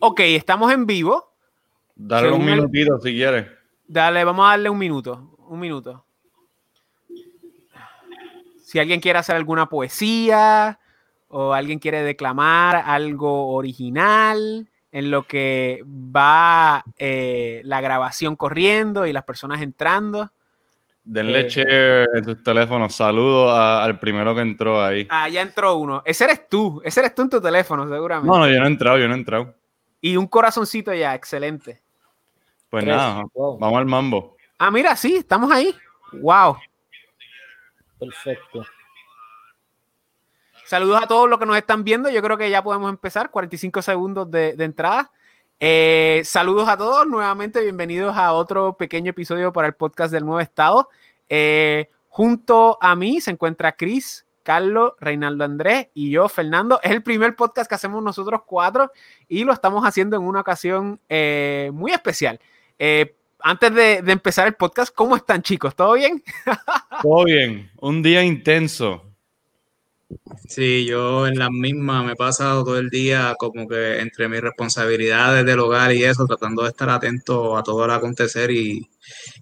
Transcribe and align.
Ok, 0.00 0.20
estamos 0.20 0.72
en 0.72 0.86
vivo. 0.86 1.34
Dale 1.94 2.32
un 2.32 2.44
minutito 2.44 2.98
si 3.00 3.12
quieres. 3.12 3.46
Dale, 3.86 4.24
vamos 4.24 4.46
a 4.46 4.50
darle 4.50 4.70
un 4.70 4.78
minuto. 4.78 5.36
Un 5.48 5.60
minuto. 5.60 6.04
Si 8.62 8.78
alguien 8.78 9.00
quiere 9.00 9.18
hacer 9.18 9.36
alguna 9.36 9.68
poesía 9.68 10.78
o 11.28 11.52
alguien 11.52 11.78
quiere 11.78 12.02
declamar 12.02 12.76
algo 12.76 13.52
original 13.54 14.68
en 14.92 15.10
lo 15.10 15.26
que 15.26 15.84
va 15.86 16.82
eh, 16.96 17.60
la 17.64 17.80
grabación 17.80 18.36
corriendo 18.36 19.06
y 19.06 19.12
las 19.12 19.24
personas 19.24 19.60
entrando. 19.60 20.30
Denle 21.04 21.48
eh, 21.54 22.06
en 22.14 22.24
sus 22.24 22.42
teléfonos. 22.42 22.94
Saludos 22.94 23.52
al 23.52 23.98
primero 23.98 24.34
que 24.34 24.40
entró 24.40 24.82
ahí. 24.82 25.06
Ah, 25.10 25.28
ya 25.28 25.42
entró 25.42 25.76
uno. 25.76 26.02
Ese 26.06 26.24
eres 26.24 26.48
tú. 26.48 26.80
Ese 26.84 27.00
eres 27.00 27.14
tú 27.14 27.22
en 27.22 27.30
tu 27.30 27.40
teléfono, 27.40 27.88
seguramente. 27.88 28.30
No, 28.30 28.38
no, 28.38 28.48
yo 28.48 28.58
no 28.58 28.64
he 28.64 28.68
entrado, 28.68 28.98
yo 28.98 29.08
no 29.08 29.14
he 29.14 29.18
entrado. 29.18 29.59
Y 30.00 30.16
un 30.16 30.26
corazoncito 30.26 30.94
ya, 30.94 31.14
excelente. 31.14 31.82
Pues 32.70 32.84
nada, 32.84 33.24
vamos 33.34 33.78
al 33.78 33.86
mambo. 33.86 34.36
Ah, 34.58 34.70
mira, 34.70 34.96
sí, 34.96 35.16
estamos 35.16 35.50
ahí. 35.50 35.74
Wow. 36.12 36.56
Perfecto. 37.98 38.64
Saludos 40.64 41.02
a 41.02 41.06
todos 41.08 41.28
los 41.28 41.38
que 41.38 41.46
nos 41.46 41.56
están 41.56 41.82
viendo. 41.82 42.08
Yo 42.10 42.22
creo 42.22 42.38
que 42.38 42.48
ya 42.48 42.62
podemos 42.62 42.88
empezar. 42.88 43.30
45 43.30 43.82
segundos 43.82 44.30
de, 44.30 44.50
entrada. 44.60 45.10
Eh, 45.58 46.22
saludos 46.24 46.68
a 46.68 46.76
todos. 46.76 47.06
Nuevamente, 47.08 47.60
bienvenidos 47.60 48.16
a 48.16 48.32
otro 48.32 48.76
pequeño 48.76 49.10
episodio 49.10 49.52
para 49.52 49.66
el 49.66 49.74
podcast 49.74 50.12
del 50.12 50.24
Nuevo 50.24 50.40
Estado. 50.40 50.88
Eh, 51.28 51.90
junto 52.08 52.78
a 52.80 52.94
mí 52.94 53.20
se 53.20 53.32
encuentra 53.32 53.72
Chris, 53.72 54.24
Carlos, 54.42 54.92
Reinaldo 55.00 55.44
Andrés 55.44 55.88
y 55.94 56.10
yo, 56.10 56.28
Fernando. 56.28 56.80
Es 56.82 56.90
el 56.90 57.02
primer 57.02 57.36
podcast 57.36 57.68
que 57.68 57.74
hacemos 57.74 58.02
nosotros 58.02 58.42
cuatro 58.46 58.90
y 59.28 59.44
lo 59.44 59.52
estamos 59.52 59.84
haciendo 59.84 60.16
en 60.16 60.22
una 60.22 60.40
ocasión 60.40 61.00
eh, 61.08 61.70
muy 61.72 61.92
especial. 61.92 62.40
Eh, 62.78 63.14
antes 63.42 63.74
de, 63.74 63.96
empezar 64.06 64.46
el 64.46 64.54
podcast, 64.54 64.94
¿cómo 64.94 65.16
están 65.16 65.42
chicos? 65.42 65.74
¿Todo 65.74 65.94
bien? 65.94 66.22
Todo 67.02 67.24
bien, 67.24 67.70
un 67.80 68.02
día 68.02 68.22
intenso. 68.22 69.04
Sí, 70.48 70.84
yo 70.86 71.26
en 71.26 71.38
la 71.38 71.50
misma 71.50 72.02
me 72.02 72.12
he 72.12 72.16
pasado 72.16 72.64
todo 72.64 72.78
el 72.78 72.90
día 72.90 73.36
como 73.38 73.68
que 73.68 74.00
entre 74.00 74.28
mis 74.28 74.40
responsabilidades 74.40 75.46
del 75.46 75.60
hogar 75.60 75.92
y 75.92 76.02
eso, 76.02 76.26
tratando 76.26 76.62
de 76.62 76.70
estar 76.70 76.90
atento 76.90 77.56
a 77.56 77.62
todo 77.62 77.84
el 77.84 77.92
acontecer 77.92 78.50
y, 78.50 78.90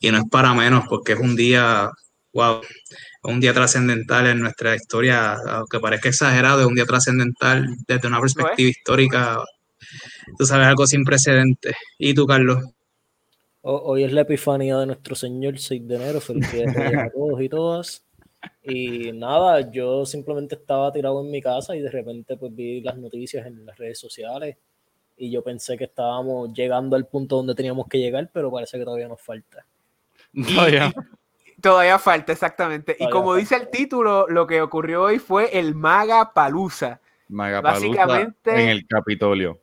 y 0.00 0.10
no 0.10 0.18
es 0.18 0.24
para 0.30 0.52
menos 0.52 0.84
porque 0.86 1.12
es 1.12 1.20
un 1.20 1.36
día, 1.36 1.90
wow, 2.32 2.60
un 3.24 3.40
día 3.40 3.52
trascendental 3.52 4.26
en 4.26 4.40
nuestra 4.40 4.74
historia, 4.74 5.34
aunque 5.48 5.80
parezca 5.80 6.08
exagerado, 6.08 6.60
es 6.60 6.66
un 6.66 6.74
día 6.74 6.86
trascendental 6.86 7.66
desde 7.86 8.08
una 8.08 8.20
perspectiva 8.20 8.68
histórica. 8.68 9.42
Tú 10.38 10.44
sabes, 10.44 10.66
algo 10.66 10.86
sin 10.86 11.04
precedentes. 11.04 11.74
¿Y 11.98 12.14
tú, 12.14 12.26
Carlos? 12.26 12.64
Hoy 13.62 14.04
es 14.04 14.12
la 14.12 14.22
epifanía 14.22 14.78
de 14.78 14.86
nuestro 14.86 15.14
Señor 15.14 15.58
6 15.58 15.86
de 15.86 15.96
enero, 15.96 16.20
día 16.52 17.04
a 17.04 17.10
todos 17.10 17.42
y 17.42 17.48
todas. 17.48 18.04
Y 18.62 19.12
nada, 19.12 19.70
yo 19.70 20.06
simplemente 20.06 20.54
estaba 20.54 20.92
tirado 20.92 21.20
en 21.22 21.30
mi 21.30 21.42
casa 21.42 21.74
y 21.74 21.80
de 21.80 21.90
repente 21.90 22.36
pues 22.36 22.54
vi 22.54 22.80
las 22.80 22.96
noticias 22.96 23.46
en 23.46 23.66
las 23.66 23.76
redes 23.76 23.98
sociales 23.98 24.56
y 25.16 25.30
yo 25.30 25.42
pensé 25.42 25.76
que 25.76 25.84
estábamos 25.84 26.52
llegando 26.54 26.94
al 26.94 27.06
punto 27.06 27.36
donde 27.36 27.54
teníamos 27.54 27.88
que 27.88 27.98
llegar, 27.98 28.30
pero 28.32 28.50
parece 28.50 28.78
que 28.78 28.84
todavía 28.84 29.08
nos 29.08 29.20
falta. 29.20 29.66
Todavía. 30.32 30.92
Todavía 31.60 31.98
falta, 31.98 32.32
exactamente. 32.32 32.96
y 32.98 33.10
como 33.10 33.34
dice 33.34 33.56
el 33.56 33.68
título, 33.68 34.26
lo 34.28 34.46
que 34.46 34.62
ocurrió 34.62 35.02
hoy 35.02 35.18
fue 35.18 35.58
el 35.58 35.74
Maga 35.74 36.32
Palusa. 36.32 37.00
Maga 37.28 37.60
Básicamente, 37.60 38.52
en 38.52 38.68
el 38.68 38.86
Capitolio. 38.86 39.58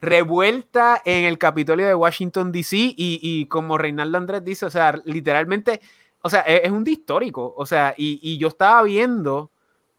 Revuelta 0.00 1.00
en 1.04 1.24
el 1.24 1.38
Capitolio 1.38 1.86
de 1.86 1.94
Washington, 1.94 2.52
D.C. 2.52 2.76
Y, 2.96 3.46
como 3.46 3.78
Reinaldo 3.78 4.18
Andrés 4.18 4.44
dice, 4.44 4.66
o 4.66 4.70
sea, 4.70 5.00
literalmente, 5.04 5.80
o 6.20 6.28
sea, 6.28 6.42
es, 6.42 6.70
un 6.70 6.84
día 6.84 6.94
histórico. 6.94 7.54
O 7.56 7.64
sea, 7.64 7.94
y, 7.96 8.36
yo 8.38 8.48
estaba 8.48 8.82
viendo. 8.82 9.50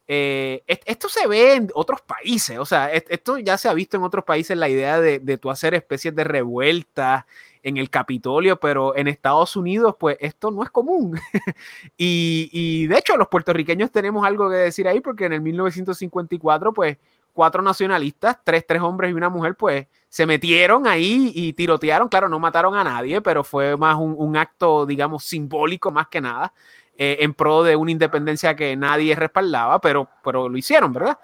Eh, 0.08 0.64
esto 0.68 1.10
se 1.10 1.28
ve 1.28 1.54
en 1.54 1.70
otros 1.76 2.02
países, 2.02 2.58
o 2.58 2.66
sea, 2.66 2.92
esto 2.92 3.38
ya 3.38 3.60
se 3.60 3.70
ha 3.70 3.74
visto 3.76 3.96
en 3.96 4.02
otros 4.02 4.26
países 4.26 4.58
la 4.58 4.68
idea 4.68 5.00
de, 5.00 5.20
de 5.20 5.38
tú 5.38 5.52
hacer 5.52 5.76
especies 5.76 6.16
de 6.16 6.24
revueltas 6.24 7.26
en 7.64 7.78
el 7.78 7.90
Capitolio, 7.90 8.60
pero 8.60 8.96
en 8.96 9.08
Estados 9.08 9.56
Unidos, 9.56 9.96
pues 10.00 10.18
esto 10.20 10.52
no 10.52 10.64
es 10.64 10.70
común. 10.70 11.20
y, 11.98 12.88
de 12.88 12.98
hecho, 12.98 13.18
los 13.18 13.28
puertorriqueños 13.28 13.92
tenemos 13.92 14.26
algo 14.26 14.50
que 14.50 14.56
decir 14.56 14.88
ahí, 14.88 15.02
porque 15.02 15.26
en 15.26 15.34
el 15.34 15.42
1954, 15.42 16.74
pues 16.74 16.98
cuatro 17.34 17.62
nacionalistas, 17.62 18.38
tres, 18.44 18.66
tres 18.66 18.82
hombres 18.82 19.12
y 19.12 19.14
una 19.14 19.30
mujer, 19.30 19.56
pues 19.56 19.88
se 20.08 20.26
metieron 20.26 20.88
ahí 20.88 21.32
y 21.36 21.54
tirotearon. 21.54 22.10
Claro, 22.10 22.30
no 22.30 22.40
mataron 22.40 22.76
a 22.76 22.84
nadie, 22.84 23.22
pero 23.22 23.44
fue 23.44 23.78
más 23.78 23.98
un, 23.98 24.38
acto, 24.38 24.86
digamos, 24.86 25.24
simbólico 25.24 25.92
más 25.92 26.08
que 26.08 26.22
nada, 26.22 26.54
eh, 26.98 27.18
en 27.22 27.34
pro 27.34 27.64
de 27.64 27.76
una 27.76 27.92
independencia 27.92 28.56
que 28.56 28.76
nadie 28.76 29.16
respaldaba, 29.16 29.80
pero, 29.80 30.10
pero 30.24 30.50
lo 30.50 30.58
hicieron, 30.58 30.92
¿verdad? 30.92 31.18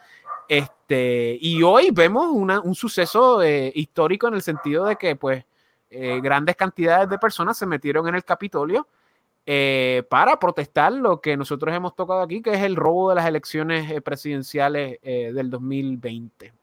Este, 0.47 1.38
y 1.41 1.63
hoy 1.63 1.90
vemos 1.91 2.28
un 2.29 2.75
suceso 2.75 3.41
eh, 3.41 3.72
histórico 3.74 4.28
en 4.28 4.35
el 4.35 4.41
sentido 4.41 4.85
de 4.85 4.95
que, 4.95 5.16
pues, 5.16 5.44
eh, 5.97 6.19
grandes 6.22 6.57
cantidades 6.57 7.09
de 7.09 7.17
personas 7.17 7.57
se 7.57 7.66
metieron 7.66 8.06
en 8.09 8.16
el 8.16 8.25
Capitolio 8.25 8.85
eh, 9.45 10.03
para 10.09 10.38
protestar 10.38 10.91
lo 10.91 11.22
que 11.22 11.38
nosotros 11.38 11.73
hemos 11.73 11.95
tocado 11.95 12.22
aquí, 12.22 12.41
que 12.41 12.51
es 12.51 12.61
el 12.61 12.75
robo 12.75 13.09
de 13.09 13.16
las 13.16 13.25
elecciones 13.25 13.89
eh, 13.89 14.01
presidenciales 14.01 15.00
del 15.01 15.50
2020. 15.50 16.53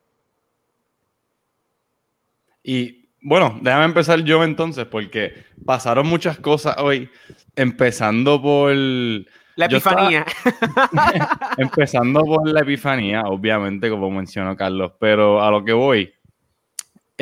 Y 2.65 3.09
bueno, 3.23 3.59
déjame 3.63 3.87
empezar 3.87 4.21
yo 4.21 4.45
entonces, 4.45 4.85
porque 4.85 5.33
pasaron 5.65 6.07
muchas 6.07 6.39
cosas 6.39 6.77
hoy, 6.79 7.09
empezando 7.57 8.43
por... 8.43 8.75
La 9.55 9.67
epifanía. 9.67 10.27
empezando 11.57 12.21
por 12.23 12.49
la 12.49 12.61
epifanía, 12.61 13.23
obviamente, 13.23 13.89
como 13.89 14.11
mencionó 14.11 14.57
Carlos, 14.57 14.93
pero 14.99 15.43
a 15.43 15.51
lo 15.51 15.65
que 15.65 15.73
voy 15.73 16.13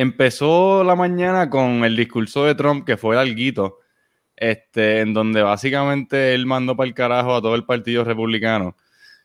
empezó 0.01 0.83
la 0.83 0.97
mañana 0.97 1.51
con 1.51 1.85
el 1.85 1.95
discurso 1.95 2.47
de 2.47 2.55
Trump, 2.55 2.87
que 2.87 2.97
fue 2.97 3.19
alguito, 3.19 3.81
este, 4.35 5.01
en 5.01 5.13
donde 5.13 5.43
básicamente 5.43 6.33
él 6.35 6.47
mandó 6.47 6.75
para 6.75 6.89
el 6.89 6.95
carajo 6.95 7.35
a 7.35 7.43
todo 7.43 7.55
el 7.55 7.67
partido 7.67 8.03
republicano. 8.03 8.77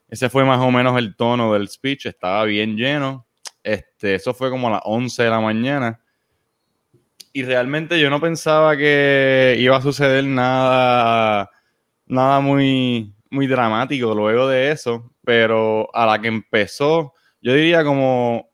Ese 0.09 0.29
fue 0.29 0.43
más 0.43 0.59
o 0.59 0.71
menos 0.71 0.97
el 0.97 1.15
tono 1.15 1.53
del 1.53 1.69
speech, 1.69 2.07
estaba 2.07 2.43
bien 2.43 2.75
lleno. 2.75 3.25
Este, 3.63 4.15
eso 4.15 4.33
fue 4.33 4.49
como 4.49 4.67
a 4.67 4.71
las 4.71 4.81
11 4.83 5.23
de 5.23 5.29
la 5.29 5.39
mañana. 5.39 6.01
Y 7.31 7.43
realmente 7.43 7.97
yo 7.97 8.09
no 8.09 8.19
pensaba 8.19 8.75
que 8.75 9.55
iba 9.57 9.77
a 9.77 9.81
suceder 9.81 10.25
nada, 10.25 11.49
nada 12.05 12.41
muy, 12.41 13.15
muy 13.29 13.47
dramático 13.47 14.13
luego 14.13 14.49
de 14.49 14.71
eso, 14.71 15.09
pero 15.23 15.89
a 15.95 16.05
la 16.05 16.19
que 16.19 16.27
empezó, 16.27 17.13
yo 17.41 17.53
diría 17.53 17.85
como 17.85 18.49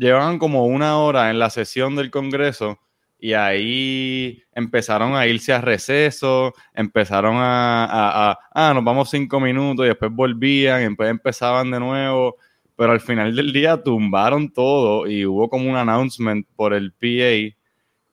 llevaban 0.00 0.38
como 0.38 0.64
una 0.64 0.98
hora 0.98 1.30
en 1.30 1.38
la 1.38 1.50
sesión 1.50 1.94
del 1.94 2.10
Congreso 2.10 2.78
y 3.18 3.34
ahí 3.34 4.42
empezaron 4.54 5.14
a 5.14 5.26
irse 5.26 5.52
a 5.52 5.60
receso, 5.60 6.54
empezaron 6.74 7.34
a, 7.36 8.38
ah, 8.54 8.72
nos 8.74 8.82
vamos 8.82 9.10
cinco 9.10 9.38
minutos 9.40 9.84
y 9.84 9.88
después 9.88 10.10
volvían 10.10 10.80
y 10.80 10.84
después 10.86 11.10
empezaban 11.10 11.70
de 11.70 11.80
nuevo, 11.80 12.36
pero 12.76 12.92
al 12.92 13.00
final 13.00 13.36
del 13.36 13.52
día 13.52 13.82
tumbaron 13.82 14.50
todo 14.50 15.06
y 15.06 15.26
hubo 15.26 15.50
como 15.50 15.68
un 15.68 15.76
announcement 15.76 16.46
por 16.56 16.72
el 16.72 16.92
PA 16.92 17.54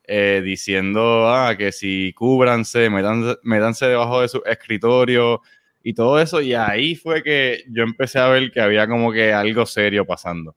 eh, 0.10 0.42
diciendo 0.44 1.30
ah, 1.30 1.56
que 1.58 1.72
si 1.72 2.12
cúbranse, 2.14 2.90
metanse 2.90 3.86
debajo 3.86 4.22
de 4.22 4.28
su 4.28 4.42
escritorio 4.46 5.42
y 5.84 5.94
todo 5.94 6.20
eso, 6.20 6.42
y 6.42 6.54
ahí 6.54 6.96
fue 6.96 7.24
que 7.24 7.64
yo 7.70 7.84
empecé 7.84 8.20
a 8.20 8.28
ver 8.28 8.52
que 8.52 8.60
había 8.60 8.88
como 8.88 9.14
que 9.14 9.32
algo 9.32 9.66
serio 9.66 10.06
pasando. 10.06 10.54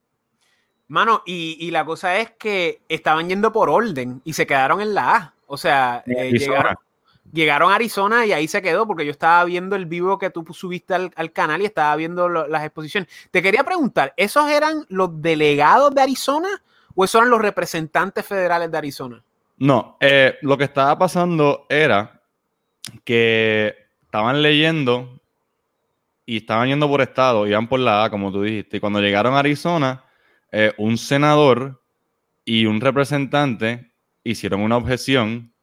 Mano, 0.91 1.23
y, 1.25 1.71
la 1.71 1.85
cosa 1.85 2.17
es 2.17 2.31
que 2.31 2.81
estaban 2.89 3.29
yendo 3.29 3.53
por 3.53 3.69
orden 3.69 4.21
y 4.25 4.33
se 4.33 4.45
quedaron 4.45 4.81
en 4.81 4.93
la 4.93 5.15
A. 5.15 5.33
O 5.47 5.55
sea, 5.55 6.03
eh, 6.05 6.33
llegaron, 7.31 7.71
a 7.71 7.75
Arizona 7.75 8.25
y 8.25 8.33
ahí 8.33 8.45
se 8.49 8.61
quedó, 8.61 8.85
porque 8.85 9.05
yo 9.05 9.11
estaba 9.11 9.45
viendo 9.45 9.77
el 9.77 9.85
vivo 9.85 10.19
que 10.19 10.31
tú 10.31 10.45
subiste 10.51 10.93
al, 10.93 11.31
canal 11.31 11.61
y 11.61 11.65
estaba 11.65 11.95
viendo 11.95 12.27
las 12.27 12.65
exposiciones. 12.65 13.09
Te 13.31 13.41
quería 13.41 13.63
preguntar, 13.63 14.13
¿esos 14.17 14.49
eran 14.49 14.85
los 14.89 15.21
delegados 15.21 15.95
de 15.95 16.01
Arizona 16.01 16.49
o 16.93 17.05
esos 17.05 17.21
eran 17.21 17.29
los 17.29 17.41
representantes 17.41 18.25
federales 18.25 18.69
de 18.69 18.77
Arizona? 18.77 19.23
No, 19.59 19.95
eh, 20.01 20.39
lo 20.41 20.57
que 20.57 20.65
estaba 20.65 20.99
pasando 20.99 21.67
era 21.69 22.21
que 23.05 23.77
estaban 24.03 24.41
leyendo 24.41 25.21
y 26.25 26.35
estaban 26.35 26.67
yendo 26.67 26.89
por 26.89 26.99
estado, 27.01 27.47
iban 27.47 27.69
por 27.69 27.79
la 27.79 28.03
A, 28.03 28.09
como 28.09 28.29
tú 28.29 28.43
dijiste, 28.43 28.75
y 28.75 28.79
cuando 28.81 28.99
llegaron 28.99 29.35
a 29.35 29.39
Arizona 29.39 30.03
eh, 30.51 30.73
un 30.77 30.97
senador 30.97 31.81
y 32.45 32.65
un 32.65 32.81
representante 32.81 33.91
hicieron 34.23 34.61
una 34.61 34.77
objeción 34.77 35.53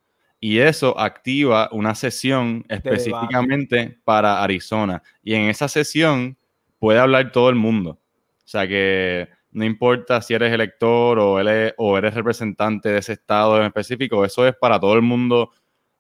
y 0.40 0.58
eso 0.58 0.98
activa 0.98 1.68
una 1.72 1.94
sesión 1.94 2.64
específicamente 2.68 3.98
para 4.04 4.42
Arizona. 4.42 5.02
Y 5.22 5.34
en 5.34 5.42
esa 5.42 5.68
sesión 5.68 6.38
puede 6.78 7.00
hablar 7.00 7.32
todo 7.32 7.50
el 7.50 7.56
mundo. 7.56 7.90
O 7.90 8.48
sea 8.48 8.66
que 8.66 9.28
no 9.50 9.64
importa 9.64 10.22
si 10.22 10.34
eres 10.34 10.52
elector 10.52 11.18
o 11.18 11.40
eres, 11.40 11.74
o 11.76 11.98
eres 11.98 12.14
representante 12.14 12.90
de 12.90 12.98
ese 12.98 13.14
estado 13.14 13.58
en 13.58 13.64
específico, 13.64 14.24
eso 14.24 14.46
es 14.46 14.54
para 14.54 14.78
todo 14.78 14.94
el 14.94 15.02
mundo 15.02 15.50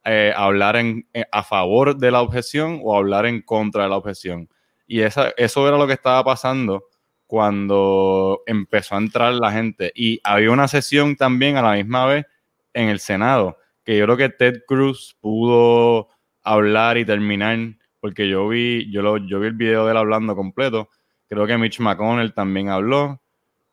eh, 0.04 0.32
hablar 0.36 0.76
en, 0.76 1.08
eh, 1.12 1.24
a 1.32 1.42
favor 1.42 1.96
de 1.96 2.10
la 2.10 2.22
objeción 2.22 2.80
o 2.82 2.96
hablar 2.96 3.26
en 3.26 3.42
contra 3.42 3.84
de 3.84 3.90
la 3.90 3.96
objeción. 3.96 4.48
Y 4.86 5.00
esa, 5.00 5.32
eso 5.36 5.66
era 5.66 5.76
lo 5.76 5.86
que 5.86 5.92
estaba 5.94 6.22
pasando 6.24 6.84
cuando 7.28 8.42
empezó 8.46 8.96
a 8.96 8.98
entrar 8.98 9.34
la 9.34 9.52
gente. 9.52 9.92
Y 9.94 10.18
había 10.24 10.50
una 10.50 10.66
sesión 10.66 11.14
también 11.14 11.56
a 11.56 11.62
la 11.62 11.74
misma 11.74 12.06
vez 12.06 12.26
en 12.72 12.88
el 12.88 12.98
Senado, 12.98 13.58
que 13.84 13.96
yo 13.96 14.04
creo 14.06 14.16
que 14.16 14.30
Ted 14.30 14.62
Cruz 14.66 15.16
pudo 15.20 16.08
hablar 16.42 16.96
y 16.96 17.04
terminar, 17.04 17.58
porque 18.00 18.28
yo 18.28 18.48
vi, 18.48 18.90
yo, 18.90 19.02
lo, 19.02 19.18
yo 19.18 19.40
vi 19.40 19.48
el 19.48 19.52
video 19.52 19.84
de 19.84 19.92
él 19.92 19.98
hablando 19.98 20.34
completo. 20.34 20.88
Creo 21.28 21.46
que 21.46 21.58
Mitch 21.58 21.80
McConnell 21.80 22.32
también 22.32 22.70
habló. 22.70 23.20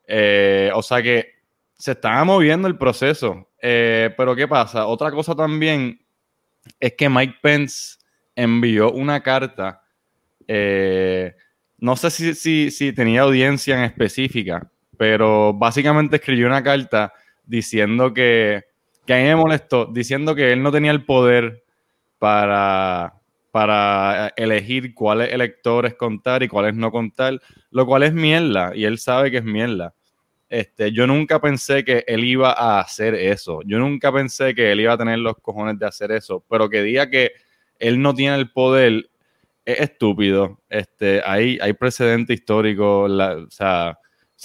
Eh, 0.06 0.70
o 0.74 0.82
sea 0.82 1.02
que 1.02 1.36
se 1.78 1.92
estaba 1.92 2.24
moviendo 2.24 2.68
el 2.68 2.76
proceso. 2.76 3.48
Eh, 3.62 4.12
pero 4.18 4.36
¿qué 4.36 4.46
pasa? 4.46 4.86
Otra 4.86 5.10
cosa 5.10 5.34
también 5.34 5.98
es 6.78 6.92
que 6.92 7.08
Mike 7.08 7.36
Pence 7.40 7.96
envió 8.34 8.92
una 8.92 9.22
carta. 9.22 9.82
Eh, 10.46 11.34
no 11.78 11.96
sé 11.96 12.10
si, 12.10 12.70
si, 12.70 12.92
tenía 12.92 13.22
audiencia 13.22 13.76
en 13.76 13.84
específica, 13.84 14.70
pero 14.96 15.52
básicamente 15.52 16.16
escribió 16.16 16.46
una 16.46 16.62
carta 16.62 17.12
diciendo 17.44 18.14
que, 18.14 18.64
que 19.04 19.14
a 19.14 19.18
mí 19.18 19.24
me 19.24 19.36
molestó, 19.36 19.86
diciendo 19.86 20.34
que 20.34 20.52
él 20.52 20.62
no 20.62 20.72
tenía 20.72 20.90
el 20.90 21.04
poder 21.04 21.64
para, 22.18 23.14
para 23.50 24.32
elegir 24.36 24.94
cuáles 24.94 25.32
electores 25.32 25.94
contar 25.94 26.42
y 26.42 26.48
cuáles 26.48 26.74
no 26.74 26.90
contar, 26.90 27.40
lo 27.70 27.86
cual 27.86 28.04
es 28.04 28.12
mierda, 28.12 28.72
y 28.74 28.84
él 28.84 28.98
sabe 28.98 29.30
que 29.30 29.38
es 29.38 29.44
mierda. 29.44 29.94
Este, 30.48 30.92
yo 30.92 31.06
nunca 31.06 31.40
pensé 31.40 31.84
que 31.84 32.04
él 32.06 32.24
iba 32.24 32.52
a 32.52 32.80
hacer 32.80 33.14
eso. 33.14 33.60
Yo 33.64 33.78
nunca 33.78 34.12
pensé 34.12 34.54
que 34.54 34.70
él 34.70 34.80
iba 34.80 34.92
a 34.92 34.98
tener 34.98 35.18
los 35.18 35.36
cojones 35.38 35.78
de 35.78 35.86
hacer 35.86 36.12
eso. 36.12 36.44
Pero 36.48 36.70
que 36.70 36.82
diga 36.82 37.10
que 37.10 37.32
él 37.78 38.00
no 38.00 38.14
tiene 38.14 38.36
el 38.36 38.50
poder 38.50 39.08
es 39.66 39.80
estúpido. 39.80 40.62
Este, 40.68 41.20
hay, 41.22 41.58
hay 41.60 41.72
precedente 41.74 42.32
histórico. 42.32 43.02
o, 43.02 43.50
sea, 43.50 43.98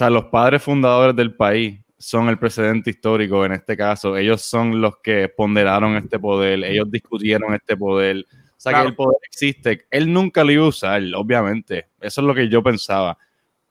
los 0.10 0.26
padres 0.26 0.62
fundadores 0.62 1.16
del 1.16 1.36
país 1.36 1.80
son 1.98 2.28
el 2.28 2.38
precedente 2.40 2.90
histórico 2.90 3.46
en 3.46 3.54
este 3.54 3.78
caso. 3.78 4.18
Ellos 4.18 4.42
son 4.42 4.82
los 4.82 4.98
que 4.98 5.30
ponderaron 5.30 5.96
este 5.96 6.20
poder. 6.20 6.64
Ellos 6.64 6.92
discutieron 6.92 7.54
este 7.54 7.78
poder. 7.78 8.26
O 8.28 8.60
sea, 8.60 8.82
que 8.82 8.88
el 8.88 8.96
poder 8.96 9.20
existe. 9.24 9.86
Él 9.90 10.12
nunca 10.12 10.44
lo 10.44 10.52
iba 10.52 10.66
a 10.66 10.70
usar, 10.70 11.02
obviamente. 11.16 11.88
Eso 12.02 12.22
es 12.22 12.28
lo 12.28 12.36
que 12.36 12.50
yo 12.50 12.62
pensaba 12.62 13.18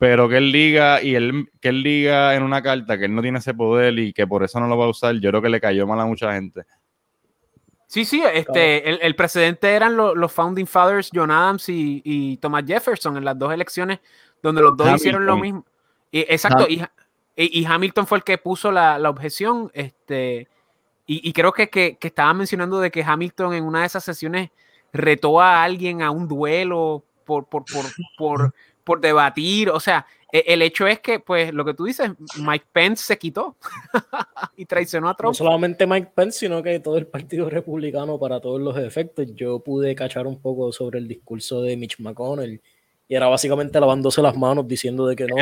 pero 0.01 0.31
que 0.31 0.39
él 0.39 0.51
diga 0.51 1.03
y 1.03 1.15
él, 1.15 1.51
que 1.61 1.69
él 1.69 1.83
diga 1.83 2.35
en 2.35 2.43
una 2.43 2.63
carta 2.63 2.97
que 2.97 3.05
él 3.05 3.15
no 3.15 3.21
tiene 3.21 3.39
ese 3.39 3.53
poder 3.53 3.99
y 3.99 4.15
que 4.15 4.27
por 4.27 4.43
eso 4.43 4.59
no 4.59 4.67
lo 4.67 4.79
va 4.79 4.87
a 4.87 4.89
usar, 4.89 5.15
yo 5.17 5.29
creo 5.29 5.43
que 5.43 5.51
le 5.51 5.61
cayó 5.61 5.87
mal 5.87 6.01
a 6.01 6.07
mucha 6.07 6.33
gente. 6.33 6.63
Sí, 7.91 8.05
sí, 8.05 8.23
este, 8.33 8.89
el, 8.89 9.01
el 9.03 9.17
precedente 9.17 9.69
eran 9.69 9.97
los 9.97 10.31
Founding 10.31 10.69
Fathers, 10.69 11.11
John 11.13 11.33
Adams 11.33 11.65
y, 11.69 12.39
Thomas 12.41 12.63
Jefferson 12.65 13.17
en 13.17 13.25
las 13.25 13.37
dos 13.37 13.53
elecciones, 13.53 13.99
donde 14.41 14.63
los 14.63 14.77
dos 14.77 14.95
hicieron 14.95 15.27
lo 15.27 15.37
mismo. 15.37 15.67
Y, 16.13 16.21
exacto, 16.21 16.69
y, 16.69 17.65
Hamilton 17.65 18.07
fue 18.07 18.19
el 18.19 18.25
que 18.25 18.39
puso 18.39 18.71
la, 18.71 19.11
objeción, 19.11 19.73
este, 19.75 20.47
y, 21.05 21.33
creo 21.33 21.53
que, 21.53 21.69
que, 21.69 21.97
que 21.97 22.07
estaba 22.07 22.33
mencionando 22.33 22.79
de 22.79 22.93
que 22.93 23.03
Hamilton 23.03 23.55
en 23.55 23.65
una 23.65 23.81
de 23.81 23.87
esas 23.87 24.05
sesiones 24.05 24.51
retó 24.93 25.41
a 25.41 25.65
alguien 25.65 26.01
a 26.01 26.13
un 26.13 26.29
duelo 26.29 27.03
por, 27.25 27.49
por, 27.49 27.65
por, 27.65 27.87
por 28.17 28.55
por 28.91 29.01
debatir, 29.01 29.71
o 29.71 29.79
sea, 29.79 30.05
el 30.33 30.63
hecho 30.63 30.87
es 30.87 31.01
que, 31.01 31.21
pues, 31.21 31.53
lo 31.53 31.65
que 31.65 31.75
tú 31.75 31.85
dices, 31.85 32.11
Mike 32.39 32.67
Pence 32.73 33.05
se 33.05 33.19
quitó 33.19 33.57
y 34.57 34.65
traicionó 34.67 35.09
a 35.09 35.17
Trump. 35.17 35.31
No 35.31 35.35
solamente 35.35 35.87
Mike 35.87 36.13
Pence, 36.15 36.39
sino 36.39 36.63
que 36.63 36.81
todo 36.81 36.99
el 36.99 37.07
Partido 37.07 37.51
Republicano 37.51 38.19
para 38.19 38.41
todos 38.41 38.61
los 38.61 38.77
efectos. 38.79 39.27
Yo 39.35 39.61
pude 39.61 39.95
cachar 39.95 40.27
un 40.27 40.41
poco 40.41 40.73
sobre 40.73 40.99
el 40.99 41.09
discurso 41.09 41.63
de 41.63 41.77
Mitch 41.77 41.99
McConnell 41.99 42.61
y 43.09 43.15
era 43.15 43.27
básicamente 43.27 43.81
lavándose 43.81 44.23
las 44.23 44.37
manos 44.37 44.69
diciendo 44.69 45.07
de 45.07 45.17
que 45.17 45.27
no, 45.27 45.37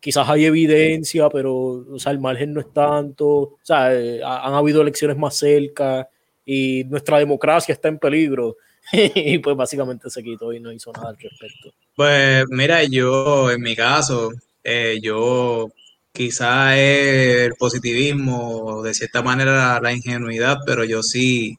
quizás 0.00 0.28
hay 0.28 0.46
evidencia, 0.46 1.28
pero, 1.28 1.54
o 1.54 1.98
sea, 1.98 2.10
el 2.10 2.18
margen 2.18 2.52
no 2.54 2.60
es 2.60 2.72
tanto, 2.72 3.26
o 3.26 3.58
sea, 3.62 3.94
eh, 3.94 4.20
han 4.24 4.54
habido 4.54 4.82
elecciones 4.82 5.16
más 5.16 5.36
cerca 5.36 6.08
y 6.44 6.84
nuestra 6.84 7.18
democracia 7.18 7.72
está 7.72 7.88
en 7.88 7.98
peligro. 7.98 8.56
y 8.92 9.38
pues 9.38 9.56
básicamente 9.56 10.10
se 10.10 10.22
quitó 10.22 10.52
y 10.52 10.58
no 10.58 10.72
hizo 10.72 10.90
nada 10.92 11.10
al 11.10 11.16
respecto. 11.18 11.70
Pues 12.00 12.46
mira, 12.48 12.82
yo 12.84 13.50
en 13.50 13.60
mi 13.60 13.76
caso, 13.76 14.30
eh, 14.64 14.98
yo 15.02 15.68
quizá 16.12 16.74
el 16.78 17.52
positivismo, 17.58 18.82
de 18.82 18.94
cierta 18.94 19.20
manera 19.20 19.78
la 19.82 19.92
ingenuidad, 19.92 20.56
pero 20.64 20.82
yo 20.84 21.02
sí 21.02 21.58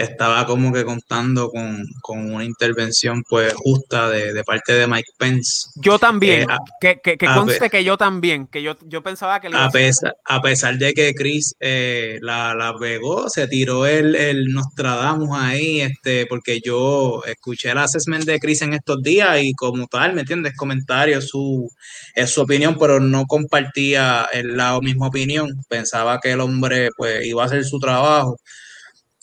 estaba 0.00 0.46
como 0.46 0.72
que 0.72 0.84
contando 0.84 1.50
con, 1.50 1.86
una 2.08 2.44
intervención 2.44 3.22
pues 3.28 3.52
justa 3.54 4.08
de, 4.08 4.42
parte 4.44 4.72
de 4.72 4.86
Mike 4.86 5.12
Pence. 5.18 5.68
Yo 5.76 5.98
también, 5.98 6.42
eh, 6.42 6.96
que, 7.02 7.16
que, 7.16 7.26
conste 7.26 7.70
que 7.70 7.84
yo 7.84 7.96
también, 7.96 8.46
que 8.46 8.62
yo, 8.62 8.76
yo 8.86 9.02
pensaba 9.02 9.40
que... 9.40 9.48
a, 9.52 9.70
pesar, 9.70 10.16
a 10.24 10.40
pesar 10.40 10.76
de 10.78 10.92
que 10.92 11.14
Chris 11.14 11.54
eh, 11.60 12.18
la, 12.22 12.54
la, 12.54 12.74
pegó, 12.78 13.28
se 13.28 13.46
tiró 13.46 13.86
el, 13.86 14.16
el 14.16 14.52
Nostradamus 14.52 15.30
ahí, 15.38 15.80
este, 15.80 16.26
porque 16.26 16.60
yo 16.60 17.22
escuché 17.26 17.70
el 17.70 17.78
assessment 17.78 18.24
de 18.24 18.40
Chris 18.40 18.62
en 18.62 18.74
estos 18.74 19.02
días 19.02 19.42
y 19.42 19.52
como 19.54 19.86
tal, 19.86 20.14
¿me 20.14 20.22
entiendes? 20.22 20.56
Comentario, 20.56 21.20
su, 21.20 21.70
es 22.14 22.30
su 22.30 22.40
opinión, 22.40 22.76
pero 22.78 23.00
no 23.00 23.26
compartía 23.26 24.28
la 24.42 24.78
misma 24.80 25.08
opinión. 25.08 25.48
Pensaba 25.68 26.18
que 26.20 26.32
el 26.32 26.40
hombre 26.40 26.90
pues 26.96 27.24
iba 27.26 27.42
a 27.42 27.46
hacer 27.46 27.64
su 27.64 27.78
trabajo 27.78 28.36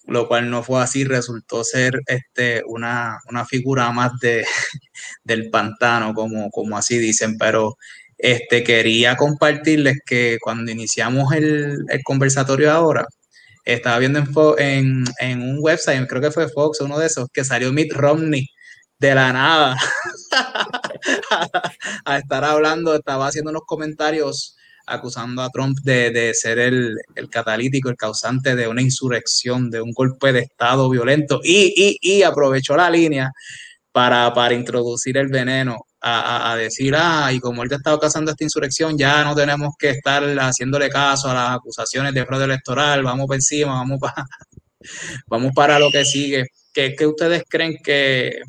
lo 0.07 0.27
cual 0.27 0.49
no 0.49 0.63
fue 0.63 0.81
así, 0.81 1.03
resultó 1.03 1.63
ser 1.63 2.01
este, 2.07 2.63
una, 2.65 3.19
figura 3.47 3.91
más 3.91 4.11
de, 4.21 4.45
del 5.23 5.49
pantano, 5.49 6.13
como, 6.13 6.49
como 6.49 6.77
así 6.77 6.97
dicen, 6.97 7.37
pero 7.37 7.77
este, 8.17 8.63
quería 8.63 9.15
compartirles 9.15 9.99
que 10.05 10.37
cuando 10.41 10.71
iniciamos 10.71 11.33
el, 11.33 11.85
conversatorio 12.03 12.71
ahora, 12.71 13.05
estaba 13.65 13.99
viendo 13.99 14.19
en, 14.57 15.03
en, 15.19 15.41
un 15.41 15.57
website, 15.59 16.07
creo 16.07 16.21
que 16.21 16.31
fue 16.31 16.49
Fox, 16.49 16.81
uno 16.81 16.97
de 16.97 17.07
esos, 17.07 17.27
que 17.33 17.43
salió 17.43 17.71
Mitt 17.73 17.93
Romney 17.93 18.47
de 18.99 19.13
la 19.13 19.31
nada 19.31 19.77
a 22.05 22.17
estar 22.17 22.43
hablando, 22.43 22.95
estaba 22.95 23.27
haciendo 23.27 23.51
unos 23.51 23.63
comentarios 23.65 24.56
acusando 24.87 25.41
a 25.41 25.49
Trump 25.49 25.77
de, 25.83 26.31
ser 26.33 26.59
el, 26.59 26.97
catalítico, 27.29 27.89
el 27.89 27.97
causante 27.97 28.55
de 28.55 28.67
una 28.67 28.81
insurrección, 28.81 29.69
de 29.69 29.81
un 29.81 29.91
golpe 29.91 30.31
de 30.31 30.39
Estado 30.39 30.89
violento, 30.89 31.41
y, 31.43 32.23
aprovechó 32.23 32.75
la 32.75 32.89
línea 32.89 33.31
para, 33.91 34.33
para 34.33 34.53
introducir 34.53 35.17
el 35.17 35.27
veneno 35.27 35.77
a, 36.01 36.55
decir, 36.55 36.95
ah, 36.95 37.31
y 37.33 37.39
como 37.39 37.63
él 37.63 37.69
ha 37.71 37.75
estado 37.75 37.99
causando 37.99 38.31
esta 38.31 38.43
insurrección, 38.43 38.97
ya 38.97 39.23
no 39.23 39.35
tenemos 39.35 39.73
que 39.77 39.89
estar 39.89 40.23
haciéndole 40.39 40.89
caso 40.89 41.29
a 41.29 41.33
las 41.33 41.49
acusaciones 41.57 42.13
de 42.13 42.25
fraude 42.25 42.45
electoral, 42.45 43.03
vamos 43.03 43.27
para 43.27 43.37
encima, 43.37 43.73
vamos 43.73 43.99
para, 43.99 44.25
vamos 45.27 45.51
para 45.53 45.79
lo 45.79 45.91
que 45.91 46.05
sigue. 46.05 46.47
¿Qué, 46.73 46.95
ustedes 47.05 47.43
creen 47.49 47.77
que, 47.83 48.39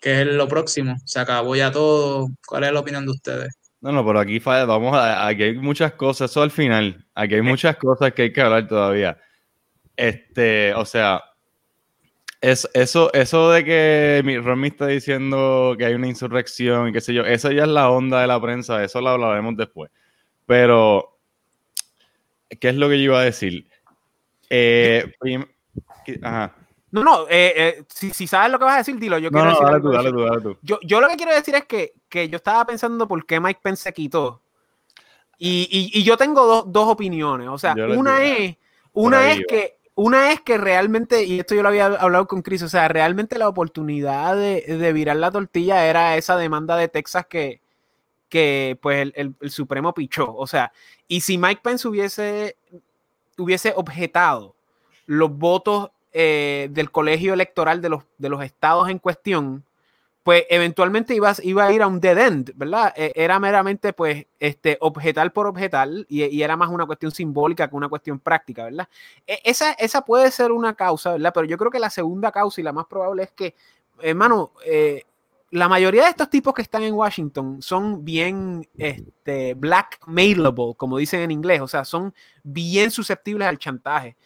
que 0.00 0.20
es 0.20 0.26
lo 0.26 0.46
próximo? 0.46 0.96
¿Se 1.06 1.18
acabó 1.18 1.56
ya 1.56 1.72
todo? 1.72 2.28
¿Cuál 2.46 2.64
es 2.64 2.72
la 2.72 2.80
opinión 2.80 3.04
de 3.06 3.12
ustedes? 3.12 3.54
No, 3.80 3.92
no, 3.92 4.04
pero 4.04 4.18
aquí 4.18 4.40
vamos 4.40 4.94
a, 4.96 5.26
aquí 5.28 5.44
hay 5.44 5.54
muchas 5.54 5.92
cosas, 5.92 6.30
eso 6.30 6.42
al 6.42 6.50
final, 6.50 7.06
aquí 7.14 7.36
hay 7.36 7.42
muchas 7.42 7.76
cosas 7.76 8.12
que 8.12 8.22
hay 8.22 8.32
que 8.32 8.40
hablar 8.40 8.66
todavía. 8.66 9.18
Este, 9.96 10.74
o 10.74 10.84
sea, 10.84 11.22
es, 12.40 12.68
eso, 12.74 13.12
eso 13.14 13.50
de 13.50 13.64
que 13.64 14.22
mi 14.24 14.38
Romy 14.38 14.68
está 14.68 14.86
diciendo 14.86 15.74
que 15.78 15.84
hay 15.84 15.94
una 15.94 16.08
insurrección 16.08 16.88
y 16.88 16.92
qué 16.92 17.00
sé 17.00 17.14
yo, 17.14 17.24
eso 17.24 17.50
ya 17.52 17.62
es 17.64 17.68
la 17.68 17.90
onda 17.90 18.20
de 18.20 18.26
la 18.28 18.40
prensa, 18.40 18.82
eso 18.84 19.00
lo 19.00 19.10
hablaremos 19.10 19.56
después. 19.56 19.90
Pero, 20.46 21.18
¿qué 22.60 22.68
es 22.70 22.74
lo 22.76 22.88
que 22.88 22.98
yo 22.98 23.04
iba 23.04 23.20
a 23.20 23.24
decir? 23.24 23.68
Eh, 24.50 25.12
ajá. 26.22 26.57
No, 26.90 27.04
no, 27.04 27.22
eh, 27.28 27.52
eh, 27.56 27.84
si, 27.88 28.26
sabes 28.26 28.50
lo 28.50 28.58
que 28.58 28.64
vas 28.64 28.74
a 28.74 28.78
decir, 28.78 28.98
dilo. 28.98 29.18
Yo 29.18 29.30
quiero 29.30 29.52
no, 29.52 29.60
dale 29.60 29.80
tú, 29.80 29.90
dale 29.90 30.10
tú, 30.10 30.20
dale 30.20 30.40
tú. 30.40 30.56
Yo, 30.62 30.78
yo, 30.82 31.00
lo 31.00 31.08
que 31.08 31.16
quiero 31.16 31.34
decir 31.34 31.54
es 31.54 31.64
que, 31.66 31.92
yo 32.28 32.36
estaba 32.36 32.64
pensando 32.64 33.06
por 33.06 33.26
qué 33.26 33.40
Mike 33.40 33.60
Pence 33.62 33.82
se 33.82 33.92
quitó. 33.92 34.40
Y, 35.38 36.02
yo 36.02 36.16
tengo 36.16 36.62
dos 36.62 36.88
opiniones. 36.88 37.48
O 37.48 37.58
sea, 37.58 37.74
una 37.74 38.24
es, 38.24 38.56
una 38.92 39.30
es 39.30 39.44
que 39.46 39.78
una 39.98 40.30
es 40.30 40.40
que 40.42 40.58
realmente, 40.58 41.24
y 41.24 41.40
esto 41.40 41.56
yo 41.56 41.62
lo 41.64 41.70
había 41.70 41.86
hablado 41.86 42.28
con 42.28 42.40
Chris, 42.40 42.62
o 42.62 42.68
sea, 42.68 42.86
realmente 42.86 43.36
la 43.36 43.48
oportunidad 43.48 44.36
de, 44.36 44.92
virar 44.92 45.16
la 45.16 45.32
tortilla 45.32 45.86
era 45.86 46.16
esa 46.16 46.36
demanda 46.36 46.76
de 46.76 46.86
Texas 46.86 47.26
que, 47.26 47.60
que 48.28 48.78
pues 48.80 49.10
el, 49.16 49.34
el, 49.40 49.50
Supremo 49.50 49.92
pichó. 49.94 50.32
O 50.36 50.46
sea, 50.46 50.72
y 51.08 51.22
si 51.22 51.36
Mike 51.36 51.62
Pence 51.64 51.88
hubiese, 51.88 52.56
hubiese 53.36 53.72
objetado 53.74 54.54
los 55.06 55.36
votos 55.36 55.90
eh, 56.12 56.68
del 56.70 56.90
colegio 56.90 57.34
electoral 57.34 57.80
de 57.80 57.88
los, 57.90 58.04
de 58.18 58.28
los 58.28 58.42
estados 58.42 58.88
en 58.88 58.98
cuestión, 58.98 59.64
pues 60.22 60.44
eventualmente 60.50 61.14
iba, 61.14 61.32
iba 61.42 61.64
a 61.64 61.72
ir 61.72 61.80
a 61.82 61.86
un 61.86 62.00
dead 62.00 62.18
end, 62.18 62.52
¿verdad? 62.54 62.92
E, 62.96 63.12
era 63.14 63.38
meramente, 63.38 63.92
pues, 63.92 64.26
este, 64.38 64.76
objetal 64.80 65.32
por 65.32 65.46
objetal 65.46 66.04
y, 66.08 66.24
y, 66.24 66.42
era 66.42 66.56
más 66.56 66.68
una 66.68 66.84
cuestión 66.86 67.12
simbólica 67.12 67.68
que 67.68 67.76
una 67.76 67.88
cuestión 67.88 68.18
práctica, 68.18 68.64
¿verdad? 68.64 68.88
E, 69.26 69.40
esa, 69.44 69.72
esa 69.72 70.02
puede 70.02 70.30
ser 70.30 70.52
una 70.52 70.74
causa, 70.74 71.12
¿verdad? 71.12 71.32
Pero 71.34 71.46
yo 71.46 71.56
creo 71.56 71.70
que 71.70 71.78
la 71.78 71.90
segunda 71.90 72.30
causa 72.30 72.60
y 72.60 72.64
la 72.64 72.72
más 72.72 72.86
probable 72.86 73.22
es 73.22 73.32
que, 73.32 73.54
hermano, 74.00 74.52
eh, 74.66 75.04
la 75.50 75.68
mayoría 75.68 76.04
de 76.04 76.10
estos 76.10 76.28
tipos 76.28 76.52
que 76.52 76.62
están 76.62 76.82
en 76.82 76.94
Washington 76.94 77.62
son 77.62 78.04
bien 78.04 78.68
este, 78.76 79.54
blackmailable, 79.54 80.74
como 80.76 80.98
dicen 80.98 81.20
en 81.20 81.30
inglés, 81.30 81.62
o 81.62 81.68
sea, 81.68 81.84
son 81.84 82.14
bien 82.42 82.90
susceptibles 82.90 83.48
al 83.48 83.58
chantaje. 83.58 84.16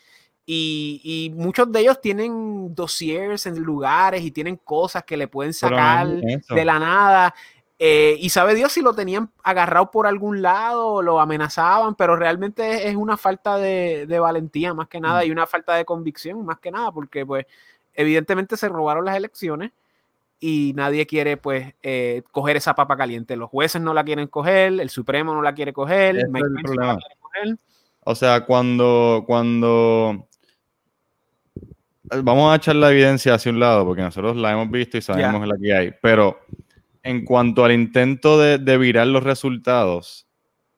Y, 0.45 1.01
y, 1.05 1.31
muchos 1.31 1.71
de 1.71 1.81
ellos 1.81 2.01
tienen 2.01 2.75
dossiers 2.75 3.47
en 3.47 3.61
lugares 3.61 4.23
y 4.23 4.33
tienen 4.33 4.57
cosas 4.57 5.05
que 5.05 5.17
le 5.17 5.29
pueden 5.29 5.55
sacar 5.55 6.09
de 6.09 6.65
la 6.65 6.79
nada. 6.79 7.35
Eh, 7.79 8.17
y 8.21 8.29
sabe 8.29 8.55
Dios 8.55 8.73
si 8.73 8.81
lo 8.81 8.95
tenían 8.95 9.31
agarrado 9.43 9.91
por 9.91 10.07
algún 10.07 10.43
lado 10.43 10.87
o 10.87 11.03
lo 11.03 11.21
amenazaban, 11.21 11.95
pero 11.95 12.17
realmente 12.17 12.89
es 12.89 12.95
una 12.95 13.17
falta 13.17 13.57
de, 13.57 14.07
de 14.07 14.21
valentía 14.21 14.73
más 14.73 14.89
que 14.89 15.01
nada 15.01 15.23
mm. 15.23 15.27
y 15.27 15.31
una 15.33 15.47
falta 15.47 15.75
de 15.75 15.85
convicción 15.85 16.45
más 16.45 16.59
que 16.61 16.71
nada, 16.71 16.93
porque 16.93 17.27
pues 17.27 17.47
evidentemente 17.95 18.57
se 18.57 18.69
robaron 18.69 19.05
las 19.05 19.17
elecciones 19.17 19.73
y 20.39 20.73
nadie 20.75 21.07
quiere 21.07 21.37
pues 21.37 21.73
eh, 21.83 22.23
coger 22.33 22.57
esa 22.57 22.75
papa 22.75 22.97
caliente. 22.97 23.37
Los 23.37 23.49
jueces 23.49 23.81
no 23.81 23.95
la 23.95 24.05
quieren 24.05 24.27
coger, 24.27 24.81
el 24.81 24.91
Supremo 24.91 25.35
no 25.35 25.41
la 25.41 25.55
quiere 25.55 25.73
coger, 25.73 26.17
es 26.17 26.27
O 28.05 28.15
sea, 28.17 28.45
cuando, 28.45 29.23
cuando 29.25 30.27
vamos 32.23 32.53
a 32.53 32.57
echar 32.57 32.77
la 32.77 32.91
evidencia 32.91 33.35
hacia 33.35 33.53
un 33.53 33.61
lado, 33.61 33.85
porque 33.85 34.03
nosotros 34.03 34.37
la 34.37 34.53
hemos 34.53 34.71
visto 34.71 34.99
y 34.99 35.03
sabemos 35.03 35.47
la 35.47 35.55
que 35.61 35.75
hay, 35.75 35.95
pero 36.01 36.41
en 37.03 37.25
cuanto 37.25 37.65
al 37.65 37.73
intento 37.73 38.39
de, 38.39 38.59
de, 38.59 38.79
virar 38.79 39.07
los 39.07 39.23
resultados, 39.23 40.27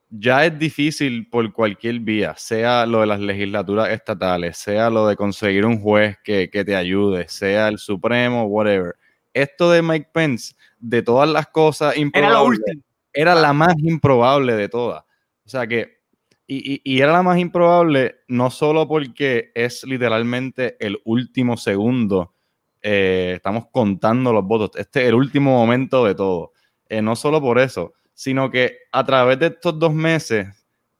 ya 0.09 0.47
es 0.47 0.59
difícil 0.59 1.29
por 1.29 1.53
cualquier 1.53 1.99
vía, 2.01 2.35
sea 2.37 2.87
lo 2.87 3.01
de 3.01 3.07
las 3.07 3.21
legislaturas 3.21 3.91
estatales, 3.91 4.57
sea 4.57 4.89
lo 4.91 5.07
de 5.09 5.17
conseguir 5.17 5.67
un 5.67 5.81
juez 5.81 6.17
que, 6.23 6.49
que 6.51 6.65
te 6.65 6.77
ayude, 6.77 7.29
sea 7.29 7.69
el 7.69 7.79
Supremo, 7.79 8.45
whatever. 8.45 8.95
Esto 9.33 9.71
de 9.71 9.83
Mike 9.83 10.11
Pence, 10.13 10.55
de 10.79 11.03
todas 11.03 11.29
las 11.29 11.49
cosas 11.49 11.97
improbables, 11.97 12.61
era, 13.13 13.35
la 13.35 13.53
más 13.53 13.75
improbable 13.79 14.55
de 14.55 14.69
todas. 14.69 15.03
O 15.45 15.49
sea 15.49 15.67
que, 15.67 15.99
y, 16.47 17.01
era 17.01 17.13
la 17.13 17.23
más 17.23 17.39
improbable 17.39 18.17
no 18.29 18.51
solo 18.51 18.87
porque 18.87 19.51
es 19.55 19.85
literalmente 19.85 20.77
el 20.79 21.01
último 21.05 21.57
segundo, 21.57 22.35
eh, 22.83 23.33
estamos 23.37 23.67
contando 23.71 24.33
los 24.33 24.45
votos, 24.45 24.71
este 24.77 25.03
es 25.03 25.09
el 25.09 25.15
último 25.15 25.53
momento 25.53 26.05
de 26.05 26.15
todo. 26.15 26.53
Eh, 26.89 27.01
no 27.01 27.17
solo 27.17 27.41
por 27.41 27.59
eso, 27.59 27.95
sino 28.13 28.51
que 28.51 28.77
a 28.93 29.05
través 29.05 29.39
de 29.39 29.47
estos 29.47 29.79
dos 29.79 29.95
meses, 29.95 30.49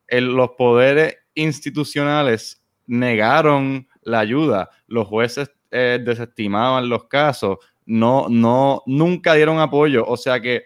los 0.09 0.51
poderes 0.51 1.17
institucionales 1.35 2.63
negaron 2.87 3.87
la 4.01 4.19
ayuda, 4.19 4.69
los 4.87 5.07
jueces 5.07 5.51
eh, 5.71 5.99
desestimaban 6.03 6.89
los 6.89 7.05
casos, 7.05 7.57
no, 7.85 8.27
no, 8.29 8.81
nunca 8.85 9.33
dieron 9.33 9.59
apoyo. 9.59 10.05
O 10.07 10.17
sea 10.17 10.39
que 10.39 10.63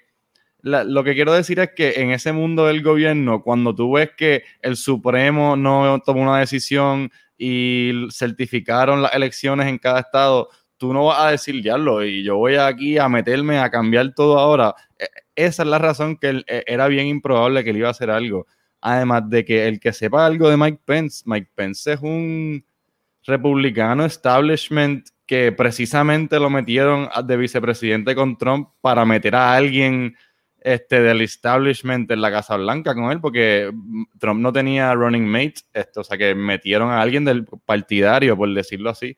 lo 0.62 1.04
que 1.04 1.14
quiero 1.14 1.34
decir 1.34 1.60
es 1.60 1.72
que 1.76 1.94
en 2.02 2.12
ese 2.12 2.34
mundo 2.34 2.66
del 2.66 2.84
gobierno, 2.84 3.42
cuando 3.42 3.74
tú 3.74 3.94
ves 3.94 4.12
que 4.18 4.44
el 4.62 4.76
Supremo 4.76 5.56
no 5.56 6.02
tomó 6.06 6.22
una 6.22 6.40
decisión 6.40 7.12
y 7.38 8.08
certificaron 8.12 9.02
las 9.02 9.14
elecciones 9.14 9.68
en 9.68 9.78
cada 9.78 10.02
estado, 10.02 10.50
tú 10.78 10.94
no 10.94 11.06
vas 11.06 11.20
a 11.20 11.32
decir 11.32 11.64
lo 11.66 12.04
y 12.04 12.24
yo 12.24 12.38
voy 12.38 12.56
aquí 12.56 12.98
a 12.98 13.08
meterme 13.08 13.60
a 13.60 13.70
cambiar 13.70 14.14
todo 14.14 14.40
ahora. 14.40 14.74
E, 14.98 15.08
esa 15.36 15.64
es 15.64 15.70
la 15.70 15.78
razón 15.78 16.18
que 16.18 16.44
e, 16.48 16.64
era 16.68 16.88
bien 16.88 17.08
improbable 17.08 17.64
que 17.64 17.70
él 17.70 17.78
iba 17.78 17.88
a 17.88 17.92
hacer 17.92 18.10
algo. 18.10 18.48
Además 18.82 19.30
de 19.30 19.46
que 19.46 19.68
el 19.68 19.80
que 19.80 19.94
sepa 19.94 20.26
algo 20.26 20.50
de 20.50 20.58
Mike 20.58 20.82
Pence, 20.86 21.24
Mike 21.26 21.52
Pence 21.54 21.94
es 21.94 22.00
un 22.02 22.64
republicano 23.26 24.06
establishment 24.06 25.08
que 25.26 25.52
precisamente 25.52 26.40
lo 26.40 26.50
metieron 26.50 27.08
de 27.26 27.38
vicepresidente 27.38 28.16
con 28.16 28.38
Trump 28.38 28.70
para 28.82 29.06
meter 29.06 29.36
a 29.36 29.54
alguien 29.54 30.16
este, 30.70 31.02
del 31.02 31.22
establishment 31.22 32.12
en 32.12 32.22
la 32.22 32.30
Casa 32.30 32.56
Blanca 32.56 32.94
con 32.94 33.12
él, 33.12 33.20
porque 33.20 33.72
Trump 34.20 34.40
no 34.40 34.54
tenía 34.54 34.94
running 34.94 35.26
mate, 35.26 35.56
esto, 35.74 36.02
o 36.02 36.04
sea 36.04 36.16
que 36.16 36.36
metieron 36.36 36.92
a 36.92 37.02
alguien 37.02 37.26
del 37.26 37.46
partidario, 37.46 38.38
por 38.38 38.54
decirlo 38.54 38.92
así, 38.92 39.18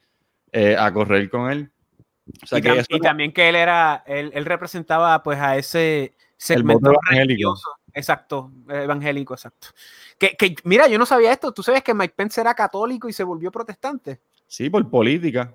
eh, 0.53 0.77
a 0.79 0.93
correr 0.93 1.29
con 1.29 1.51
él. 1.51 1.70
y, 2.89 3.00
también 3.01 3.34
que 3.34 3.50
él 3.50 3.55
era, 3.58 4.01
él, 4.08 4.46
representaba 4.46 5.22
pues 5.24 5.39
a 5.39 5.58
ese 5.58 6.13
segmento 6.38 6.89
evangélico. 6.89 7.55
Exacto, 7.93 8.53
evangélico, 8.70 9.34
exacto. 9.34 9.67
Que, 10.17 10.38
que, 10.38 10.55
mira, 10.63 10.88
yo 10.88 10.98
no 10.98 11.05
sabía 11.05 11.34
esto. 11.34 11.51
¿Tú 11.51 11.63
sabes 11.63 11.84
que 11.84 11.93
Mike 11.93 12.13
Pence 12.15 12.39
era 12.39 12.53
católico 12.53 13.10
y 13.10 13.13
se 13.13 13.25
volvió 13.25 13.51
protestante? 13.51 14.22
Sí, 14.48 14.70
por 14.70 14.89
política. 14.89 15.53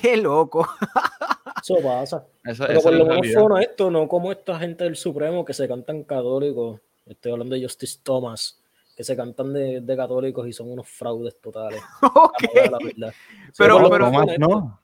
Qué 0.00 0.16
loco. 0.16 0.66
Eso 1.62 1.76
pasa. 1.82 2.26
Pero 2.42 2.80
por 2.80 2.92
lo 2.92 3.06
menos 3.06 3.26
fue 3.32 3.62
esto, 3.62 3.90
no 3.90 4.06
como 4.06 4.30
esta 4.30 4.58
gente 4.58 4.84
del 4.84 4.96
Supremo 4.96 5.44
que 5.44 5.52
se 5.52 5.66
cantan 5.66 6.04
católicos. 6.04 6.80
Estoy 7.06 7.32
hablando 7.32 7.54
de 7.54 7.62
Justice 7.62 7.98
Thomas, 8.02 8.60
que 8.96 9.02
se 9.02 9.16
cantan 9.16 9.52
de, 9.52 9.80
de 9.80 9.96
católicos 9.96 10.46
y 10.46 10.52
son 10.52 10.70
unos 10.70 10.88
fraudes 10.88 11.40
totales. 11.40 11.80
pero, 13.58 13.88
pero, 13.90 14.10
Thomas, 14.10 14.38
no. 14.38 14.80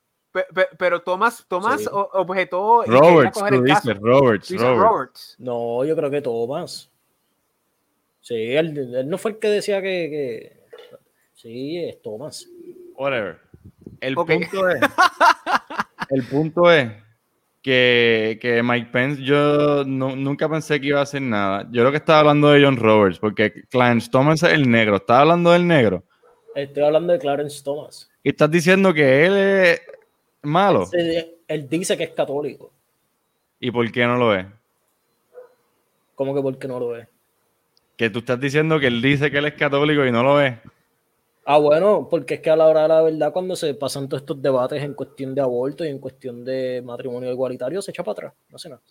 Pero, 0.78 1.02
Thomas, 1.02 1.44
Thomas 1.46 1.88
objetó. 1.92 2.84
Roberts, 2.84 3.38
tú 3.48 3.62
dices, 3.62 3.96
Roberts, 3.98 4.50
Roberts. 4.50 5.36
No, 5.38 5.84
yo 5.84 5.94
creo 5.94 6.10
que 6.10 6.22
Thomas. 6.22 6.90
Sí, 8.20 8.34
él, 8.34 9.08
no 9.08 9.18
fue 9.18 9.32
el 9.32 9.38
que 9.38 9.48
decía 9.48 9.82
que, 9.82 10.08
que... 10.08 10.96
Sí, 11.34 11.76
es 11.76 12.00
Thomas. 12.00 12.48
Whatever. 12.94 13.40
El, 14.02 14.16
punto 14.16 14.68
es, 14.68 14.80
el 16.10 16.24
punto 16.24 16.70
es 16.70 16.90
que, 17.62 18.36
que 18.42 18.60
Mike 18.60 18.90
Pence, 18.90 19.22
yo 19.22 19.84
nunca 19.84 20.48
pensé 20.48 20.80
que 20.80 20.88
iba 20.88 20.98
a 20.98 21.04
hacer 21.04 21.22
nada. 21.22 21.62
Yo 21.70 21.82
creo 21.82 21.92
que 21.92 21.98
estaba 21.98 22.18
hablando 22.18 22.50
de 22.50 22.64
John 22.64 22.76
Roberts, 22.76 23.20
porque 23.20 23.64
Clarence 23.70 24.10
Thomas 24.10 24.42
es 24.42 24.52
el 24.52 24.68
negro. 24.68 24.96
¿Estaba 24.96 25.20
hablando 25.20 25.52
del 25.52 25.66
negro? 25.66 26.02
Estoy 26.56 26.82
hablando 26.82 27.12
de 27.12 27.20
Clarence 27.20 27.62
Thomas. 27.62 28.10
¿Y 28.24 28.30
estás 28.30 28.50
diciendo 28.50 28.92
que 28.92 29.24
él 29.24 29.36
es 29.36 29.82
malo? 30.42 30.88
Él, 30.92 31.68
dice 31.68 31.96
que 31.96 32.04
es 32.04 32.10
católico. 32.10 32.72
¿Y 33.60 33.70
por 33.70 33.90
qué 33.92 34.04
no 34.04 34.16
lo 34.16 34.34
es? 34.34 34.46
¿Cómo 36.16 36.34
que 36.34 36.42
por 36.42 36.58
qué 36.58 36.66
no 36.66 36.80
lo 36.80 36.96
es? 36.96 37.06
Que 37.96 38.10
tú 38.10 38.18
estás 38.18 38.40
diciendo 38.40 38.80
que 38.80 38.88
él 38.88 39.00
dice 39.00 39.30
que 39.30 39.38
él 39.38 39.44
es 39.44 39.54
católico 39.54 40.04
y 40.04 40.10
no 40.10 40.24
lo 40.24 40.40
es. 40.40 40.56
Ah, 41.44 41.58
bueno, 41.58 42.06
porque 42.08 42.34
es 42.34 42.40
que 42.40 42.50
a 42.50 42.56
la 42.56 42.66
hora 42.66 42.82
de 42.82 42.88
la 42.88 43.02
verdad, 43.02 43.32
cuando 43.32 43.56
se 43.56 43.74
pasan 43.74 44.08
todos 44.08 44.22
estos 44.22 44.40
debates 44.40 44.82
en 44.82 44.94
cuestión 44.94 45.34
de 45.34 45.40
aborto 45.40 45.84
y 45.84 45.88
en 45.88 45.98
cuestión 45.98 46.44
de 46.44 46.82
matrimonio 46.84 47.32
igualitario, 47.32 47.82
se 47.82 47.90
echa 47.90 48.04
para 48.04 48.12
atrás, 48.12 48.32
no 48.48 48.58
sé 48.58 48.68
nada. 48.68 48.82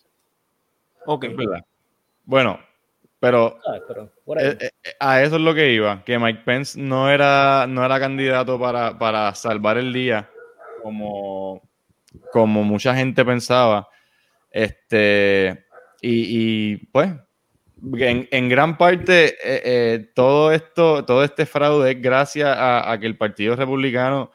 Ok. 1.06 1.26
verdad. 1.34 1.64
Bueno, 2.24 2.60
pero, 3.18 3.56
eh, 4.38 4.58
eh, 4.60 4.70
a 4.98 5.22
eso 5.22 5.36
es 5.36 5.42
lo 5.42 5.54
que 5.54 5.72
iba, 5.72 6.02
que 6.04 6.18
Mike 6.18 6.42
Pence 6.44 6.78
no 6.78 7.08
era, 7.08 7.66
no 7.68 7.84
era 7.84 7.98
candidato 7.98 8.58
para, 8.58 8.98
para 8.98 9.34
salvar 9.34 9.78
el 9.78 9.92
día 9.92 10.28
como, 10.82 11.62
como 12.32 12.64
mucha 12.64 12.94
gente 12.94 13.24
pensaba. 13.24 13.88
Este, 14.50 15.66
y, 16.00 16.72
y 16.72 16.76
pues 16.86 17.12
en, 17.82 18.48
gran 18.48 18.76
parte 18.78 19.30
eh, 19.42 19.62
eh, 19.64 20.10
todo 20.14 20.52
esto, 20.52 21.04
todo 21.04 21.24
este 21.24 21.46
fraude 21.46 21.92
es 21.92 22.00
gracias 22.00 22.54
a, 22.56 22.96
que 23.00 23.06
el 23.06 23.16
Partido 23.16 23.56
Republicano 23.56 24.30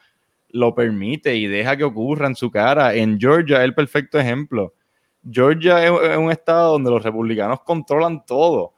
lo 0.50 0.74
permite 0.74 1.34
y 1.36 1.46
deja 1.46 1.76
que 1.76 1.84
ocurra 1.84 2.26
en 2.26 2.36
su 2.36 2.50
cara. 2.50 2.94
En 2.94 3.18
Georgia 3.18 3.58
es 3.58 3.64
el 3.64 3.74
perfecto 3.74 4.18
ejemplo. 4.18 4.74
Georgia 5.30 5.84
es, 5.84 6.16
un 6.16 6.30
estado 6.30 6.72
donde 6.72 6.90
los 6.90 7.02
republicanos 7.02 7.60
controlan 7.60 8.24
todo 8.24 8.74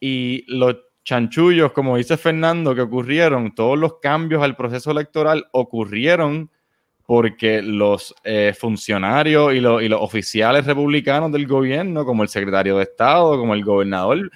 y 0.00 0.44
los 0.48 0.76
chanchullos, 1.04 1.72
como 1.72 1.96
dice 1.96 2.16
Fernando, 2.16 2.74
que 2.74 2.80
ocurrieron, 2.80 3.54
todos 3.54 3.78
los 3.78 3.98
cambios 4.00 4.42
al 4.42 4.56
proceso 4.56 4.92
electoral 4.92 5.46
ocurrieron 5.52 6.50
porque 7.06 7.62
los 7.62 8.14
eh, 8.24 8.54
funcionarios 8.58 9.54
y, 9.54 9.60
los 9.60 10.00
oficiales 10.00 10.64
republicanos 10.66 11.32
del 11.32 11.46
gobierno, 11.46 12.04
como 12.04 12.22
el 12.22 12.28
secretario 12.28 12.76
de 12.76 12.84
Estado, 12.84 13.36
como 13.38 13.54
el 13.54 13.64
gobernador, 13.64 14.30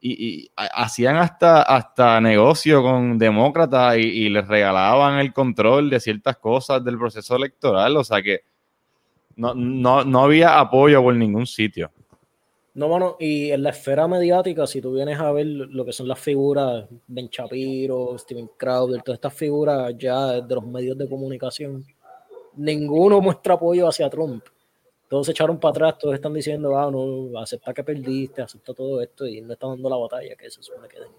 y, 0.00 0.50
hacían 0.56 1.16
hasta, 1.16 1.62
hasta 1.62 2.20
negocio 2.20 2.82
con 2.82 3.18
demócratas 3.18 3.98
y, 3.98 4.28
les 4.28 4.46
regalaban 4.46 5.18
el 5.18 5.32
control 5.32 5.90
de 5.90 6.00
ciertas 6.00 6.36
cosas 6.36 6.84
del 6.84 6.98
proceso 6.98 7.36
electoral. 7.36 7.96
O 7.96 8.04
sea 8.04 8.22
que 8.22 8.40
no, 9.36 9.54
no, 9.54 10.22
había 10.22 10.58
apoyo 10.58 11.02
por 11.02 11.14
ningún 11.14 11.46
sitio. 11.46 11.90
No, 12.74 12.88
bueno, 12.88 13.16
y 13.20 13.50
en 13.50 13.62
la 13.62 13.70
esfera 13.70 14.08
mediática, 14.08 14.66
si 14.66 14.80
tú 14.80 14.94
vienes 14.94 15.20
a 15.20 15.30
ver 15.30 15.46
lo 15.46 15.84
que 15.84 15.92
son 15.92 16.08
las 16.08 16.18
figuras, 16.18 16.86
Ben 17.06 17.28
Shapiro, 17.28 18.16
Steven 18.18 18.48
Crowder, 18.56 19.02
todas 19.02 19.18
estas 19.18 19.34
figuras 19.34 19.94
ya 19.98 20.40
de 20.40 20.54
los 20.54 20.66
medios 20.66 20.96
de 20.96 21.08
comunicación, 21.08 21.84
ninguno 22.56 23.20
muestra 23.20 23.54
apoyo 23.54 23.88
hacia 23.88 24.10
Trump. 24.10 24.44
todos 25.08 25.26
se 25.26 25.32
echaron 25.32 25.58
para 25.58 25.70
atrás, 25.70 25.98
todos 25.98 26.14
están 26.14 26.32
diciendo, 26.32 26.78
ah, 26.78 26.90
no, 26.90 27.38
acepta 27.38 27.74
que 27.74 27.84
perdiste, 27.84 28.42
acepta 28.42 28.72
todo 28.72 29.00
esto 29.02 29.26
y 29.26 29.40
no 29.40 29.52
está 29.52 29.66
dando 29.66 29.90
la 29.90 29.96
batalla 29.96 30.34
que 30.36 30.50
se 30.50 30.62
supone 30.62 30.88
que 30.88 31.00
den. 31.00 31.10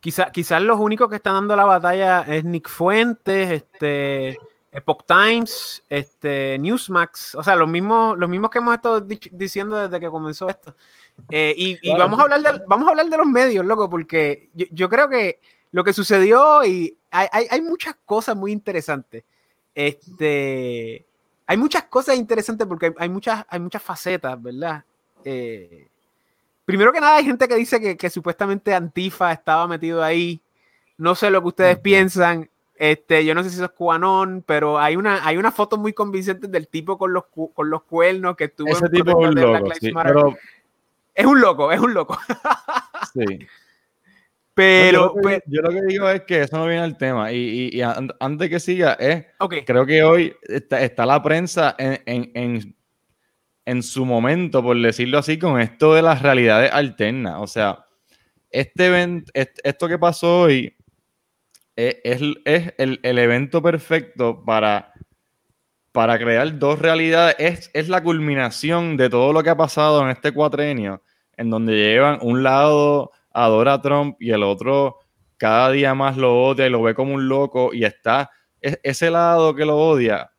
Quizá, 0.00 0.30
quizás 0.30 0.62
los 0.62 0.78
únicos 0.78 1.08
que 1.08 1.16
están 1.16 1.34
dando 1.34 1.56
la 1.56 1.64
batalla 1.64 2.22
es 2.22 2.44
Nick 2.44 2.68
Fuentes, 2.68 3.50
este, 3.50 4.38
Epoch 4.72 5.04
Times, 5.04 5.82
este, 5.88 6.58
Newsmax, 6.60 7.34
o 7.34 7.42
sea, 7.42 7.56
los 7.56 7.68
mismos, 7.68 8.16
los 8.16 8.28
mismos 8.28 8.50
que 8.50 8.58
hemos 8.58 8.74
estado 8.74 9.00
diciendo 9.00 9.76
desde 9.76 9.98
que 9.98 10.08
comenzó 10.08 10.48
esto. 10.48 10.76
Eh, 11.28 11.54
y, 11.56 11.90
vamos, 11.90 12.20
a 12.20 12.22
hablar 12.22 12.40
de, 12.40 12.62
vamos 12.66 12.86
a 12.86 12.90
hablar 12.90 13.08
de 13.08 13.16
los 13.16 13.26
medios, 13.26 13.66
loco, 13.66 13.90
porque 13.90 14.50
yo, 14.54 14.88
creo 14.88 15.08
que 15.08 15.40
lo 15.72 15.82
que 15.82 15.92
sucedió 15.92 16.64
y 16.64 16.96
hay, 17.10 17.28
hay, 17.32 17.46
hay 17.50 17.60
muchas 17.60 17.96
cosas 18.04 18.36
muy 18.36 18.52
interesantes. 18.52 19.24
Este, 19.74 21.06
hay 21.46 21.56
muchas 21.56 21.84
cosas 21.84 22.16
interesantes 22.16 22.66
porque 22.66 22.92
hay 22.96 23.08
muchas, 23.08 23.44
hay 23.48 23.60
muchas 23.60 23.82
facetas, 23.82 24.40
¿verdad? 24.40 24.84
Eh, 25.24 25.88
primero 26.64 26.92
que 26.92 27.00
nada, 27.00 27.16
hay 27.16 27.24
gente 27.24 27.48
que 27.48 27.56
dice 27.56 27.96
que, 27.96 28.10
supuestamente 28.10 28.74
Antifa 28.74 29.32
estaba 29.32 29.66
metido 29.66 30.02
ahí. 30.02 30.40
No 30.96 31.14
sé 31.14 31.30
lo 31.30 31.40
que 31.40 31.48
ustedes 31.48 31.78
piensan. 31.78 32.48
Este, 32.76 33.24
yo 33.24 33.34
no 33.34 33.42
sé 33.42 33.50
si 33.50 33.56
eso 33.56 33.66
es 33.66 33.72
cuanón, 33.72 34.42
pero 34.46 34.78
hay 34.78 34.96
una, 34.96 35.26
hay 35.26 35.36
una 35.36 35.52
foto 35.52 35.76
muy 35.76 35.92
convincente 35.92 36.48
del 36.48 36.68
tipo 36.68 36.96
con 36.96 37.12
los, 37.12 37.24
con 37.26 37.68
los 37.68 37.82
cuernos 37.82 38.36
que 38.36 38.44
estuvo 38.44 38.68
Ese 38.68 38.88
tipo 38.88 39.10
es 39.10 39.28
un 39.28 39.34
loco, 39.34 40.34
Es 41.14 41.26
un 41.26 41.40
loco, 41.40 41.72
es 41.72 41.80
un 41.80 41.94
loco. 41.94 42.18
sí. 43.12 43.46
Pero 44.60 45.14
yo, 45.46 45.62
lo 45.62 45.70
que, 45.70 45.80
digo 45.86 46.10
es 46.10 46.20
que 46.24 46.42
eso 46.42 46.58
no 46.58 46.66
viene 46.66 46.82
al 46.82 46.98
tema. 46.98 47.32
Y, 47.32 47.80
antes 48.20 48.50
que 48.50 48.60
siga, 48.60 48.98
creo 49.64 49.86
que 49.86 50.02
hoy 50.02 50.36
está, 50.42 51.06
la 51.06 51.22
prensa 51.22 51.74
en, 51.78 52.74
en, 53.64 53.82
su 53.82 54.04
momento, 54.04 54.62
por 54.62 54.78
decirlo 54.78 55.16
así, 55.16 55.38
con 55.38 55.58
esto 55.58 55.94
de 55.94 56.02
las 56.02 56.20
realidades 56.20 56.70
alternas. 56.72 57.36
O 57.38 57.46
sea, 57.46 57.86
este 58.50 58.88
evento, 58.88 59.32
esto 59.34 59.88
que 59.88 59.98
pasó 59.98 60.42
hoy 60.42 60.76
e, 61.74 62.02
es, 62.04 62.20
el, 62.76 63.18
evento 63.18 63.62
perfecto 63.62 64.44
para, 64.44 64.92
para 65.90 66.18
crear 66.18 66.58
dos 66.58 66.78
realidades. 66.78 67.34
Es, 67.38 67.70
es 67.72 67.88
la 67.88 68.02
culminación 68.02 68.98
de 68.98 69.08
todo 69.08 69.32
lo 69.32 69.42
que 69.42 69.48
ha 69.48 69.56
pasado 69.56 70.02
en 70.02 70.10
este 70.10 70.32
cuatrenio, 70.32 71.02
en 71.38 71.48
donde 71.48 71.76
llevan 71.76 72.18
un 72.20 72.42
lado 72.42 73.12
adora 73.32 73.74
a 73.74 73.82
Trump 73.82 74.16
y 74.20 74.30
el 74.30 74.42
otro 74.42 74.98
cada 75.40 75.70
día 75.70 75.94
más 75.94 76.18
lo 76.18 76.42
odia 76.42 76.66
y 76.66 76.70
lo 76.70 76.82
ve 76.82 76.94
como 76.94 77.14
un 77.14 77.26
loco 77.28 77.72
y 77.72 77.84
está 77.84 78.30
ese 78.60 79.10
lado 79.10 79.54
que 79.54 79.64
lo 79.64 79.76
odia. 79.78 80.32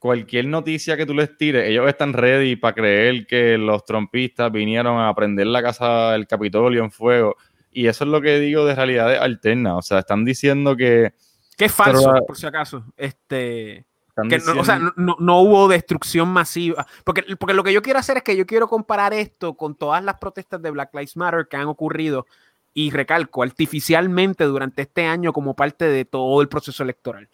Cualquier 0.00 0.46
noticia 0.46 0.96
que 0.96 1.06
tú 1.06 1.14
les 1.14 1.36
tires, 1.36 1.68
ellos 1.68 1.88
están 1.88 2.12
ready 2.12 2.56
para 2.56 2.74
creer 2.74 3.26
que 3.28 3.56
los 3.56 3.84
trompistas 3.84 4.50
vinieron 4.50 5.00
a 5.00 5.14
prender 5.14 5.46
la 5.46 5.62
casa 5.62 6.12
del 6.12 6.26
Capitolio 6.26 6.82
en 6.82 6.90
fuego. 6.90 7.36
Y 7.70 7.86
eso 7.86 8.04
es 8.04 8.10
lo 8.10 8.20
que 8.20 8.40
digo 8.40 8.66
de 8.66 8.74
realidades 8.74 9.20
alternas. 9.20 9.74
O 9.76 9.82
sea, 9.82 10.00
están 10.00 10.24
diciendo 10.24 10.76
que. 10.76 11.12
Que 11.56 11.66
es 11.66 11.72
falso, 11.72 12.12
por 12.26 12.36
si 12.36 12.46
acaso. 12.46 12.84
Este. 12.96 13.86
No, 14.16 14.60
o 14.60 14.64
sea, 14.64 14.80
no, 14.96 15.40
hubo 15.40 15.68
destrucción 15.68 16.28
masiva. 16.28 16.86
Porque, 17.04 17.24
porque 17.38 17.54
lo 17.54 17.64
que 17.64 17.72
yo 17.72 17.82
quiero 17.82 17.98
hacer 17.98 18.18
es 18.18 18.22
que 18.22 18.36
yo 18.36 18.46
quiero 18.46 18.68
comparar 18.68 19.12
esto 19.12 19.54
con 19.54 19.74
todas 19.74 20.04
las 20.04 20.18
protestas 20.18 20.62
de 20.62 20.70
Black 20.70 20.94
Lives 20.94 21.16
Matter 21.16 21.48
que 21.48 21.56
han 21.56 21.66
ocurrido, 21.66 22.26
y 22.74 22.90
recalco, 22.90 23.42
artificialmente 23.42 24.44
durante 24.44 24.82
este 24.82 25.06
año 25.06 25.32
como 25.32 25.54
parte 25.54 25.86
de 25.86 26.04
todo 26.04 26.42
el 26.42 26.48
proceso 26.48 26.82
electoral. 26.82 27.28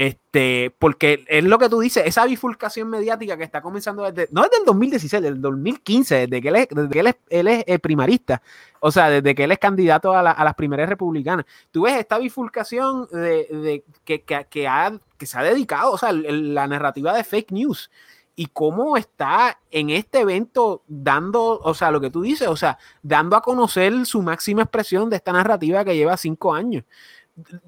Este, 0.00 0.74
porque 0.78 1.26
es 1.28 1.44
lo 1.44 1.58
que 1.58 1.68
tú 1.68 1.78
dices, 1.78 2.04
esa 2.06 2.24
bifurcación 2.24 2.88
mediática 2.88 3.36
que 3.36 3.44
está 3.44 3.60
comenzando 3.60 4.10
desde, 4.10 4.32
no 4.32 4.40
desde 4.44 4.56
el 4.60 4.64
2016, 4.64 5.22
desde 5.22 5.34
el 5.34 5.42
2015, 5.42 6.14
desde 6.26 6.40
que 6.40 6.48
él 6.48 6.56
es, 6.56 6.68
desde 6.70 6.88
que 6.88 7.00
él 7.28 7.48
es, 7.48 7.64
eh, 7.66 7.78
primarista, 7.78 8.40
o 8.80 8.90
sea, 8.90 9.10
desde 9.10 9.34
que 9.34 9.44
él 9.44 9.52
es 9.52 9.58
candidato 9.58 10.14
a, 10.14 10.22
las 10.22 10.54
primarias 10.54 10.88
republicanas. 10.88 11.44
Tú 11.70 11.82
ves 11.82 11.98
esta 11.98 12.16
bifurcación 12.16 13.08
de, 13.12 13.84
que, 14.06 14.22
que, 14.22 14.66
ha, 14.66 14.98
que 15.18 15.26
se 15.26 15.38
ha 15.38 15.42
dedicado, 15.42 15.92
o 15.92 15.98
sea, 15.98 16.12
la 16.12 16.66
narrativa 16.66 17.12
de 17.12 17.22
fake 17.22 17.52
news 17.52 17.90
y 18.34 18.46
cómo 18.46 18.96
está 18.96 19.60
en 19.70 19.90
este 19.90 20.20
evento 20.20 20.82
dando, 20.88 21.58
o 21.58 21.74
sea, 21.74 21.90
lo 21.90 22.00
que 22.00 22.10
tú 22.10 22.22
dices, 22.22 22.48
o 22.48 22.56
sea, 22.56 22.78
dando 23.02 23.36
a 23.36 23.42
conocer 23.42 24.06
su 24.06 24.22
máxima 24.22 24.62
expresión 24.62 25.10
de 25.10 25.16
esta 25.16 25.32
narrativa 25.32 25.84
que 25.84 25.94
lleva 25.94 26.16
cinco 26.16 26.54
años 26.54 26.84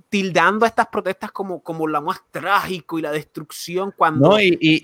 tildando 0.08 0.64
a 0.64 0.68
estas 0.68 0.88
protestas 0.88 1.32
como, 1.32 1.62
como 1.62 1.86
lo 1.86 2.02
más 2.02 2.20
trágico 2.30 2.98
y 2.98 3.02
la 3.02 3.12
destrucción 3.12 3.92
cuando, 3.96 4.36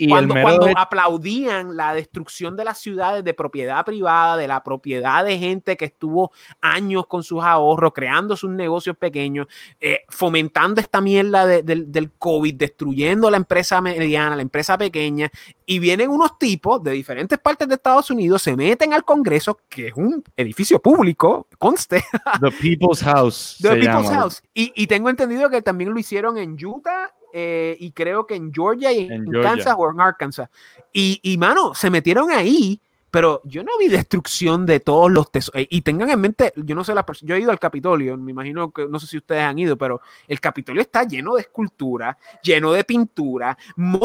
cuando, 0.09 0.69
aplaudían 0.77 1.77
la 1.77 1.95
destrucción 1.95 2.57
de 2.57 2.65
las 2.65 2.79
ciudades 2.79 3.25
de 3.25 3.35
propiedad 3.35 3.85
privada, 3.85 4.37
de 4.37 4.49
la 4.49 4.63
propiedad 4.63 5.25
de 5.25 5.39
gente 5.39 5.77
que 5.77 5.87
estuvo 5.87 6.33
años 6.61 7.07
con 7.07 7.23
sus 7.23 7.43
ahorros, 7.43 7.93
creando 7.95 8.37
sus 8.37 8.51
negocios 8.51 8.97
pequeños, 8.97 9.47
eh, 9.81 10.01
fomentando 10.09 10.81
esta 10.81 11.01
mierda 11.01 11.47
del 11.47 12.13
COVID, 12.19 12.55
destruyendo 12.55 13.31
la 13.31 13.37
empresa 13.37 13.81
mediana, 13.81 14.37
la 14.37 14.43
empresa 14.43 14.79
pequeña, 14.79 15.31
y 15.67 15.79
vienen 15.79 16.11
unos 16.11 16.39
tipos 16.39 16.83
de 16.83 16.93
diferentes 16.93 17.39
partes 17.39 17.69
de 17.69 17.75
Estados 17.75 18.11
Unidos, 18.11 18.43
se 18.43 18.57
meten 18.57 18.95
al 18.95 19.05
Congreso, 19.05 19.59
que 19.69 19.89
es 19.89 19.95
un 19.95 20.25
edificio 20.37 20.81
público, 20.81 21.47
conste. 21.59 22.03
The 22.41 22.51
People's 22.51 23.03
House. 23.03 23.59
The 23.63 23.77
People's 23.77 24.11
House. 24.11 24.43
Y, 24.55 24.78
tengo 24.87 25.11
entendido 25.11 25.51
que 25.51 25.63
también 25.63 25.91
lo 25.91 25.99
hicieron 25.99 26.39
en 26.39 26.57
Utah 26.65 27.13
eh, 27.33 27.77
y 27.81 27.91
creo 27.93 28.27
que 28.27 28.37
en 28.37 28.53
Georgia 28.53 28.93
y 28.93 29.09
en, 29.11 29.31
Kansas 29.43 29.75
o 29.77 29.91
en 29.91 30.01
Arkansas. 30.01 30.49
Y, 30.93 31.21
y, 31.23 31.37
mano, 31.37 31.75
se 31.75 31.91
metieron 31.91 32.31
ahí 32.31 32.81
pero 33.11 33.41
yo 33.45 33.63
no 33.63 33.73
vi 33.79 33.89
destrucción 33.89 34.67
de 34.67 34.81
todos 34.81 35.11
los 35.11 35.31
tesoros. 35.31 35.67
Y 35.71 35.81
tengan 35.83 36.11
en 36.11 36.21
mente, 36.21 36.53
yo 36.57 36.75
no 36.75 36.85
sé, 36.85 36.95
la 36.95 37.05
yo 37.23 37.35
he 37.35 37.41
ido 37.41 37.51
al 37.51 37.59
Capitolio, 37.59 38.17
me 38.17 38.33
imagino 38.33 38.71
que, 38.71 38.87
no 38.87 38.99
sé 38.99 39.07
si 39.07 39.17
ustedes 39.17 39.43
han 39.43 39.59
ido, 39.59 39.77
pero 39.77 40.01
el 40.27 40.41
Capitolio 40.41 40.83
está 40.83 41.05
lleno 41.05 41.35
de 41.35 41.43
escultura, 41.43 42.17
lleno 42.43 42.73
de 42.73 42.85
pintura, 42.85 43.57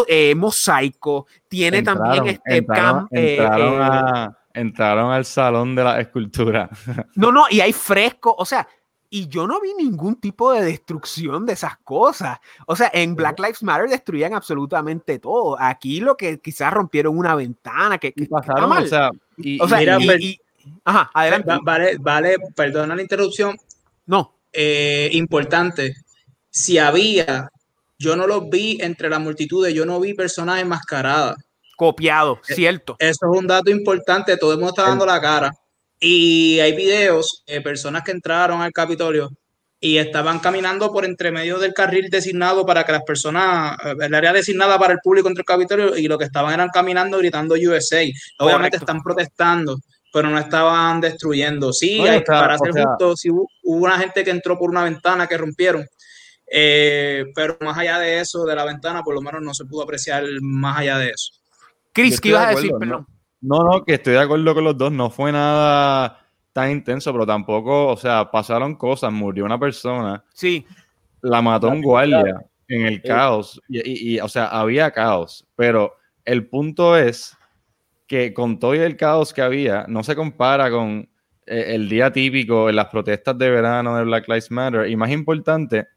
eh, 0.07 0.35
mosaico, 0.35 1.27
tiene 1.47 1.83
también 1.83 2.27
este 2.27 2.57
entraron, 2.57 3.07
eh, 3.11 3.37
eh, 3.39 4.27
entraron 4.53 5.11
al 5.11 5.25
salón 5.25 5.75
de 5.75 5.83
la 5.83 5.99
escultura. 5.99 6.69
No, 7.15 7.31
no, 7.31 7.45
y 7.49 7.59
hay 7.59 7.73
fresco, 7.73 8.33
o 8.37 8.45
sea, 8.45 8.67
y 9.15 9.27
yo 9.27 9.45
no 9.45 9.61
vi 9.61 9.75
ningún 9.75 10.15
tipo 10.15 10.51
de 10.53 10.65
destrucción 10.65 11.45
de 11.45 11.53
esas 11.53 11.77
cosas. 11.83 12.39
O 12.65 12.75
sea, 12.75 12.89
en 12.91 13.15
Black 13.15 13.37
Lives 13.37 13.61
Matter 13.61 13.87
destruían 13.87 14.33
absolutamente 14.33 15.19
todo. 15.19 15.55
Aquí 15.59 15.99
lo 15.99 16.17
que 16.17 16.39
quizás 16.39 16.73
rompieron 16.73 17.15
una 17.15 17.35
ventana, 17.35 17.99
que, 17.99 18.11
pasaron, 18.27 18.71
o 18.71 18.87
sea, 18.87 19.11
y, 19.37 19.59
mira, 19.77 19.99
ajá, 20.83 21.11
adelante. 21.13 21.51
Vale, 21.61 21.97
vale, 21.99 22.37
perdona 22.55 22.95
la 22.95 23.03
interrupción. 23.03 23.55
No. 24.07 24.33
Eh, 24.51 25.11
importante. 25.11 25.95
Si 26.49 26.79
había, 26.79 27.51
yo 27.99 28.15
no 28.15 28.25
los 28.25 28.49
vi 28.49 28.79
entre 28.81 29.11
la 29.11 29.19
multitud, 29.19 29.67
yo 29.67 29.85
no 29.85 29.99
vi 29.99 30.15
personas 30.15 30.59
enmascaradas. 30.59 31.35
Copiado, 31.77 32.39
eh, 32.47 32.55
cierto. 32.55 32.95
Eso 32.97 33.31
es 33.31 33.39
un 33.39 33.45
dato 33.45 33.69
importante, 33.69 34.37
todo 34.37 34.53
el 34.53 34.57
mundo 34.57 34.71
está 34.71 34.89
dando 34.89 35.05
la 35.05 35.21
cara. 35.21 35.51
Y 36.05 36.59
hay 36.59 36.75
videos 36.75 37.43
de 37.47 37.61
personas 37.61 38.03
que 38.03 38.11
entraron 38.11 38.61
al 38.61 38.73
Capitolio 38.73 39.29
y 39.79 39.97
estaban 39.97 40.39
caminando 40.39 40.91
por 40.91 41.05
entre 41.05 41.31
medio 41.31 41.59
del 41.59 41.73
carril 41.73 42.09
designado 42.09 42.65
para 42.65 42.83
que 42.83 42.91
las 42.91 43.03
personas, 43.03 43.77
eh, 43.85 43.95
el 44.01 44.13
área 44.13 44.33
designada 44.33 44.77
para 44.77 44.91
el 44.91 44.99
público 45.01 45.29
entre 45.29 45.43
el 45.43 45.45
Capitolio, 45.45 45.95
y 45.95 46.09
lo 46.09 46.17
que 46.17 46.25
estaban 46.25 46.53
eran 46.53 46.67
caminando 46.73 47.17
gritando 47.19 47.55
USA. 47.55 48.03
Obviamente 48.39 48.75
están 48.75 49.01
protestando, 49.01 49.77
pero 50.11 50.29
no 50.29 50.37
estaban 50.37 50.99
destruyendo. 50.99 51.71
Sí, 51.71 52.01
para 52.27 52.57
ser 52.57 52.71
justo, 52.71 53.15
sí 53.15 53.29
hubo, 53.29 53.47
una 53.61 53.97
gente 53.97 54.25
que 54.25 54.31
entró 54.31 54.59
por 54.59 54.71
una 54.71 54.83
ventana 54.83 55.25
que 55.25 55.37
rompieron. 55.37 55.87
Eh, 56.51 57.27
pero 57.33 57.57
más 57.61 57.77
allá 57.77 57.97
de 57.99 58.19
eso, 58.19 58.43
de 58.43 58.55
la 58.57 58.65
ventana, 58.65 59.03
por 59.03 59.15
lo 59.15 59.21
menos 59.21 59.41
no 59.41 59.53
se 59.53 59.63
pudo 59.63 59.83
apreciar 59.83 60.25
más 60.41 60.79
allá 60.79 60.97
de 60.97 61.11
eso. 61.11 61.31
Chris, 61.93 62.19
¿qué 62.19 62.29
ibas 62.29 62.47
a 62.47 62.49
decir? 62.49 62.71
Perdón. 62.77 63.07
No, 63.07 63.12
no, 63.43 63.83
que 63.85 63.95
estoy 63.95 64.13
de 64.13 64.19
acuerdo 64.19 64.55
con 64.55 64.63
los 64.63 64.77
dos. 64.77 64.91
No 64.91 65.09
fue 65.09 65.31
nada 65.31 66.25
tan 66.53 66.71
intenso, 66.71 67.11
pero 67.11 67.25
tampoco, 67.25 67.87
o 67.87 67.97
sea, 67.97 68.31
pasaron 68.31 68.75
cosas. 68.75 69.11
Murió 69.11 69.43
una 69.43 69.59
persona. 69.59 70.23
Sí. 70.33 70.65
La 71.21 71.41
mató 71.41 71.67
un 71.67 71.81
guardia 71.81 72.41
en 72.69 72.85
el 72.85 73.01
caos. 73.01 73.61
Y, 73.67 74.17
o 74.19 74.29
sea, 74.29 74.45
había 74.45 74.91
caos. 74.91 75.45
Pero 75.55 75.95
el 76.23 76.47
punto 76.47 76.95
es 76.97 77.37
que 78.07 78.33
con 78.33 78.59
todo 78.59 78.73
el 78.75 78.95
caos 78.95 79.33
que 79.33 79.41
había, 79.41 79.85
no 79.89 80.03
se 80.03 80.15
compara 80.15 80.71
con 80.71 81.09
eh, 81.45 81.65
el 81.75 81.89
día 81.89 82.11
típico 82.11 82.69
en 82.69 82.77
las 82.77 82.87
protestas 82.87 83.37
de 83.37 83.49
verano 83.49 83.97
de 83.97 84.05
Black 84.05 84.27
Lives 84.29 84.51
Matter. 84.51 84.89
Y 84.89 84.95
más 84.95 85.11
importante, 85.11 85.87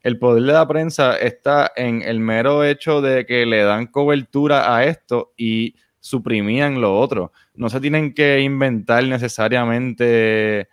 el 0.00 0.18
poder 0.18 0.42
de 0.42 0.52
la 0.52 0.66
prensa 0.66 1.16
está 1.18 1.70
en 1.76 2.00
el 2.00 2.18
mero 2.18 2.64
hecho 2.64 3.02
de 3.02 3.26
que 3.26 3.44
le 3.44 3.62
dan 3.62 3.88
cobertura 3.88 4.74
a 4.74 4.84
esto 4.84 5.34
y 5.36 5.74
suprimían 6.04 6.82
lo 6.82 7.00
otro. 7.00 7.32
No 7.54 7.70
se 7.70 7.80
tienen 7.80 8.12
que 8.12 8.38
inventar 8.40 9.02
necesariamente 9.04 10.68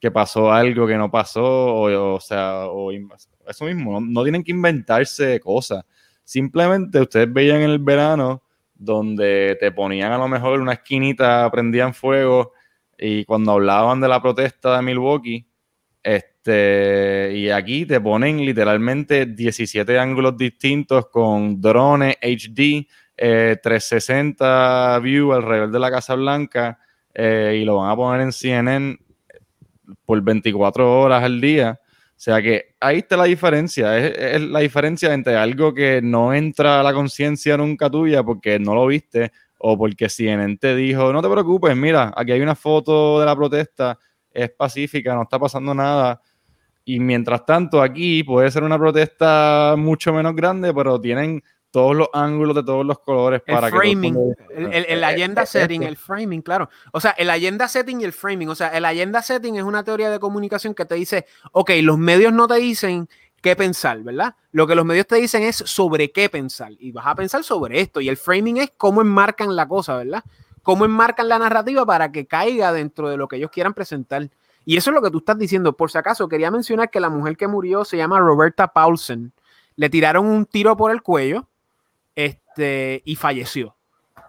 que 0.00 0.10
pasó 0.10 0.50
algo 0.50 0.86
que 0.86 0.96
no 0.96 1.10
pasó, 1.10 1.44
o, 2.14 2.18
sea, 2.18 2.66
o 2.66 2.90
eso 2.90 3.64
mismo, 3.66 4.00
no, 4.00 4.22
tienen 4.22 4.42
que 4.42 4.52
inventarse 4.52 5.38
cosas. 5.38 5.84
Simplemente 6.24 6.98
ustedes 6.98 7.30
veían 7.30 7.60
en 7.60 7.70
el 7.70 7.78
verano 7.78 8.42
donde 8.74 9.58
te 9.60 9.70
ponían 9.70 10.12
a 10.12 10.18
lo 10.18 10.28
mejor 10.28 10.58
una 10.60 10.72
esquinita, 10.72 11.50
prendían 11.50 11.92
fuego 11.92 12.52
y 12.96 13.26
cuando 13.26 13.52
hablaban 13.52 14.00
de 14.00 14.08
la 14.08 14.22
protesta 14.22 14.76
de 14.76 14.82
Milwaukee, 14.82 15.46
este, 16.02 17.32
y 17.34 17.50
aquí 17.50 17.84
te 17.84 18.00
ponen 18.00 18.38
literalmente 18.46 19.26
17 19.26 19.98
ángulos 19.98 20.38
distintos 20.38 21.08
con 21.10 21.60
drones 21.60 22.16
HD, 22.22 22.86
360 23.20 24.98
view 25.00 25.32
alrededor 25.32 25.70
de 25.70 25.78
la 25.78 25.90
Casa 25.90 26.14
Blanca 26.14 26.78
eh, 27.12 27.58
y 27.60 27.64
lo 27.66 27.76
van 27.76 27.90
a 27.90 27.96
poner 27.96 28.22
en 28.22 28.32
CNN 28.32 28.98
por 30.06 30.22
24 30.22 31.00
horas 31.00 31.22
al 31.22 31.40
día. 31.40 31.78
O 31.82 32.22
sea 32.22 32.40
que 32.40 32.74
ahí 32.80 32.98
está 32.98 33.18
la 33.18 33.24
diferencia. 33.24 33.98
Es, 33.98 34.40
la 34.40 34.60
diferencia 34.60 35.12
entre 35.12 35.36
algo 35.36 35.74
que 35.74 36.00
no 36.02 36.32
entra 36.32 36.80
a 36.80 36.82
la 36.82 36.94
conciencia 36.94 37.56
nunca 37.56 37.90
tuya 37.90 38.22
porque 38.22 38.58
no 38.58 38.74
lo 38.74 38.86
viste 38.86 39.32
o 39.58 39.76
porque 39.76 40.08
CNN 40.08 40.56
te 40.56 40.74
dijo, 40.74 41.12
no 41.12 41.20
te 41.20 41.28
preocupes, 41.28 41.76
mira, 41.76 42.12
aquí 42.16 42.32
hay 42.32 42.40
una 42.40 42.54
foto 42.54 43.20
de 43.20 43.26
la 43.26 43.36
protesta, 43.36 43.98
es 44.32 44.50
pacífica, 44.50 45.14
no 45.14 45.22
está 45.22 45.38
pasando 45.38 45.74
nada. 45.74 46.22
Y 46.86 46.98
mientras 46.98 47.44
tanto, 47.44 47.82
aquí 47.82 48.24
puede 48.24 48.50
ser 48.50 48.62
una 48.62 48.78
protesta 48.78 49.74
mucho 49.76 50.14
menos 50.14 50.34
grande, 50.34 50.72
pero 50.72 50.98
tienen 50.98 51.42
todos 51.70 51.94
los 51.94 52.08
ángulos 52.12 52.56
de 52.56 52.64
todos 52.64 52.84
los 52.84 52.98
colores 52.98 53.42
para 53.46 53.68
el 53.68 53.72
framing, 53.72 54.34
el, 54.50 54.86
el, 54.88 55.04
agenda 55.04 55.46
setting, 55.46 55.82
el 55.84 55.96
framing, 55.96 56.42
claro. 56.42 56.68
O 56.92 57.00
sea, 57.00 57.12
el 57.12 57.30
agenda 57.30 57.68
setting 57.68 58.00
y 58.00 58.04
el 58.04 58.12
framing. 58.12 58.48
O 58.48 58.54
sea, 58.54 58.68
el 58.68 58.84
agenda 58.84 59.22
setting 59.22 59.56
es 59.56 59.62
una 59.62 59.84
teoría 59.84 60.10
de 60.10 60.18
comunicación 60.18 60.74
que 60.74 60.84
te 60.84 60.96
dice, 60.96 61.26
ok, 61.52 61.70
los 61.82 61.96
medios 61.96 62.32
no 62.32 62.48
te 62.48 62.56
dicen 62.56 63.08
qué 63.40 63.54
pensar, 63.54 64.02
¿verdad? 64.02 64.34
Lo 64.52 64.66
que 64.66 64.74
los 64.74 64.84
medios 64.84 65.06
te 65.06 65.16
dicen 65.16 65.42
es 65.42 65.56
sobre 65.56 66.10
qué 66.10 66.28
pensar. 66.28 66.72
Y 66.78 66.90
vas 66.90 67.06
a 67.06 67.14
pensar 67.14 67.44
sobre 67.44 67.80
esto. 67.80 68.00
Y 68.00 68.08
el 68.08 68.16
framing 68.16 68.58
es 68.58 68.72
cómo 68.76 69.00
enmarcan 69.00 69.54
la 69.54 69.68
cosa, 69.68 69.96
¿verdad? 69.96 70.24
Cómo 70.62 70.84
enmarcan 70.84 71.28
la 71.28 71.38
narrativa 71.38 71.86
para 71.86 72.10
que 72.10 72.26
caiga 72.26 72.72
dentro 72.72 73.08
de 73.08 73.16
lo 73.16 73.28
que 73.28 73.36
ellos 73.36 73.50
quieran 73.50 73.74
presentar. 73.74 74.28
Y 74.64 74.76
eso 74.76 74.90
es 74.90 74.94
lo 74.94 75.02
que 75.02 75.10
tú 75.10 75.18
estás 75.18 75.38
diciendo. 75.38 75.76
Por 75.76 75.90
si 75.90 75.98
acaso, 75.98 76.28
quería 76.28 76.50
mencionar 76.50 76.90
que 76.90 77.00
la 77.00 77.08
mujer 77.08 77.36
que 77.36 77.46
murió 77.46 77.84
se 77.84 77.96
llama 77.96 78.18
Roberta 78.18 78.68
Paulsen. 78.68 79.32
Le 79.76 79.88
tiraron 79.88 80.26
un 80.26 80.44
tiro 80.44 80.76
por 80.76 80.90
el 80.90 81.00
cuello 81.00 81.46
este, 82.50 83.02
y 83.04 83.16
falleció. 83.16 83.76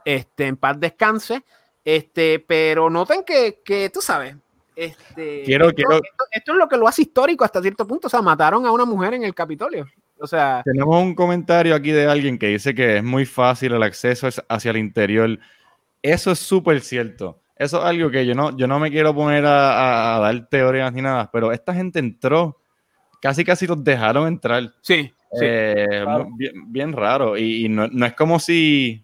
Este, 0.05 0.47
en 0.47 0.57
paz 0.57 0.79
descanse. 0.79 1.43
Este, 1.83 2.39
pero 2.39 2.89
noten 2.89 3.23
que, 3.23 3.61
que 3.65 3.89
tú 3.89 4.01
sabes, 4.01 4.35
este, 4.75 5.41
quiero, 5.43 5.69
esto, 5.69 5.75
quiero... 5.75 6.01
Esto, 6.31 6.51
es 6.51 6.57
lo 6.57 6.67
que 6.67 6.77
lo 6.77 6.87
hace 6.87 7.01
histórico 7.01 7.43
hasta 7.43 7.61
cierto 7.61 7.87
punto. 7.87 8.07
O 8.07 8.09
sea, 8.09 8.21
mataron 8.21 8.65
a 8.65 8.71
una 8.71 8.85
mujer 8.85 9.15
en 9.15 9.23
el 9.23 9.33
Capitolio. 9.33 9.87
O 10.19 10.27
sea, 10.27 10.61
tenemos 10.63 11.01
un 11.01 11.15
comentario 11.15 11.73
aquí 11.73 11.91
de 11.91 12.05
alguien 12.05 12.37
que 12.37 12.47
dice 12.47 12.75
que 12.75 12.97
es 12.97 13.03
muy 13.03 13.25
fácil 13.25 13.73
el 13.73 13.81
acceso 13.81 14.29
hacia 14.47 14.71
el 14.71 14.77
interior. 14.77 15.39
Eso 16.03 16.31
es 16.31 16.39
súper 16.39 16.81
cierto. 16.81 17.41
Eso 17.55 17.79
es 17.79 17.85
algo 17.85 18.11
que 18.11 18.25
yo 18.25 18.35
no, 18.35 18.55
yo 18.55 18.67
no 18.67 18.79
me 18.79 18.91
quiero 18.91 19.15
poner 19.15 19.43
a, 19.45 20.19
dar 20.21 20.47
teorías 20.47 20.93
ni 20.93 21.01
nada, 21.01 21.29
pero 21.31 21.51
esta 21.51 21.73
gente 21.73 21.99
entró, 21.99 22.59
casi 23.19 23.43
casi 23.43 23.65
los 23.65 23.83
dejaron 23.83 24.27
entrar. 24.27 24.71
Sí. 24.81 25.11
Eh, 25.39 26.05
bien, 26.67 26.93
raro. 26.93 27.37
Y, 27.37 27.69
no, 27.69 27.85
es 28.05 28.13
como 28.13 28.39
si 28.39 29.03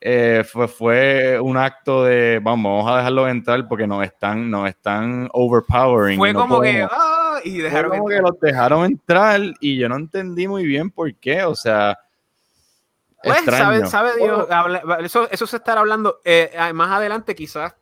eh, 0.00 0.44
fue, 0.46 0.68
fue, 0.68 1.40
un 1.40 1.56
acto 1.56 2.04
de 2.04 2.40
vamos, 2.42 2.90
a 2.90 2.98
dejarlo 2.98 3.28
entrar 3.28 3.66
porque 3.68 3.86
nos 3.86 4.04
están, 4.04 4.50
nos 4.50 4.68
están 4.68 5.28
overpowering. 5.32 6.18
Fue 6.18 6.34
como 6.34 6.60
que, 6.60 6.86
ah, 6.90 7.40
y 7.44 7.58
dejaron 7.58 7.92
como 7.92 8.08
que 8.08 8.20
los 8.20 8.38
dejaron 8.40 8.84
entrar 8.84 9.40
y 9.60 9.78
yo 9.78 9.88
no 9.88 9.96
entendí 9.96 10.46
muy 10.48 10.66
bien 10.66 10.90
por 10.90 11.14
qué. 11.14 11.44
O 11.44 11.54
sea. 11.54 11.98
Pues, 13.22 13.44
sabe, 13.44 13.86
sabe 13.86 14.16
Dios, 14.16 14.48
eso, 15.04 15.30
eso 15.30 15.46
se 15.46 15.56
estará 15.56 15.80
hablando 15.80 16.20
eh, 16.24 16.50
más 16.74 16.90
adelante, 16.90 17.36
quizás 17.36 17.72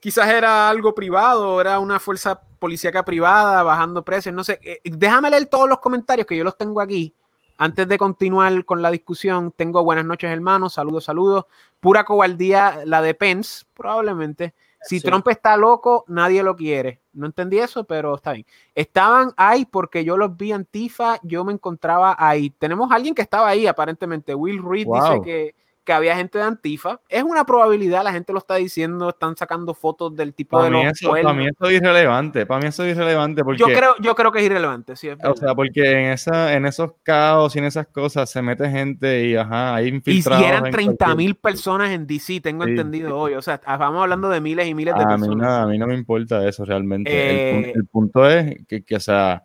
quizás 0.00 0.28
era 0.28 0.68
algo 0.68 0.94
privado, 0.94 1.60
era 1.60 1.78
una 1.78 2.00
fuerza 2.00 2.40
policíaca 2.58 3.04
privada 3.04 3.62
bajando 3.62 4.02
precios, 4.04 4.34
no 4.34 4.42
sé. 4.42 4.58
Eh, 4.62 4.80
déjame 4.84 5.30
leer 5.30 5.46
todos 5.46 5.68
los 5.68 5.78
comentarios 5.78 6.26
que 6.26 6.36
yo 6.36 6.44
los 6.44 6.56
tengo 6.56 6.80
aquí. 6.80 7.14
Antes 7.58 7.86
de 7.86 7.98
continuar 7.98 8.64
con 8.64 8.80
la 8.80 8.90
discusión, 8.90 9.52
tengo 9.54 9.84
buenas 9.84 10.06
noches, 10.06 10.30
hermanos. 10.30 10.72
Saludos, 10.72 11.04
saludos. 11.04 11.44
Pura 11.78 12.04
cobardía, 12.04 12.80
la 12.86 13.02
de 13.02 13.12
Pence, 13.12 13.66
probablemente. 13.74 14.54
Si 14.82 14.98
Trump 14.98 15.28
está 15.28 15.58
loco, 15.58 16.06
nadie 16.08 16.42
lo 16.42 16.56
quiere. 16.56 17.00
No 17.12 17.26
entendí 17.26 17.58
eso, 17.58 17.84
pero 17.84 18.14
está 18.14 18.32
bien. 18.32 18.46
Estaban 18.74 19.34
ahí 19.36 19.66
porque 19.66 20.04
yo 20.04 20.16
los 20.16 20.34
vi 20.34 20.52
Antifa, 20.52 21.18
yo 21.22 21.44
me 21.44 21.52
encontraba 21.52 22.16
ahí. 22.18 22.48
Tenemos 22.48 22.90
a 22.90 22.94
alguien 22.94 23.14
que 23.14 23.20
estaba 23.20 23.48
ahí, 23.48 23.66
aparentemente. 23.66 24.34
Will 24.34 24.62
Reed 24.64 24.86
dice 24.86 25.20
que 25.22 25.54
que 25.90 25.94
había 25.94 26.16
gente 26.16 26.38
de 26.38 26.44
Antifa. 26.44 27.00
Es 27.08 27.24
una 27.24 27.44
probabilidad, 27.44 28.04
la 28.04 28.12
gente 28.12 28.32
lo 28.32 28.38
está 28.38 28.54
diciendo, 28.54 29.08
están 29.08 29.36
sacando 29.36 29.74
fotos 29.74 30.14
del 30.14 30.34
tipo 30.34 30.56
para 30.56 30.66
de 30.66 30.70
mí 30.70 30.86
eso, 30.86 31.10
Para 31.10 31.32
mí 31.32 31.48
eso 31.48 31.66
es 31.66 31.72
irrelevante, 31.72 32.46
para 32.46 32.60
mí 32.60 32.68
eso 32.68 32.84
es 32.84 32.96
irrelevante 32.96 33.42
porque... 33.42 33.58
Yo 33.58 33.66
creo, 33.66 33.96
yo 34.00 34.14
creo 34.14 34.30
que 34.30 34.38
es 34.38 34.44
irrelevante, 34.44 34.94
sí. 34.94 35.08
o 35.08 35.36
sea, 35.36 35.52
porque 35.56 35.90
en, 35.90 36.12
esa, 36.12 36.54
en 36.54 36.64
esos 36.64 36.92
caos 37.02 37.56
y 37.56 37.58
en 37.58 37.64
esas 37.64 37.88
cosas 37.88 38.30
se 38.30 38.40
mete 38.40 38.70
gente 38.70 39.26
y 39.26 39.34
ajá, 39.34 39.74
hay 39.74 39.88
infiltrados. 39.88 40.40
Y 40.40 40.44
si 40.44 40.48
eran 40.48 40.70
30 40.70 41.14
mil 41.16 41.34
personas 41.34 41.90
en 41.90 42.06
DC, 42.06 42.40
tengo 42.40 42.62
entendido 42.62 43.18
hoy, 43.18 43.34
o 43.34 43.42
sea, 43.42 43.60
vamos 43.66 44.02
hablando 44.02 44.28
de 44.28 44.40
miles 44.40 44.68
y 44.68 44.74
miles 44.74 44.94
de 44.94 45.02
a 45.02 45.08
personas. 45.08 45.28
Mí 45.28 45.42
no, 45.42 45.50
a 45.50 45.66
mí 45.66 45.76
no 45.76 45.88
me 45.88 45.94
importa 45.94 46.46
eso 46.46 46.64
realmente. 46.64 47.10
El, 47.10 47.64
eh, 47.64 47.72
el, 47.74 47.86
punto 47.86 48.30
es 48.30 48.64
que, 48.68 48.84
que 48.84 48.94
o 48.94 49.00
sea 49.00 49.44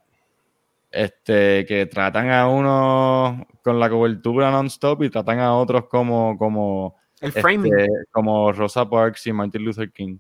este, 0.96 1.66
que 1.66 1.86
tratan 1.88 2.32
a 2.32 2.48
uno 2.48 3.46
con 3.62 3.80
la 3.80 3.90
cobertura 3.90 4.50
non-stop 4.50 5.04
y 5.04 5.10
tratan 5.10 5.40
a 5.40 5.54
otros 5.56 5.88
como, 5.88 6.38
como, 6.38 6.96
el 7.20 7.32
framing. 7.32 7.78
Este, 7.78 7.92
como 8.12 8.52
Rosa 8.52 8.90
Parks 8.90 9.28
y 9.28 9.34
Martin 9.34 9.66
Luther 9.66 9.92
King. 9.92 10.18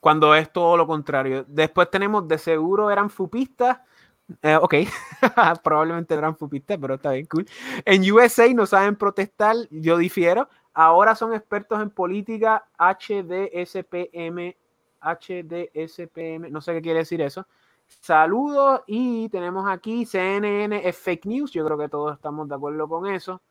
Cuando 0.00 0.34
es 0.34 0.52
todo 0.52 0.76
lo 0.76 0.86
contrario. 0.86 1.44
Después 1.46 1.90
tenemos, 1.90 2.26
de 2.26 2.38
seguro 2.38 2.90
eran 2.90 3.08
fupistas. 3.08 3.78
Eh, 4.42 4.56
ok, 4.56 4.74
probablemente 5.62 6.14
eran 6.14 6.36
fupistas, 6.36 6.78
pero 6.80 6.94
está 6.94 7.12
bien, 7.12 7.26
cool. 7.26 7.46
En 7.84 8.10
USA 8.10 8.52
no 8.52 8.66
saben 8.66 8.96
protestar, 8.96 9.56
yo 9.70 9.96
difiero. 9.96 10.48
Ahora 10.72 11.14
son 11.14 11.34
expertos 11.34 11.80
en 11.82 11.90
política 11.90 12.64
HDSPM, 12.78 14.54
HDSPM, 15.00 16.50
no 16.50 16.60
sé 16.60 16.74
qué 16.74 16.82
quiere 16.82 17.00
decir 17.00 17.20
eso. 17.20 17.46
Saludos 17.98 18.82
y 18.86 19.28
tenemos 19.30 19.68
aquí 19.68 20.06
CNN 20.06 20.88
es 20.88 20.96
fake 20.96 21.26
news, 21.26 21.50
yo 21.50 21.64
creo 21.66 21.76
que 21.76 21.88
todos 21.88 22.14
estamos 22.14 22.48
de 22.48 22.54
acuerdo 22.54 22.88
con 22.88 23.06
eso. 23.06 23.42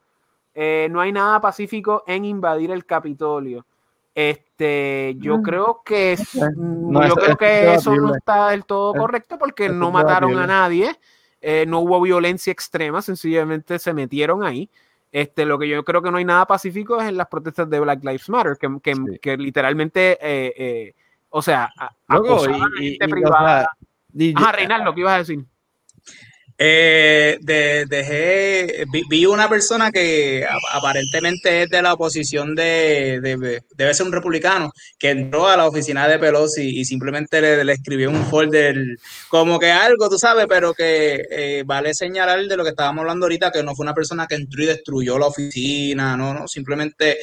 Eh, 0.54 0.88
no 0.90 1.00
hay 1.00 1.12
nada 1.12 1.40
pacífico 1.40 2.02
en 2.06 2.24
invadir 2.24 2.70
el 2.70 2.84
Capitolio. 2.86 3.66
Este, 4.14 5.14
yo 5.18 5.38
mm. 5.38 5.42
creo 5.42 5.82
que 5.84 6.16
no, 6.56 7.06
yo 7.06 7.14
creo 7.14 7.36
que 7.36 7.74
eso 7.74 7.94
no 7.94 8.14
está 8.14 8.50
del 8.50 8.64
todo 8.64 8.92
correcto 8.94 9.38
porque 9.38 9.68
no 9.68 9.92
mataron 9.92 10.36
a 10.36 10.46
nadie, 10.46 10.98
eh, 11.40 11.64
no 11.68 11.80
hubo 11.80 12.00
violencia 12.00 12.50
extrema, 12.50 13.02
sencillamente 13.02 13.78
se 13.78 13.92
metieron 13.92 14.42
ahí. 14.42 14.68
Este, 15.12 15.44
lo 15.44 15.58
que 15.58 15.68
yo 15.68 15.84
creo 15.84 16.02
que 16.02 16.10
no 16.10 16.18
hay 16.18 16.24
nada 16.24 16.46
pacífico 16.46 17.00
es 17.00 17.08
en 17.08 17.16
las 17.16 17.28
protestas 17.28 17.68
de 17.68 17.78
Black 17.78 18.02
Lives 18.02 18.28
Matter, 18.28 18.56
que, 18.58 19.18
que, 19.20 19.36
literalmente, 19.36 20.18
eh, 20.20 20.94
o 21.28 21.42
sea, 21.42 21.72
y, 22.80 22.98
privada. 22.98 23.68
Ah, 24.36 24.52
Reinaldo, 24.52 24.94
¿qué 24.94 25.00
ibas 25.00 25.14
a 25.14 25.18
decir? 25.18 25.44
Eh, 26.62 27.38
dejé, 27.40 28.84
vi, 29.08 29.24
una 29.24 29.48
persona 29.48 29.90
que 29.90 30.46
aparentemente 30.74 31.62
es 31.62 31.70
de 31.70 31.80
la 31.80 31.94
oposición 31.94 32.54
de, 32.54 33.18
debe 33.74 33.94
ser 33.94 34.04
un 34.04 34.12
republicano, 34.12 34.70
que 34.98 35.08
entró 35.08 35.48
a 35.48 35.56
la 35.56 35.66
oficina 35.66 36.06
de 36.06 36.18
Pelosi 36.18 36.80
y 36.80 36.84
simplemente 36.84 37.40
le, 37.40 37.72
escribió 37.72 38.10
un 38.10 38.26
folder 38.26 38.76
como 39.30 39.58
que 39.58 39.70
algo, 39.70 40.10
tú 40.10 40.18
sabes, 40.18 40.44
pero 40.50 40.74
que 40.74 41.22
eh, 41.30 41.62
vale 41.64 41.94
señalar 41.94 42.44
de 42.44 42.56
lo 42.58 42.62
que 42.62 42.70
estábamos 42.70 43.00
hablando 43.00 43.24
ahorita, 43.24 43.50
que 43.50 43.62
no 43.62 43.74
fue 43.74 43.84
una 43.84 43.94
persona 43.94 44.26
que 44.26 44.34
entró 44.34 44.62
y 44.62 44.66
destruyó 44.66 45.18
la 45.18 45.28
oficina, 45.28 46.14
no, 46.14 46.34
no, 46.34 46.46
simplemente 46.46 47.16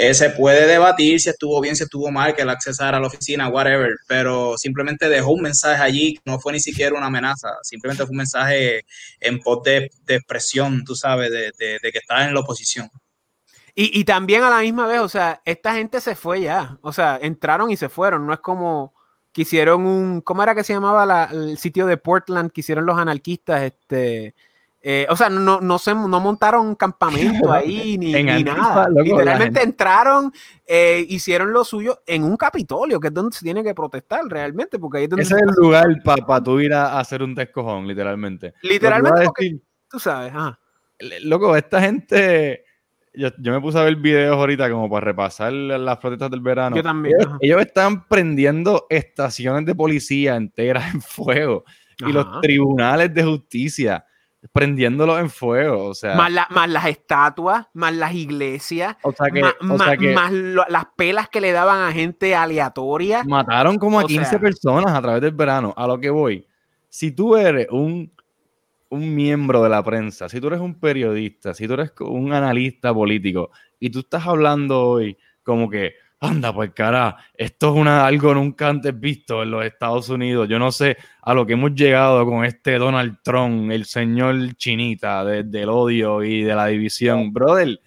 eh, 0.00 0.14
se 0.14 0.30
puede 0.30 0.68
debatir 0.68 1.20
si 1.20 1.28
estuvo 1.28 1.60
bien, 1.60 1.74
si 1.74 1.82
estuvo 1.82 2.08
mal, 2.12 2.32
que 2.32 2.42
él 2.42 2.50
accesara 2.50 2.98
a 2.98 3.00
la 3.00 3.08
oficina, 3.08 3.48
whatever, 3.48 3.96
pero 4.06 4.56
simplemente 4.56 5.08
dejó 5.08 5.32
un 5.32 5.42
mensaje 5.42 5.82
allí, 5.82 6.16
no 6.24 6.38
fue 6.38 6.52
ni 6.52 6.60
siquiera 6.60 6.96
una 6.96 7.06
amenaza, 7.06 7.48
simplemente 7.64 8.04
fue 8.04 8.12
un 8.12 8.18
mensaje 8.18 8.82
en 9.18 9.40
pos 9.40 9.64
de, 9.64 9.90
expresión, 10.06 10.84
tú 10.84 10.94
sabes, 10.94 11.32
de, 11.32 11.78
que 11.82 11.98
estaba 11.98 12.24
en 12.24 12.32
la 12.32 12.38
oposición. 12.38 12.88
Y, 13.74 14.04
también 14.04 14.44
a 14.44 14.50
la 14.50 14.60
misma 14.60 14.86
vez, 14.86 15.00
o 15.00 15.08
sea, 15.08 15.42
esta 15.44 15.74
gente 15.74 16.00
se 16.00 16.14
fue 16.14 16.42
ya, 16.42 16.78
o 16.82 16.92
sea, 16.92 17.18
entraron 17.20 17.72
y 17.72 17.76
se 17.76 17.88
fueron, 17.88 18.24
no 18.24 18.32
es 18.32 18.40
como 18.40 18.94
que 19.32 19.42
hicieron 19.42 19.84
un, 19.84 20.20
¿cómo 20.20 20.44
era 20.44 20.54
que 20.54 20.62
se 20.62 20.74
llamaba 20.74 21.28
el 21.32 21.58
sitio 21.58 21.86
de 21.86 21.96
Portland 21.96 22.52
que 22.52 22.60
hicieron 22.60 22.86
los 22.86 22.98
anarquistas? 22.98 23.62
Este, 23.62 24.36
eh, 24.80 25.06
o 25.10 25.16
sea, 25.16 25.28
no, 25.28 25.60
no, 25.60 25.78
se, 25.78 25.94
no 25.94 26.20
montaron 26.20 26.74
campamento 26.76 27.52
ahí 27.52 27.98
ni, 27.98 28.12
nada. 28.44 28.88
Literalmente 28.88 29.62
entraron, 29.62 30.32
eh, 30.66 31.04
hicieron 31.08 31.52
lo 31.52 31.64
suyo 31.64 32.02
en 32.06 32.22
un 32.22 32.36
Capitolio, 32.36 33.00
que 33.00 33.08
es 33.08 33.14
donde 33.14 33.36
se 33.36 33.44
tiene 33.44 33.64
que 33.64 33.74
protestar 33.74 34.24
realmente. 34.26 34.78
Porque 34.78 34.98
ahí 34.98 35.04
es 35.04 35.10
donde 35.10 35.24
Ese 35.24 35.34
es 35.34 35.42
el 35.42 35.54
lugar 35.56 35.86
para 36.04 36.42
tú 36.42 36.60
ir 36.60 36.72
a, 36.72 36.98
hacer 36.98 37.22
un 37.22 37.34
descojón, 37.34 37.88
literalmente. 37.88 38.54
Literalmente, 38.62 39.60
tú 39.90 39.98
sabes. 39.98 40.32
Loco, 41.22 41.56
esta 41.56 41.80
gente 41.80 42.64
yo, 43.14 43.30
yo 43.38 43.52
me 43.52 43.60
puse 43.60 43.78
a 43.78 43.82
ver 43.82 43.96
videos 43.96 44.36
ahorita 44.36 44.70
como 44.70 44.88
para 44.88 45.06
repasar 45.06 45.52
las 45.52 45.98
protestas 45.98 46.30
del 46.30 46.40
verano. 46.40 46.76
Yo 46.76 46.82
también. 46.84 47.16
Ellos, 47.16 47.26
ajá. 47.26 47.38
ellos 47.40 47.60
están 47.62 48.06
prendiendo 48.06 48.86
estaciones 48.88 49.66
de 49.66 49.74
policía 49.74 50.36
enteras 50.36 50.94
en 50.94 51.00
fuego 51.00 51.64
y 51.98 52.12
los 52.12 52.26
Ajá. 52.26 52.40
tribunales 52.40 53.12
de 53.12 53.24
justicia 53.24 54.04
prendiéndolos 54.52 55.18
en 55.20 55.30
fuego. 55.30 55.86
O 55.86 55.94
sea, 55.94 56.14
Más, 56.14 56.30
la- 56.32 56.46
más 56.50 56.68
las 56.68 56.86
estatuas, 56.86 57.66
más 57.74 57.92
las 57.94 58.14
iglesias, 58.14 58.96
o 59.02 59.12
sea 59.12 59.26
que, 59.32 59.40
ma- 59.42 59.54
o 59.60 59.64
ma- 59.76 59.84
sea 59.84 59.96
que 59.96 60.14
más 60.14 60.32
lo- 60.32 60.64
las 60.68 60.86
pelas 60.96 61.28
que 61.28 61.40
le 61.40 61.52
daban 61.52 61.80
a 61.88 61.92
gente 61.92 62.34
aleatoria. 62.34 63.24
mataron 63.24 63.76
como 63.78 64.00
a 64.00 64.04
o 64.04 64.06
15 64.06 64.30
sea- 64.30 64.38
personas 64.38 64.92
a 64.94 65.02
través 65.02 65.20
del 65.22 65.32
verano. 65.34 65.74
A 65.76 65.86
lo 65.86 65.98
que 65.98 66.10
voy. 66.10 66.46
Si 66.88 67.10
tú 67.12 67.36
eres 67.36 67.66
un, 67.70 68.10
un 68.90 69.14
miembro 69.14 69.62
de 69.62 69.68
la 69.68 69.82
prensa, 69.82 70.28
si 70.28 70.40
tú 70.40 70.46
eres 70.46 70.60
un 70.60 70.74
periodista, 70.74 71.52
si 71.52 71.66
tú 71.66 71.74
eres 71.74 71.92
un 72.00 72.32
analista 72.32 72.94
político 72.94 73.50
y 73.78 73.90
tú 73.90 73.98
estás 74.00 74.26
hablando 74.26 74.82
hoy 74.82 75.18
como 75.42 75.68
que, 75.68 75.94
anda, 76.20 76.52
pues 76.52 76.72
cara, 76.74 77.16
esto 77.34 77.68
es 77.72 77.80
una, 77.80 78.04
algo 78.06 78.34
nunca 78.34 78.68
antes 78.68 78.98
visto 78.98 79.42
en 79.42 79.50
los 79.52 79.64
Estados 79.64 80.08
Unidos. 80.08 80.48
Yo 80.48 80.58
no 80.58 80.72
sé 80.72 80.96
a 81.22 81.32
lo 81.34 81.46
que 81.46 81.52
hemos 81.52 81.74
llegado 81.74 82.24
con 82.26 82.44
este 82.44 82.78
Donald 82.78 83.18
Trump, 83.22 83.70
el 83.70 83.84
señor 83.84 84.54
chinita 84.56 85.24
de- 85.24 85.44
del 85.44 85.68
odio 85.68 86.22
y 86.24 86.42
de 86.42 86.54
la 86.54 86.66
división. 86.66 87.32
Brother, 87.32 87.80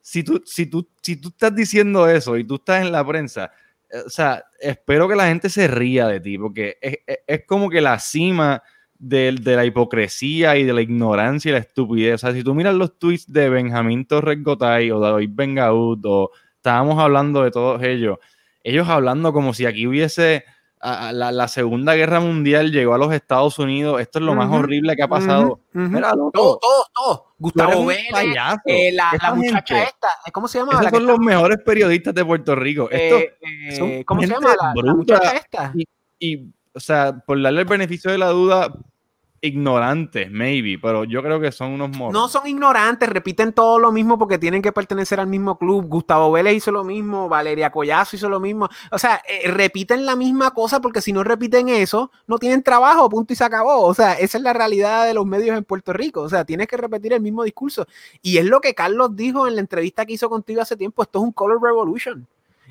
si 0.00 0.24
tú, 0.24 0.42
si, 0.44 0.66
tú, 0.66 0.88
si 1.02 1.16
tú 1.16 1.28
estás 1.28 1.54
diciendo 1.54 2.08
eso 2.08 2.36
y 2.36 2.44
tú 2.44 2.56
estás 2.56 2.82
en 2.84 2.90
la 2.90 3.06
prensa, 3.06 3.52
eh, 3.90 3.98
o 4.06 4.10
sea, 4.10 4.42
espero 4.60 5.06
que 5.08 5.14
la 5.16 5.28
gente 5.28 5.48
se 5.48 5.68
ría 5.68 6.08
de 6.08 6.18
ti, 6.20 6.36
porque 6.38 6.78
es, 6.80 6.98
es- 7.06 7.18
es 7.26 7.46
como 7.46 7.70
que 7.70 7.80
la 7.80 7.98
cima 8.00 8.60
del- 8.98 9.44
de, 9.44 9.54
la 9.54 9.64
hipocresía 9.64 10.56
y 10.56 10.64
de 10.64 10.72
la 10.72 10.82
ignorancia 10.82 11.50
y 11.50 11.52
la 11.52 11.58
estupidez. 11.58 12.14
O 12.16 12.18
sea, 12.18 12.32
si 12.32 12.42
tú 12.42 12.54
miras 12.54 12.74
los 12.74 12.98
tweets 12.98 13.32
de 13.32 13.48
Benjamín 13.48 14.04
Torres 14.06 14.42
Gotay 14.42 14.90
o 14.90 14.98
David 14.98 15.30
Bengaud, 15.32 16.00
o 16.04 16.30
estábamos 16.58 16.98
hablando 16.98 17.42
de 17.42 17.50
todos 17.50 17.82
ellos, 17.82 18.18
ellos 18.62 18.88
hablando 18.88 19.32
como 19.32 19.54
si 19.54 19.64
aquí 19.66 19.86
hubiese 19.86 20.44
a- 20.80 21.08
a 21.08 21.12
la, 21.12 21.32
la 21.32 21.48
Segunda 21.48 21.94
Guerra 21.96 22.20
Mundial 22.20 22.70
llegó 22.70 22.94
a 22.94 22.98
los 22.98 23.12
Estados 23.12 23.58
Unidos, 23.58 24.00
esto 24.00 24.18
es 24.20 24.24
lo 24.24 24.34
más 24.36 24.48
horrible 24.50 24.94
que 24.94 25.02
ha 25.02 25.08
pasado. 25.08 25.60
Ujú, 25.74 25.80
ujú. 25.84 25.88
Mira, 25.90 26.14
loco, 26.14 26.30
Todo, 26.32 26.58
todo, 26.60 26.84
todo. 26.94 27.34
Gustavo 27.38 27.84
Vélez, 27.86 28.04
eh, 28.64 28.92
la, 28.92 29.10
la 29.20 29.34
muchacha 29.34 29.74
gente- 29.74 29.90
esta, 29.90 30.08
eh, 30.26 30.30
¿cómo 30.32 30.46
se 30.46 30.58
llama? 30.58 30.72
Esos 30.72 30.84
La 30.84 30.90
son 30.90 31.06
los 31.06 31.14
está- 31.14 31.24
mejores 31.24 31.58
periodistas 31.64 32.14
de 32.14 32.24
Puerto 32.24 32.54
Rico. 32.54 32.88
Esto, 32.90 33.16
eh, 33.18 33.36
eh, 33.40 34.04
¿Cómo 34.04 34.20
se 34.20 34.28
llama? 34.28 34.54
La, 34.74 34.94
muchacha 34.94 35.30
esta. 35.36 35.72
y, 36.20 36.46
o 36.72 36.80
sea, 36.80 37.18
por 37.26 37.40
darle 37.42 37.60
el 37.62 37.66
beneficio 37.66 38.10
de 38.12 38.18
la 38.18 38.28
duda, 38.28 38.72
ignorantes, 39.40 40.30
maybe, 40.30 40.78
pero 40.80 41.04
yo 41.04 41.22
creo 41.22 41.40
que 41.40 41.52
son 41.52 41.72
unos 41.72 41.96
morros. 41.96 42.12
No 42.12 42.28
son 42.28 42.46
ignorantes, 42.46 43.08
repiten 43.08 43.52
todo 43.52 43.78
lo 43.78 43.92
mismo 43.92 44.18
porque 44.18 44.38
tienen 44.38 44.62
que 44.62 44.72
pertenecer 44.72 45.20
al 45.20 45.28
mismo 45.28 45.56
club. 45.58 45.86
Gustavo 45.86 46.32
Vélez 46.32 46.56
hizo 46.56 46.72
lo 46.72 46.82
mismo, 46.82 47.28
Valeria 47.28 47.70
Collazo 47.70 48.16
hizo 48.16 48.28
lo 48.28 48.40
mismo. 48.40 48.68
O 48.90 48.98
sea, 48.98 49.22
eh, 49.28 49.48
repiten 49.48 50.04
la 50.06 50.16
misma 50.16 50.50
cosa 50.50 50.80
porque 50.80 51.00
si 51.00 51.12
no 51.12 51.22
repiten 51.22 51.68
eso, 51.68 52.10
no 52.26 52.38
tienen 52.38 52.62
trabajo, 52.62 53.08
punto 53.08 53.32
y 53.32 53.36
se 53.36 53.44
acabó. 53.44 53.84
O 53.84 53.94
sea, 53.94 54.14
esa 54.14 54.38
es 54.38 54.44
la 54.44 54.52
realidad 54.52 55.06
de 55.06 55.14
los 55.14 55.24
medios 55.24 55.56
en 55.56 55.64
Puerto 55.64 55.92
Rico. 55.92 56.22
O 56.22 56.28
sea, 56.28 56.44
tienes 56.44 56.66
que 56.66 56.76
repetir 56.76 57.12
el 57.12 57.20
mismo 57.20 57.44
discurso. 57.44 57.86
Y 58.22 58.38
es 58.38 58.44
lo 58.44 58.60
que 58.60 58.74
Carlos 58.74 59.14
dijo 59.14 59.46
en 59.46 59.54
la 59.54 59.60
entrevista 59.60 60.04
que 60.04 60.14
hizo 60.14 60.28
contigo 60.28 60.62
hace 60.62 60.76
tiempo, 60.76 61.02
esto 61.02 61.20
es 61.20 61.24
un 61.24 61.32
color 61.32 61.62
revolution. 61.62 62.26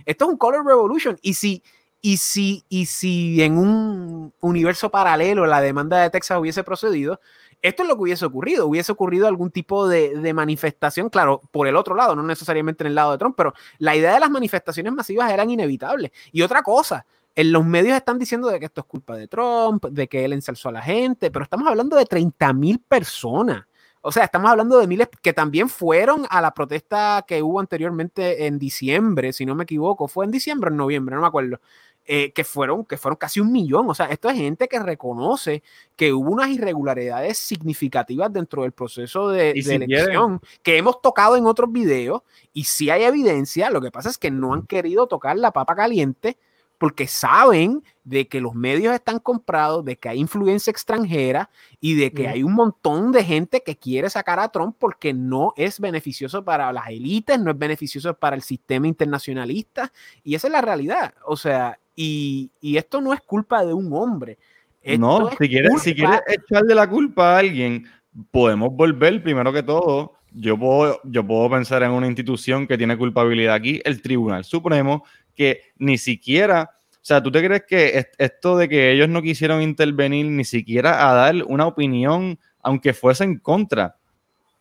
Esto 0.06 0.26
es 0.26 0.32
un 0.32 0.38
color 0.38 0.66
revolution. 0.66 1.18
Y 1.22 1.34
si, 1.34 1.64
y 2.02 2.18
si, 2.18 2.64
y 2.70 2.86
si 2.86 3.42
en 3.42 3.58
un 3.58 4.34
universo 4.42 4.90
paralelo 4.90 5.46
la 5.46 5.62
demanda 5.62 6.02
de 6.02 6.10
Texas 6.10 6.40
hubiese 6.40 6.64
procedido, 6.64 7.20
esto 7.62 7.84
es 7.84 7.90
lo 7.90 7.96
que 7.96 8.04
hubiese 8.04 8.26
ocurrido. 8.26 8.68
Hubiese 8.68 8.92
ocurrido 8.92 9.28
algún 9.28 9.52
tipo 9.52 9.88
de, 9.88 10.16
de 10.18 10.34
manifestación, 10.34 11.10
claro, 11.10 11.42
por 11.52 11.68
el 11.68 11.76
otro 11.76 11.96
lado, 11.96 12.16
no 12.16 12.24
necesariamente 12.24 12.84
en 12.84 12.88
el 12.88 12.96
lado 12.96 13.12
de 13.12 13.18
Trump, 13.18 13.36
pero 13.36 13.54
la 13.80 13.96
idea 13.96 14.14
de 14.14 14.20
las 14.20 14.30
manifestaciones 14.30 14.94
masivas 14.94 15.32
eran 15.32 15.50
inevitables. 15.50 16.12
Y 16.32 16.44
otra 16.44 16.62
cosa, 16.62 17.06
en 17.36 17.52
los 17.52 17.66
medios 17.66 17.96
están 17.96 18.18
diciendo 18.18 18.48
de 18.48 18.60
que 18.60 18.66
esto 18.66 18.82
es 18.82 18.88
culpa 18.88 19.16
de 19.16 19.28
Trump, 19.28 19.86
de 19.86 20.08
que 20.08 20.26
él 20.26 20.34
ensalzó 20.34 20.70
a 20.70 20.72
la 20.74 20.82
gente, 20.82 21.30
pero 21.32 21.44
estamos 21.44 21.68
hablando 21.68 21.96
de 21.96 22.06
30 22.06 22.54
mil 22.54 22.80
personas. 22.80 23.66
O 24.08 24.12
sea, 24.14 24.24
estamos 24.24 24.50
hablando 24.50 24.80
de 24.80 24.88
miles 24.88 25.10
que 25.22 25.34
también 25.34 25.68
fueron 25.68 26.26
a 26.30 26.40
la 26.40 26.54
protesta 26.54 27.26
que 27.28 27.44
hubo 27.44 27.60
anteriormente 27.60 28.48
en 28.48 28.58
diciembre, 28.58 29.34
si 29.34 29.46
no 29.46 29.54
me 29.54 29.66
equivoco. 29.66 30.08
¿Fue 30.08 30.24
en 30.24 30.32
diciembre 30.32 30.70
o 30.70 30.72
en 30.72 30.78
noviembre? 30.78 31.16
No 31.16 31.22
me 31.24 31.28
acuerdo. 31.28 31.60
Eh, 32.06 32.32
que, 32.32 32.46
fueron, 32.46 32.86
que 32.86 32.96
fueron 32.96 33.18
casi 33.18 33.42
un 33.42 33.52
millón. 33.52 33.90
O 33.90 33.94
sea, 33.94 34.06
esto 34.06 34.30
es 34.30 34.38
gente 34.38 34.70
que 34.70 34.80
reconoce 34.80 35.62
que 35.98 36.14
hubo 36.14 36.32
unas 36.32 36.48
irregularidades 36.48 37.38
significativas 37.38 38.32
dentro 38.32 38.62
del 38.62 38.72
proceso 38.72 39.28
de, 39.28 39.62
si 39.62 39.74
elección 39.74 40.40
que 40.64 40.78
hemos 40.78 41.02
tocado 41.02 41.36
en 41.36 41.46
otros 41.46 41.70
videos 41.70 42.22
y 42.54 42.64
sí 42.64 42.90
hay 42.90 43.04
evidencia. 43.04 43.70
Lo 43.70 43.82
que 43.82 43.92
pasa 43.92 44.08
es 44.08 44.18
que 44.18 44.32
no 44.32 44.54
han 44.54 44.66
querido 44.68 45.08
tocar 45.08 45.38
la 45.38 45.52
papa 45.52 45.76
caliente 45.76 46.38
porque 46.78 47.08
saben 47.08 47.84
de 48.04 48.28
que 48.28 48.40
los 48.40 48.54
medios 48.54 48.94
están 48.94 49.20
comprados, 49.20 49.84
de 49.84 49.98
que 49.98 50.10
hay 50.10 50.20
influencia 50.20 50.72
extranjera 50.72 51.50
y 51.82 51.96
de 51.96 52.12
que 52.12 52.28
hay 52.28 52.44
un 52.44 52.54
montón 52.54 53.12
de 53.12 53.24
gente 53.24 53.64
que 53.66 53.76
quiere 53.76 54.10
sacar 54.10 54.40
a 54.40 54.50
Trump 54.50 54.76
porque 54.80 55.14
no 55.14 55.54
es 55.58 55.80
beneficioso 55.80 56.44
para 56.46 56.72
las 56.72 56.88
élites, 56.88 57.40
no 57.40 57.52
es 57.52 57.58
beneficioso 57.58 58.14
para 58.14 58.36
el 58.36 58.42
sistema 58.42 58.88
internacionalista 58.88 59.92
y 60.24 60.36
esa 60.36 60.48
es 60.48 60.54
la 60.54 60.62
realidad. 60.62 61.14
O 61.26 61.36
sea, 61.36 61.80
y, 61.96 62.52
y 62.62 62.78
esto 62.78 63.02
no 63.02 63.14
es 63.14 63.22
culpa 63.22 63.66
de 63.66 63.74
un 63.74 63.92
hombre. 63.92 64.38
Esto 64.82 65.00
no, 65.00 65.30
si 65.32 65.50
quieres, 65.50 65.82
si 65.82 65.94
quieres 65.94 66.22
echarle 66.28 66.74
la 66.74 66.90
culpa 66.90 67.36
a 67.36 67.40
alguien, 67.40 67.88
podemos 68.32 68.70
volver 68.72 69.22
primero 69.22 69.52
que 69.52 69.64
todo. 69.64 70.14
Yo 70.32 70.58
puedo, 70.58 71.02
yo 71.04 71.26
puedo 71.26 71.50
pensar 71.50 71.84
en 71.84 71.92
una 71.92 72.08
institución 72.08 72.68
que 72.68 72.78
tiene 72.78 72.98
culpabilidad 72.98 73.56
aquí, 73.56 73.82
el 73.84 74.02
Tribunal 74.02 74.46
Supremo, 74.46 75.04
que 75.38 75.62
ni 75.78 75.98
siquiera, 75.98 76.72
o 76.94 77.00
sea, 77.08 77.24
¿tú 77.24 77.32
te 77.32 77.42
crees 77.46 77.64
que 77.66 77.98
es- 78.00 78.08
esto 78.18 78.58
de 78.58 78.68
que 78.68 78.92
ellos 78.92 79.08
no 79.08 79.22
quisieron 79.22 79.62
intervenir 79.62 80.26
ni 80.26 80.44
siquiera 80.44 81.10
a 81.10 81.14
dar 81.14 81.36
una 81.46 81.68
opinión, 81.68 82.38
aunque 82.62 82.94
fuese 82.94 83.24
en 83.24 83.38
contra? 83.40 83.96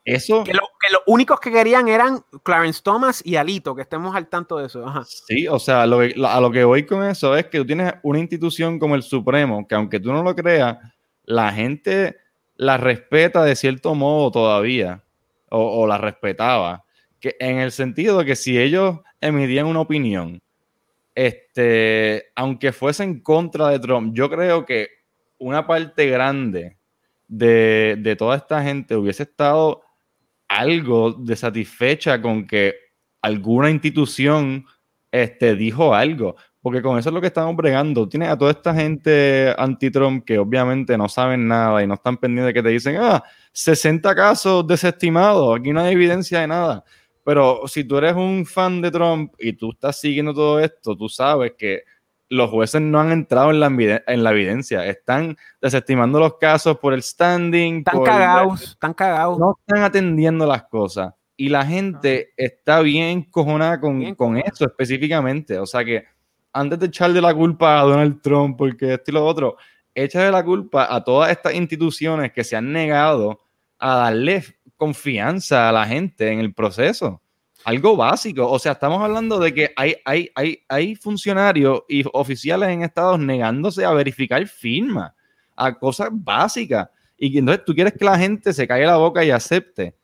Eso, 0.04 0.44
que, 0.44 0.52
lo- 0.54 0.68
que 0.80 0.92
los 0.92 1.00
únicos 1.06 1.40
que 1.40 1.50
querían 1.50 1.88
eran 1.88 2.20
Clarence 2.44 2.80
Thomas 2.84 3.20
y 3.24 3.34
Alito, 3.34 3.74
que 3.74 3.82
estemos 3.82 4.14
al 4.14 4.28
tanto 4.28 4.58
de 4.58 4.66
eso. 4.66 4.86
Ajá. 4.86 5.02
Sí, 5.04 5.48
o 5.48 5.58
sea, 5.58 5.84
lo 5.86 5.98
que- 5.98 6.14
lo- 6.14 6.28
a 6.28 6.40
lo 6.40 6.52
que 6.52 6.62
voy 6.62 6.86
con 6.86 7.02
eso 7.02 7.36
es 7.36 7.46
que 7.46 7.58
tú 7.58 7.66
tienes 7.66 7.92
una 8.04 8.20
institución 8.20 8.78
como 8.78 8.94
el 8.94 9.02
Supremo, 9.02 9.66
que 9.66 9.74
aunque 9.74 9.98
tú 9.98 10.12
no 10.12 10.22
lo 10.22 10.36
creas, 10.36 10.78
la 11.24 11.52
gente 11.52 12.18
la 12.58 12.76
respeta 12.76 13.42
de 13.42 13.56
cierto 13.56 13.94
modo 13.96 14.30
todavía, 14.30 15.02
o, 15.50 15.82
o 15.82 15.86
la 15.88 15.98
respetaba, 15.98 16.84
que 17.18 17.34
en 17.40 17.58
el 17.58 17.72
sentido 17.72 18.18
de 18.20 18.24
que 18.26 18.36
si 18.36 18.56
ellos 18.58 19.00
emitían 19.20 19.66
una 19.66 19.80
opinión, 19.80 20.40
este, 21.16 22.26
aunque 22.36 22.72
fuese 22.72 23.02
en 23.02 23.20
contra 23.20 23.70
de 23.70 23.78
Trump, 23.78 24.14
yo 24.14 24.28
creo 24.28 24.66
que 24.66 24.88
una 25.38 25.66
parte 25.66 26.06
grande 26.08 26.76
de, 27.26 27.96
de 27.98 28.16
toda 28.16 28.36
esta 28.36 28.62
gente 28.62 28.94
hubiese 28.94 29.24
estado 29.24 29.82
algo 30.46 31.12
desatisfecha 31.12 32.20
con 32.20 32.46
que 32.46 32.74
alguna 33.22 33.70
institución 33.70 34.66
este, 35.10 35.56
dijo 35.56 35.94
algo, 35.94 36.36
porque 36.60 36.82
con 36.82 36.98
eso 36.98 37.08
es 37.08 37.14
lo 37.14 37.20
que 37.22 37.28
estamos 37.28 37.56
bregando. 37.56 38.06
Tienes 38.08 38.28
a 38.28 38.36
toda 38.36 38.50
esta 38.50 38.74
gente 38.74 39.54
anti-Trump 39.56 40.24
que 40.24 40.38
obviamente 40.38 40.98
no 40.98 41.08
saben 41.08 41.48
nada 41.48 41.82
y 41.82 41.86
no 41.86 41.94
están 41.94 42.18
pendientes 42.18 42.48
de 42.48 42.54
que 42.54 42.62
te 42.62 42.68
dicen, 42.68 42.96
ah, 43.00 43.22
60 43.52 44.14
casos 44.14 44.66
desestimados, 44.66 45.58
aquí 45.58 45.72
no 45.72 45.80
hay 45.80 45.94
evidencia 45.94 46.40
de 46.40 46.48
nada. 46.48 46.84
Pero 47.26 47.62
si 47.66 47.82
tú 47.82 47.98
eres 47.98 48.14
un 48.14 48.46
fan 48.46 48.80
de 48.80 48.88
Trump 48.88 49.34
y 49.40 49.52
tú 49.52 49.72
estás 49.72 49.98
siguiendo 49.98 50.32
todo 50.32 50.60
esto, 50.60 50.96
tú 50.96 51.08
sabes 51.08 51.54
que 51.58 51.82
los 52.28 52.48
jueces 52.50 52.80
no 52.80 53.00
han 53.00 53.10
entrado 53.10 53.50
en 53.50 53.58
la, 53.58 53.66
en 54.06 54.22
la 54.22 54.30
evidencia, 54.30 54.86
están 54.86 55.36
desestimando 55.60 56.20
los 56.20 56.36
casos 56.38 56.78
por 56.78 56.94
el 56.94 57.02
standing. 57.02 57.78
Están 57.78 58.04
cagados, 58.04 58.62
están 58.62 58.94
cagados. 58.94 59.40
no 59.40 59.58
están 59.58 59.82
atendiendo 59.82 60.46
las 60.46 60.68
cosas. 60.68 61.14
Y 61.36 61.48
la 61.48 61.66
gente 61.66 62.32
está 62.36 62.78
bien 62.78 63.24
cojonada 63.24 63.80
con, 63.80 63.98
Bien 63.98 64.14
con 64.14 64.28
cojonada. 64.28 64.52
eso 64.54 64.64
específicamente. 64.64 65.58
O 65.58 65.66
sea 65.66 65.84
que 65.84 66.04
antes 66.52 66.78
de 66.78 66.86
echarle 66.86 67.20
la 67.20 67.34
culpa 67.34 67.80
a 67.80 67.82
Donald 67.82 68.22
Trump 68.22 68.56
porque 68.56 68.94
esto 68.94 69.10
y 69.10 69.14
lo 69.14 69.26
otro, 69.26 69.56
échale 69.92 70.30
la 70.30 70.44
culpa 70.44 70.94
a 70.94 71.02
todas 71.02 71.32
estas 71.32 71.54
instituciones 71.54 72.30
que 72.30 72.44
se 72.44 72.54
han 72.54 72.72
negado 72.72 73.40
a 73.80 73.96
darle 73.96 74.44
confianza 74.76 75.68
a 75.68 75.72
la 75.72 75.86
gente 75.86 76.30
en 76.30 76.40
el 76.40 76.52
proceso. 76.52 77.20
Algo 77.64 77.96
básico. 77.96 78.48
O 78.48 78.58
sea, 78.58 78.72
estamos 78.72 79.02
hablando 79.02 79.38
de 79.38 79.52
que 79.52 79.72
hay, 79.76 79.96
hay, 80.04 80.30
hay, 80.34 80.62
hay 80.68 80.94
funcionarios 80.94 81.82
y 81.88 82.04
oficiales 82.12 82.68
en 82.68 82.82
estados 82.82 83.18
negándose 83.18 83.84
a 83.84 83.92
verificar 83.92 84.46
firmas, 84.46 85.12
a 85.56 85.76
cosas 85.76 86.10
básicas. 86.12 86.88
Y 87.16 87.36
entonces 87.38 87.64
tú 87.64 87.74
quieres 87.74 87.94
que 87.94 88.04
la 88.04 88.18
gente 88.18 88.52
se 88.52 88.68
caiga 88.68 88.86
la 88.86 88.96
boca 88.98 89.24
y 89.24 89.30
acepte. 89.30 89.96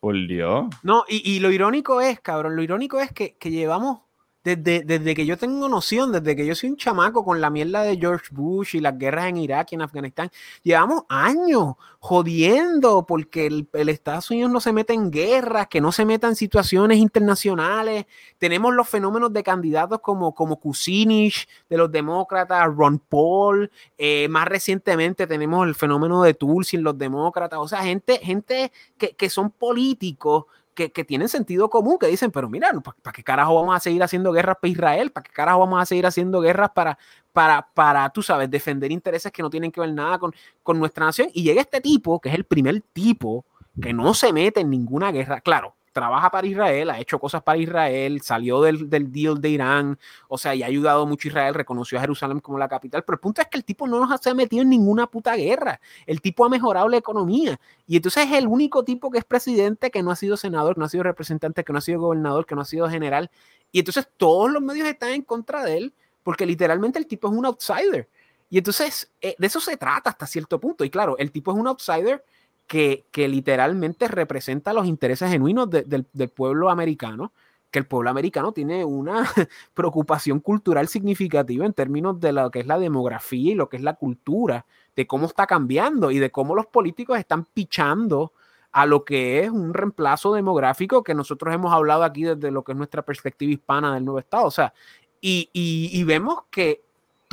Por 0.00 0.14
Dios. 0.26 0.66
No, 0.82 1.04
y, 1.08 1.32
y 1.32 1.40
lo 1.40 1.50
irónico 1.50 2.00
es, 2.00 2.20
cabrón, 2.20 2.56
lo 2.56 2.62
irónico 2.62 3.00
es 3.00 3.10
que, 3.12 3.36
que 3.36 3.50
llevamos 3.50 4.03
desde, 4.44 4.82
desde 4.82 5.14
que 5.14 5.24
yo 5.24 5.38
tengo 5.38 5.68
noción, 5.70 6.12
desde 6.12 6.36
que 6.36 6.46
yo 6.46 6.54
soy 6.54 6.68
un 6.68 6.76
chamaco 6.76 7.24
con 7.24 7.40
la 7.40 7.48
mierda 7.48 7.82
de 7.82 7.96
George 7.96 8.26
Bush 8.30 8.76
y 8.76 8.80
las 8.80 8.98
guerras 8.98 9.26
en 9.26 9.38
Irak 9.38 9.68
y 9.72 9.74
en 9.76 9.82
Afganistán, 9.82 10.30
llevamos 10.62 11.04
años 11.08 11.76
jodiendo 11.98 13.06
porque 13.06 13.46
el, 13.46 13.66
el 13.72 13.88
Estados 13.88 14.30
Unidos 14.30 14.52
no 14.52 14.60
se 14.60 14.74
mete 14.74 14.92
en 14.92 15.10
guerras, 15.10 15.68
que 15.68 15.80
no 15.80 15.90
se 15.92 16.04
meta 16.04 16.28
en 16.28 16.36
situaciones 16.36 16.98
internacionales. 16.98 18.04
Tenemos 18.36 18.74
los 18.74 18.86
fenómenos 18.86 19.32
de 19.32 19.42
candidatos 19.42 20.00
como, 20.00 20.34
como 20.34 20.60
Kucinich 20.60 21.48
de 21.70 21.78
los 21.78 21.90
demócratas, 21.90 22.68
Ron 22.76 22.98
Paul, 22.98 23.70
eh, 23.96 24.28
más 24.28 24.46
recientemente 24.46 25.26
tenemos 25.26 25.66
el 25.66 25.74
fenómeno 25.74 26.22
de 26.22 26.34
Tulsi 26.34 26.76
en 26.76 26.82
los 26.82 26.98
demócratas, 26.98 27.58
o 27.58 27.66
sea, 27.66 27.82
gente, 27.82 28.18
gente 28.18 28.70
que, 28.98 29.16
que 29.16 29.30
son 29.30 29.50
políticos 29.50 30.44
que, 30.74 30.88
tienen 31.04 31.28
sentido 31.28 31.70
común, 31.70 31.98
que 31.98 32.06
dicen, 32.06 32.30
pero 32.30 32.48
mira, 32.48 32.70
¿para, 33.02 33.12
qué 33.12 33.22
carajo 33.22 33.54
vamos 33.54 33.76
a 33.76 33.80
seguir 33.80 34.02
haciendo 34.02 34.32
guerras 34.32 34.56
para 34.60 34.70
Israel? 34.70 35.10
¿Para 35.12 35.24
qué 35.24 35.32
carajo 35.32 35.60
vamos 35.60 35.80
a 35.80 35.86
seguir 35.86 36.06
haciendo 36.06 36.40
guerras 36.40 36.70
para, 36.74 36.98
para, 37.32 37.68
para 37.74 38.10
tú 38.10 38.22
sabes, 38.22 38.50
defender 38.50 38.92
intereses 38.92 39.32
que 39.32 39.42
no 39.42 39.50
tienen 39.50 39.70
que 39.70 39.80
ver 39.80 39.92
nada 39.92 40.18
con, 40.18 40.34
con 40.62 40.78
nuestra 40.78 41.06
nación? 41.06 41.28
Y 41.32 41.42
llega 41.42 41.60
este 41.60 41.80
tipo, 41.80 42.20
que 42.20 42.28
es 42.28 42.34
el 42.34 42.44
primer 42.44 42.80
tipo 42.92 43.44
que 43.80 43.92
no 43.92 44.14
se 44.14 44.32
mete 44.32 44.60
en 44.60 44.70
ninguna 44.70 45.10
guerra. 45.10 45.40
Claro, 45.40 45.73
trabaja 45.94 46.28
para 46.30 46.46
Israel, 46.46 46.90
ha 46.90 46.98
hecho 47.00 47.20
cosas 47.20 47.42
para 47.42 47.56
Israel, 47.56 48.20
salió 48.20 48.60
del, 48.60 48.90
del, 48.90 49.12
deal 49.12 49.40
de 49.40 49.48
Irán, 49.48 49.98
o 50.28 50.36
sea, 50.36 50.54
y 50.54 50.62
ha 50.64 50.66
ayudado 50.66 51.06
mucho 51.06 51.28
Israel, 51.28 51.54
reconoció 51.54 51.96
a 51.96 52.00
Jerusalén 52.00 52.40
como 52.40 52.58
la 52.58 52.68
capital, 52.68 53.04
pero 53.04 53.14
el 53.14 53.20
punto 53.20 53.40
es 53.40 53.48
que 53.48 53.56
el 53.56 53.64
tipo 53.64 53.86
no 53.86 54.04
nos 54.04 54.26
ha 54.26 54.34
metido 54.34 54.62
en 54.62 54.70
ninguna 54.70 55.06
puta 55.06 55.36
guerra, 55.36 55.80
el 56.04 56.20
tipo 56.20 56.44
ha 56.44 56.48
mejorado 56.48 56.88
la 56.88 56.96
economía, 56.96 57.58
y 57.86 57.96
entonces 57.96 58.26
es 58.26 58.32
el 58.32 58.48
único 58.48 58.84
tipo 58.84 59.10
que 59.10 59.18
es 59.18 59.24
presidente 59.24 59.90
que 59.92 60.02
no 60.02 60.10
ha 60.10 60.16
sido 60.16 60.36
senador, 60.36 60.74
que 60.74 60.80
no 60.80 60.86
ha 60.86 60.90
sido 60.90 61.04
representante, 61.04 61.62
que 61.62 61.72
no 61.72 61.78
ha 61.78 61.82
sido 61.82 62.00
gobernador, 62.00 62.44
que 62.44 62.56
no 62.56 62.62
ha 62.62 62.66
sido 62.66 62.90
general, 62.90 63.30
y 63.70 63.78
entonces 63.78 64.08
todos 64.16 64.50
los 64.50 64.60
medios 64.60 64.88
están 64.88 65.10
en 65.10 65.22
contra 65.22 65.64
de 65.64 65.78
él, 65.78 65.94
porque 66.24 66.44
literalmente 66.44 66.98
el 66.98 67.06
tipo 67.06 67.28
es 67.28 67.34
un 67.34 67.46
outsider. 67.46 68.08
Y 68.50 68.58
entonces, 68.58 69.10
eh, 69.20 69.34
de 69.38 69.46
eso 69.46 69.60
se 69.60 69.76
trata 69.76 70.10
hasta 70.10 70.26
cierto 70.26 70.60
punto. 70.60 70.84
Y 70.84 70.90
claro, 70.90 71.16
el 71.18 71.32
tipo 71.32 71.52
es 71.52 71.58
un 71.58 71.66
outsider 71.66 72.24
que, 72.66 73.06
que 73.10 73.28
literalmente 73.28 74.08
representa 74.08 74.72
los 74.72 74.86
intereses 74.86 75.30
genuinos 75.30 75.70
de, 75.70 75.82
de, 75.82 76.04
del 76.12 76.28
pueblo 76.30 76.70
americano, 76.70 77.32
que 77.70 77.80
el 77.80 77.86
pueblo 77.86 78.10
americano 78.10 78.52
tiene 78.52 78.84
una 78.84 79.24
preocupación 79.74 80.40
cultural 80.40 80.88
significativa 80.88 81.66
en 81.66 81.72
términos 81.72 82.20
de 82.20 82.32
lo 82.32 82.50
que 82.50 82.60
es 82.60 82.66
la 82.66 82.78
demografía 82.78 83.52
y 83.52 83.54
lo 83.56 83.68
que 83.68 83.76
es 83.76 83.82
la 83.82 83.94
cultura, 83.94 84.64
de 84.94 85.06
cómo 85.06 85.26
está 85.26 85.46
cambiando 85.46 86.10
y 86.10 86.18
de 86.20 86.30
cómo 86.30 86.54
los 86.54 86.66
políticos 86.66 87.18
están 87.18 87.44
pichando 87.46 88.32
a 88.70 88.86
lo 88.86 89.04
que 89.04 89.40
es 89.44 89.50
un 89.50 89.74
reemplazo 89.74 90.34
demográfico 90.34 91.02
que 91.02 91.14
nosotros 91.14 91.54
hemos 91.54 91.72
hablado 91.72 92.02
aquí 92.04 92.24
desde 92.24 92.50
lo 92.50 92.64
que 92.64 92.72
es 92.72 92.78
nuestra 92.78 93.02
perspectiva 93.02 93.52
hispana 93.52 93.94
del 93.94 94.04
nuevo 94.04 94.18
Estado. 94.20 94.46
O 94.46 94.50
sea, 94.50 94.72
y, 95.20 95.50
y, 95.52 95.90
y 95.92 96.04
vemos 96.04 96.44
que 96.50 96.83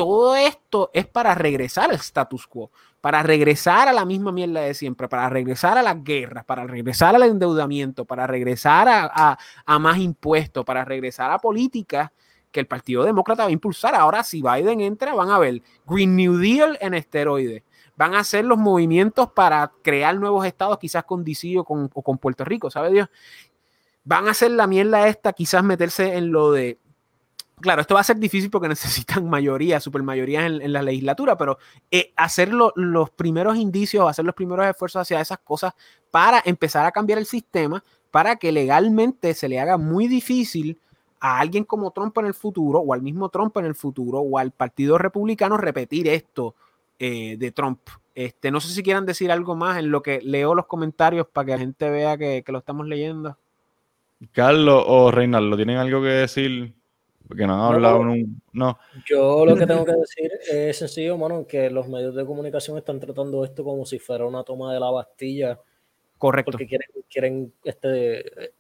todo 0.01 0.35
esto 0.35 0.89
es 0.95 1.05
para 1.05 1.35
regresar 1.35 1.91
al 1.91 1.97
status 1.97 2.47
quo, 2.47 2.71
para 3.01 3.21
regresar 3.21 3.87
a 3.87 3.93
la 3.93 4.03
misma 4.03 4.31
mierda 4.31 4.61
de 4.61 4.73
siempre, 4.73 5.07
para 5.07 5.29
regresar 5.29 5.77
a 5.77 5.83
las 5.83 6.03
guerras, 6.03 6.43
para 6.43 6.65
regresar 6.65 7.13
al 7.15 7.21
endeudamiento, 7.21 8.03
para 8.03 8.25
regresar 8.25 8.89
a, 8.89 9.37
a, 9.63 9.77
más 9.77 9.99
impuestos, 9.99 10.65
para 10.65 10.83
regresar 10.83 11.29
a 11.29 11.37
políticas 11.37 12.09
que 12.51 12.59
el 12.59 12.65
Partido 12.65 13.03
Demócrata 13.03 13.43
va 13.43 13.49
a 13.49 13.51
impulsar. 13.51 13.93
Ahora, 13.93 14.23
si 14.23 14.41
Biden 14.41 14.81
entra, 14.81 15.13
van 15.13 15.29
a 15.29 15.37
ver 15.37 15.61
Green 15.85 16.15
New 16.15 16.37
Deal 16.37 16.79
en 16.81 16.95
esteroides. 16.95 17.61
Van 17.95 18.15
a 18.15 18.21
hacer 18.21 18.43
los 18.43 18.57
movimientos 18.57 19.31
para 19.31 19.71
crear 19.83 20.15
nuevos 20.15 20.47
estados, 20.47 20.79
quizás 20.79 21.03
con 21.03 21.23
DC 21.23 21.59
o 21.59 21.63
con, 21.63 21.91
o 21.93 22.01
con 22.01 22.17
Puerto 22.17 22.43
Rico, 22.43 22.71
¿sabe 22.71 22.89
Dios? 22.89 23.07
Van 24.03 24.27
a 24.27 24.31
hacer 24.31 24.49
la 24.49 24.65
mierda 24.65 25.07
esta, 25.07 25.31
quizás 25.31 25.63
meterse 25.63 26.17
en 26.17 26.31
lo 26.31 26.51
de 26.51 26.79
claro, 27.62 27.82
esto 27.82 27.95
va 27.95 28.02
a 28.02 28.06
ser 28.06 28.17
difícil 28.17 28.50
porque 28.50 28.67
necesitan 28.69 29.30
mayoría, 29.30 29.80
supermayoría 29.80 30.45
en, 30.45 30.62
en 30.62 30.74
la 30.74 30.82
legislatura, 30.82 31.38
pero 31.38 31.58
eh, 31.89 32.12
hacer 32.15 32.54
lo, 32.54 32.74
los 32.76 33.10
primeros 33.10 33.58
indicios, 33.58 34.10
hacer 34.10 34.26
los 34.26 34.36
primeros 34.36 34.65
esfuerzos 34.65 35.04
hacia 35.04 35.21
esas 35.21 35.39
cosas 35.39 35.74
para 36.10 36.41
empezar 36.45 36.86
a 36.86 36.91
cambiar 36.91 37.19
el 37.19 37.26
sistema, 37.26 37.84
para 38.12 38.36
que 38.36 38.52
legalmente 38.52 39.34
se 39.34 39.47
le 39.47 39.60
haga 39.60 39.78
muy 39.78 40.08
difícil 40.08 40.80
a 41.21 41.39
alguien 41.39 41.63
como 41.63 41.91
Trump 41.91 42.17
en 42.17 42.26
el 42.26 42.34
futuro, 42.34 42.80
o 42.80 42.93
al 42.93 43.02
mismo 43.02 43.30
Trump 43.30 43.56
en 43.58 43.65
el 43.65 43.76
futuro, 43.76 44.19
o 44.19 44.38
al 44.38 44.52
Partido 44.52 44.97
Republicano 44.97 45.56
repetir 45.56 46.08
esto 46.08 46.56
eh, 47.00 47.38
de 47.38 47.52
Trump. 47.52 47.80
Este, 48.13 48.52
no 48.52 48.60
sé 48.60 48.74
si 48.74 48.84
quieran 48.84 49.06
decir 49.06 49.32
algo 49.32 49.56
más 49.56 49.78
en 49.78 49.91
lo 49.91 50.02
que 50.02 50.19
leo 50.21 50.54
los 50.56 50.65
comentarios 50.65 51.28
para 51.28 51.45
que 51.45 51.52
la 51.52 51.58
gente 51.60 51.89
vea 51.89 52.17
que, 52.17 52.43
que 52.43 52.52
lo 52.52 52.58
estamos 52.58 52.88
leyendo. 52.88 53.38
Carlos 54.34 54.84
o 54.86 55.12
Reinaldo, 55.12 55.56
¿tienen 55.56 55.78
algo 55.78 56.02
que 56.02 56.10
decir? 56.10 56.74
Porque 57.32 57.48
no 57.48 57.54
han 57.54 57.76
hablado 57.76 58.04
no, 58.04 58.12
un, 58.12 58.41
no. 58.52 58.78
Yo 59.06 59.46
lo 59.46 59.56
que 59.56 59.65
tengo 59.65 59.86
que 59.86 59.94
decir 59.94 60.30
es 60.52 60.76
sencillo, 60.76 61.17
mano, 61.17 61.48
que 61.48 61.70
los 61.70 61.88
medios 61.88 62.13
de 62.13 62.26
comunicación 62.26 62.78
están 62.78 63.00
tratando 63.00 63.46
esto 63.46 63.63
como 63.63 63.86
si 63.86 64.00
fuera 64.00 64.26
una 64.26 64.44
toma 64.44 64.74
de 64.74 64.82
la 64.82 64.91
Bastilla. 64.91 65.58
Correcto. 66.17 66.52
Porque 66.52 66.67
quieren, 66.67 66.89
quieren 67.10 67.54
este, 67.63 68.52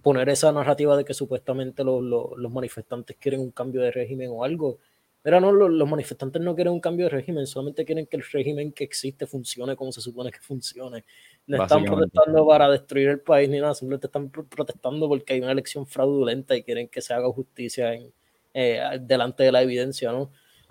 poner 0.00 0.28
esa 0.28 0.52
narrativa 0.52 0.96
de 0.96 1.04
que 1.04 1.12
supuestamente 1.12 1.82
los, 1.82 2.04
los, 2.04 2.26
los, 2.36 2.52
manifestantes 2.52 3.16
quieren 3.16 3.40
un 3.40 3.50
cambio 3.50 3.80
de 3.80 3.90
régimen 3.90 4.30
o 4.30 4.44
algo. 4.44 4.78
Pero 5.22 5.40
no, 5.40 5.50
los, 5.50 5.68
los, 5.68 5.90
manifestantes 5.90 6.40
no 6.40 6.54
quieren 6.54 6.72
un 6.72 6.80
cambio 6.80 7.06
de 7.06 7.10
régimen, 7.10 7.48
solamente 7.48 7.84
quieren 7.84 8.06
que 8.06 8.16
el 8.16 8.22
régimen 8.22 8.70
que 8.70 8.84
existe 8.84 9.26
funcione 9.26 9.74
como 9.74 9.90
se 9.90 10.00
supone 10.00 10.30
que 10.30 10.38
funcione. 10.38 11.04
No 11.48 11.64
están 11.64 11.84
protestando 11.84 12.46
para 12.46 12.70
destruir 12.70 13.08
el 13.08 13.20
país 13.20 13.50
ni 13.50 13.58
nada, 13.58 13.74
simplemente 13.74 14.06
están 14.06 14.30
protestando 14.30 15.08
porque 15.08 15.32
hay 15.32 15.40
una 15.40 15.50
elección 15.50 15.84
fraudulenta 15.84 16.54
y 16.54 16.62
quieren 16.62 16.86
que 16.86 17.00
se 17.00 17.12
haga 17.12 17.28
justicia 17.32 17.92
en, 17.92 18.12
eh, 18.54 18.98
delante 19.00 19.44
de 19.44 19.52
la 19.52 19.62
evidencia, 19.62 20.12
¿no? 20.12 20.30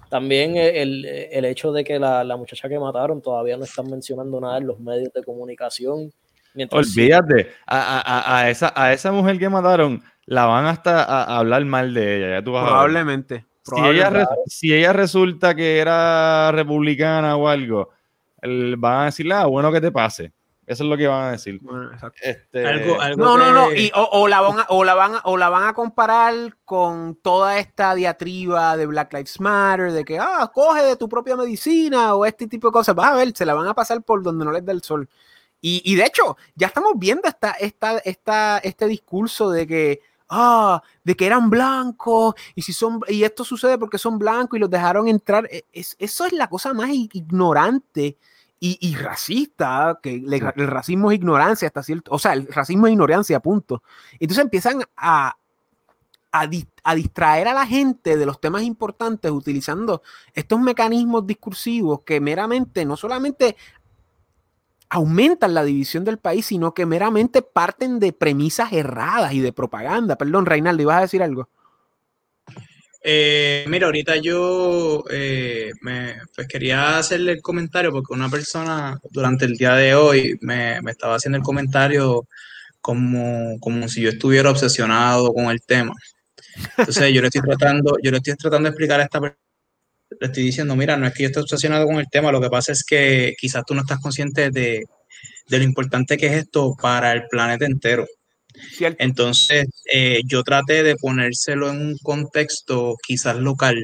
También 0.10 0.58
el, 0.58 1.06
el 1.06 1.46
hecho 1.46 1.72
de 1.72 1.84
que 1.84 2.00
la, 2.00 2.24
la, 2.24 2.36
muchacha 2.36 2.68
que 2.68 2.80
mataron 2.80 3.22
todavía 3.22 3.58
no 3.58 3.64
están 3.64 3.90
mencionando 3.92 4.42
nada 4.42 4.58
en 4.58 4.66
los 4.66 4.80
medios 4.80 5.14
de 5.14 5.24
comunicación. 5.24 6.12
Olvídate, 6.72 7.44
sí, 7.44 7.50
a, 7.68 8.00
a, 8.00 8.40
a, 8.40 8.50
esa, 8.50 8.74
a 8.76 8.92
esa 8.92 9.12
mujer 9.12 9.38
que 9.38 9.50
mataron 9.50 10.02
la 10.26 10.46
van 10.46 10.66
hasta 10.66 11.04
a, 11.04 11.38
hablar 11.38 11.64
mal 11.66 11.94
de 11.94 12.18
ella. 12.18 12.30
Ya 12.38 12.44
tú 12.44 12.52
vas 12.52 12.66
Probablemente. 12.66 13.46
Si 13.64 13.82
ella, 13.82 14.28
si 14.46 14.74
ella 14.74 14.94
resulta 14.94 15.54
que 15.54 15.78
era 15.78 16.52
republicana 16.52 17.36
o 17.36 17.48
algo, 17.48 17.90
van 18.78 19.02
a 19.02 19.06
decirle, 19.06 19.34
ah, 19.34 19.46
bueno 19.46 19.72
que 19.72 19.82
te 19.82 19.92
pase. 19.92 20.32
Eso 20.70 20.84
es 20.84 20.90
lo 20.92 20.98
que 20.98 21.08
van 21.08 21.24
a 21.24 21.32
decir. 21.32 21.60
Bueno, 21.64 21.90
este... 22.22 22.68
algo, 22.68 23.02
algo 23.02 23.26
no, 23.26 23.34
que... 23.34 23.40
no, 23.40 23.52
no, 23.54 23.74
y, 23.74 23.92
o, 23.96 24.04
o, 24.04 24.28
la 24.28 24.40
van 24.40 24.60
a, 24.60 24.66
o, 24.70 24.84
la 24.84 24.94
van 24.94 25.16
a, 25.16 25.22
o 25.24 25.36
la 25.36 25.50
van 25.50 25.68
a 25.68 25.74
comparar 25.74 26.58
con 26.64 27.16
toda 27.16 27.58
esta 27.58 27.96
diatriba 27.96 28.78
de 28.78 28.86
Black 28.86 29.12
Lives 29.14 29.40
Matter, 29.40 29.92
de 29.92 30.06
que, 30.06 30.20
ah, 30.20 30.52
coge 30.54 30.84
de 30.84 30.96
tu 30.96 31.10
propia 31.10 31.36
medicina 31.36 32.14
o 32.14 32.24
este 32.24 32.46
tipo 32.46 32.68
de 32.68 32.74
cosas. 32.74 32.94
Vas 32.94 33.14
a 33.14 33.16
ver, 33.16 33.36
se 33.36 33.48
la 33.48 33.56
van 33.56 33.66
a 33.66 33.74
pasar 33.74 34.04
por 34.04 34.22
donde 34.22 34.46
no 34.46 34.52
les 34.52 34.64
da 34.64 34.72
el 34.72 34.84
sol. 34.84 35.10
Y, 35.60 35.82
y 35.84 35.96
de 35.96 36.04
hecho, 36.04 36.38
ya 36.54 36.68
estamos 36.68 36.94
viendo 36.98 37.28
esta, 37.28 37.54
esta, 37.54 37.98
esta, 37.98 38.60
este 38.60 38.86
discurso 38.86 39.50
de 39.50 39.66
que, 39.66 40.02
ah, 40.30 40.84
de 41.04 41.16
que 41.16 41.26
eran 41.26 41.50
blancos 41.50 42.36
y 42.54 42.62
si 42.62 42.74
son 42.74 43.00
y 43.08 43.24
esto 43.24 43.44
sucede 43.44 43.80
porque 43.80 43.98
son 43.98 44.20
blancos 44.20 44.58
y 44.58 44.60
los 44.60 44.70
dejaron 44.70 45.08
entrar. 45.08 45.48
E, 45.52 45.66
es, 45.74 45.96
eso 45.98 46.26
es 46.26 46.34
la 46.34 46.48
cosa 46.48 46.76
más 46.76 46.92
ignorante 46.92 48.18
y, 48.60 48.78
y, 48.82 48.96
racista, 48.96 50.00
que 50.04 50.18
le, 50.18 50.38
el 50.38 50.68
racismo 50.68 51.12
es 51.12 51.18
ignorancia 51.18 51.68
hasta 51.68 51.82
cierto, 51.82 52.12
o 52.12 52.20
sea, 52.20 52.34
el 52.34 52.48
racismo 52.48 52.88
es 52.88 52.94
ignorancia, 52.94 53.40
punto. 53.40 53.82
Entonces 54.20 54.44
empiezan 54.44 54.84
a, 54.98 55.38
a, 56.32 56.48
di, 56.48 56.68
a, 56.84 56.96
distraer 56.96 57.48
a 57.48 57.54
la 57.54 57.66
gente 57.66 58.18
de 58.18 58.26
los 58.26 58.42
temas 58.42 58.64
importantes 58.64 59.32
utilizando 59.32 60.02
estos 60.34 60.60
mecanismos 60.60 61.26
discursivos 61.26 62.02
que 62.04 62.20
meramente, 62.20 62.86
no 62.86 62.98
solamente 62.98 63.56
aumentan 64.90 65.54
la 65.54 65.64
división 65.64 66.04
del 66.04 66.18
país, 66.18 66.48
sino 66.48 66.74
que 66.74 66.86
meramente 66.86 67.42
parten 67.42 68.00
de 68.00 68.12
premisas 68.12 68.74
erradas 68.74 69.34
y 69.34 69.40
de 69.40 69.54
propaganda. 69.54 70.18
Perdón, 70.18 70.46
Reinaldo, 70.46 70.82
¿ibas 70.82 70.98
a 70.98 71.02
decir 71.02 71.22
algo? 71.22 71.48
Eh, 73.02 73.66
mira, 73.70 73.86
ahorita 73.86 74.18
yo 74.18 75.04
eh, 75.10 75.72
me, 75.82 76.18
pues 76.36 76.48
quería 76.48 76.98
hacerle 76.98 77.34
el 77.34 77.42
comentario 77.42 77.92
porque 77.92 78.14
una 78.14 78.30
persona 78.30 79.00
durante 79.12 79.46
el 79.46 79.56
día 79.56 79.74
de 79.76 79.96
hoy 79.96 80.38
me, 80.42 80.82
me 80.82 80.92
estaba 80.92 81.16
haciendo 81.16 81.38
el 81.38 81.44
comentario 81.44 82.28
como, 82.82 83.58
como, 83.60 83.88
si 83.88 84.02
yo 84.02 84.10
estuviera 84.10 84.50
obsesionado 84.52 85.34
con 85.34 85.46
el 85.46 85.62
tema. 85.62 85.94
Entonces 86.78 87.14
yo 87.14 87.22
le 87.22 87.28
estoy 87.28 87.42
tratando, 87.42 87.98
yo 88.04 88.12
le 88.12 88.18
estoy 88.18 88.36
tratando 88.36 88.68
de 88.68 88.72
explicar 88.72 89.00
a 89.00 89.04
esta 89.04 89.22
persona, 89.22 89.40
le 90.20 90.28
estoy 90.28 90.44
diciendo, 90.44 90.76
mira, 90.76 90.98
no 90.98 91.08
es 91.08 91.14
que 91.14 91.24
yo 91.24 91.28
esté 91.28 91.40
obsesionado 91.40 91.86
con 91.86 91.98
el 91.98 92.08
tema, 92.10 92.32
lo 92.32 92.42
que 92.42 92.50
pasa 92.50 92.72
es 92.74 92.84
que 92.84 93.36
quizás 93.40 93.64
tú 93.66 93.76
no 93.76 93.82
estás 93.82 94.00
consciente 94.00 94.50
de, 94.50 94.84
de 95.48 95.58
lo 95.58 95.64
importante 95.64 96.18
que 96.18 96.28
es 96.28 96.34
esto 96.34 96.76
para 96.82 97.14
el 97.14 97.28
planeta 97.30 97.66
entero. 97.66 98.06
Entonces, 99.00 99.66
eh, 99.92 100.22
yo 100.26 100.44
traté 100.44 100.84
de 100.84 100.96
ponérselo 100.96 101.70
en 101.70 101.82
un 101.82 101.98
contexto 102.04 102.96
quizás 103.06 103.38
local 103.38 103.78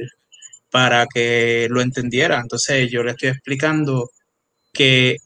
para 0.70 1.06
que 1.12 1.68
lo 1.70 1.80
entendiera. 1.80 2.40
Entonces, 2.40 2.90
yo 2.90 3.02
le 3.02 3.12
estoy 3.12 3.30
explicando 3.30 4.10
que 4.72 5.18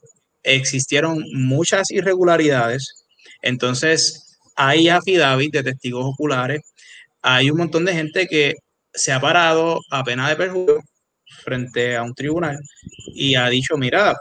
existieron 0.43 1.23
muchas 1.33 1.91
irregularidades. 1.91 3.05
Entonces, 3.41 4.37
hay 4.55 4.89
affidavit 4.89 5.53
de 5.53 5.63
testigos 5.63 6.05
oculares 6.05 6.61
hay 7.21 7.51
un 7.51 7.57
montón 7.57 7.85
de 7.85 7.93
gente 7.93 8.27
que 8.27 8.55
se 8.93 9.11
ha 9.11 9.19
parado 9.19 9.79
a 9.91 10.03
pena 10.03 10.29
de 10.29 10.35
perjuicio 10.35 10.79
frente 11.43 11.95
a 11.95 12.03
un 12.03 12.13
tribunal 12.13 12.57
y 13.13 13.35
ha 13.35 13.47
dicho, 13.49 13.77
mira, 13.77 14.15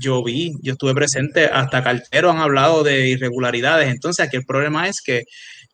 yo 0.00 0.22
vi, 0.22 0.52
yo 0.62 0.72
estuve 0.72 0.94
presente, 0.94 1.46
hasta 1.46 1.82
cartero 1.82 2.30
han 2.30 2.38
hablado 2.38 2.82
de 2.82 3.08
irregularidades. 3.08 3.88
Entonces 3.88 4.26
aquí 4.26 4.36
el 4.36 4.44
problema 4.44 4.88
es 4.88 5.00
que 5.00 5.24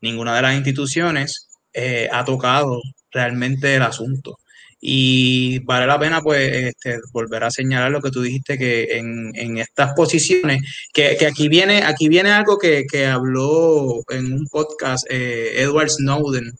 ninguna 0.00 0.36
de 0.36 0.42
las 0.42 0.54
instituciones 0.54 1.48
eh, 1.72 2.08
ha 2.12 2.24
tocado 2.24 2.80
realmente 3.12 3.74
el 3.76 3.82
asunto. 3.82 4.36
Y 4.82 5.58
vale 5.60 5.86
la 5.86 5.98
pena, 5.98 6.22
pues, 6.22 6.50
este, 6.52 6.98
volver 7.12 7.44
a 7.44 7.50
señalar 7.50 7.90
lo 7.90 8.00
que 8.00 8.10
tú 8.10 8.22
dijiste, 8.22 8.56
que 8.56 8.96
en, 8.96 9.58
estas 9.58 9.92
posiciones, 9.94 10.62
que, 10.94 11.18
aquí, 11.26 11.48
viene, 11.48 11.82
aquí 11.82 12.08
viene 12.08 12.30
algo 12.30 12.58
que, 12.58 12.86
habló 13.06 14.02
en 14.08 14.32
un 14.32 14.46
podcast 14.46 15.06
eh, 15.10 15.52
Edward 15.62 15.90
Snowden, 15.90 16.52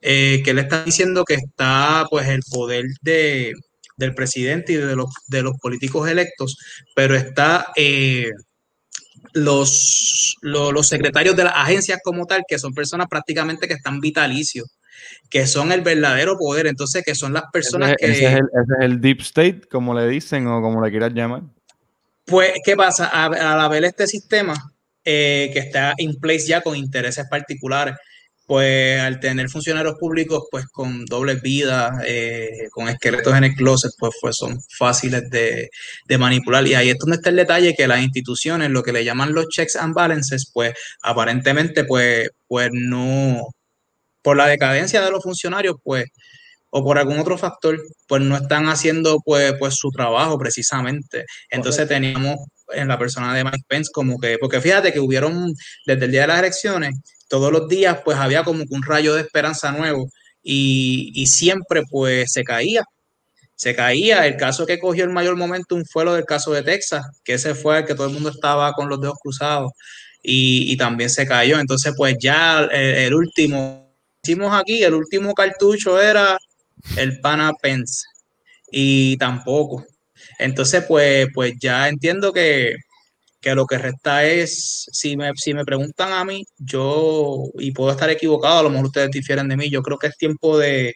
eh, 0.00 0.40
que 0.44 0.54
le 0.54 0.62
está 0.62 0.84
diciendo 0.84 1.24
que 1.24 1.34
está, 1.34 2.06
pues, 2.10 2.26
el 2.28 2.40
poder 2.50 2.86
de, 3.02 3.52
del 3.96 4.14
presidente 4.14 4.72
y 4.72 4.76
de 4.76 4.94
los, 4.94 5.10
de 5.28 5.42
los 5.42 5.56
políticos 5.58 6.08
electos, 6.08 6.58
pero 6.94 7.14
está 7.14 7.68
eh, 7.76 8.30
los, 9.32 10.36
los, 10.42 10.88
secretarios 10.88 11.36
de 11.36 11.44
las 11.44 11.54
agencias 11.54 12.00
como 12.02 12.26
tal, 12.26 12.42
que 12.46 12.58
son 12.58 12.74
personas 12.74 13.06
prácticamente 13.08 13.66
que 13.66 13.74
están 13.74 14.00
vitalicios, 14.00 14.66
que 15.30 15.46
son 15.46 15.72
el 15.72 15.80
verdadero 15.80 16.38
poder, 16.38 16.66
entonces 16.66 17.04
que 17.04 17.14
son 17.14 17.32
las 17.32 17.44
personas 17.52 17.94
que... 17.98 18.06
Ese 18.06 18.26
es, 18.26 18.32
el, 18.34 18.46
ese 18.52 18.74
es 18.78 18.84
el 18.84 19.00
deep 19.00 19.20
state, 19.20 19.62
como 19.70 19.94
le 19.94 20.08
dicen 20.08 20.46
o 20.46 20.60
como 20.60 20.84
le 20.84 20.90
quieras 20.90 21.12
llamar. 21.12 21.42
Pues, 22.24 22.52
¿qué 22.64 22.76
pasa? 22.76 23.06
Al 23.06 23.60
haber 23.60 23.84
este 23.84 24.06
sistema 24.06 24.54
eh, 25.04 25.50
que 25.52 25.60
está 25.60 25.94
in 25.98 26.16
place 26.16 26.46
ya 26.46 26.60
con 26.60 26.76
intereses 26.76 27.26
particulares, 27.30 27.94
pues 28.46 29.00
al 29.00 29.18
tener 29.20 29.48
funcionarios 29.50 29.96
públicos 29.98 30.44
pues 30.50 30.66
con 30.66 31.04
doble 31.04 31.34
vida, 31.34 32.00
eh, 32.06 32.68
con 32.70 32.88
esqueletos 32.88 33.34
en 33.36 33.44
el 33.44 33.54
closet, 33.54 33.90
pues, 33.98 34.14
pues 34.20 34.36
son 34.36 34.58
fáciles 34.78 35.28
de, 35.30 35.68
manipular. 36.18 36.66
Y 36.66 36.74
ahí 36.74 36.90
es 36.90 36.98
donde 36.98 37.16
está 37.16 37.30
el 37.30 37.36
detalle 37.36 37.74
que 37.74 37.88
las 37.88 38.02
instituciones, 38.02 38.70
lo 38.70 38.82
que 38.82 38.92
le 38.92 39.04
llaman 39.04 39.34
los 39.34 39.48
checks 39.48 39.76
and 39.76 39.94
balances, 39.94 40.50
pues 40.52 40.74
aparentemente 41.02 41.84
pues, 41.84 42.30
pues 42.46 42.70
no, 42.72 43.42
por 44.22 44.36
la 44.36 44.46
decadencia 44.46 45.02
de 45.02 45.10
los 45.10 45.22
funcionarios, 45.22 45.76
pues, 45.82 46.06
o 46.70 46.84
por 46.84 46.98
algún 46.98 47.18
otro 47.18 47.38
factor, 47.38 47.80
pues 48.06 48.22
no 48.22 48.36
están 48.36 48.68
haciendo 48.68 49.18
pues, 49.24 49.54
pues 49.58 49.74
su 49.76 49.90
trabajo 49.90 50.38
precisamente. 50.38 51.24
Entonces 51.50 51.88
teníamos 51.88 52.36
en 52.72 52.88
la 52.88 52.98
persona 52.98 53.34
de 53.34 53.44
Mike 53.44 53.64
Pence 53.68 53.90
como 53.92 54.18
que, 54.18 54.38
porque 54.38 54.60
fíjate 54.60 54.92
que 54.92 55.00
hubieron 55.00 55.54
desde 55.86 56.04
el 56.04 56.10
día 56.10 56.22
de 56.22 56.26
las 56.28 56.38
elecciones, 56.38 56.94
todos 57.28 57.52
los 57.52 57.68
días 57.68 57.98
pues 58.04 58.16
había 58.16 58.44
como 58.44 58.64
un 58.68 58.82
rayo 58.82 59.14
de 59.14 59.22
esperanza 59.22 59.72
nuevo 59.72 60.10
y, 60.42 61.26
siempre 61.26 61.82
pues 61.90 62.32
se 62.32 62.44
caía. 62.44 62.84
Se 63.56 63.74
caía. 63.74 64.26
El 64.26 64.36
caso 64.36 64.66
que 64.66 64.78
cogió 64.78 65.04
el 65.04 65.10
mayor 65.10 65.36
momentum 65.36 65.82
fue 65.90 66.04
lo 66.04 66.14
del 66.14 66.24
caso 66.24 66.52
de 66.52 66.62
Texas, 66.62 67.04
que 67.24 67.34
ese 67.34 67.54
fue 67.54 67.78
el 67.78 67.84
que 67.86 67.94
todo 67.94 68.06
el 68.06 68.12
mundo 68.12 68.28
estaba 68.28 68.72
con 68.74 68.88
los 68.88 69.00
dedos 69.00 69.16
cruzados 69.20 69.72
y, 70.22 70.76
también 70.76 71.10
se 71.10 71.26
cayó. 71.26 71.58
Entonces 71.58 71.94
pues 71.96 72.16
ya 72.20 72.64
el, 72.64 73.14
último, 73.14 73.92
hicimos 74.22 74.54
aquí, 74.54 74.82
el 74.82 74.94
último 74.94 75.34
cartucho 75.34 76.00
era 76.00 76.38
el 76.96 77.20
Pana 77.20 77.52
Pence 77.60 78.04
y 78.70 79.16
tampoco. 79.16 79.84
Entonces 80.38 80.84
pues, 80.86 81.28
pues 81.34 81.54
ya 81.60 81.88
entiendo 81.88 82.32
que, 82.32 82.76
que 83.40 83.54
lo 83.54 83.66
que 83.66 83.78
resta 83.78 84.24
es, 84.24 84.86
si 84.92 85.16
me, 85.16 85.32
si 85.36 85.54
me 85.54 85.64
preguntan 85.64 86.12
a 86.12 86.24
mí, 86.24 86.44
yo, 86.58 87.44
y 87.58 87.72
puedo 87.72 87.90
estar 87.92 88.10
equivocado, 88.10 88.58
a 88.58 88.62
lo 88.64 88.70
mejor 88.70 88.86
ustedes 88.86 89.10
difieren 89.10 89.48
de 89.48 89.56
mí, 89.56 89.70
yo 89.70 89.82
creo 89.82 89.98
que 89.98 90.08
es 90.08 90.16
tiempo 90.16 90.58
de, 90.58 90.94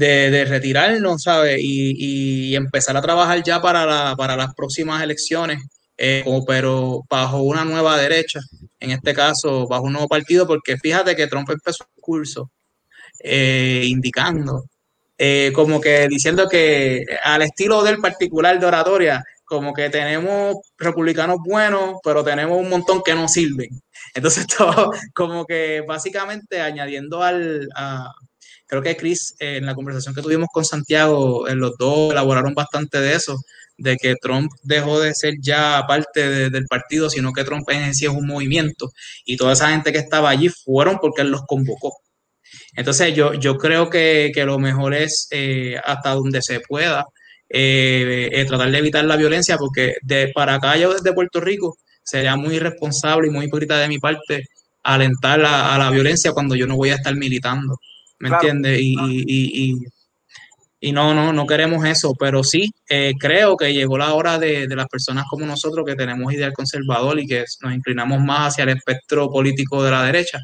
de, 0.00 0.44
retirarnos, 0.44 1.22
¿sabes? 1.22 1.58
Y, 1.60 2.54
empezar 2.56 2.96
a 2.96 3.02
trabajar 3.02 3.42
ya 3.42 3.60
para, 3.60 4.14
las 4.36 4.54
próximas 4.54 5.02
elecciones, 5.02 5.62
eh, 5.96 6.24
pero 6.46 7.02
bajo 7.08 7.42
una 7.42 7.64
nueva 7.64 7.98
derecha, 7.98 8.40
en 8.80 8.90
este 8.90 9.14
caso, 9.14 9.66
bajo 9.68 9.84
un 9.84 9.92
nuevo 9.92 10.08
partido, 10.08 10.46
porque 10.46 10.76
fíjate 10.78 11.14
que 11.16 11.26
Trump 11.26 11.50
empezó 11.50 11.84
el 11.84 12.02
curso 12.02 12.50
eh, 13.18 13.84
indicando, 13.86 14.64
eh, 15.22 15.52
como 15.54 15.82
que 15.82 16.08
diciendo 16.08 16.48
que 16.48 17.04
al 17.22 17.42
estilo 17.42 17.82
del 17.82 17.98
particular 17.98 18.58
de 18.58 18.64
oratoria, 18.64 19.22
como 19.44 19.74
que 19.74 19.90
tenemos 19.90 20.56
republicanos 20.78 21.36
buenos, 21.44 21.96
pero 22.02 22.24
tenemos 22.24 22.58
un 22.58 22.70
montón 22.70 23.02
que 23.04 23.14
no 23.14 23.28
sirven. 23.28 23.68
Entonces, 24.14 24.46
todo, 24.58 24.92
como 25.14 25.44
que 25.44 25.82
básicamente 25.86 26.62
añadiendo 26.62 27.22
al, 27.22 27.68
creo 28.66 28.80
que 28.80 28.96
Chris, 28.96 29.34
en 29.40 29.66
la 29.66 29.74
conversación 29.74 30.14
que 30.14 30.22
tuvimos 30.22 30.48
con 30.50 30.64
Santiago, 30.64 31.46
en 31.48 31.60
los 31.60 31.76
dos 31.76 32.12
elaboraron 32.12 32.54
bastante 32.54 32.98
de 32.98 33.14
eso, 33.14 33.36
de 33.76 33.98
que 33.98 34.14
Trump 34.22 34.50
dejó 34.62 35.00
de 35.00 35.14
ser 35.14 35.34
ya 35.38 35.84
parte 35.86 36.48
del 36.48 36.64
partido, 36.64 37.10
sino 37.10 37.34
que 37.34 37.44
Trump 37.44 37.68
en 37.68 37.94
sí 37.94 38.06
es 38.06 38.10
un 38.10 38.26
movimiento 38.26 38.90
y 39.26 39.36
toda 39.36 39.52
esa 39.52 39.68
gente 39.68 39.92
que 39.92 39.98
estaba 39.98 40.30
allí 40.30 40.48
fueron 40.48 40.98
porque 40.98 41.20
él 41.20 41.28
los 41.28 41.42
convocó. 41.46 41.98
Entonces 42.74 43.14
yo, 43.14 43.34
yo 43.34 43.56
creo 43.56 43.90
que, 43.90 44.30
que 44.34 44.44
lo 44.44 44.58
mejor 44.58 44.94
es 44.94 45.28
eh, 45.30 45.76
hasta 45.84 46.10
donde 46.14 46.42
se 46.42 46.60
pueda 46.60 47.06
eh, 47.52 48.28
eh, 48.32 48.44
tratar 48.44 48.70
de 48.70 48.78
evitar 48.78 49.04
la 49.04 49.16
violencia, 49.16 49.58
porque 49.58 49.94
de 50.02 50.30
para 50.32 50.54
acá 50.54 50.76
yo 50.76 50.92
desde 50.92 51.12
Puerto 51.12 51.40
Rico 51.40 51.76
sería 52.00 52.36
muy 52.36 52.54
irresponsable 52.54 53.26
y 53.26 53.30
muy 53.30 53.46
hipócrita 53.46 53.76
de 53.78 53.88
mi 53.88 53.98
parte 53.98 54.44
alentar 54.84 55.40
a, 55.44 55.76
la 55.76 55.90
violencia 55.90 56.32
cuando 56.32 56.54
yo 56.54 56.68
no 56.68 56.76
voy 56.76 56.90
a 56.90 56.94
estar 56.94 57.14
militando, 57.16 57.76
¿me 58.20 58.28
entiendes? 58.28 58.78
Y, 58.80 59.74
y, 60.80 60.92
no, 60.92 61.12
no, 61.12 61.32
no 61.32 61.46
queremos 61.46 61.84
eso, 61.84 62.14
pero 62.18 62.42
sí 62.44 62.70
eh, 62.88 63.12
creo 63.18 63.56
que 63.56 63.74
llegó 63.74 63.98
la 63.98 64.14
hora 64.14 64.38
de, 64.38 64.66
de, 64.66 64.76
las 64.76 64.86
personas 64.86 65.24
como 65.28 65.44
nosotros 65.44 65.84
que 65.84 65.96
tenemos 65.96 66.32
ideal 66.32 66.52
conservador 66.52 67.18
y 67.18 67.26
que 67.26 67.44
nos 67.62 67.74
inclinamos 67.74 68.20
más 68.20 68.52
hacia 68.52 68.62
el 68.62 68.70
espectro 68.70 69.28
político 69.28 69.82
de 69.82 69.90
la 69.90 70.04
derecha, 70.04 70.40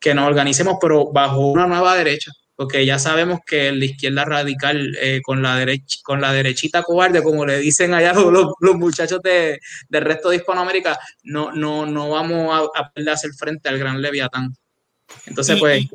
que 0.00 0.14
nos 0.14 0.26
organicemos, 0.26 0.78
pero 0.80 1.12
bajo 1.12 1.46
una 1.48 1.66
nueva 1.66 1.94
derecha, 1.94 2.32
porque 2.56 2.84
ya 2.86 2.98
sabemos 2.98 3.40
que 3.46 3.70
la 3.70 3.84
izquierda 3.84 4.24
radical 4.24 4.96
eh, 5.00 5.20
con, 5.22 5.42
la 5.42 5.56
derecha, 5.56 5.98
con 6.02 6.20
la 6.20 6.32
derechita 6.32 6.82
cobarde, 6.82 7.22
como 7.22 7.44
le 7.44 7.58
dicen 7.58 7.94
allá 7.94 8.12
los, 8.14 8.54
los 8.58 8.74
muchachos 8.76 9.20
de, 9.22 9.60
del 9.88 10.04
resto 10.04 10.30
de 10.30 10.36
Hispanoamérica, 10.36 10.98
no, 11.22 11.52
no, 11.52 11.86
no 11.86 12.10
vamos 12.10 12.70
a, 12.74 12.82
a 12.82 13.12
hacer 13.12 13.32
frente 13.32 13.68
al 13.68 13.78
gran 13.78 14.00
Leviatán. 14.00 14.56
Entonces, 15.26 15.58
pues... 15.58 15.86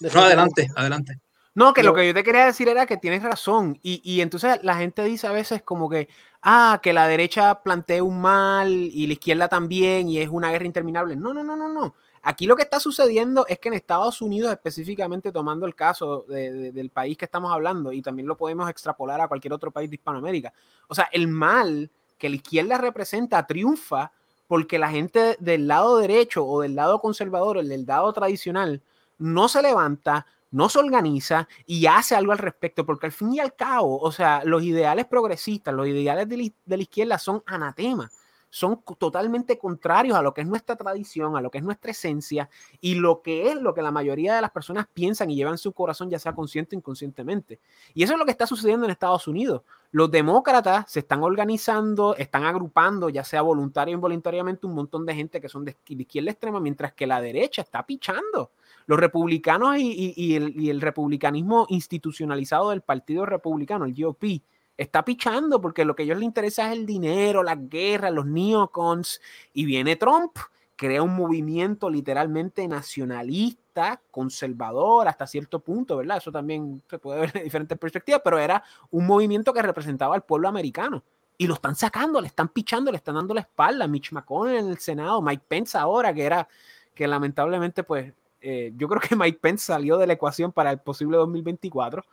no, 0.00 0.20
adelante, 0.20 0.68
adelante. 0.76 1.18
No, 1.54 1.72
que 1.72 1.82
lo 1.82 1.92
que 1.92 2.06
yo 2.06 2.14
te 2.14 2.22
quería 2.22 2.46
decir 2.46 2.68
era 2.68 2.86
que 2.86 2.98
tienes 2.98 3.22
razón. 3.22 3.80
Y, 3.82 4.00
y, 4.04 4.20
entonces 4.20 4.60
la 4.62 4.76
gente 4.76 5.02
dice 5.02 5.26
a 5.26 5.32
veces 5.32 5.60
como 5.60 5.90
que, 5.90 6.08
ah, 6.40 6.78
que 6.80 6.92
la 6.92 7.08
derecha 7.08 7.62
plantea 7.62 8.04
un 8.04 8.20
mal 8.20 8.70
y 8.70 9.08
la 9.08 9.14
izquierda 9.14 9.48
también 9.48 10.08
y 10.08 10.18
es 10.18 10.28
una 10.28 10.52
guerra 10.52 10.66
interminable. 10.66 11.16
No, 11.16 11.34
no, 11.34 11.42
no, 11.42 11.56
no, 11.56 11.68
no. 11.68 11.96
Aquí 12.22 12.46
lo 12.46 12.56
que 12.56 12.62
está 12.62 12.80
sucediendo 12.80 13.46
es 13.46 13.58
que 13.58 13.68
en 13.68 13.74
Estados 13.74 14.20
Unidos, 14.20 14.52
específicamente 14.52 15.32
tomando 15.32 15.66
el 15.66 15.74
caso 15.74 16.24
del 16.28 16.90
país 16.90 17.16
que 17.16 17.24
estamos 17.24 17.52
hablando, 17.52 17.92
y 17.92 18.02
también 18.02 18.26
lo 18.28 18.36
podemos 18.36 18.68
extrapolar 18.68 19.20
a 19.20 19.28
cualquier 19.28 19.52
otro 19.52 19.70
país 19.70 19.88
de 19.90 19.96
Hispanoamérica, 19.96 20.52
o 20.88 20.94
sea, 20.94 21.08
el 21.12 21.28
mal 21.28 21.90
que 22.18 22.28
la 22.28 22.36
izquierda 22.36 22.78
representa 22.78 23.46
triunfa 23.46 24.12
porque 24.48 24.78
la 24.78 24.90
gente 24.90 25.36
del 25.38 25.68
lado 25.68 25.98
derecho 25.98 26.44
o 26.44 26.62
del 26.62 26.74
lado 26.74 27.00
conservador, 27.00 27.58
el 27.58 27.68
del 27.68 27.84
lado 27.86 28.12
tradicional, 28.12 28.82
no 29.18 29.48
se 29.48 29.62
levanta, 29.62 30.26
no 30.50 30.68
se 30.68 30.78
organiza 30.78 31.46
y 31.66 31.86
hace 31.86 32.14
algo 32.16 32.32
al 32.32 32.38
respecto, 32.38 32.86
porque 32.86 33.06
al 33.06 33.12
fin 33.12 33.34
y 33.34 33.40
al 33.40 33.54
cabo, 33.54 33.98
o 33.98 34.10
sea, 34.10 34.42
los 34.44 34.62
ideales 34.62 35.06
progresistas, 35.06 35.74
los 35.74 35.86
ideales 35.86 36.28
de 36.28 36.52
la, 36.66 36.82
izquierda 36.82 37.18
son 37.18 37.42
anatemas 37.46 38.10
son 38.50 38.82
totalmente 38.98 39.58
contrarios 39.58 40.16
a 40.16 40.22
lo 40.22 40.32
que 40.32 40.40
es 40.40 40.46
nuestra 40.46 40.76
tradición, 40.76 41.36
a 41.36 41.40
lo 41.40 41.50
que 41.50 41.58
es 41.58 41.64
nuestra 41.64 41.90
esencia 41.90 42.48
y 42.80 42.94
lo 42.94 43.22
que 43.22 43.50
es 43.50 43.56
lo 43.56 43.74
que 43.74 43.82
la 43.82 43.90
mayoría 43.90 44.34
de 44.34 44.40
las 44.40 44.50
personas 44.50 44.86
piensan 44.92 45.30
y 45.30 45.36
llevan 45.36 45.54
en 45.54 45.58
su 45.58 45.72
corazón, 45.72 46.10
ya 46.10 46.18
sea 46.18 46.34
consciente 46.34 46.74
o 46.74 46.78
inconscientemente. 46.78 47.60
Y 47.94 48.02
eso 48.02 48.14
es 48.14 48.18
lo 48.18 48.24
que 48.24 48.30
está 48.30 48.46
sucediendo 48.46 48.86
en 48.86 48.90
Estados 48.90 49.28
Unidos. 49.28 49.62
Los 49.90 50.10
demócratas 50.10 50.90
se 50.90 51.00
están 51.00 51.22
organizando, 51.22 52.14
están 52.16 52.44
agrupando, 52.44 53.08
ya 53.08 53.24
sea 53.24 53.42
voluntario 53.42 53.94
o 53.94 53.98
involuntariamente, 53.98 54.66
un 54.66 54.74
montón 54.74 55.06
de 55.06 55.14
gente 55.14 55.40
que 55.40 55.48
son 55.48 55.64
de 55.64 55.76
izquierda 55.86 56.30
extrema, 56.30 56.60
mientras 56.60 56.92
que 56.92 57.06
la 57.06 57.20
derecha 57.20 57.62
está 57.62 57.84
pichando. 57.86 58.50
Los 58.86 58.98
republicanos 58.98 59.76
y, 59.78 60.34
el, 60.34 60.58
y 60.58 60.70
el 60.70 60.80
republicanismo 60.80 61.66
institucionalizado 61.68 62.70
del 62.70 62.82
Partido 62.82 63.26
Republicano, 63.26 63.84
el 63.84 63.94
GOP, 63.94 64.42
está 64.78 65.04
pichando 65.04 65.60
porque 65.60 65.84
lo 65.84 65.94
que 65.94 66.02
a 66.02 66.06
ellos 66.06 66.18
les 66.18 66.24
interesa 66.24 66.72
es 66.72 66.78
el 66.78 66.86
dinero, 66.86 67.42
la 67.42 67.56
guerra, 67.56 68.10
los 68.10 68.24
neocons. 68.24 69.20
Y 69.52 69.66
viene 69.66 69.96
Trump, 69.96 70.38
crea 70.76 71.02
un 71.02 71.14
movimiento 71.16 71.90
literalmente 71.90 72.66
nacionalista, 72.68 74.00
conservador 74.10 75.08
hasta 75.08 75.26
cierto 75.26 75.60
punto, 75.60 75.96
¿verdad? 75.98 76.18
Eso 76.18 76.32
también 76.32 76.82
se 76.88 76.98
puede 76.98 77.20
ver 77.20 77.32
de 77.32 77.42
diferentes 77.42 77.76
perspectivas, 77.76 78.22
pero 78.24 78.38
era 78.38 78.62
un 78.90 79.06
movimiento 79.06 79.52
que 79.52 79.62
representaba 79.62 80.14
al 80.14 80.22
pueblo 80.22 80.48
americano. 80.48 81.02
Y 81.36 81.46
lo 81.46 81.54
están 81.54 81.76
sacando, 81.76 82.20
le 82.20 82.28
están 82.28 82.48
pichando, 82.48 82.90
le 82.90 82.96
están 82.96 83.16
dando 83.16 83.34
la 83.34 83.42
espalda. 83.42 83.86
Mitch 83.86 84.12
McConnell 84.12 84.58
en 84.58 84.68
el 84.68 84.78
Senado, 84.78 85.20
Mike 85.22 85.44
Pence 85.48 85.76
ahora, 85.76 86.12
que 86.14 86.24
era, 86.24 86.48
que 86.94 87.06
lamentablemente, 87.08 87.82
pues, 87.84 88.14
Eh, 88.40 88.72
yo 88.76 88.86
creo 88.88 89.00
que 89.00 89.16
Mike 89.16 89.38
Pence 89.40 89.66
salió 89.66 89.98
de 89.98 90.06
la 90.06 90.12
ecuación 90.14 90.52
para 90.52 90.70
el 90.70 90.78
posible 90.80 91.16
2024, 91.16 92.04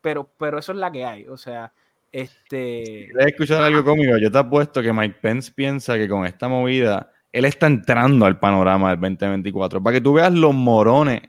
pero, 0.00 0.30
pero 0.38 0.58
eso 0.58 0.72
es 0.72 0.78
la 0.78 0.92
que 0.92 1.04
hay. 1.04 1.26
O 1.28 1.36
sea, 1.36 1.72
este. 2.12 3.08
¿Quieres 3.10 3.26
escuchar 3.28 3.62
algo 3.62 3.82
cómico? 3.82 4.18
Yo 4.18 4.30
te 4.30 4.38
apuesto 4.38 4.82
que 4.82 4.92
Mike 4.92 5.16
Pence 5.20 5.50
piensa 5.54 5.96
que 5.96 6.08
con 6.08 6.26
esta 6.26 6.48
movida 6.48 7.10
él 7.32 7.46
está 7.46 7.66
entrando 7.66 8.26
al 8.26 8.38
panorama 8.38 8.90
del 8.90 9.00
2024. 9.00 9.82
Para 9.82 9.94
que 9.94 10.00
tú 10.00 10.12
veas 10.12 10.32
los 10.32 10.54
morones, 10.54 11.22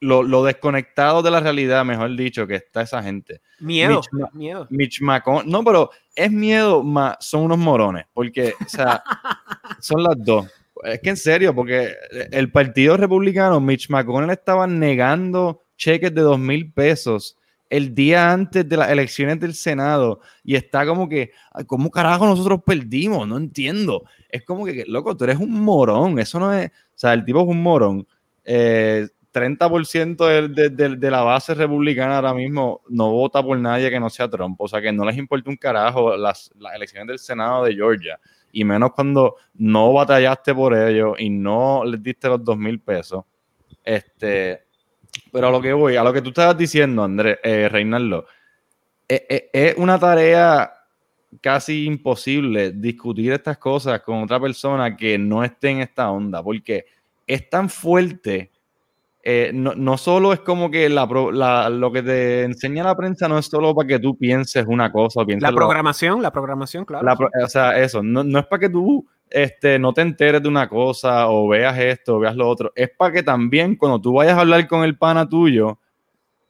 lo, 0.00 0.22
lo 0.22 0.44
desconectado 0.44 1.22
de 1.22 1.30
la 1.30 1.40
realidad, 1.40 1.84
mejor 1.84 2.14
dicho, 2.14 2.46
que 2.46 2.56
está 2.56 2.82
esa 2.82 3.02
gente. 3.02 3.40
Miedo, 3.58 4.02
Mitch, 4.12 4.32
miedo. 4.34 4.66
Mitch 4.70 5.00
McConnell. 5.00 5.50
No, 5.50 5.64
pero 5.64 5.90
es 6.14 6.30
miedo, 6.30 6.82
más 6.82 7.16
son 7.20 7.42
unos 7.42 7.58
morones. 7.58 8.04
Porque, 8.12 8.52
o 8.64 8.68
sea, 8.68 9.02
son 9.80 10.02
las 10.02 10.16
dos. 10.18 10.46
Es 10.82 11.00
que 11.00 11.10
en 11.10 11.16
serio, 11.16 11.54
porque 11.54 11.94
el 12.30 12.52
Partido 12.52 12.98
Republicano, 12.98 13.58
Mitch 13.60 13.88
McConnell 13.88 14.30
estaba 14.30 14.66
negando 14.66 15.62
cheques 15.78 16.14
de 16.14 16.20
dos 16.20 16.38
mil 16.38 16.70
pesos 16.72 17.38
el 17.74 17.92
día 17.92 18.30
antes 18.30 18.68
de 18.68 18.76
las 18.76 18.88
elecciones 18.88 19.40
del 19.40 19.52
Senado 19.52 20.20
y 20.44 20.54
está 20.54 20.86
como 20.86 21.08
que, 21.08 21.32
¿cómo 21.66 21.90
carajo 21.90 22.24
nosotros 22.24 22.60
perdimos? 22.64 23.26
No 23.26 23.36
entiendo. 23.36 24.04
Es 24.28 24.44
como 24.44 24.64
que, 24.64 24.84
loco, 24.86 25.16
tú 25.16 25.24
eres 25.24 25.38
un 25.38 25.60
morón. 25.60 26.20
Eso 26.20 26.38
no 26.38 26.52
es, 26.52 26.68
o 26.68 26.72
sea, 26.94 27.12
el 27.14 27.24
tipo 27.24 27.40
es 27.40 27.48
un 27.48 27.60
morón. 27.60 28.06
Eh, 28.44 29.08
30% 29.32 30.24
de, 30.24 30.48
de, 30.48 30.70
de, 30.70 30.96
de, 30.96 31.10
la 31.10 31.22
base 31.22 31.52
republicana 31.52 32.14
ahora 32.14 32.32
mismo 32.32 32.82
no 32.88 33.10
vota 33.10 33.42
por 33.42 33.58
nadie 33.58 33.90
que 33.90 33.98
no 33.98 34.08
sea 34.08 34.30
Trump. 34.30 34.60
O 34.60 34.68
sea, 34.68 34.80
que 34.80 34.92
no 34.92 35.04
les 35.04 35.16
importa 35.16 35.50
un 35.50 35.56
carajo 35.56 36.16
las, 36.16 36.52
las 36.56 36.76
elecciones 36.76 37.08
del 37.08 37.18
Senado 37.18 37.64
de 37.64 37.74
Georgia. 37.74 38.20
Y 38.52 38.62
menos 38.62 38.92
cuando 38.92 39.34
no 39.54 39.92
batallaste 39.92 40.54
por 40.54 40.76
ello 40.76 41.14
y 41.18 41.28
no 41.28 41.82
les 41.84 42.00
diste 42.00 42.28
los 42.28 42.44
dos 42.44 42.56
mil 42.56 42.78
pesos. 42.78 43.24
Este, 43.82 44.63
pero 45.32 45.48
a 45.48 45.50
lo 45.50 45.60
que 45.60 45.72
voy, 45.72 45.96
a 45.96 46.04
lo 46.04 46.12
que 46.12 46.22
tú 46.22 46.30
estabas 46.30 46.56
diciendo, 46.56 47.04
Andrés, 47.04 47.38
eh, 47.42 47.68
Reinaldo, 47.68 48.26
es, 49.08 49.22
es, 49.28 49.42
es, 49.52 49.74
una 49.76 49.98
tarea 49.98 50.72
casi 51.40 51.86
imposible 51.86 52.72
discutir 52.72 53.32
estas 53.32 53.58
cosas 53.58 54.00
con 54.02 54.22
otra 54.22 54.40
persona 54.40 54.96
que 54.96 55.18
no 55.18 55.44
esté 55.44 55.70
en 55.70 55.80
esta 55.80 56.10
onda, 56.10 56.42
porque 56.42 56.86
es 57.26 57.48
tan 57.48 57.68
fuerte. 57.68 58.50
Eh, 59.26 59.52
no, 59.54 59.74
no, 59.74 59.96
solo 59.96 60.34
es 60.34 60.40
como 60.40 60.70
que 60.70 60.88
la, 60.90 61.08
la, 61.32 61.70
lo 61.70 61.90
que 61.90 62.02
te 62.02 62.42
enseña 62.42 62.84
la 62.84 62.94
prensa 62.94 63.26
no 63.26 63.38
es 63.38 63.46
solo 63.46 63.74
para 63.74 63.88
que 63.88 63.98
tú 63.98 64.18
pienses 64.18 64.66
una 64.66 64.92
cosa. 64.92 65.22
O 65.22 65.26
pienses 65.26 65.48
la 65.48 65.54
programación, 65.54 66.16
lo, 66.16 66.22
la 66.22 66.30
programación, 66.30 66.84
claro. 66.84 67.06
La, 67.06 67.44
o 67.44 67.48
sea, 67.48 67.78
eso, 67.80 68.02
no, 68.02 68.22
no 68.22 68.38
es 68.38 68.46
para 68.46 68.60
que 68.60 68.68
tú 68.68 69.06
este, 69.30 69.78
no 69.78 69.92
te 69.92 70.02
enteres 70.02 70.42
de 70.42 70.48
una 70.48 70.68
cosa 70.68 71.28
o 71.28 71.48
veas 71.48 71.78
esto 71.78 72.16
o 72.16 72.18
veas 72.20 72.36
lo 72.36 72.48
otro. 72.48 72.72
Es 72.74 72.90
para 72.90 73.12
que 73.12 73.22
también 73.22 73.76
cuando 73.76 74.00
tú 74.00 74.12
vayas 74.14 74.36
a 74.36 74.40
hablar 74.40 74.66
con 74.68 74.84
el 74.84 74.96
pana 74.96 75.28
tuyo, 75.28 75.78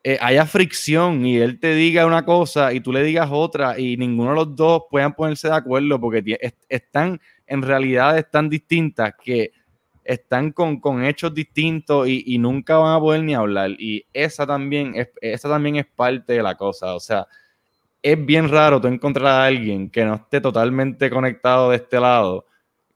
eh, 0.02 0.18
haya 0.20 0.44
fricción 0.44 1.24
y 1.24 1.38
él 1.38 1.58
te 1.58 1.74
diga 1.74 2.04
una 2.04 2.26
cosa 2.26 2.74
y 2.74 2.80
tú 2.80 2.92
le 2.92 3.02
digas 3.02 3.30
otra 3.32 3.78
y 3.78 3.96
ninguno 3.96 4.30
de 4.30 4.36
los 4.36 4.54
dos 4.54 4.82
puedan 4.90 5.14
ponerse 5.14 5.48
de 5.48 5.54
acuerdo 5.54 5.98
porque 5.98 6.36
est 6.40 6.62
están 6.68 7.18
en 7.46 7.62
realidades 7.62 8.30
tan 8.30 8.50
distintas 8.50 9.14
que 9.22 9.52
están 10.04 10.52
con, 10.52 10.78
con 10.78 11.02
hechos 11.02 11.32
distintos 11.32 12.06
y, 12.06 12.22
y, 12.26 12.36
nunca 12.36 12.76
van 12.76 12.94
a 12.94 13.00
poder 13.00 13.22
ni 13.22 13.34
hablar. 13.34 13.70
Y 13.78 14.04
esa 14.12 14.46
también, 14.46 14.94
es, 14.94 15.08
esa 15.22 15.48
también 15.48 15.76
es 15.76 15.86
parte 15.86 16.34
de 16.34 16.42
la 16.42 16.54
cosa. 16.54 16.94
O 16.94 17.00
sea, 17.00 17.26
es 18.02 18.26
bien 18.26 18.50
raro 18.50 18.78
tú 18.78 18.88
encontrar 18.88 19.26
a 19.26 19.46
alguien 19.46 19.88
que 19.88 20.04
no 20.04 20.16
esté 20.16 20.42
totalmente 20.42 21.08
conectado 21.08 21.70
de 21.70 21.76
este 21.76 21.98
lado 21.98 22.44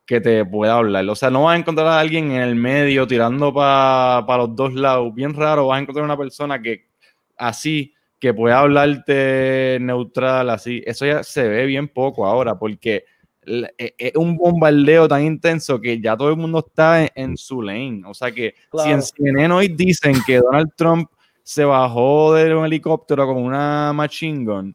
que 0.09 0.23
te 0.23 0.43
pueda 0.43 0.79
hablar. 0.79 1.07
O 1.11 1.15
sea, 1.15 1.29
no 1.29 1.45
vas 1.45 1.55
a 1.55 1.59
encontrar 1.59 1.87
a 1.87 2.01
alguien 2.01 2.33
en 2.33 2.41
el 2.41 2.55
medio 2.55 3.07
tirando 3.07 3.53
para 3.53 4.25
pa 4.27 4.39
los 4.39 4.57
dos 4.57 4.73
lados. 4.73 5.15
Bien 5.15 5.35
raro, 5.35 5.67
vas 5.67 5.77
a 5.79 5.83
encontrar 5.83 6.03
una 6.03 6.17
persona 6.17 6.63
que 6.63 6.87
así, 7.37 7.93
que 8.19 8.33
pueda 8.33 8.61
hablarte 8.61 9.77
neutral, 9.83 10.49
así. 10.49 10.83
Eso 10.87 11.05
ya 11.05 11.23
se 11.23 11.47
ve 11.47 11.67
bien 11.67 11.89
poco 11.89 12.25
ahora, 12.25 12.59
porque 12.59 13.05
es 13.77 14.13
un 14.15 14.39
bombardeo 14.39 15.07
tan 15.09 15.27
intenso 15.27 15.79
que 15.79 16.01
ya 16.01 16.17
todo 16.17 16.31
el 16.31 16.37
mundo 16.37 16.65
está 16.67 17.03
en, 17.03 17.11
en 17.15 17.37
su 17.37 17.61
lane. 17.61 18.01
O 18.07 18.15
sea 18.15 18.33
que 18.33 18.55
claro. 18.71 18.89
si 18.89 18.95
en 18.95 19.03
CNN 19.03 19.53
hoy 19.53 19.69
dicen 19.69 20.15
que 20.27 20.39
Donald 20.39 20.71
Trump 20.75 21.11
se 21.43 21.67
bajó 21.67 22.33
de 22.33 22.55
un 22.55 22.65
helicóptero 22.65 23.27
con 23.27 23.37
una 23.37 23.93
machine 23.93 24.43
gun, 24.47 24.75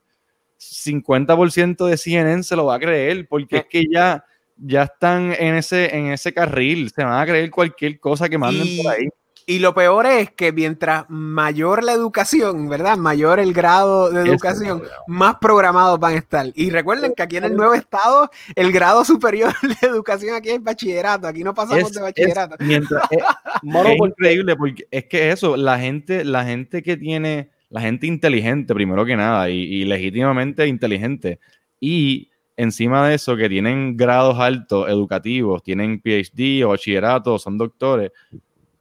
50% 0.59 1.87
de 1.87 1.97
CNN 1.97 2.43
se 2.43 2.55
lo 2.55 2.65
va 2.65 2.75
a 2.75 2.79
creer, 2.79 3.27
porque 3.27 3.57
es 3.57 3.65
que 3.65 3.83
ya 3.91 4.23
ya 4.57 4.83
están 4.83 5.33
en 5.37 5.55
ese, 5.55 5.95
en 5.95 6.07
ese 6.07 6.33
carril, 6.33 6.91
se 6.91 7.03
van 7.03 7.21
a 7.21 7.25
creer 7.25 7.49
cualquier 7.51 7.99
cosa 7.99 8.29
que 8.29 8.37
manden 8.37 8.67
y, 8.67 8.83
por 8.83 8.91
ahí. 8.91 9.07
Y 9.45 9.59
lo 9.59 9.73
peor 9.73 10.05
es 10.05 10.31
que 10.31 10.53
mientras 10.53 11.05
mayor 11.09 11.83
la 11.83 11.91
educación, 11.91 12.69
¿verdad? 12.69 12.97
Mayor 12.97 13.39
el 13.39 13.53
grado 13.53 14.09
de 14.09 14.21
educación, 14.29 14.81
Eso, 14.83 14.91
más 15.07 15.35
programados 15.35 15.99
van 15.99 16.13
a 16.13 16.17
estar. 16.17 16.45
Y 16.55 16.69
recuerden 16.69 17.13
que 17.13 17.23
aquí 17.23 17.37
en 17.37 17.43
el 17.45 17.55
nuevo 17.55 17.73
estado, 17.73 18.29
el 18.55 18.71
grado 18.71 19.03
superior 19.03 19.53
de 19.81 19.87
educación 19.87 20.35
aquí 20.35 20.49
es 20.49 20.63
bachillerato, 20.63 21.27
aquí 21.27 21.43
no 21.43 21.53
pasamos 21.53 21.89
es, 21.89 21.91
de 21.91 22.01
bachillerato. 22.01 22.55
Es, 22.59 22.65
mientras, 22.65 23.03
es, 23.11 23.19
es 23.63 23.99
increíble 23.99 24.55
porque 24.55 24.87
es 24.89 25.05
que 25.05 25.31
eso, 25.31 25.57
la 25.57 25.77
gente, 25.77 26.23
la 26.23 26.45
gente 26.45 26.81
que 26.81 26.95
tiene, 26.95 27.49
la 27.69 27.81
gente 27.81 28.07
inteligente, 28.07 28.73
primero 28.73 29.05
que 29.05 29.17
nada, 29.17 29.49
y, 29.49 29.55
y 29.55 29.85
legítimamente 29.85 30.67
inteligente, 30.67 31.39
y 31.81 32.29
encima 32.57 33.07
de 33.07 33.15
eso, 33.15 33.35
que 33.35 33.49
tienen 33.49 33.97
grados 33.97 34.39
altos 34.39 34.89
educativos, 34.89 35.63
tienen 35.63 36.01
PhD 36.01 36.63
o 36.65 36.69
bachillerato, 36.69 37.39
son 37.39 37.57
doctores, 37.57 38.11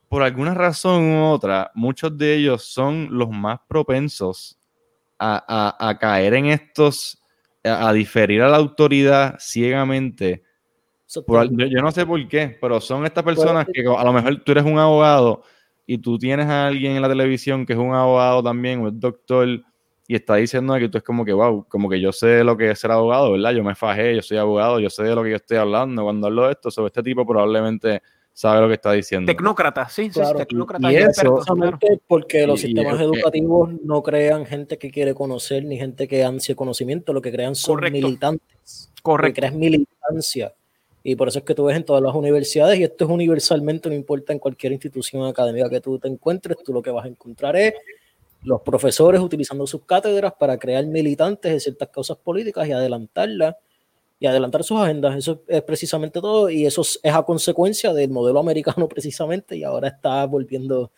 por 0.09 0.23
alguna 0.23 0.53
razón 0.53 1.05
u 1.05 1.25
otra, 1.25 1.71
muchos 1.75 2.17
de 2.19 2.35
ellos 2.35 2.65
son 2.65 3.09
los 3.11 3.31
más 3.31 3.61
propensos 3.67 4.59
a, 5.19 5.43
a, 5.79 5.89
a 5.89 5.99
caer 5.99 6.35
en 6.35 6.47
estos, 6.47 7.19
a, 7.65 7.89
a, 7.89 7.93
diferir 7.95 8.43
a 8.43 8.49
la 8.49 8.59
autoridad 8.59 9.37
ciegamente. 9.39 10.43
Por, 11.27 11.51
yo, 11.51 11.67
yo, 11.67 11.81
no 11.81 11.91
sé 11.93 12.05
por 12.05 12.27
qué, 12.29 12.59
pero 12.61 12.81
son 12.81 13.07
estas 13.07 13.25
personas 13.25 13.67
que 13.73 13.83
a 13.83 14.05
lo 14.05 14.13
mejor 14.13 14.43
tú 14.45 14.53
eres 14.53 14.65
un 14.65 14.79
abogado 14.79 15.45
y 15.87 15.99
tú 15.99 16.19
tienes 16.19 16.47
a 16.47 16.67
alguien 16.67 16.93
en 16.93 17.03
la 17.03 17.09
televisión 17.09 17.65
que 17.65 17.73
es 17.73 17.79
un 17.79 17.95
abogado 17.95 18.43
también 18.43 18.81
o 18.81 18.89
es 18.89 19.01
doctor 19.01 19.63
y 20.13 20.17
está 20.17 20.35
diciendo 20.35 20.75
que 20.75 20.91
tú 20.91 20.99
es 20.99 21.05
como 21.05 21.25
que, 21.25 21.33
wow, 21.33 21.65
como 21.67 21.89
que 21.89 21.99
yo 21.99 22.13
sé 22.13 22.45
lo 22.45 22.55
que 22.55 22.71
es 22.71 22.79
ser 22.79 22.91
abogado, 22.91 23.33
¿verdad? 23.33 23.53
Yo 23.53 23.65
me 23.65 23.75
fajé, 23.75 24.15
yo 24.15 24.21
soy 24.21 24.37
abogado, 24.37 24.79
yo 24.79 24.91
sé 24.91 25.05
de 25.05 25.15
lo 25.15 25.23
que 25.23 25.31
yo 25.31 25.37
estoy 25.37 25.57
hablando. 25.57 26.03
Cuando 26.03 26.27
hablo 26.27 26.45
de 26.45 26.53
esto, 26.53 26.71
sobre 26.71 26.89
este 26.89 27.03
tipo 27.03 27.27
probablemente 27.27 28.03
sabe 28.31 28.61
lo 28.61 28.69
que 28.69 28.75
está 28.75 28.93
diciendo. 28.93 29.33
Tecnócrata, 29.33 29.89
sí, 29.89 30.11
claro. 30.11 30.39
sí, 30.39 30.45
tecnócrata. 30.45 30.93
Y, 30.93 30.97
y 30.97 30.99
eso, 30.99 31.43
porque 32.07 32.47
los 32.47 32.63
y, 32.63 32.67
sistemas 32.67 33.01
y, 33.01 33.05
educativos 33.05 33.71
eh, 33.71 33.79
no 33.83 34.03
crean 34.03 34.45
gente 34.45 34.77
que 34.77 34.91
quiere 34.91 35.15
conocer 35.15 35.65
ni 35.65 35.79
gente 35.79 36.07
que 36.07 36.23
ansie 36.23 36.55
conocimiento, 36.55 37.15
lo 37.15 37.23
que 37.23 37.33
crean 37.33 37.55
son 37.55 37.77
correcto. 37.77 37.95
militantes. 37.95 38.93
Correcto. 39.01 39.35
Que 39.35 39.41
crean 39.41 39.59
militancia. 39.59 40.53
Y 41.03 41.17
por 41.17 41.29
eso 41.29 41.39
es 41.39 41.47
que 41.47 41.55
tú 41.55 41.65
ves 41.65 41.77
en 41.79 41.87
todas 41.87 42.03
las 42.03 42.15
universidades, 42.15 42.79
y 42.79 42.85
esto 42.85 43.07
es 43.07 43.11
universalmente, 43.11 43.89
no 43.89 43.95
importa 43.95 44.35
en 44.35 44.39
cualquier 44.39 44.73
institución 44.73 45.25
académica 45.25 45.71
que 45.71 45.81
tú 45.81 45.99
te 45.99 46.09
encuentres, 46.09 46.59
tú 46.63 46.75
lo 46.75 46.83
que 46.83 46.91
vas 46.91 47.07
a 47.07 47.09
encontrar 47.09 47.57
es 47.57 47.73
los 48.45 48.61
profesores 48.63 49.21
utilizando 49.21 49.67
sus 49.67 49.85
cátedras 49.85 50.33
para 50.39 50.59
crear 50.59 50.85
militantes 50.87 51.53
de 51.53 51.61
ciertas 51.61 51.89
causas 51.89 52.17
políticas 52.19 52.67
y 52.67 52.73
adelantarlas 52.73 53.55
y 54.19 54.27
adelantar 54.27 54.65
sus 54.65 54.81
agendas. 54.81 55.17
Eso 55.17 55.43
es 55.49 55.63
precisamente 55.63 56.21
todo 56.21 56.49
y 56.51 56.67
eso 56.67 56.83
es 56.83 57.15
a 57.15 57.23
consecuencia 57.23 57.93
del 57.93 58.11
modelo 58.11 58.41
americano 58.41 58.89
precisamente 58.89 59.57
y 59.57 59.65
ahora 59.65 59.89
está 59.89 60.25
volviendo 60.27 60.91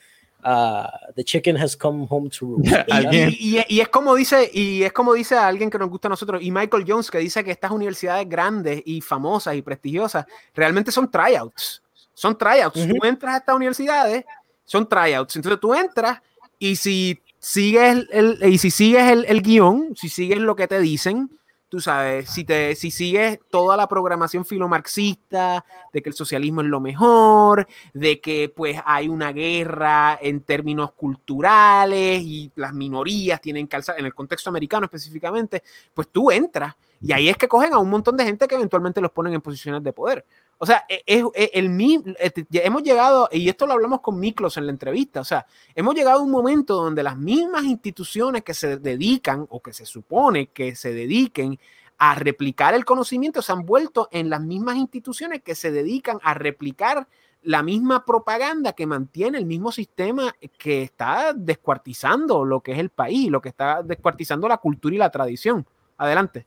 a 0.42 0.90
The 1.14 1.24
Chicken 1.24 1.56
has 1.56 1.74
come 1.74 2.06
home 2.08 2.28
to 2.38 2.46
roost. 2.46 2.70
y, 3.12 3.56
y, 3.56 3.64
y, 3.66 3.80
es 3.80 3.88
como 3.88 4.14
dice 4.14 4.50
y 4.52 4.82
es 4.82 4.92
como 4.92 5.14
dice 5.14 5.36
alguien 5.36 5.70
que 5.70 5.78
nos 5.78 5.88
gusta 5.88 6.08
a 6.08 6.10
nosotros 6.10 6.42
y 6.42 6.50
Michael 6.50 6.84
Jones 6.86 7.10
que 7.10 7.18
dice 7.18 7.42
que 7.42 7.50
estas 7.50 7.70
universidades 7.70 8.28
grandes 8.28 8.82
y 8.84 9.00
famosas 9.00 9.54
y 9.56 9.62
prestigiosas 9.62 10.26
realmente 10.54 10.92
son 10.92 11.10
tryouts. 11.10 11.82
Son 12.12 12.36
tryouts. 12.36 12.76
Uh 12.76 12.80
-huh. 12.80 12.98
Tú 13.00 13.06
entras 13.06 13.34
a 13.34 13.38
estas 13.38 13.56
universidades, 13.56 14.24
son 14.64 14.86
tryouts. 14.86 15.34
Entonces 15.34 15.60
tú 15.60 15.74
entras 15.74 16.20
y 16.58 16.76
si 16.76 17.20
sigues 17.44 18.06
el, 18.10 18.38
el, 18.40 18.52
y 18.52 18.58
si 18.58 18.70
sigues 18.70 19.12
el, 19.12 19.26
el, 19.26 19.42
guion, 19.42 19.94
si 19.94 20.08
sigues 20.08 20.38
lo 20.38 20.56
que 20.56 20.66
te 20.66 20.80
dicen, 20.80 21.30
tú 21.68 21.78
sabes, 21.78 22.30
si, 22.30 22.44
te, 22.44 22.74
si 22.74 22.90
sigues 22.90 23.38
toda 23.50 23.76
la 23.76 23.86
programación 23.86 24.46
filomarxista, 24.46 25.62
de 25.92 26.02
que 26.02 26.08
el 26.08 26.14
socialismo 26.14 26.62
es 26.62 26.68
lo 26.68 26.80
mejor, 26.80 27.68
de 27.92 28.18
que 28.18 28.48
pues 28.48 28.80
hay 28.86 29.08
una 29.08 29.30
guerra 29.32 30.18
en 30.22 30.40
términos 30.40 30.92
culturales 30.92 32.22
y 32.22 32.50
las 32.54 32.72
minorías 32.72 33.42
tienen 33.42 33.68
que 33.68 33.76
alzar, 33.76 33.98
en 33.98 34.06
el 34.06 34.14
contexto 34.14 34.48
americano 34.48 34.86
específicamente, 34.86 35.62
pues 35.92 36.08
tú 36.08 36.30
entras 36.30 36.74
y 37.02 37.12
ahí 37.12 37.28
es 37.28 37.36
que 37.36 37.48
cogen 37.48 37.74
a 37.74 37.78
un 37.78 37.90
montón 37.90 38.16
de 38.16 38.24
gente 38.24 38.48
que 38.48 38.54
eventualmente 38.54 39.02
los 39.02 39.10
ponen 39.10 39.34
en 39.34 39.42
posiciones 39.42 39.82
de 39.82 39.92
poder. 39.92 40.24
O 40.58 40.66
sea, 40.66 40.84
es, 40.88 41.24
es 41.34 41.50
el 41.52 41.68
mismo, 41.68 42.14
hemos 42.52 42.82
llegado, 42.82 43.28
y 43.32 43.48
esto 43.48 43.66
lo 43.66 43.72
hablamos 43.74 44.00
con 44.00 44.18
Miklos 44.18 44.56
en 44.56 44.66
la 44.66 44.72
entrevista, 44.72 45.20
o 45.20 45.24
sea, 45.24 45.46
hemos 45.74 45.94
llegado 45.94 46.20
a 46.20 46.22
un 46.22 46.30
momento 46.30 46.76
donde 46.76 47.02
las 47.02 47.16
mismas 47.16 47.64
instituciones 47.64 48.42
que 48.42 48.54
se 48.54 48.78
dedican 48.78 49.46
o 49.50 49.60
que 49.60 49.72
se 49.72 49.84
supone 49.84 50.48
que 50.48 50.76
se 50.76 50.92
dediquen 50.92 51.58
a 51.98 52.14
replicar 52.14 52.74
el 52.74 52.84
conocimiento 52.84 53.42
se 53.42 53.52
han 53.52 53.64
vuelto 53.64 54.08
en 54.10 54.30
las 54.30 54.40
mismas 54.40 54.76
instituciones 54.76 55.42
que 55.42 55.54
se 55.54 55.70
dedican 55.70 56.18
a 56.22 56.34
replicar 56.34 57.06
la 57.42 57.62
misma 57.62 58.04
propaganda 58.04 58.72
que 58.72 58.86
mantiene 58.86 59.38
el 59.38 59.44
mismo 59.44 59.70
sistema 59.70 60.34
que 60.58 60.82
está 60.82 61.34
descuartizando 61.34 62.44
lo 62.44 62.60
que 62.60 62.72
es 62.72 62.78
el 62.78 62.90
país, 62.90 63.30
lo 63.30 63.40
que 63.40 63.50
está 63.50 63.82
descuartizando 63.82 64.48
la 64.48 64.56
cultura 64.58 64.94
y 64.94 64.98
la 64.98 65.10
tradición. 65.10 65.66
Adelante. 65.98 66.46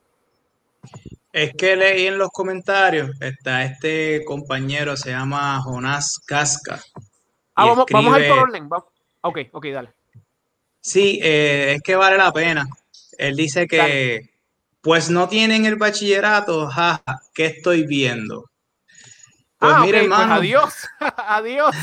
Es 1.38 1.54
que 1.54 1.76
leí 1.76 2.08
en 2.08 2.18
los 2.18 2.30
comentarios, 2.32 3.12
está 3.22 3.64
este 3.64 4.26
compañero, 4.26 4.98
se 4.98 5.12
llama 5.12 5.62
Jonás 5.62 6.20
Casca. 6.26 6.82
Ah, 7.54 7.66
vamos, 7.66 7.86
vamos 7.92 8.16
a 8.16 8.20
ir 8.20 8.28
por 8.28 8.40
orden. 8.40 8.68
Ok, 9.22 9.38
ok, 9.52 9.66
dale. 9.68 9.94
Sí, 10.82 11.20
eh, 11.22 11.74
es 11.76 11.84
que 11.84 11.96
vale 11.96 12.18
la 12.18 12.34
pena. 12.34 12.68
Él 13.20 13.36
dice 13.36 13.68
que, 13.68 14.32
pues 14.82 15.12
no 15.12 15.30
tienen 15.30 15.68
el 15.68 15.76
bachillerato, 15.76 16.66
jaja, 16.66 17.22
¿qué 17.36 17.46
estoy 17.46 17.86
viendo? 17.86 18.50
Pues 19.60 19.74
ah, 19.76 19.82
mire, 19.82 20.08
pues 20.08 20.20
adiós, 20.20 20.74
adiós. 21.18 21.76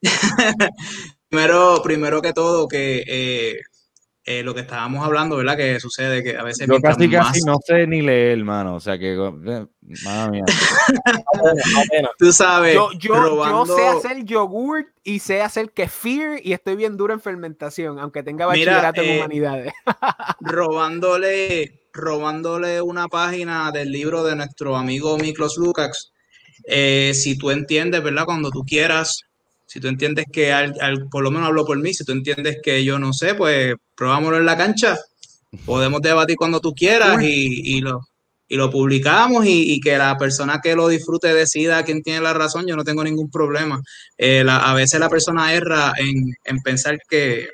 primero, 1.28 1.82
primero 1.82 2.22
que 2.22 2.32
todo, 2.32 2.68
que 2.68 3.02
eh, 3.04 3.62
eh, 4.26 4.42
lo 4.42 4.54
que 4.54 4.62
estábamos 4.62 5.04
hablando, 5.04 5.36
¿verdad? 5.36 5.54
Que 5.54 5.78
sucede 5.78 6.22
que 6.22 6.34
a 6.36 6.42
veces. 6.42 6.66
Yo 6.66 6.80
casi 6.80 7.10
casi 7.10 7.42
no 7.42 7.58
sé 7.62 7.86
ni 7.86 8.00
leer, 8.00 8.38
hermano. 8.38 8.76
O 8.76 8.80
sea 8.80 8.98
que. 8.98 9.12
Eh, 9.12 9.66
madre 10.02 10.30
mía. 10.30 10.44
Tú 12.18 12.32
sabes. 12.32 12.74
Yo, 12.74 12.90
yo, 12.92 13.66
sé 13.66 13.86
hacer 13.86 14.24
yogur 14.24 14.86
y 15.02 15.18
sé 15.18 15.42
hacer 15.42 15.72
kefir 15.72 16.40
y 16.42 16.54
estoy 16.54 16.74
bien 16.74 16.96
duro 16.96 17.12
en 17.12 17.20
fermentación, 17.20 17.98
aunque 17.98 18.22
tenga 18.22 18.46
bachillerato 18.46 19.02
en 19.02 19.10
eh, 19.10 19.18
humanidades. 19.18 19.72
robándole, 20.40 21.82
robándole 21.92 22.80
una 22.80 23.08
página 23.08 23.72
del 23.72 23.92
libro 23.92 24.24
de 24.24 24.36
nuestro 24.36 24.76
amigo 24.76 25.18
Miklos 25.18 25.58
Lukács. 25.58 26.12
si 26.66 27.36
tú 27.36 27.50
entiendes, 27.50 28.02
¿verdad? 28.02 28.24
Cuando 28.24 28.50
tú 28.50 28.64
quieras 28.64 29.26
si 29.74 29.80
tú 29.80 29.88
entiendes 29.88 30.26
que, 30.32 30.52
al, 30.52 31.08
por 31.10 31.24
lo 31.24 31.32
menos 31.32 31.48
hablo 31.48 31.66
por 31.66 31.76
mí, 31.80 31.92
si 31.92 32.04
tú 32.04 32.12
entiendes 32.12 32.58
que 32.62 32.84
yo 32.84 33.00
no 33.00 33.12
sé, 33.12 33.34
pues 33.34 33.74
probámoslo 33.96 34.38
en 34.38 34.46
la 34.46 34.56
cancha. 34.56 34.96
Podemos 35.64 36.00
debatir 36.00 36.36
cuando 36.36 36.60
tú 36.60 36.72
quieras 36.74 37.20
y, 37.20 37.80
lo, 37.80 38.06
y 38.46 38.54
lo 38.54 38.70
publicamos 38.70 39.44
y, 39.48 39.80
que 39.80 39.98
la 39.98 40.16
persona 40.16 40.60
que 40.62 40.76
lo 40.76 40.86
disfrute 40.86 41.34
decida 41.34 41.82
quién 41.82 42.04
tiene 42.04 42.20
la 42.20 42.34
razón, 42.34 42.68
yo 42.68 42.76
no 42.76 42.84
tengo 42.84 43.02
ningún 43.02 43.32
problema. 43.32 43.82
Eh, 44.16 44.44
a 44.48 44.74
veces 44.74 45.00
la 45.00 45.08
persona 45.08 45.52
erra 45.52 45.92
en, 45.96 46.60
pensar 46.62 46.96
que, 47.08 47.48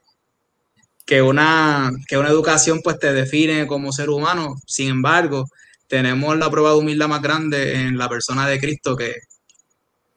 que, 1.07 1.23
una, 1.23 1.91
que 2.07 2.19
una 2.19 2.29
educación 2.29 2.83
pues 2.85 2.99
te 2.99 3.15
define 3.15 3.67
como 3.67 3.93
ser 3.93 4.11
humano. 4.11 4.57
Sin 4.67 4.91
embargo, 4.91 5.47
tenemos 5.87 6.37
la 6.37 6.51
prueba 6.51 6.73
de 6.73 6.77
humildad 6.77 7.09
más 7.09 7.23
grande 7.23 7.77
en 7.77 7.97
la 7.97 8.11
persona 8.11 8.47
de 8.47 8.61
Cristo 8.61 8.95
que, 8.95 9.15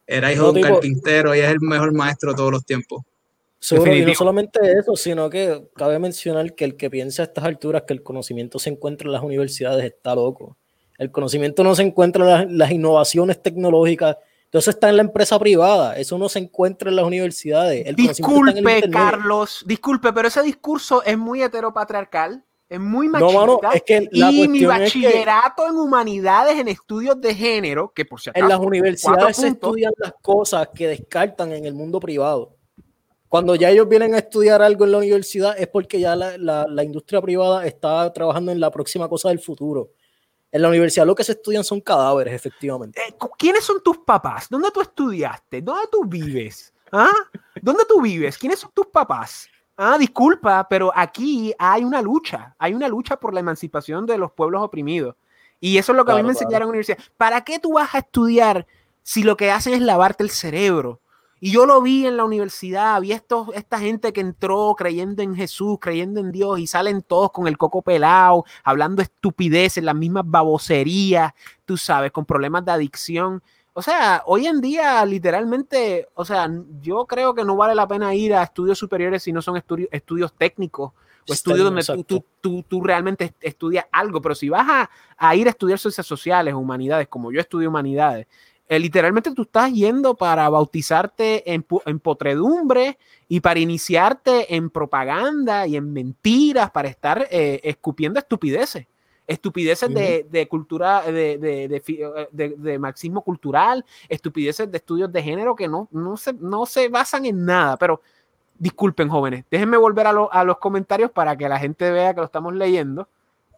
era 0.05 0.31
hijo 0.31 0.51
de 0.51 0.61
un 0.61 0.67
carpintero 0.67 1.35
y 1.35 1.39
es 1.39 1.49
el 1.49 1.59
mejor 1.61 1.93
maestro 1.93 2.31
de 2.31 2.37
todos 2.37 2.51
los 2.51 2.65
tiempos. 2.65 3.03
y 3.71 4.01
no 4.01 4.13
solamente 4.15 4.59
eso, 4.77 4.95
sino 4.95 5.29
que 5.29 5.69
cabe 5.75 5.99
mencionar 5.99 6.53
que 6.53 6.65
el 6.65 6.75
que 6.75 6.89
piensa 6.89 7.23
a 7.23 7.25
estas 7.25 7.43
alturas 7.43 7.83
que 7.87 7.93
el 7.93 8.03
conocimiento 8.03 8.59
se 8.59 8.69
encuentra 8.69 9.07
en 9.07 9.13
las 9.13 9.23
universidades 9.23 9.85
está 9.85 10.15
loco. 10.15 10.57
El 10.97 11.11
conocimiento 11.11 11.63
no 11.63 11.75
se 11.75 11.83
encuentra 11.83 12.43
en 12.43 12.57
las, 12.57 12.71
innovaciones 12.71 13.41
tecnológicas, 13.41 14.17
entonces 14.45 14.75
está 14.75 14.89
en 14.89 14.97
la 14.97 15.03
empresa 15.03 15.39
privada, 15.39 15.97
eso 15.97 16.17
no 16.17 16.29
se 16.29 16.39
encuentra 16.39 16.89
en 16.89 16.97
las 16.97 17.05
universidades. 17.05 17.95
disculpe, 17.95 18.89
Carlos, 18.91 19.63
disculpe, 19.65 20.13
pero 20.13 20.27
ese 20.27 20.43
discurso 20.43 21.03
es 21.03 21.17
muy 21.17 21.41
heteropatriarcal 21.41 22.43
es 22.73 22.79
muy 22.79 23.07
machista. 23.07 23.45
No, 23.45 23.59
es 23.71 23.83
que 23.83 24.09
y 24.11 24.47
mi 24.47 24.65
bachillerato 24.65 25.67
en 25.67 25.75
humanidades, 25.75 26.57
en 26.57 26.67
estudios 26.67 27.21
de 27.21 27.35
género, 27.35 27.93
que 27.93 28.03
por 28.03 28.19
si 28.19 28.31
acaso, 28.31 28.43
En 28.43 28.49
las 28.49 28.59
universidades 28.59 29.37
se 29.37 29.49
estudian 29.49 29.93
las 29.97 30.15
cosas 30.23 30.69
que 30.73 30.87
descartan 30.87 31.51
en 31.51 31.65
el 31.65 31.75
mundo 31.75 31.99
privado. 31.99 32.55
Cuando 33.29 33.53
ya 33.53 33.69
ellos 33.69 33.87
vienen 33.87 34.15
a 34.15 34.19
estudiar 34.19 34.63
algo 34.63 34.85
en 34.85 34.91
la 34.91 34.97
universidad 34.97 35.55
es 35.55 35.67
porque 35.67 35.99
ya 35.99 36.15
la, 36.15 36.35
la, 36.37 36.83
industria 36.83 37.21
privada 37.21 37.65
está 37.67 38.11
trabajando 38.11 38.51
en 38.51 38.59
la 38.59 38.71
próxima 38.71 39.07
cosa 39.07 39.29
del 39.29 39.39
futuro. 39.39 39.91
En 40.51 40.61
la 40.61 40.69
universidad 40.69 41.05
lo 41.05 41.13
que 41.13 41.23
se 41.23 41.33
estudian 41.33 41.63
son 41.63 41.79
cadáveres, 41.79 42.33
efectivamente. 42.33 42.99
Eh, 42.99 43.13
¿Quiénes 43.37 43.63
son 43.63 43.83
tus 43.83 43.99
papás? 43.99 44.47
¿Dónde 44.49 44.71
tú 44.71 44.81
estudiaste? 44.81 45.61
¿Dónde 45.61 45.87
tú 45.91 46.05
vives? 46.05 46.73
¿Ah? 46.91 47.13
¿Dónde 47.61 47.85
tú 47.87 48.01
vives? 48.01 48.35
¿Quiénes 48.37 48.59
son 48.59 48.71
tus 48.73 48.87
papás? 48.87 49.47
Ah, 49.75 49.97
disculpa, 49.97 50.67
pero 50.69 50.91
aquí 50.95 51.53
hay 51.57 51.83
una 51.83 52.01
lucha, 52.01 52.55
hay 52.59 52.73
una 52.73 52.87
lucha 52.87 53.17
por 53.17 53.33
la 53.33 53.39
emancipación 53.39 54.05
de 54.05 54.17
los 54.17 54.31
pueblos 54.31 54.61
oprimidos. 54.61 55.15
Y 55.59 55.77
eso 55.77 55.93
es 55.93 55.97
lo 55.97 56.05
que 56.05 56.11
a 56.11 56.15
mí 56.15 56.23
me 56.23 56.29
enseñaron 56.29 56.55
en 56.55 56.67
la 56.67 56.69
universidad. 56.69 56.99
¿Para 57.17 57.41
qué 57.41 57.57
tú 57.57 57.73
vas 57.73 57.95
a 57.95 57.99
estudiar 57.99 58.67
si 59.01 59.23
lo 59.23 59.35
que 59.37 59.49
hacen 59.49 59.73
es 59.73 59.81
lavarte 59.81 60.23
el 60.23 60.29
cerebro? 60.29 60.99
Y 61.39 61.51
yo 61.51 61.65
lo 61.65 61.81
vi 61.81 62.05
en 62.05 62.15
la 62.15 62.23
universidad, 62.23 63.01
vi 63.01 63.11
estos, 63.11 63.49
esta 63.53 63.79
gente 63.79 64.13
que 64.13 64.21
entró 64.21 64.75
creyendo 64.77 65.23
en 65.23 65.35
Jesús, 65.35 65.77
creyendo 65.81 66.19
en 66.21 66.31
Dios 66.31 66.59
y 66.59 66.67
salen 66.67 67.01
todos 67.01 67.31
con 67.31 67.47
el 67.47 67.57
coco 67.57 67.81
pelado, 67.81 68.45
hablando 68.63 69.01
estupideces, 69.01 69.83
las 69.83 69.95
mismas 69.95 70.23
baboserías, 70.25 71.33
tú 71.65 71.75
sabes, 71.75 72.11
con 72.11 72.25
problemas 72.25 72.63
de 72.63 72.71
adicción. 72.71 73.43
O 73.75 73.81
sea, 73.81 74.21
hoy 74.27 74.45
en 74.45 74.61
día, 74.61 75.03
literalmente, 75.03 76.07
o 76.13 76.23
sea, 76.23 76.47
yo 76.79 77.07
creo 77.07 77.33
que 77.33 77.43
no 77.43 77.55
vale 77.55 77.73
la 77.73 77.87
pena 77.87 78.13
ir 78.13 78.35
a 78.35 78.43
estudios 78.43 78.77
superiores 78.77 79.23
si 79.23 79.33
no 79.33 79.41
son 79.41 79.57
estudios 79.57 80.33
técnicos 80.33 80.91
o 81.27 81.33
estudios 81.33 81.63
donde 81.63 82.23
tú, 82.39 82.83
realmente 82.83 83.33
estudias 83.41 83.85
algo. 83.91 84.21
Pero 84.21 84.35
si 84.35 84.47
vas 84.47 84.87
a, 85.17 85.35
ir 85.35 85.47
a 85.47 85.49
estudiar 85.49 85.79
ciencias 85.79 86.05
sociales 86.05 86.53
o 86.53 86.59
humanidades, 86.59 87.07
como 87.07 87.31
yo 87.31 87.39
estudio 87.39 87.69
humanidades, 87.69 88.27
eh, 88.69 88.79
literalmente 88.79 89.33
tú 89.33 89.41
estás 89.41 89.73
yendo 89.73 90.13
para 90.15 90.47
bautizarte 90.49 91.51
en, 91.51 91.65
en 91.85 91.99
potredumbre 91.99 92.99
y 93.27 93.39
para 93.39 93.59
iniciarte 93.59 94.55
en 94.55 94.69
propaganda 94.69 95.65
y 95.65 95.77
en 95.77 95.91
mentiras, 95.91 96.69
para 96.69 96.89
estar 96.89 97.27
eh, 97.31 97.59
escupiendo 97.63 98.19
estupideces 98.19 98.85
estupideces 99.27 99.93
de, 99.93 100.47
cultura, 100.49 101.01
de, 101.01 102.77
marxismo 102.79 103.21
cultural, 103.21 103.85
estupideces 104.09 104.69
de 104.71 104.77
estudios 104.77 105.11
de 105.11 105.23
género 105.23 105.55
que 105.55 105.67
no, 105.67 105.87
no, 105.91 106.17
se, 106.17 106.33
no 106.33 106.65
se 106.65 106.89
basan 106.89 107.25
en 107.25 107.45
nada. 107.45 107.77
Pero 107.77 108.01
disculpen, 108.57 109.09
jóvenes, 109.09 109.45
déjenme 109.49 109.77
volver 109.77 110.07
a, 110.07 110.43
los 110.43 110.57
comentarios 110.57 111.11
para 111.11 111.35
que 111.35 111.47
la 111.49 111.59
gente 111.59 111.91
vea 111.91 112.13
que 112.13 112.21
lo 112.21 112.25
estamos 112.25 112.53
leyendo. 112.53 113.07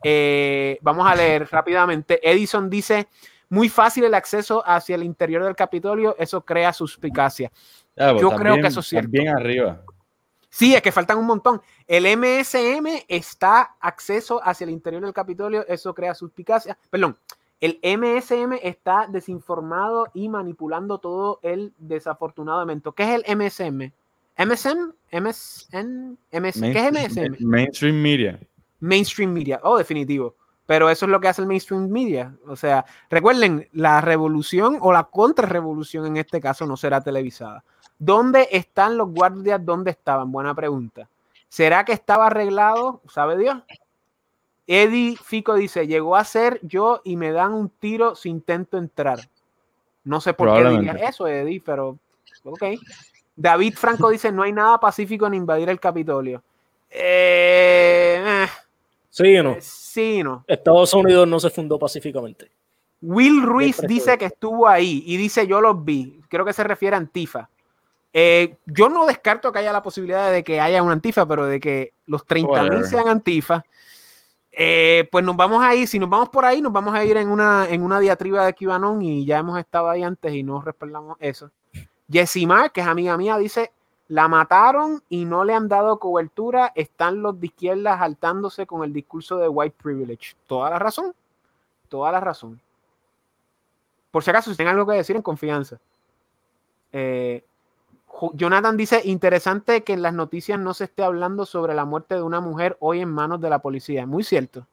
Eh, 0.04 0.78
vamos 0.82 1.08
a 1.08 1.16
leer 1.16 1.48
rápidamente. 1.52 2.20
Edison 2.30 2.70
dice, 2.70 3.08
muy 3.50 3.70
fácil 3.70 4.04
el 4.04 4.14
acceso 4.14 4.64
hacia 4.66 4.96
el 4.96 5.04
interior 5.04 5.44
del 5.44 5.56
Capitolio, 5.56 6.16
eso 6.18 6.42
crea 6.42 6.74
suspicacia. 6.74 7.52
Pues 7.96 8.22
Yo 8.22 8.32
creo 8.32 8.56
que 8.56 8.68
eso 8.68 8.82
es 8.82 8.88
cierto. 8.88 9.10
Bien 9.10 9.30
arriba. 9.30 9.82
Sí, 10.56 10.74
es 10.74 10.82
que 10.82 10.94
faltan 10.94 11.18
un 11.18 11.26
montón. 11.26 11.62
El 11.86 12.06
MSM 12.18 13.04
está 13.10 13.76
acceso 13.78 14.40
hacia 14.42 14.64
el 14.64 14.70
interior 14.70 15.04
del 15.04 15.12
Capitolio, 15.12 15.68
eso 15.68 15.94
crea 15.94 16.16
suspicacia. 16.16 16.78
Perdón, 16.90 17.18
el 17.60 17.78
MSM 17.84 18.54
está 18.64 19.06
desinformado 19.10 20.08
y 20.14 20.30
manipulando 20.30 21.00
todo 21.00 21.42
el 21.44 21.74
desafortunado 21.78 22.62
evento. 22.62 22.94
¿Qué 22.94 23.04
es 23.04 23.22
el 23.22 23.38
MSM? 23.38 23.92
MSM, 24.38 24.94
MSN, 25.12 26.18
MS, 26.32 26.62
¿qué 26.62 26.88
es 26.88 26.92
MSM? 26.94 27.46
Mainstream 27.46 28.02
Media. 28.02 28.40
Mainstream 28.80 29.34
Media, 29.34 29.60
oh, 29.62 29.78
definitivo. 29.78 30.36
Pero 30.66 30.90
eso 30.90 31.06
es 31.06 31.12
lo 31.12 31.20
que 31.20 31.28
hace 31.28 31.42
el 31.42 31.50
mainstream 31.50 31.90
media. 31.90 32.34
O 32.48 32.56
sea, 32.56 32.86
recuerden, 33.10 33.68
la 33.74 34.00
revolución 34.00 34.78
o 34.80 34.94
la 34.94 35.04
contrarrevolución 35.04 36.06
en 36.06 36.16
este 36.16 36.40
caso 36.40 36.66
no 36.66 36.78
será 36.78 37.02
televisada. 37.02 37.66
¿Dónde 37.98 38.50
están 38.52 38.98
los 38.98 39.10
guardias? 39.10 39.64
¿Dónde 39.64 39.92
estaban? 39.92 40.32
Buena 40.32 40.54
pregunta. 40.54 41.08
¿Será 41.50 41.86
que 41.86 41.94
estaba 41.94 42.28
arreglado? 42.28 43.02
¿Sabe 43.08 43.38
Dios? 43.38 43.58
Eddie 44.68 45.16
Fico 45.16 45.56
dice, 45.56 45.88
llegó 45.88 46.16
a 46.16 46.24
ser 46.24 46.60
yo 46.64 47.02
y 47.04 47.16
me 47.16 47.32
dan 47.32 47.54
un 47.54 47.70
tiro 47.70 48.16
si 48.16 48.30
intento 48.30 48.78
entrar. 48.78 49.20
No 50.04 50.22
sé 50.22 50.34
por 50.34 50.54
qué 50.54 50.70
dirías 50.70 51.02
eso, 51.02 51.28
Eddie, 51.28 51.62
pero 51.64 51.98
ok. 52.44 52.64
David 53.36 53.74
Franco 53.76 54.10
dice, 54.10 54.32
no 54.32 54.44
hay 54.44 54.54
nada 54.54 54.80
pacífico 54.80 55.28
en 55.28 55.36
invadir 55.36 55.70
el 55.70 55.80
Capitolio. 55.80 56.42
Eh, 56.90 58.24
eh. 58.26 58.48
sí 59.10 59.38
o 59.38 59.44
no. 59.44 59.58
sí 59.60 60.24
no. 60.24 60.44
Estados 60.48 60.94
Unidos 60.94 61.28
no 61.28 61.40
se 61.40 61.50
fundó 61.50 61.78
pacíficamente. 61.78 62.50
Will 63.02 63.44
Ruiz 63.44 63.82
dice 63.88 64.18
que 64.18 64.26
estuvo 64.26 64.68
ahí 64.68 65.04
y 65.06 65.18
dice 65.18 65.46
yo 65.46 65.62
los 65.62 65.84
vi. 65.84 66.20
Creo 66.30 66.46
que 66.46 66.54
se 66.54 66.64
refiere 66.64 66.96
a 66.96 67.00
Antifa. 67.00 67.50
Eh, 68.18 68.56
yo 68.66 68.88
no 68.88 69.06
descarto 69.06 69.52
que 69.52 69.60
haya 69.60 69.74
la 69.74 69.84
posibilidad 69.84 70.32
de 70.32 70.42
que 70.42 70.62
haya 70.62 70.82
un 70.82 70.90
antifa, 70.90 71.26
pero 71.26 71.48
de 71.48 71.60
que 71.60 71.92
los 72.06 72.26
30.000 72.26 72.84
sean 72.86 73.10
antifa, 73.10 73.66
eh, 74.54 75.10
pues 75.12 75.26
nos 75.26 75.36
vamos 75.36 75.62
a 75.62 75.76
ir, 75.76 75.86
si 75.86 76.00
nos 76.00 76.10
vamos 76.10 76.30
por 76.30 76.46
ahí, 76.46 76.62
nos 76.62 76.72
vamos 76.72 76.96
a 76.96 77.04
ir 77.04 77.18
en 77.18 77.28
una, 77.28 77.68
en 77.68 77.84
una 77.84 78.00
diatriba 78.00 78.46
de 78.46 78.54
Kibanon 78.54 79.02
y 79.02 79.26
ya 79.26 79.40
hemos 79.40 79.60
estado 79.60 79.90
ahí 79.90 80.02
antes 80.02 80.34
y 80.34 80.44
no 80.44 80.62
respaldamos 80.62 81.18
eso. 81.20 81.52
Yesimar, 82.08 82.72
que 82.72 82.80
es 82.80 82.88
amiga 82.88 83.18
mía, 83.18 83.38
dice, 83.38 83.74
la 84.08 84.30
mataron 84.30 85.04
y 85.10 85.26
no 85.26 85.44
le 85.44 85.54
han 85.54 85.68
dado 85.68 86.00
cobertura, 86.00 86.72
están 86.74 87.22
los 87.22 87.38
de 87.38 87.48
izquierda 87.48 88.00
saltándose 88.00 88.66
con 88.66 88.86
el 88.86 88.94
discurso 88.94 89.40
de 89.40 89.50
white 89.50 89.76
privilege. 89.84 90.38
Toda 90.48 90.70
la 90.70 90.80
razón, 90.80 91.14
toda 91.90 92.14
la 92.14 92.22
razón. 92.22 92.62
Por 94.10 94.24
si 94.24 94.30
acaso, 94.30 94.52
si 94.52 94.56
tienen 94.56 94.74
algo 94.74 94.90
que 94.90 94.96
decir 94.96 95.18
en 95.18 95.22
confianza. 95.22 95.82
Eh, 96.94 97.44
Jonathan 98.34 98.78
dice, 98.78 99.02
interesante 99.04 99.84
que 99.84 99.94
en 99.94 100.02
las 100.02 100.14
noticias 100.14 100.60
no 100.60 100.74
se 100.74 100.86
esté 100.86 101.04
hablando 101.04 101.46
sobre 101.46 101.74
la 101.74 101.86
muerte 101.86 102.16
de 102.16 102.22
una 102.22 102.40
mujer 102.40 102.78
hoy 102.80 103.02
en 103.02 103.10
manos 103.10 103.42
de 103.42 103.50
la 103.50 103.60
policía. 103.60 104.06
Muy 104.06 104.24
cierto. 104.24 104.66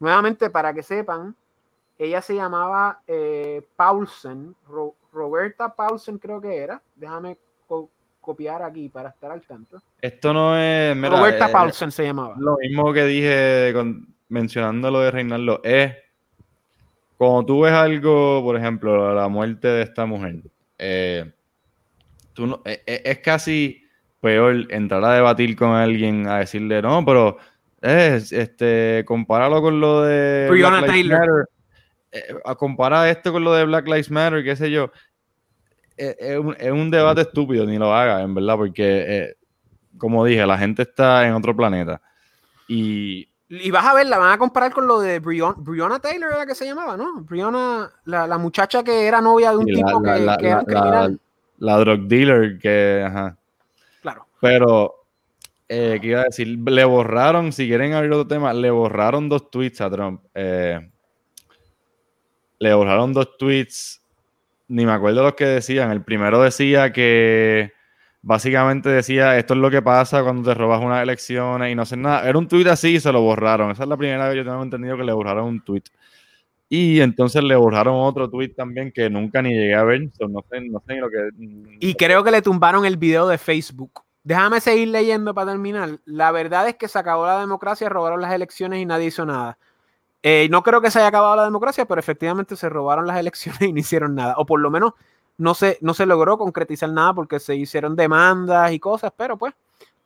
Nuevamente, 0.00 0.50
para 0.50 0.74
que 0.74 0.82
sepan, 0.82 1.34
ella 1.98 2.20
se 2.20 2.34
llamaba 2.34 3.00
eh, 3.06 3.62
Paulsen, 3.76 4.54
Roberta 5.12 5.72
Paulsen 5.72 6.18
creo 6.18 6.40
que 6.40 6.56
era. 6.56 6.82
Déjame 6.96 7.38
copiar 8.20 8.62
aquí 8.62 8.88
para 8.88 9.10
estar 9.10 9.30
al 9.30 9.42
tanto. 9.42 9.80
Esto 10.00 10.32
no 10.32 10.56
es... 10.58 10.96
Roberta 11.00 11.48
eh, 11.48 11.52
Paulsen 11.52 11.92
se 11.92 12.04
llamaba. 12.04 12.34
Lo 12.38 12.56
mismo 12.56 12.92
que 12.92 13.04
dije 13.04 13.72
mencionando 14.28 14.90
lo 14.90 15.00
de 15.00 15.10
Reinaldo, 15.10 15.60
es 15.62 15.94
cuando 17.16 17.46
tú 17.46 17.60
ves 17.60 17.72
algo, 17.72 18.42
por 18.42 18.56
ejemplo, 18.56 19.14
la 19.14 19.28
muerte 19.28 19.68
de 19.68 19.82
esta 19.82 20.06
mujer, 20.06 20.42
eh, 20.78 21.32
tú 22.34 22.60
e, 22.64 22.82
e, 22.86 23.02
es, 23.04 23.18
casi 23.20 23.82
peor 24.20 24.66
entrar 24.70 25.04
a 25.04 25.14
debatir 25.14 25.56
con 25.56 25.70
alguien, 25.70 26.28
a 26.28 26.38
decirle, 26.38 26.82
no, 26.82 27.04
pero 27.04 27.38
es, 27.80 28.32
este, 28.32 29.04
compáralo 29.06 29.62
con 29.62 29.80
lo 29.80 30.02
de 30.02 30.48
Black 30.50 30.88
Lives 30.88 31.06
Matter, 31.06 31.48
eh, 32.12 32.34
a 32.44 32.54
comparar 32.54 33.08
esto 33.08 33.32
con 33.32 33.44
lo 33.44 33.52
de 33.54 33.64
Black 33.64 33.86
Lives 33.86 34.10
Matter, 34.10 34.44
qué 34.44 34.56
sé 34.56 34.70
yo, 34.70 34.90
eh, 35.96 36.16
es, 36.58 36.70
un, 36.70 36.90
debate 36.90 37.22
estúpido, 37.22 37.64
ni 37.66 37.78
lo 37.78 37.94
haga, 37.94 38.22
en 38.22 38.34
verdad, 38.34 38.56
porque, 38.56 39.34
como 39.96 40.24
dije, 40.24 40.46
la 40.46 40.58
gente 40.58 40.82
está 40.82 41.26
en 41.26 41.34
otro 41.34 41.54
planeta. 41.54 42.00
Y 42.66 43.28
y 43.48 43.70
vas 43.70 43.84
a 43.84 43.94
ver, 43.94 44.06
la 44.06 44.18
van 44.18 44.32
a 44.32 44.38
comparar 44.38 44.72
con 44.72 44.86
lo 44.86 45.00
de 45.00 45.20
Brianna 45.20 45.98
Taylor, 46.00 46.32
era 46.32 46.46
que 46.46 46.54
se 46.54 46.64
llamaba, 46.64 46.96
¿no? 46.96 47.20
Brianna, 47.20 47.90
la, 48.04 48.38
muchacha 48.38 48.82
que 48.82 49.06
era 49.06 49.20
novia 49.20 49.50
de 49.50 49.56
un 49.58 49.66
tipo 49.66 50.02
que, 50.02 50.22
era 50.40 50.58
un 50.60 50.64
criminal. 50.64 51.20
La, 51.58 51.78
drug 51.78 52.02
dealer 52.08 52.58
que, 52.58 53.04
ajá. 53.06 53.36
Claro. 54.02 54.26
Pero, 54.40 54.94
eh, 55.68 55.98
¿qué 56.00 56.08
iba 56.08 56.20
a 56.20 56.24
decir? 56.24 56.46
Le 56.48 56.84
borraron, 56.84 57.52
si 57.52 57.66
quieren 57.66 57.94
abrir 57.94 58.12
otro 58.12 58.26
tema, 58.26 58.52
le 58.52 58.70
borraron 58.70 59.28
dos 59.28 59.50
tweets 59.50 59.80
a 59.80 59.90
Trump. 59.90 60.22
Eh, 60.34 60.90
le 62.58 62.74
borraron 62.74 63.12
dos 63.12 63.36
tweets, 63.36 64.02
ni 64.68 64.86
me 64.86 64.92
acuerdo 64.92 65.22
los 65.22 65.34
que 65.34 65.46
decían. 65.46 65.90
El 65.90 66.02
primero 66.02 66.42
decía 66.42 66.92
que 66.92 67.72
básicamente 68.22 68.88
decía, 68.88 69.38
esto 69.38 69.54
es 69.54 69.60
lo 69.60 69.70
que 69.70 69.82
pasa 69.82 70.22
cuando 70.22 70.50
te 70.50 70.54
robas 70.54 70.80
unas 70.82 71.02
elecciones 71.02 71.70
y 71.70 71.74
no 71.74 71.82
haces 71.82 71.98
nada. 71.98 72.28
Era 72.28 72.38
un 72.38 72.48
tweet 72.48 72.66
así 72.68 72.94
y 72.96 73.00
se 73.00 73.12
lo 73.12 73.20
borraron. 73.20 73.70
Esa 73.70 73.82
es 73.82 73.88
la 73.88 73.96
primera 73.96 74.24
vez 74.24 74.32
que 74.32 74.38
yo 74.38 74.44
tengo 74.44 74.62
entendido 74.62 74.96
que 74.96 75.04
le 75.04 75.12
borraron 75.12 75.44
un 75.44 75.64
tweet. 75.64 75.82
Y 76.68 77.00
entonces 77.00 77.42
le 77.44 77.56
borraron 77.56 77.94
otro 77.96 78.30
tweet 78.30 78.54
también 78.54 78.90
que 78.90 79.10
nunca 79.10 79.42
ni 79.42 79.50
llegué 79.50 79.74
a 79.74 79.84
ver. 79.84 80.00
no, 80.28 80.44
sé, 80.50 80.60
no 80.62 80.82
sé 80.86 80.94
ni 80.94 81.00
lo 81.00 81.10
que... 81.10 81.28
Y 81.80 81.94
creo 81.94 82.24
que 82.24 82.30
le 82.30 82.42
tumbaron 82.42 82.84
el 82.84 82.96
video 82.96 83.28
de 83.28 83.38
Facebook. 83.38 84.02
Déjame 84.22 84.60
seguir 84.60 84.88
leyendo 84.88 85.34
para 85.34 85.52
terminar. 85.52 86.00
La 86.06 86.32
verdad 86.32 86.66
es 86.66 86.76
que 86.76 86.88
se 86.88 86.98
acabó 86.98 87.26
la 87.26 87.40
democracia, 87.40 87.88
robaron 87.88 88.22
las 88.22 88.32
elecciones 88.32 88.80
y 88.80 88.86
nadie 88.86 89.06
hizo 89.06 89.26
nada. 89.26 89.58
Eh, 90.22 90.48
no 90.50 90.62
creo 90.62 90.80
que 90.80 90.90
se 90.90 90.98
haya 90.98 91.08
acabado 91.08 91.36
la 91.36 91.44
democracia, 91.44 91.84
pero 91.84 92.00
efectivamente 92.00 92.56
se 92.56 92.70
robaron 92.70 93.06
las 93.06 93.18
elecciones 93.20 93.60
y 93.60 93.72
no 93.72 93.78
hicieron 93.78 94.14
nada. 94.14 94.34
O 94.38 94.46
por 94.46 94.60
lo 94.60 94.70
menos 94.70 94.92
no 95.36 95.54
se, 95.54 95.78
no 95.82 95.92
se 95.92 96.06
logró 96.06 96.38
concretizar 96.38 96.90
nada 96.90 97.12
porque 97.12 97.38
se 97.38 97.54
hicieron 97.56 97.96
demandas 97.96 98.72
y 98.72 98.80
cosas, 98.80 99.12
pero 99.14 99.36
pues 99.36 99.52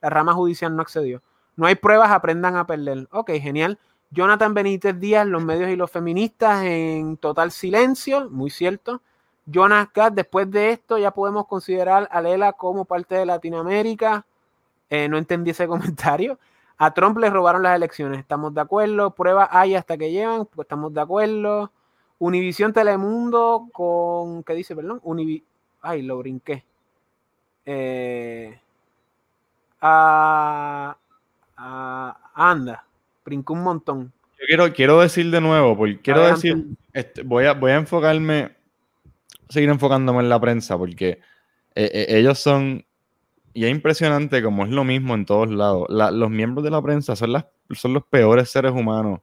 la 0.01 0.09
rama 0.09 0.33
judicial 0.33 0.75
no 0.75 0.81
accedió. 0.81 1.23
No 1.55 1.67
hay 1.67 1.75
pruebas, 1.75 2.11
aprendan 2.11 2.57
a 2.57 2.67
perder. 2.67 3.07
Ok, 3.11 3.31
genial. 3.41 3.79
Jonathan 4.11 4.53
Benítez 4.53 4.99
Díaz, 4.99 5.27
los 5.27 5.43
medios 5.43 5.69
y 5.69 5.75
los 5.75 5.91
feministas 5.91 6.63
en 6.63 7.17
total 7.17 7.51
silencio, 7.51 8.29
muy 8.29 8.49
cierto. 8.49 9.01
Jonas 9.45 9.89
Gat, 9.93 10.13
después 10.13 10.49
de 10.51 10.71
esto 10.71 10.97
ya 10.97 11.11
podemos 11.11 11.47
considerar 11.47 12.07
a 12.11 12.21
Lela 12.21 12.53
como 12.53 12.85
parte 12.85 13.15
de 13.15 13.25
Latinoamérica. 13.25 14.25
Eh, 14.89 15.07
no 15.07 15.17
entendí 15.17 15.51
ese 15.51 15.67
comentario. 15.69 16.39
A 16.77 16.93
Trump 16.93 17.17
le 17.17 17.29
robaron 17.29 17.63
las 17.63 17.75
elecciones, 17.75 18.19
estamos 18.19 18.53
de 18.53 18.61
acuerdo. 18.61 19.11
Pruebas 19.11 19.49
hay 19.51 19.75
hasta 19.75 19.97
que 19.97 20.11
llevan, 20.11 20.45
pues 20.45 20.65
estamos 20.65 20.93
de 20.93 21.01
acuerdo. 21.01 21.71
Univisión 22.19 22.73
Telemundo 22.73 23.69
con. 23.71 24.43
¿Qué 24.43 24.53
dice, 24.53 24.75
perdón? 24.75 24.99
Univi 25.03 25.43
Ay, 25.81 26.01
lo 26.01 26.17
brinqué. 26.17 26.65
Eh, 27.65 28.59
anda, 32.33 32.85
brincó 33.29 33.53
un 33.53 33.63
montón. 33.63 34.13
Yo 34.39 34.45
quiero, 34.47 34.73
quiero 34.73 34.99
decir 34.99 35.31
de 35.31 35.41
nuevo, 35.41 35.77
porque 35.77 35.99
quiero 35.99 36.27
decir, 36.27 36.65
este, 36.93 37.23
voy, 37.23 37.45
a, 37.45 37.53
voy 37.53 37.71
a 37.71 37.75
enfocarme, 37.75 38.55
seguir 39.49 39.69
enfocándome 39.69 40.19
en 40.19 40.29
la 40.29 40.39
prensa, 40.39 40.77
porque 40.77 41.19
eh, 41.75 41.91
eh, 41.93 42.05
ellos 42.09 42.39
son, 42.39 42.85
y 43.53 43.65
es 43.65 43.71
impresionante 43.71 44.41
como 44.41 44.65
es 44.65 44.71
lo 44.71 44.83
mismo 44.83 45.13
en 45.15 45.25
todos 45.25 45.49
lados. 45.49 45.87
los 45.89 46.29
miembros 46.29 46.63
de 46.63 46.71
la 46.71 46.81
prensa 46.81 47.15
son, 47.15 47.33
las, 47.33 47.45
son 47.71 47.93
los 47.93 48.03
peores 48.05 48.49
seres 48.49 48.71
humanos 48.71 49.19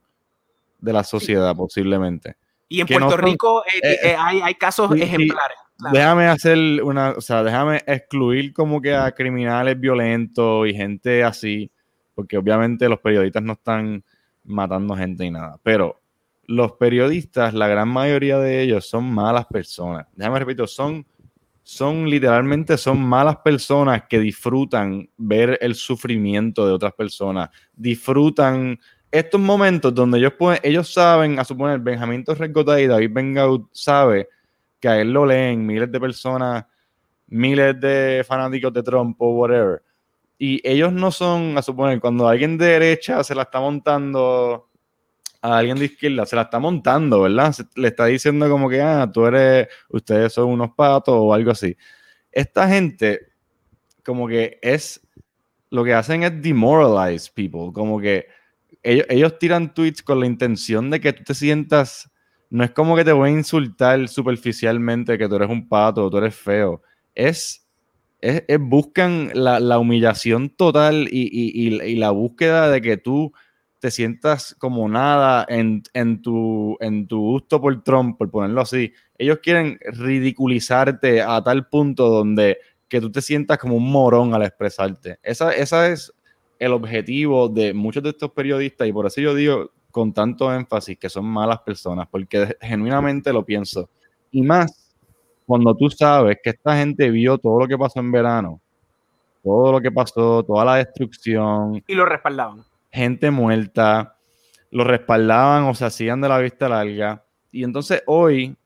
de 0.79 0.93
la 0.93 1.03
sociedad, 1.03 1.55
posiblemente. 1.55 2.35
Y 2.69 2.81
en 2.81 2.87
Puerto 2.87 3.17
Rico 3.17 3.63
eh, 3.65 3.79
eh, 3.81 3.97
eh, 4.03 4.15
hay, 4.17 4.55
casos 4.55 4.91
ejemplares. 4.95 5.57
Déjame 5.91 6.27
hacer 6.27 6.83
una, 6.83 7.11
o 7.11 7.21
sea, 7.21 7.43
déjame 7.43 7.81
excluir 7.85 8.51
como 8.53 8.81
que 8.81 8.95
a 8.95 9.11
criminales 9.11 9.79
violentos 9.79 10.67
y 10.67 10.73
gente 10.73 11.23
así, 11.23 11.71
porque 12.17 12.35
obviamente 12.35 12.89
los 12.89 12.99
periodistas 12.99 13.43
no 13.43 13.53
están 13.53 14.03
matando 14.43 14.95
gente 14.95 15.23
ni 15.23 15.29
nada, 15.29 15.59
pero 15.61 16.01
los 16.47 16.71
periodistas, 16.71 17.53
la 17.53 17.67
gran 17.67 17.89
mayoría 17.89 18.39
de 18.39 18.63
ellos 18.63 18.89
son 18.89 19.13
malas 19.13 19.45
personas. 19.45 20.07
Déjame 20.15 20.39
repetir, 20.39 20.67
son, 20.67 21.05
son 21.61 22.09
literalmente 22.09 22.75
son 22.75 22.99
malas 22.99 23.37
personas 23.37 24.05
que 24.09 24.19
disfrutan 24.19 25.07
ver 25.15 25.59
el 25.61 25.75
sufrimiento 25.75 26.65
de 26.65 26.73
otras 26.73 26.93
personas, 26.93 27.51
disfrutan 27.75 28.79
estos 29.11 29.39
momentos 29.39 29.93
donde 29.93 30.17
ellos, 30.17 30.33
pueden, 30.33 30.59
ellos 30.63 30.91
saben, 30.91 31.37
a 31.37 31.43
suponer, 31.43 31.79
Benjamín 31.79 32.23
Torres 32.23 32.49
y 32.49 32.87
David 32.87 33.11
Bengaud 33.13 33.67
sabe 33.71 34.27
que 34.79 34.87
a 34.87 34.99
él 34.99 35.13
lo 35.13 35.23
leen 35.23 35.67
miles 35.67 35.91
de 35.91 35.99
personas, 35.99 36.65
miles 37.27 37.79
de 37.79 38.25
fanáticos 38.27 38.73
de 38.73 38.81
Trump 38.81 39.15
o 39.19 39.35
whatever. 39.35 39.83
Y 40.37 40.61
ellos 40.67 40.93
no 40.93 41.11
son, 41.11 41.57
a 41.57 41.61
suponer, 41.61 41.99
cuando 41.99 42.27
alguien 42.27 42.57
de 42.57 42.67
derecha 42.67 43.23
se 43.23 43.33
la 43.33 43.43
está 43.43 43.59
montando 43.59 44.69
a 45.41 45.57
alguien 45.57 45.77
de 45.77 45.85
izquierda, 45.85 46.25
se 46.25 46.35
la 46.35 46.43
está 46.43 46.59
montando, 46.59 47.21
¿verdad? 47.21 47.55
le 47.75 47.87
está 47.87 48.05
diciendo 48.05 48.49
como 48.49 48.69
que, 48.69 48.81
ah, 48.81 49.09
tú 49.11 49.25
eres, 49.25 49.67
ustedes 49.89 50.33
son 50.33 50.49
unos 50.49 50.71
patos 50.71 51.15
o 51.17 51.33
algo 51.33 51.51
así. 51.51 51.75
Esta 52.31 52.67
gente, 52.67 53.29
como 54.03 54.27
que 54.27 54.59
es, 54.61 55.01
lo 55.69 55.83
que 55.83 55.93
hacen 55.93 56.23
es 56.23 56.41
demoralize 56.41 57.31
people, 57.33 57.71
como 57.73 57.99
que 57.99 58.27
ellos, 58.83 59.37
tiran 59.39 59.73
tweets 59.73 60.01
con 60.01 60.19
la 60.19 60.25
intención 60.25 60.89
de 60.89 61.01
que 61.01 61.13
tú 61.13 61.23
te 61.23 61.33
sientas, 61.33 62.09
no 62.49 62.63
es 62.63 62.71
como 62.71 62.95
que 62.95 63.03
te 63.03 63.11
voy 63.11 63.29
a 63.29 63.33
insultar 63.33 64.07
superficialmente 64.07 65.17
que 65.17 65.27
tú 65.27 65.35
eres 65.35 65.49
un 65.49 65.67
pato 65.67 66.05
o 66.05 66.09
tú 66.09 66.17
eres 66.17 66.35
feo, 66.35 66.81
es, 67.13 67.66
es, 68.21 68.43
buscan 68.59 69.31
la, 69.33 69.79
humillación 69.79 70.49
total 70.49 71.07
y, 71.11 71.95
la 71.95 72.11
búsqueda 72.11 72.69
de 72.69 72.81
que 72.81 72.97
tú 72.97 73.31
te 73.79 73.91
sientas 73.91 74.55
como 74.57 74.89
nada 74.89 75.45
en, 75.47 75.83
tu, 76.21 76.77
en 76.79 77.07
tu 77.07 77.19
gusto 77.19 77.61
por 77.61 77.83
Trump, 77.83 78.17
por 78.17 78.31
ponerlo 78.31 78.61
así. 78.61 78.91
Ellos 79.17 79.39
quieren 79.41 79.79
ridiculizarte 79.81 81.21
a 81.21 81.43
tal 81.43 81.67
punto 81.67 82.09
donde 82.09 82.57
que 82.87 83.01
tú 83.01 83.11
te 83.11 83.21
sientas 83.21 83.57
como 83.57 83.75
un 83.75 83.91
morón 83.91 84.33
al 84.33 84.43
expresarte. 84.43 85.19
Esa, 85.21 85.51
esa 85.51 85.91
es 85.91 86.13
el 86.57 86.73
objetivo 86.73 87.49
de 87.49 87.73
muchos 87.73 88.01
de 88.01 88.09
estos 88.09 88.31
periodistas, 88.31 88.87
y 88.87 88.93
por 88.93 89.05
eso 89.05 89.21
yo 89.21 89.35
digo 89.35 89.71
con 89.91 90.13
tanto 90.13 90.53
énfasis 90.53 90.97
que 90.97 91.09
son 91.09 91.25
malas 91.25 91.59
personas, 91.59 92.07
porque 92.09 92.55
genuinamente 92.61 93.31
lo 93.33 93.45
pienso. 93.45 93.89
Y 94.31 94.41
más 94.41 94.86
cuando 95.47 95.73
tú 95.73 95.89
sabes 95.89 96.37
que 96.43 96.49
esta 96.49 96.77
gente 96.77 97.09
vio 97.09 97.37
todo 97.37 97.61
lo 97.61 97.67
que 97.67 97.77
pasó 97.77 98.01
en 98.01 98.11
verano, 98.11 98.59
todo 99.41 99.71
lo 99.71 99.79
que 99.79 99.89
pasó, 99.89 100.43
toda 100.43 100.65
la 100.65 100.75
destrucción. 100.75 101.81
Y 101.87 101.95
lo 101.95 102.05
respaldaban. 102.05 102.65
Gente 102.91 103.31
muerta, 103.31 104.17
lo 104.71 104.83
respaldaban 104.83 105.63
o 105.63 105.73
se 105.73 105.85
hacían 105.85 106.19
de 106.19 106.27
la 106.27 106.39
vista 106.39 106.67
larga. 106.67 107.23
Y 107.49 107.63
entonces 107.63 108.03
hoy 108.07 108.57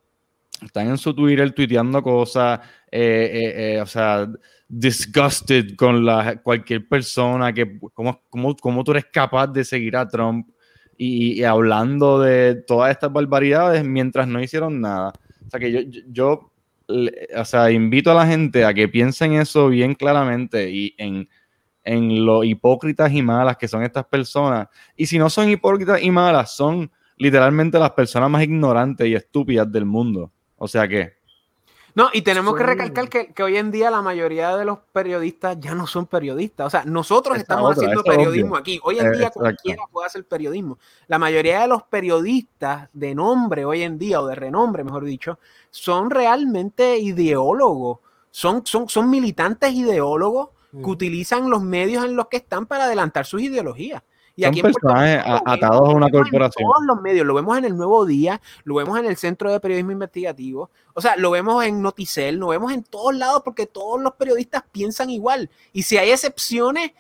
están 0.59 0.87
en 0.87 0.97
su 0.97 1.13
Twitter 1.13 1.51
tuiteando 1.51 2.01
cosas, 2.01 2.59
eh, 2.91 3.29
eh, 3.31 3.75
eh, 3.75 3.81
o 3.81 3.85
sea, 3.85 4.27
disgusted 4.67 5.75
con 5.75 6.03
la, 6.03 6.37
cualquier 6.41 6.87
persona, 6.87 7.53
que 7.53 7.79
cómo, 7.93 8.19
cómo, 8.59 8.83
tú 8.83 8.91
eres 8.91 9.05
capaz 9.05 9.47
de 9.47 9.63
seguir 9.63 9.95
a 9.95 10.07
Trump 10.07 10.49
y, 10.97 11.43
hablando 11.43 12.19
de 12.19 12.55
todas 12.55 12.89
estas 12.89 13.13
barbaridades 13.13 13.83
mientras 13.83 14.27
no 14.27 14.41
hicieron 14.41 14.81
nada. 14.81 15.13
O 15.45 15.49
sea, 15.51 15.59
que 15.59 15.71
yo, 15.71 15.79
yo, 16.07 16.50
o 17.35 17.45
sea, 17.45 17.71
invito 17.71 18.11
a 18.11 18.15
la 18.15 18.27
gente 18.27 18.65
a 18.65 18.73
que 18.73 18.87
piensen 18.87 19.33
eso 19.33 19.69
bien 19.69 19.95
claramente 19.95 20.69
y 20.69 20.93
en, 20.97 21.29
en 21.83 22.25
lo 22.25 22.43
hipócritas 22.43 23.11
y 23.13 23.21
malas 23.21 23.57
que 23.57 23.67
son 23.67 23.83
estas 23.83 24.05
personas. 24.05 24.67
Y 24.95 25.05
si 25.05 25.17
no 25.17 25.29
son 25.29 25.49
hipócritas 25.49 26.01
y 26.01 26.11
malas, 26.11 26.55
son 26.55 26.91
literalmente 27.17 27.79
las 27.79 27.91
personas 27.91 28.29
más 28.29 28.43
ignorantes 28.43 29.07
y 29.07 29.15
estúpidas 29.15 29.71
del 29.71 29.85
mundo. 29.85 30.31
O 30.57 30.67
sea 30.67 30.87
que 30.87 31.20
No, 31.95 32.09
y 32.13 32.21
tenemos 32.21 32.55
que 32.55 32.63
recalcar 32.63 33.09
que, 33.09 33.33
que 33.33 33.43
hoy 33.43 33.57
en 33.57 33.71
día 33.71 33.91
la 33.91 34.01
mayoría 34.01 34.55
de 34.55 34.65
los 34.65 34.79
periodistas 34.93 35.57
ya 35.59 35.75
no 35.75 35.87
son 35.87 36.05
periodistas. 36.07 36.67
O 36.67 36.69
sea, 36.69 36.83
nosotros 36.85 37.37
estamos 37.37 37.71
otra, 37.71 37.83
haciendo 37.83 38.03
periodismo 38.03 38.51
obvio. 38.51 38.59
aquí. 38.59 38.79
Hoy 38.83 38.99
en 38.99 39.07
Eh, 39.07 39.09
día 39.11 39.17
exacto. 39.27 39.39
cualquiera 39.41 39.83
puede 39.91 40.07
hacer 40.07 40.25
periodismo. 40.25 40.77
La 41.07 41.19
mayoría 41.19 41.61
de 41.61 41.67
los 41.67 41.83
periodistas 41.83 42.89
de 42.93 43.13
nombre 43.15 43.65
hoy 43.65 43.83
en 43.83 43.97
día, 43.97 44.21
o 44.21 44.27
de 44.27 44.35
renombre, 44.35 44.83
mejor 44.83 45.03
dicho, 45.05 45.39
son 45.69 46.09
realmente 46.09 46.97
ideólogos. 46.97 47.99
Son, 48.29 48.65
son, 48.65 48.87
son 48.87 49.09
militantes 49.09 49.73
ideólogos 49.73 50.49
que 50.71 50.77
Ujú. 50.77 50.91
utilizan 50.91 51.49
los 51.49 51.61
medios 51.61 52.05
en 52.05 52.15
los 52.15 52.27
que 52.27 52.37
están 52.37 52.65
para 52.65 52.85
adelantar 52.85 53.25
sus 53.25 53.41
ideologías. 53.41 54.01
Y 54.35 54.43
Son 54.43 54.49
aquí 54.49 54.61
personajes 54.61 55.23
Rico 55.23 55.43
atados 55.45 55.89
a 55.89 55.91
una 55.91 56.07
vemos 56.07 56.13
en 56.13 56.23
corporación. 56.23 56.69
todos 56.71 56.85
los 56.85 57.01
medios, 57.01 57.25
lo 57.25 57.33
vemos 57.33 57.57
en 57.57 57.65
el 57.65 57.75
Nuevo 57.75 58.05
Día, 58.05 58.41
lo 58.63 58.75
vemos 58.75 58.97
en 58.99 59.05
el 59.05 59.17
Centro 59.17 59.51
de 59.51 59.59
Periodismo 59.59 59.91
Investigativo, 59.91 60.69
o 60.93 61.01
sea, 61.01 61.15
lo 61.17 61.31
vemos 61.31 61.63
en 61.65 61.81
Noticel, 61.81 62.37
lo 62.37 62.47
vemos 62.47 62.71
en 62.71 62.83
todos 62.83 63.15
lados 63.15 63.41
porque 63.43 63.65
todos 63.65 64.01
los 64.01 64.13
periodistas 64.13 64.63
piensan 64.71 65.09
igual. 65.09 65.49
Y 65.73 65.83
si 65.83 65.97
hay 65.97 66.11
excepciones, 66.11 66.91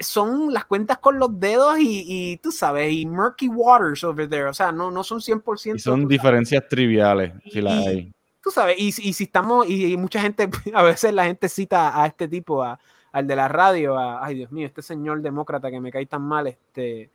son 0.00 0.52
las 0.52 0.64
cuentas 0.64 0.98
con 0.98 1.18
los 1.18 1.38
dedos 1.38 1.78
y, 1.78 2.04
y 2.06 2.36
tú 2.38 2.52
sabes, 2.52 2.92
y 2.92 3.06
murky 3.06 3.48
waters 3.48 4.04
over 4.04 4.28
there, 4.28 4.44
o 4.44 4.54
sea, 4.54 4.72
no, 4.72 4.90
no 4.90 5.02
son 5.04 5.20
100%. 5.20 5.76
Y 5.76 5.78
son 5.78 6.06
diferencias 6.06 6.66
triviales, 6.68 7.32
si 7.50 7.60
las 7.60 7.86
hay. 7.86 8.12
tú 8.42 8.50
sabes, 8.50 8.76
y, 8.78 8.88
y 8.88 9.12
si 9.12 9.24
estamos, 9.24 9.68
y, 9.68 9.92
y 9.92 9.96
mucha 9.96 10.20
gente, 10.20 10.48
a 10.74 10.82
veces 10.82 11.12
la 11.12 11.24
gente 11.24 11.48
cita 11.48 12.00
a 12.00 12.06
este 12.06 12.28
tipo, 12.28 12.62
a, 12.62 12.78
al 13.12 13.26
de 13.26 13.36
la 13.36 13.48
radio, 13.48 13.98
a, 13.98 14.24
ay 14.24 14.34
Dios 14.36 14.52
mío, 14.52 14.66
este 14.66 14.82
señor 14.82 15.20
demócrata 15.22 15.70
que 15.70 15.80
me 15.80 15.90
cae 15.90 16.06
tan 16.06 16.22
mal, 16.22 16.46
este, 16.46 17.10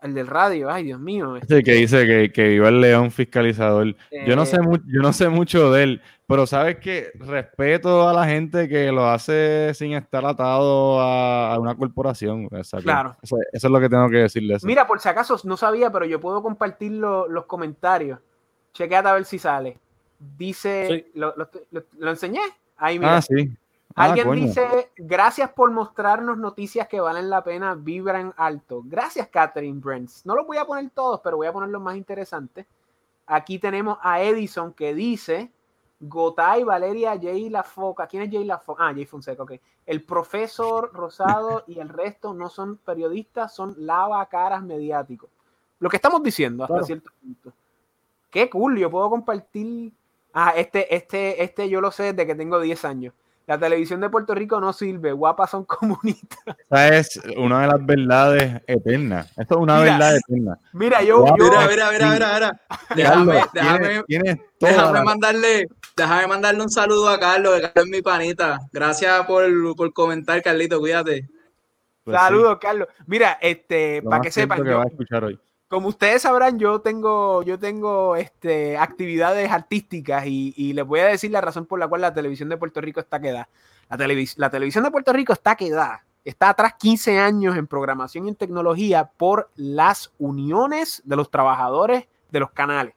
al 0.00 0.12
del 0.14 0.26
radio, 0.26 0.70
ay 0.70 0.84
Dios 0.84 1.00
mío, 1.00 1.36
este, 1.36 1.56
Sí, 1.58 1.62
que 1.62 1.72
dice 1.72 2.06
que, 2.06 2.30
que 2.32 2.48
viva 2.48 2.68
el 2.68 2.80
león 2.80 3.10
fiscalizador. 3.10 3.94
Yo 4.26 4.36
no 4.36 4.44
sé 4.46 4.56
eh, 4.56 4.60
mu- 4.60 4.76
yo 4.86 5.00
no 5.02 5.12
sé 5.12 5.28
mucho 5.28 5.72
de 5.72 5.82
él, 5.82 6.02
pero 6.26 6.46
sabes 6.46 6.76
que 6.76 7.10
respeto 7.14 8.08
a 8.08 8.12
la 8.12 8.26
gente 8.26 8.68
que 8.68 8.90
lo 8.92 9.06
hace 9.08 9.72
sin 9.74 9.92
estar 9.94 10.24
atado 10.26 11.00
a, 11.00 11.54
a 11.54 11.58
una 11.58 11.74
corporación. 11.74 12.48
o 12.50 12.64
sea, 12.64 12.80
Claro. 12.80 13.16
Eso, 13.22 13.36
eso 13.52 13.66
es 13.66 13.70
lo 13.72 13.80
que 13.80 13.88
tengo 13.88 14.08
que 14.10 14.18
decirle. 14.18 14.54
Eso. 14.56 14.66
Mira, 14.66 14.86
por 14.86 15.00
si 15.00 15.08
acaso 15.08 15.38
no 15.44 15.56
sabía, 15.56 15.90
pero 15.90 16.04
yo 16.04 16.20
puedo 16.20 16.42
compartir 16.42 16.92
lo- 16.92 17.28
los 17.28 17.46
comentarios. 17.46 18.18
Chequeate 18.74 19.08
a 19.08 19.14
ver 19.14 19.24
si 19.24 19.38
sale. 19.38 19.78
Dice, 20.36 20.86
Sí. 20.88 21.10
lo, 21.18 21.34
lo- 21.36 21.48
lo- 21.70 21.84
lo 21.98 22.10
enseñé. 22.10 22.40
Ahí 22.76 22.98
mira. 22.98 23.16
ah, 23.18 23.22
sí. 23.22 23.50
Ah, 23.98 24.04
Alguien 24.04 24.30
dice, 24.32 24.90
gracias 24.96 25.50
por 25.52 25.70
mostrarnos 25.70 26.36
noticias 26.36 26.86
que 26.86 27.00
valen 27.00 27.30
la 27.30 27.42
pena, 27.42 27.74
vibran 27.74 28.34
alto. 28.36 28.82
Gracias, 28.84 29.28
Catherine 29.28 29.80
Brents. 29.80 30.26
No 30.26 30.36
los 30.36 30.46
voy 30.46 30.58
a 30.58 30.66
poner 30.66 30.90
todos, 30.90 31.20
pero 31.24 31.38
voy 31.38 31.46
a 31.46 31.52
poner 31.52 31.70
los 31.70 31.80
más 31.80 31.96
interesantes. 31.96 32.66
Aquí 33.26 33.58
tenemos 33.58 33.96
a 34.02 34.20
Edison 34.20 34.74
que 34.74 34.94
dice, 34.94 35.50
Gotay, 35.98 36.62
Valeria, 36.62 37.18
Jay 37.20 37.48
La 37.48 37.62
Foca. 37.62 38.06
¿Quién 38.06 38.24
es 38.24 38.30
Jay 38.30 38.44
La 38.44 38.58
Foca? 38.58 38.86
Ah, 38.86 38.92
Jay 38.92 39.06
Fonseca, 39.06 39.42
ok. 39.42 39.52
El 39.86 40.02
profesor 40.02 40.90
Rosado 40.92 41.64
y 41.66 41.78
el 41.78 41.88
resto 41.88 42.34
no 42.34 42.50
son 42.50 42.76
periodistas, 42.76 43.54
son 43.54 43.74
lava 43.78 44.24
caras 44.26 44.62
mediáticos. 44.62 45.30
Lo 45.78 45.88
que 45.88 45.96
estamos 45.96 46.22
diciendo 46.22 46.64
hasta 46.64 46.74
Claro. 46.74 46.86
cierto 46.86 47.10
punto. 47.20 47.52
Qué 48.30 48.50
cool, 48.50 48.76
yo 48.78 48.90
puedo 48.90 49.08
compartir. 49.08 49.90
Ah, 50.34 50.52
este, 50.54 50.94
este, 50.94 51.42
este 51.42 51.68
yo 51.70 51.80
lo 51.80 51.90
sé 51.90 52.12
desde 52.12 52.26
que 52.26 52.34
tengo 52.34 52.60
10 52.60 52.84
años. 52.84 53.14
La 53.46 53.56
televisión 53.58 54.00
de 54.00 54.10
Puerto 54.10 54.34
Rico 54.34 54.60
no 54.60 54.72
sirve, 54.72 55.12
guapas 55.12 55.50
son 55.50 55.64
comunistas. 55.66 56.56
Esa 56.68 56.98
es 56.98 57.36
una 57.36 57.60
de 57.62 57.66
las 57.68 57.86
verdades 57.86 58.62
eternas. 58.66 59.26
Esto 59.36 59.54
es 59.54 59.60
una 59.60 59.78
Mira, 59.78 59.92
verdad 59.92 60.16
eterna. 60.16 60.58
Mira, 60.72 61.02
yo, 61.02 61.22
Mira, 61.38 61.66
mira, 61.68 61.90
mira, 61.90 62.10
mira, 62.10 62.32
mira. 62.34 62.60
Déjame, 62.94 63.32
Carlos, 63.34 63.50
déjame, 63.52 63.78
tienes, 63.78 64.04
tienes 64.06 64.38
toda 64.58 64.72
déjame 64.72 65.02
mandarle, 65.04 65.66
déjame 65.96 66.26
mandarle 66.26 66.62
un 66.62 66.70
saludo 66.70 67.08
a 67.08 67.20
Carlos, 67.20 67.54
que 67.54 67.60
Carlos 67.62 67.84
es 67.84 67.90
mi 67.90 68.02
panita. 68.02 68.58
Gracias 68.72 69.24
por, 69.26 69.44
por 69.76 69.92
comentar, 69.92 70.42
Carlito, 70.42 70.80
cuídate. 70.80 71.28
pues 72.02 72.16
sí, 72.18 72.22
saludos, 72.24 72.58
Carlos. 72.60 72.88
Mira, 73.06 73.38
este, 73.40 74.00
lo 74.02 74.10
para 74.10 74.22
que 74.22 74.30
sepan, 74.32 74.62
que 74.62 74.70
yo- 74.70 74.78
va 74.78 74.82
a 74.84 74.88
escuchar 74.88 75.22
hoy. 75.24 75.38
Como 75.68 75.88
ustedes 75.88 76.22
sabrán, 76.22 76.58
yo 76.58 76.80
tengo, 76.80 77.42
yo 77.42 77.58
tengo 77.58 78.14
este, 78.16 78.78
actividades 78.78 79.50
artísticas 79.50 80.24
y, 80.26 80.72
les 80.72 80.86
voy 80.86 81.00
a 81.00 81.06
decir 81.06 81.30
la 81.30 81.40
razón 81.40 81.66
por 81.66 81.78
la 81.78 81.88
cual 81.88 82.02
la 82.02 82.14
televisión 82.14 82.48
de 82.48 82.56
Puerto 82.56 82.80
Rico 82.80 83.00
está 83.00 83.20
quedada. 83.20 83.48
La, 83.88 83.96
televis- 83.96 84.36
la 84.36 84.50
televisión 84.50 84.84
de 84.84 84.90
Puerto 84.90 85.12
Rico 85.12 85.32
está 85.32 85.56
quedada. 85.56 86.04
Está 86.24 86.50
atrás 86.50 86.74
15 86.78 87.18
años 87.18 87.56
en 87.56 87.66
programación 87.66 88.26
y 88.26 88.28
en 88.30 88.34
tecnología 88.36 89.10
por 89.16 89.50
las 89.56 90.12
uniones 90.18 91.02
de 91.04 91.16
los 91.16 91.30
trabajadores 91.30 92.06
de 92.30 92.40
los 92.40 92.50
canales, 92.50 92.94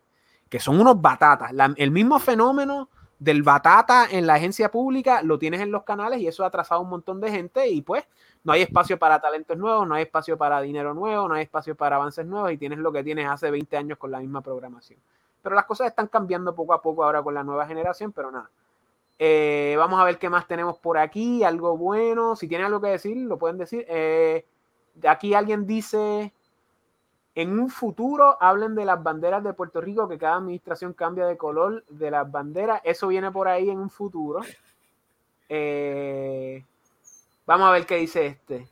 que 0.50 0.60
son 0.60 0.80
unos 0.80 1.00
batatas. 1.00 1.52
El 1.76 1.92
mismo 1.92 2.20
fenómeno 2.20 2.90
del 3.20 3.44
batata 3.44 4.08
en 4.10 4.26
la 4.26 4.36
agencia 4.36 4.72
pública 4.72 5.22
lo 5.22 5.38
tienes 5.38 5.60
en 5.60 5.72
los 5.72 5.84
canales 5.84 6.22
y 6.22 6.28
eso 6.28 6.46
ha 6.46 6.48
atrasado 6.48 6.82
un 6.82 6.90
montón 6.90 7.20
de 7.20 7.30
gente 7.30 7.68
y 7.68 7.82
pues 7.82 8.06
no 8.46 8.54
hay 8.54 8.62
espacio 8.62 8.98
para 8.98 9.20
talentos 9.20 9.58
nuevos, 9.58 9.86
no 9.86 9.96
hay 9.96 10.04
espacio 10.04 10.38
para 10.38 10.62
dinero 10.62 10.94
nuevo, 10.94 11.28
no 11.28 11.36
hay 11.36 11.44
espacio 11.44 11.76
para 11.76 11.98
avances 11.98 12.26
nuevos 12.26 12.54
y 12.54 12.58
tienes 12.58 12.80
lo 12.80 12.94
que 12.94 13.04
tienes 13.04 13.30
hace 13.30 13.52
20 13.52 13.76
años 13.76 13.98
con 13.98 14.12
la 14.12 14.20
misma 14.20 14.42
programación. 14.42 15.00
Pero 15.42 15.54
las 15.54 15.66
cosas 15.66 15.88
están 15.88 16.08
cambiando 16.08 16.56
poco 16.56 16.74
a 16.74 16.82
poco 16.82 17.04
ahora 17.04 17.22
con 17.22 17.34
la 17.34 17.44
nueva 17.44 17.68
generación, 17.68 18.14
pero 18.14 18.32
nada. 18.32 18.50
Eh, 19.18 19.76
vamos 19.78 20.00
a 20.00 20.06
ver 20.06 20.18
qué 20.18 20.30
más 20.30 20.48
tenemos 20.48 20.78
por 20.78 20.98
aquí, 20.98 21.44
algo 21.44 21.78
bueno. 21.78 22.38
Si 22.38 22.48
tienen 22.48 22.68
algo 22.68 22.80
que 22.80 22.88
decir, 22.88 23.18
lo 23.18 23.38
pueden 23.38 23.58
decir. 23.58 23.86
Eh, 23.90 24.46
aquí 25.06 25.34
alguien 25.34 25.68
dice, 25.68 26.34
en 27.42 27.58
un 27.58 27.70
futuro 27.70 28.38
hablen 28.42 28.76
de 28.76 28.84
las 28.84 29.02
banderas 29.02 29.42
de 29.42 29.54
Puerto 29.54 29.80
Rico, 29.80 30.10
que 30.10 30.18
cada 30.18 30.36
administración 30.36 30.92
cambia 30.92 31.26
de 31.26 31.38
color 31.38 31.86
de 31.88 32.12
las 32.12 32.30
banderas. 32.30 32.82
Eso 32.84 33.08
viene 33.08 33.32
por 33.32 33.48
ahí 33.48 33.70
en 33.70 33.80
un 33.80 33.90
futuro. 33.90 34.42
Eh, 35.48 36.66
vamos 37.46 37.70
a 37.70 37.72
ver 37.72 37.86
qué 37.86 37.96
dice 37.96 38.26
este. 38.26 38.68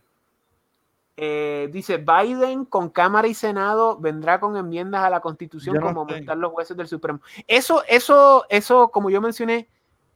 Eh, 1.16 1.70
dice 1.72 1.96
Biden 1.96 2.66
con 2.66 2.90
Cámara 2.90 3.26
y 3.26 3.32
Senado 3.32 3.96
vendrá 3.96 4.38
con 4.38 4.54
enmiendas 4.54 5.02
a 5.02 5.08
la 5.08 5.20
Constitución 5.20 5.76
no 5.76 5.80
como 5.80 6.02
aumentar 6.02 6.36
los 6.36 6.52
jueces 6.52 6.76
del 6.76 6.88
Supremo. 6.88 7.20
Eso, 7.46 7.82
eso, 7.88 8.44
eso, 8.50 8.88
como 8.88 9.08
yo 9.08 9.22
mencioné, 9.22 9.66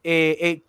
eh, 0.03 0.61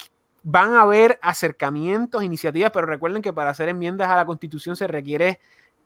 van 0.43 0.73
a 0.73 0.81
haber 0.81 1.19
acercamientos, 1.21 2.25
iniciativas, 2.25 2.71
pero 2.71 2.87
recuerden 2.87 3.21
que 3.21 3.35
para 3.35 3.51
hacer 3.51 3.69
enmiendas 3.69 4.09
a 4.09 4.17
la 4.17 4.25
Constitución 4.25 4.75
se 4.75 4.87
requiere 4.87 5.39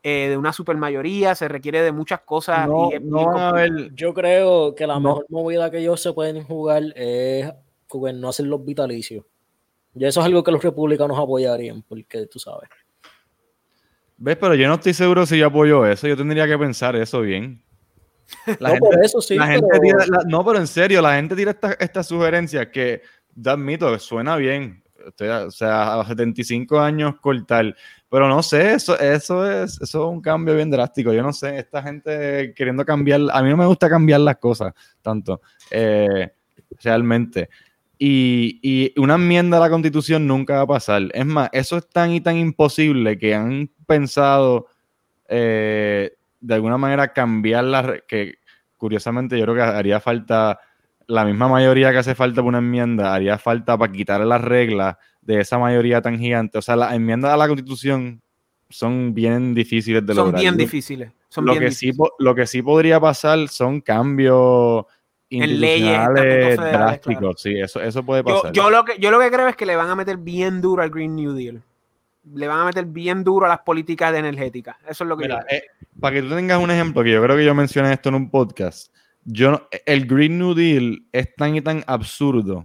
eh, 0.02 0.28
de 0.28 0.36
una 0.36 0.52
supermayoría, 0.52 1.34
se 1.34 1.48
requiere 1.48 1.82
de 1.82 1.92
muchas 1.92 2.20
cosas. 2.20 2.66
No, 2.68 2.90
y 2.92 3.00
no 3.00 3.36
a 3.38 3.48
haber 3.50 3.92
Yo 3.94 4.14
creo 4.14 4.74
que 4.74 4.86
la 4.86 4.94
No. 4.94 5.00
mejor 5.00 5.26
movida 5.28 5.70
que 5.70 5.78
ellos 5.78 6.00
se 6.00 6.12
pueden 6.12 6.42
jugar 6.44 6.82
es 6.96 7.52
no 8.14 8.28
hacer 8.28 8.46
los 8.46 8.64
vitalicios. 8.64 9.24
Y 9.94 10.04
eso 10.04 10.20
es 10.20 10.26
algo 10.26 10.44
que 10.44 10.52
los 10.52 10.62
republicanos 10.62 11.18
apoyarían, 11.18 11.82
porque 11.82 12.26
tú 12.26 12.38
sabes. 12.38 12.68
¿Ves? 14.16 14.36
Pero 14.36 14.54
yo 14.54 14.68
no 14.68 14.74
estoy 14.74 14.94
seguro 14.94 15.26
si 15.26 15.38
yo 15.38 15.46
apoyo 15.46 15.86
eso. 15.86 16.06
Yo 16.08 16.16
tendría 16.16 16.46
que 16.46 16.58
pensar 16.58 16.96
eso 16.96 17.20
bien. 17.20 17.62
La 18.60 18.68
no, 18.70 18.74
gente, 18.74 18.88
por 18.90 19.04
eso 19.04 19.20
sí, 19.22 19.36
la 19.36 19.46
gente 19.46 19.66
pero- 19.70 19.80
tira- 19.82 20.06
la- 20.06 20.24
no, 20.28 20.44
pero 20.44 20.58
en 20.58 20.66
serio, 20.66 21.00
la 21.00 21.14
gente 21.14 21.34
tira 21.34 21.52
estas 21.52 21.76
esta 21.80 22.02
sugerencias 22.02 22.66
que, 22.68 23.00
yo 23.34 23.50
admito, 23.52 23.90
que 23.92 23.98
suena 23.98 24.36
bien. 24.36 24.82
O 25.46 25.50
sea, 25.50 26.00
a 26.00 26.06
75 26.06 26.78
años 26.78 27.14
cortar. 27.20 27.74
Pero 28.10 28.26
no 28.28 28.42
sé, 28.42 28.72
eso, 28.72 28.98
es, 28.98 29.30
eso 29.34 29.80
es 29.82 29.94
un 29.94 30.20
cambio 30.22 30.54
bien 30.54 30.70
drástico. 30.70 31.12
Yo 31.12 31.22
no 31.22 31.32
sé, 31.32 31.58
esta 31.58 31.82
gente 31.82 32.54
queriendo 32.56 32.84
cambiar. 32.84 33.20
A 33.32 33.42
mí 33.42 33.50
no 33.50 33.56
me 33.56 33.66
gusta 33.66 33.88
cambiar 33.90 34.20
las 34.20 34.36
cosas 34.38 34.72
tanto, 35.02 35.42
eh, 35.70 36.32
realmente. 36.82 37.50
Y, 37.98 38.60
y 38.62 38.98
una 39.00 39.16
enmienda 39.16 39.58
a 39.58 39.60
la 39.60 39.68
constitución 39.70 40.26
nunca 40.26 40.54
va 40.54 40.60
a 40.62 40.66
pasar. 40.66 41.02
Es 41.12 41.26
más, 41.26 41.50
eso 41.52 41.76
es 41.76 41.88
tan 41.88 42.12
y 42.12 42.20
tan 42.20 42.36
imposible 42.36 43.18
que 43.18 43.34
han 43.34 43.70
pensado 43.86 44.68
eh, 45.28 46.12
de 46.40 46.54
alguna 46.54 46.78
manera 46.78 47.12
cambiar 47.12 47.64
la 47.64 47.82
re- 47.82 48.04
que 48.06 48.36
curiosamente 48.76 49.36
yo 49.36 49.44
creo 49.44 49.56
que 49.56 49.62
haría 49.62 50.00
falta 50.00 50.60
la 51.08 51.24
misma 51.24 51.48
mayoría 51.48 51.90
que 51.90 51.98
hace 51.98 52.14
falta 52.14 52.36
para 52.36 52.48
una 52.48 52.58
enmienda, 52.58 53.12
haría 53.14 53.36
falta 53.38 53.76
para 53.76 53.90
quitar 53.92 54.20
las 54.20 54.40
reglas 54.42 54.96
de 55.28 55.40
esa 55.40 55.58
mayoría 55.58 56.00
tan 56.00 56.18
gigante. 56.18 56.56
O 56.56 56.62
sea, 56.62 56.74
las 56.74 56.94
enmiendas 56.94 57.30
a 57.32 57.36
la 57.36 57.46
constitución 57.46 58.22
son 58.70 59.12
bien 59.14 59.54
difíciles 59.54 60.04
de 60.06 60.14
Son 60.14 60.24
lograr. 60.26 60.40
bien 60.40 60.56
difíciles. 60.56 61.12
Son 61.28 61.44
lo, 61.44 61.52
bien 61.52 61.64
que 61.64 61.70
sí, 61.70 61.86
difíciles. 61.88 61.96
po- 61.98 62.14
lo 62.18 62.34
que 62.34 62.46
sí 62.46 62.62
podría 62.62 62.98
pasar 62.98 63.46
son 63.48 63.82
cambios 63.82 64.86
En 65.28 65.60
leyes, 65.60 66.56
drásticos. 66.56 67.18
claro. 67.18 67.34
Sí, 67.36 67.60
eso, 67.60 67.82
eso 67.82 68.02
puede 68.02 68.22
Yo, 68.22 68.34
pasar. 68.40 68.52
yo 68.52 68.70
lo 68.70 68.84
que, 68.86 68.98
yo 68.98 69.10
lo 69.10 69.20
que 69.20 69.30
creo 69.30 69.46
es 69.48 69.56
que 69.56 69.66
le 69.66 69.76
van 69.76 69.90
a 69.90 69.94
meter 69.94 70.16
bien 70.16 70.62
duro 70.62 70.82
al 70.82 70.88
Green 70.90 71.14
New 71.14 71.32
Deal. 71.34 71.62
Le 72.34 72.48
van 72.48 72.60
a 72.60 72.64
meter 72.64 72.86
bien 72.86 73.22
duro 73.22 73.44
a 73.44 73.50
las 73.50 73.58
políticas 73.60 74.10
de 74.12 74.18
energética. 74.20 74.78
Eso 74.88 75.04
es 75.04 75.08
lo 75.08 75.16
que 75.18 75.24
Mira, 75.24 75.40
yo 75.40 75.46
creo. 75.46 75.58
eh, 75.60 75.64
para 76.00 76.14
que 76.16 76.22
tú 76.22 76.34
tengas 76.34 76.58
un 76.62 76.70
ejemplo, 76.70 77.02
que 77.04 77.12
yo 77.12 77.22
creo 77.22 77.36
que 77.36 77.44
yo 77.44 77.54
mencioné 77.54 77.92
esto 77.92 78.08
en 78.08 78.14
un 78.14 78.30
podcast, 78.30 78.94
yo 79.24 79.50
no- 79.50 79.62
el 79.84 80.06
Green 80.06 80.38
New 80.38 80.54
Deal 80.54 81.02
es 81.12 81.34
tan 81.34 81.54
y 81.54 81.60
tan 81.60 81.84
absurdo. 81.86 82.64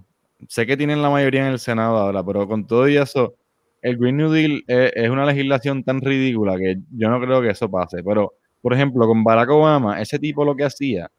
Sé 0.49 0.65
que 0.65 0.77
tienen 0.77 1.01
la 1.01 1.09
mayoría 1.09 1.45
en 1.45 1.53
el 1.53 1.59
Senado 1.59 1.97
ahora, 1.97 2.23
pero 2.23 2.47
con 2.47 2.65
todo 2.67 2.87
y 2.87 2.97
eso, 2.97 3.35
el 3.81 3.97
Green 3.97 4.17
New 4.17 4.31
Deal 4.31 4.63
es, 4.67 4.91
es 4.95 5.09
una 5.09 5.25
legislación 5.25 5.83
tan 5.83 6.01
ridícula 6.01 6.57
que 6.57 6.77
yo 6.91 7.09
no 7.09 7.19
creo 7.19 7.41
que 7.41 7.49
eso 7.49 7.69
pase. 7.69 8.03
Pero, 8.03 8.33
por 8.61 8.73
ejemplo, 8.73 9.05
con 9.07 9.23
Barack 9.23 9.49
Obama, 9.49 10.01
ese 10.01 10.19
tipo 10.19 10.45
lo 10.45 10.55
que 10.55 10.63
hacía, 10.65 11.09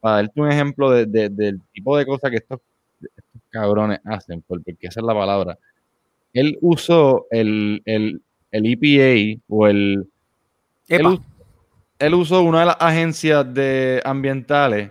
para 0.00 0.16
darte 0.16 0.40
un 0.40 0.50
ejemplo 0.50 0.90
de- 0.90 1.06
de- 1.06 1.28
del 1.28 1.60
tipo 1.72 1.96
de 1.96 2.06
cosas 2.06 2.30
que 2.30 2.36
estos, 2.38 2.60
estos 3.00 3.42
cabrones 3.50 4.00
hacen, 4.04 4.42
porque 4.46 4.74
esa 4.80 5.00
es 5.00 5.06
la 5.06 5.14
palabra. 5.14 5.58
Él 6.32 6.56
usó 6.60 7.26
el, 7.30 7.82
el, 7.84 8.22
el 8.50 8.66
EPA 8.66 9.40
o 9.48 9.66
el... 9.68 10.08
Él 11.98 12.14
usó 12.14 12.42
una 12.42 12.60
de 12.60 12.66
las 12.66 12.76
agencias 12.80 13.52
de 13.54 14.00
ambientales 14.04 14.90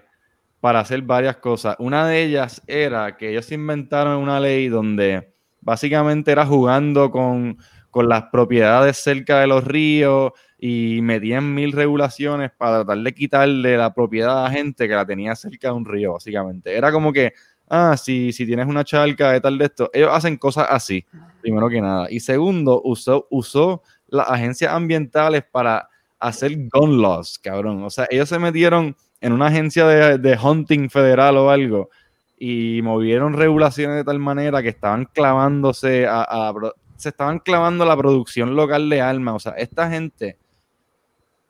para 0.62 0.80
hacer 0.80 1.02
varias 1.02 1.38
cosas. 1.38 1.76
Una 1.80 2.08
de 2.08 2.24
ellas 2.24 2.62
era 2.68 3.18
que 3.18 3.32
ellos 3.32 3.52
inventaron 3.52 4.22
una 4.22 4.40
ley 4.40 4.70
donde 4.70 5.34
básicamente 5.60 6.32
era 6.32 6.46
jugando 6.46 7.12
con, 7.12 7.58
con 7.90 8.08
las 8.08 8.26
propiedades 8.32 8.98
cerca 8.98 9.40
de 9.40 9.48
los 9.48 9.64
ríos 9.66 10.32
y 10.60 11.00
metían 11.02 11.54
mil 11.54 11.72
regulaciones 11.72 12.52
para 12.56 12.84
tratar 12.84 13.04
de 13.04 13.14
quitarle 13.14 13.76
la 13.76 13.92
propiedad 13.92 14.46
a 14.46 14.52
gente 14.52 14.88
que 14.88 14.94
la 14.94 15.06
tenía 15.06 15.36
cerca 15.36 15.70
de 15.70 15.74
un 15.74 15.86
río, 15.86 16.14
básicamente. 16.14 16.78
Era 16.78 16.92
como 16.92 17.12
que, 17.12 17.34
ah, 17.68 17.98
si, 17.98 18.32
si 18.32 18.46
tienes 18.46 18.68
una 18.68 18.84
charca 18.84 19.32
de 19.32 19.42
tal 19.42 19.58
de 19.58 19.66
esto, 19.66 19.90
ellos 19.92 20.12
hacen 20.14 20.38
cosas 20.38 20.68
así, 20.70 21.04
primero 21.42 21.68
que 21.68 21.82
nada. 21.82 22.06
Y 22.12 22.20
segundo, 22.20 22.80
usó, 22.84 23.28
usó 23.32 23.82
las 24.08 24.30
agencias 24.30 24.72
ambientales 24.72 25.44
para 25.52 25.90
hacer 26.20 26.56
gun 26.72 27.02
laws, 27.02 27.40
cabrón. 27.40 27.84
O 27.84 27.90
sea, 27.90 28.06
ellos 28.12 28.30
se 28.30 28.38
metieron 28.38 28.96
en 29.22 29.34
una 29.34 29.48
agencia 29.48 29.88
de, 29.88 30.18
de 30.18 30.38
hunting 30.38 30.90
federal 30.90 31.38
o 31.38 31.50
algo 31.50 31.90
y 32.38 32.82
movieron 32.84 33.34
regulaciones 33.34 33.98
de 33.98 34.04
tal 34.04 34.18
manera 34.20 34.62
que 34.64 34.70
estaban 34.70 35.06
clavándose 35.06 36.08
a, 36.10 36.52
se 36.98 37.10
estaban 37.10 37.40
clavando 37.40 37.84
a 37.84 37.88
la 37.88 37.96
producción 37.98 38.56
local 38.56 38.90
de 38.90 39.00
armas. 39.02 39.36
O 39.36 39.40
sea, 39.40 39.52
esta 39.54 39.90
gente 39.90 40.38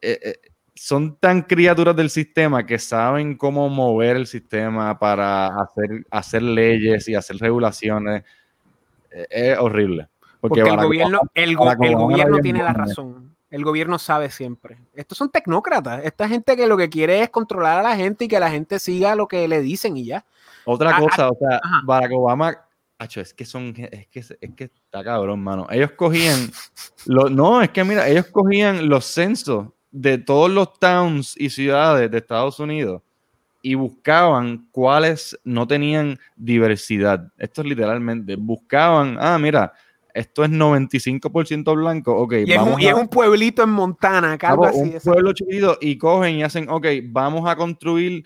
eh, 0.02 0.20
eh, 0.22 0.36
son 0.76 1.16
tan 1.18 1.44
criaturas 1.44 1.96
del 1.96 2.10
sistema 2.10 2.66
que 2.66 2.78
saben 2.80 3.38
cómo 3.38 3.70
mover 3.70 4.18
el 4.18 4.28
sistema 4.28 4.98
para 5.00 5.48
hacer, 5.48 6.06
hacer 6.10 6.42
leyes 6.44 7.08
y 7.08 7.16
hacer 7.16 7.38
regulaciones. 7.38 8.24
Eh, 9.12 9.28
es 9.30 9.58
horrible. 9.58 10.08
Porque 10.40 10.62
el 10.62 10.66
gobierno, 10.88 11.20
el, 11.36 11.56
go- 11.56 11.66
gobierno 12.00 12.38
tiene 12.42 12.60
la 12.64 12.74
razón. 12.74 13.31
El 13.52 13.64
gobierno 13.64 14.00
sabe 14.00 14.32
siempre. 14.32 14.78
Estos 14.96 15.18
son 15.18 15.30
tecnócratas. 15.30 16.04
Esta 16.04 16.28
gente 16.28 16.56
que 16.56 16.66
lo 16.66 16.78
que 16.78 16.90
quiere 16.90 17.22
es 17.22 17.30
controlar 17.30 17.80
a 17.80 17.84
la 17.84 17.96
gente 17.96 18.26
y 18.26 18.28
que 18.28 18.40
la 18.40 18.50
gente 18.50 18.80
siga 18.80 19.14
lo 19.16 19.28
que 19.28 19.48
le 19.48 19.62
dicen 19.62 19.98
y 19.98 20.06
ya. 20.06 20.26
Otra 20.66 20.96
Ah, 20.96 21.00
cosa, 21.00 21.30
o 21.30 21.38
sea, 21.38 21.58
ajá. 21.62 21.82
Barack 21.84 22.12
Obama, 22.14 22.58
es 23.16 23.34
que 23.34 23.46
son, 23.46 23.74
es 23.92 24.08
que, 24.08 24.20
es 24.20 24.52
que 24.56 24.64
está 24.66 25.04
cabrón, 25.04 25.44
mano. 25.44 25.68
Ellos 25.70 25.92
cogían, 25.92 26.52
lo, 27.06 27.30
no, 27.30 27.62
es 27.62 27.70
que 27.70 27.84
mira, 27.84 28.08
ellos 28.08 28.28
cogían 28.28 28.88
los 28.90 29.06
censos 29.06 29.68
de 29.92 30.18
todos 30.18 30.50
los 30.50 30.80
towns 30.80 31.36
y 31.38 31.50
ciudades 31.50 32.10
de 32.12 32.18
Estados 32.18 32.60
Unidos 32.60 33.02
y 33.62 33.76
buscaban 33.76 34.68
cuáles 34.72 35.38
no 35.44 35.68
tenían 35.68 36.20
diversidad. 36.36 37.32
Esto 37.38 37.62
es 37.62 37.68
literalmente, 37.68 38.36
buscaban, 38.36 39.18
ah, 39.20 39.38
mira, 39.38 39.74
esto 40.14 40.44
es 40.44 40.50
95% 40.52 41.76
blanco, 41.76 42.16
ok, 42.16 42.34
Y 42.46 42.52
es, 42.52 42.58
vamos 42.58 42.76
un, 42.76 42.82
y 42.82 42.86
a- 42.88 42.90
es 42.92 42.96
un 42.96 43.08
pueblito 43.08 43.64
en 43.64 43.70
Montana, 43.70 44.38
Vamos, 44.42 44.68
así. 44.68 44.80
un 44.80 45.00
pueblo 45.04 45.34
chiquito 45.34 45.78
y 45.82 45.98
cogen 45.98 46.36
y 46.36 46.44
hacen, 46.44 46.70
ok, 46.70 46.86
vamos 47.06 47.50
a 47.50 47.56
construir 47.56 48.26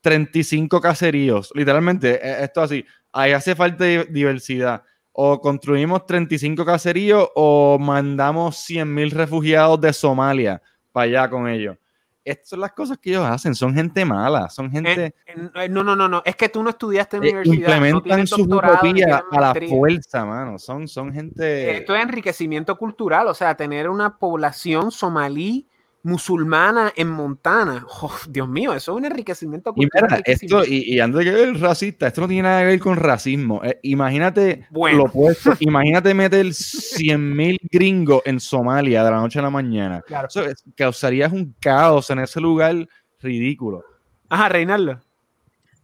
35 0.00 0.80
caseríos. 0.80 1.50
Literalmente, 1.54 2.14
eh, 2.22 2.44
esto 2.44 2.60
así. 2.62 2.84
Ahí 3.12 3.32
hace 3.32 3.54
falta 3.54 3.84
di- 3.84 4.04
diversidad. 4.10 4.82
O 5.12 5.40
construimos 5.40 6.04
35 6.06 6.64
caseríos 6.64 7.28
o 7.36 7.78
mandamos 7.78 8.56
100.000 8.68 9.10
refugiados 9.12 9.80
de 9.80 9.92
Somalia 9.92 10.60
para 10.92 11.04
allá 11.04 11.30
con 11.30 11.48
ellos. 11.48 11.76
Estas 12.24 12.48
son 12.48 12.60
las 12.60 12.72
cosas 12.72 12.96
que 12.98 13.10
ellos 13.10 13.24
hacen. 13.24 13.54
Son 13.54 13.74
gente 13.74 14.04
mala. 14.04 14.48
Son 14.48 14.70
gente 14.70 15.14
En- 15.26 15.50
en- 15.54 15.72
no, 15.72 15.84
no, 15.84 15.94
no, 15.94 16.08
no. 16.08 16.22
Es 16.24 16.36
que 16.36 16.48
tú 16.48 16.62
no 16.62 16.70
estudiaste 16.70 17.18
en 17.18 17.22
que 17.22 17.28
universidad. 17.30 17.56
no 17.56 17.60
implementan 17.74 18.02
tienes 18.02 18.30
su 18.30 18.42
utopía 18.42 19.24
a 19.30 19.40
la 19.40 19.54
fuerza, 19.68 20.24
mano. 20.24 20.58
Son, 20.58 20.88
son 20.88 21.12
gente... 21.12 21.76
Esto 21.76 21.94
es 21.94 22.02
enriquecimiento 22.02 22.76
cultural, 22.78 23.26
o 23.28 23.34
sea, 23.34 23.54
tener 23.56 23.88
una 23.90 24.16
población 24.16 24.90
somalí 24.90 25.68
musulmana 26.04 26.92
en 26.94 27.08
Montana. 27.08 27.84
Oh, 28.02 28.14
Dios 28.28 28.46
mío, 28.48 28.74
eso 28.74 28.92
es 28.92 28.98
un 28.98 29.04
enriquecimiento 29.06 29.72
Y 29.76 29.88
cultural. 29.88 30.10
mira, 30.10 30.22
esto, 30.26 30.64
y, 30.64 30.94
y 30.94 31.00
antes 31.00 31.24
de 31.24 31.32
que 31.32 31.42
el 31.42 31.58
racista, 31.58 32.06
esto 32.06 32.20
no 32.20 32.28
tiene 32.28 32.42
nada 32.42 32.60
que 32.60 32.66
ver 32.66 32.78
con 32.78 32.96
racismo. 32.96 33.62
Eh, 33.64 33.78
imagínate 33.82 34.66
Bueno. 34.70 34.98
lo 34.98 35.04
opuesto. 35.04 35.54
Imagínate 35.60 36.12
meter 36.14 36.46
100.000 36.46 37.58
gringos 37.70 38.22
en 38.26 38.38
Somalia 38.40 39.02
de 39.04 39.10
la 39.10 39.16
noche 39.20 39.38
a 39.38 39.42
la 39.42 39.50
mañana. 39.50 40.02
Claro. 40.02 40.28
Eso 40.28 40.44
es- 40.44 40.62
causarías 40.76 41.32
un 41.32 41.54
caos 41.60 42.10
en 42.10 42.18
ese 42.20 42.40
lugar 42.40 42.86
ridículo. 43.20 43.82
Ajá, 44.28 44.48
Reinaldo. 44.50 45.00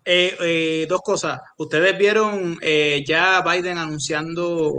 Eh, 0.04 0.36
eh, 0.40 0.86
dos 0.88 1.00
cosas. 1.02 1.40
Ustedes 1.58 1.96
vieron 1.98 2.58
eh, 2.60 3.02
ya 3.06 3.42
Biden 3.42 3.78
anunciando 3.78 4.72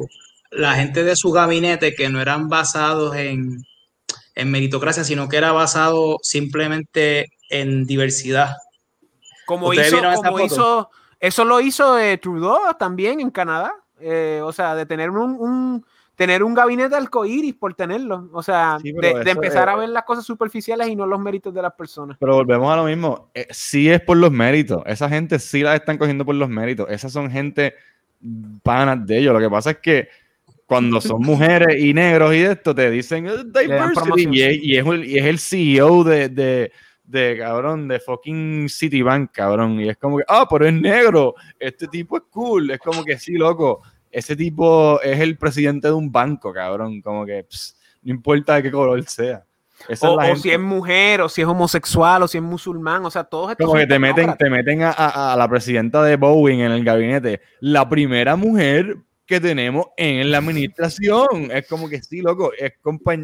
la 0.52 0.74
gente 0.76 1.04
de 1.04 1.16
su 1.16 1.32
gabinete 1.32 1.96
que 1.96 2.10
no 2.10 2.20
eran 2.22 2.50
basados 2.50 3.16
en, 3.16 3.64
en 4.36 4.51
meritocracia, 4.51 5.03
sino 5.03 5.27
que 5.29 5.38
era 5.38 5.51
basado 5.51 6.17
simplemente 6.21 7.32
en 7.49 7.86
diversidad. 7.86 8.55
Como 9.45 9.67
¿Ustedes 9.67 9.93
hizo, 9.93 10.01
como 10.23 10.39
eso 11.19 11.45
lo 11.45 11.61
hizo 11.61 11.99
eh, 11.99 12.17
Trudeau 12.17 12.59
también 12.79 13.19
en 13.19 13.29
Canadá. 13.29 13.73
Eh, 13.99 14.41
o 14.43 14.51
sea, 14.51 14.73
de 14.75 14.86
tener 14.86 15.09
un, 15.11 15.36
un- 15.39 15.86
tener 16.15 16.43
un 16.43 16.53
gabinete 16.53 16.95
arcoíris 16.95 17.53
por 17.55 17.73
tenerlo. 17.73 18.29
O 18.34 18.41
sea, 18.43 18.77
Sí, 18.82 18.91
de, 18.91 19.09
empezar 19.29 19.67
es- 19.69 19.73
a 19.73 19.75
ver 19.75 19.89
las 19.89 20.03
cosas 20.03 20.25
superficiales 20.25 20.88
y 20.88 20.95
no 20.95 21.05
los 21.05 21.19
méritos 21.19 21.53
de 21.53 21.61
las 21.61 21.73
personas. 21.73 22.17
Pero 22.19 22.36
volvemos 22.36 22.71
a 22.71 22.77
lo 22.77 22.86
mismo. 22.86 23.29
Eh, 23.34 23.47
sí 23.51 23.89
es 23.89 24.01
por 24.01 24.17
los 24.17 24.32
méritos. 24.32 24.82
Esa 24.86 25.09
gente 25.09 25.38
sí 25.39 25.61
la 25.61 25.75
están 25.75 25.97
cogiendo 25.97 26.25
por 26.25 26.36
los 26.36 26.49
méritos. 26.49 26.88
Esas 26.89 27.11
son 27.11 27.29
gente 27.29 27.75
panas 28.63 29.05
de 29.05 29.17
ellos. 29.19 29.34
Lo 29.34 29.39
que 29.39 29.49
pasa 29.49 29.71
es 29.71 29.77
que 29.77 30.09
cuando 30.72 31.01
son 31.01 31.22
mujeres 31.22 31.84
y 31.84 31.93
negros 31.93 32.34
y 32.34 32.38
esto, 32.43 32.74
te 32.74 32.89
dicen 32.89 33.28
"Eh, 33.28 33.32
diversity", 33.43 34.30
y, 34.32 34.41
es, 34.41 34.63
y 34.63 34.78
es 34.78 34.86
el, 34.88 35.05
y 35.05 35.17
es 35.17 35.26
el 35.26 35.38
CEO 35.38 36.05
de, 36.05 36.30
de, 36.30 36.72
de, 37.03 37.38
cabrón, 37.38 37.89
de 37.89 37.99
fucking 37.99 38.69
Citibank, 38.69 39.32
cabrón. 39.34 39.82
Y 39.82 39.89
es 39.89 39.97
como 39.97 40.17
que, 40.19 40.24
ah, 40.30 40.47
pero 40.49 40.65
es 40.65 40.74
negro. 40.74 41.36
Este 41.59 41.89
tipo 41.89 42.15
es 42.15 42.24
cool. 42.30 42.72
Es 42.72 42.80
como 42.80 43.03
que 43.03 43.19
sí, 43.19 43.34
loco. 43.34 43.82
Ese 44.09 44.34
tipo 44.38 45.01
es 45.01 45.19
el 45.19 45.38
presidente 45.38 45.89
de 45.89 45.93
un 45.93 46.09
banco, 46.09 46.53
cabrón. 46.53 47.01
Como 47.01 47.26
que 47.26 47.43
pss, 47.43 47.76
no 48.03 48.11
importa 48.13 48.55
de 48.55 48.63
qué 48.63 48.72
color 48.72 49.03
sea. 49.03 49.43
Esa 49.89 50.09
O, 50.09 50.22
es 50.22 50.39
o 50.39 50.41
si 50.41 50.51
es 50.51 50.59
mujer, 50.59 51.19
o 51.19 51.28
si 51.28 51.41
es 51.41 51.47
homosexual, 51.49 52.24
o 52.24 52.28
si 52.30 52.38
es 52.38 52.43
musulmán. 52.43 53.05
O 53.05 53.11
sea, 53.11 53.26
todos 53.26 53.51
estos 53.51 53.65
Como 53.67 53.78
que 53.78 53.88
te 53.88 53.99
meten, 53.99 54.38
te 54.38 54.49
meten 54.49 54.84
a, 54.84 54.91
a- 54.91 55.34
a 55.34 55.36
la 55.36 55.49
presidenta 55.49 56.01
de 56.03 56.15
Boeing 56.15 56.59
en 56.61 56.72
el 56.72 56.86
gabinete. 56.86 57.41
La 57.59 57.89
primera 57.89 58.38
mujer 58.38 58.95
que 59.32 59.39
tenemos 59.39 59.88
en 59.95 60.29
la 60.29 60.39
administración. 60.39 61.49
Es 61.51 61.65
como 61.67 61.88
que 61.88 62.01
sí, 62.01 62.21
loco. 62.21 62.51
Es, 62.53 62.73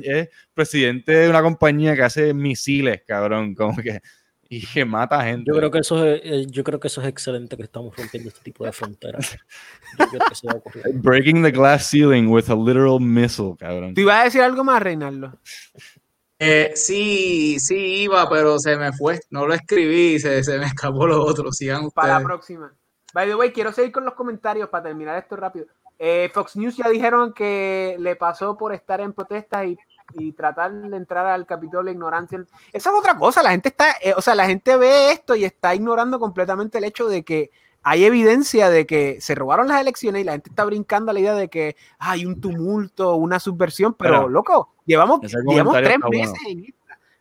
es 0.03 0.29
presidente 0.53 1.11
de 1.11 1.29
una 1.29 1.41
compañía 1.41 1.95
que 1.95 2.03
hace 2.03 2.33
misiles, 2.33 3.01
cabrón. 3.05 3.53
Como 3.53 3.75
que. 3.75 4.01
Y 4.49 4.65
que 4.65 4.85
mata 4.85 5.21
gente. 5.25 5.51
Yo 5.51 5.57
creo 5.57 5.69
que 5.69 5.79
eso 5.79 6.05
es, 6.05 6.21
eh, 6.23 6.45
yo 6.49 6.63
creo 6.63 6.79
que 6.79 6.87
eso 6.87 7.01
es 7.01 7.07
excelente 7.09 7.57
que 7.57 7.63
estamos 7.63 7.93
rompiendo 7.97 8.29
este 8.29 8.39
tipo 8.41 8.63
de 8.63 8.71
fronteras. 8.71 9.37
Yo 9.99 10.07
creo 10.07 10.21
que 10.25 10.33
eso 10.33 10.47
va 10.47 10.53
a 10.53 10.55
ocurrir. 10.55 10.83
Breaking 10.93 11.43
the 11.43 11.51
glass 11.51 11.89
ceiling 11.89 12.27
with 12.29 12.49
a 12.49 12.55
literal 12.55 12.97
missile, 13.01 13.57
cabrón. 13.59 13.93
¿Tú 13.93 13.99
ibas 13.99 14.21
a 14.21 14.23
decir 14.23 14.41
algo 14.41 14.63
más, 14.63 14.81
Reinaldo? 14.81 15.37
Eh, 16.39 16.71
sí, 16.75 17.59
sí 17.59 18.03
iba, 18.03 18.29
pero 18.29 18.57
se 18.57 18.77
me 18.77 18.93
fue. 18.93 19.19
No 19.31 19.45
lo 19.45 19.53
escribí, 19.53 20.17
se, 20.17 20.41
se 20.41 20.57
me 20.57 20.67
escapó 20.67 21.05
lo 21.05 21.25
otro. 21.25 21.51
Sigan 21.51 21.91
Para 21.91 22.07
la 22.07 22.13
ustedes. 22.13 22.25
próxima. 22.27 22.73
By 23.13 23.27
the 23.27 23.35
way, 23.35 23.51
quiero 23.51 23.73
seguir 23.73 23.91
con 23.91 24.05
los 24.05 24.13
comentarios 24.13 24.69
para 24.69 24.85
terminar 24.85 25.17
esto 25.17 25.35
rápido. 25.35 25.65
Eh, 25.99 26.29
Fox 26.33 26.55
News 26.55 26.77
ya 26.77 26.89
dijeron 26.89 27.33
que 27.33 27.95
le 27.99 28.15
pasó 28.15 28.57
por 28.57 28.73
estar 28.73 29.01
en 29.01 29.13
protestas 29.13 29.65
y, 29.65 29.77
y 30.13 30.31
tratar 30.33 30.71
de 30.71 30.95
entrar 30.95 31.25
al 31.25 31.45
Capitolio 31.45 31.91
ignorancia. 31.91 32.43
Esa 32.71 32.89
es 32.91 32.95
otra 32.95 33.17
cosa. 33.17 33.41
La 33.41 33.51
gente 33.51 33.69
está, 33.69 33.95
eh, 34.01 34.13
o 34.15 34.21
sea, 34.21 34.35
la 34.35 34.45
gente 34.45 34.77
ve 34.77 35.11
esto 35.11 35.35
y 35.35 35.43
está 35.43 35.73
ignorando 35.73 36.19
completamente 36.19 36.77
el 36.77 36.83
hecho 36.83 37.07
de 37.07 37.23
que 37.23 37.49
hay 37.83 38.05
evidencia 38.05 38.69
de 38.69 38.85
que 38.85 39.21
se 39.21 39.33
robaron 39.33 39.69
las 39.69 39.79
elecciones 39.79 40.21
y 40.21 40.25
la 40.25 40.33
gente 40.33 40.49
está 40.49 40.65
brincando 40.65 41.11
a 41.11 41.13
la 41.13 41.19
idea 41.19 41.33
de 41.33 41.47
que 41.47 41.75
hay 41.99 42.25
un 42.25 42.41
tumulto, 42.41 43.15
una 43.15 43.39
subversión, 43.39 43.93
pero 43.93 44.13
Pero, 44.15 44.29
loco, 44.29 44.73
llevamos, 44.85 45.21
llevamos 45.21 45.75
tres 45.77 45.97
bueno. 45.99 46.09
meses 46.09 46.37
en 46.47 46.73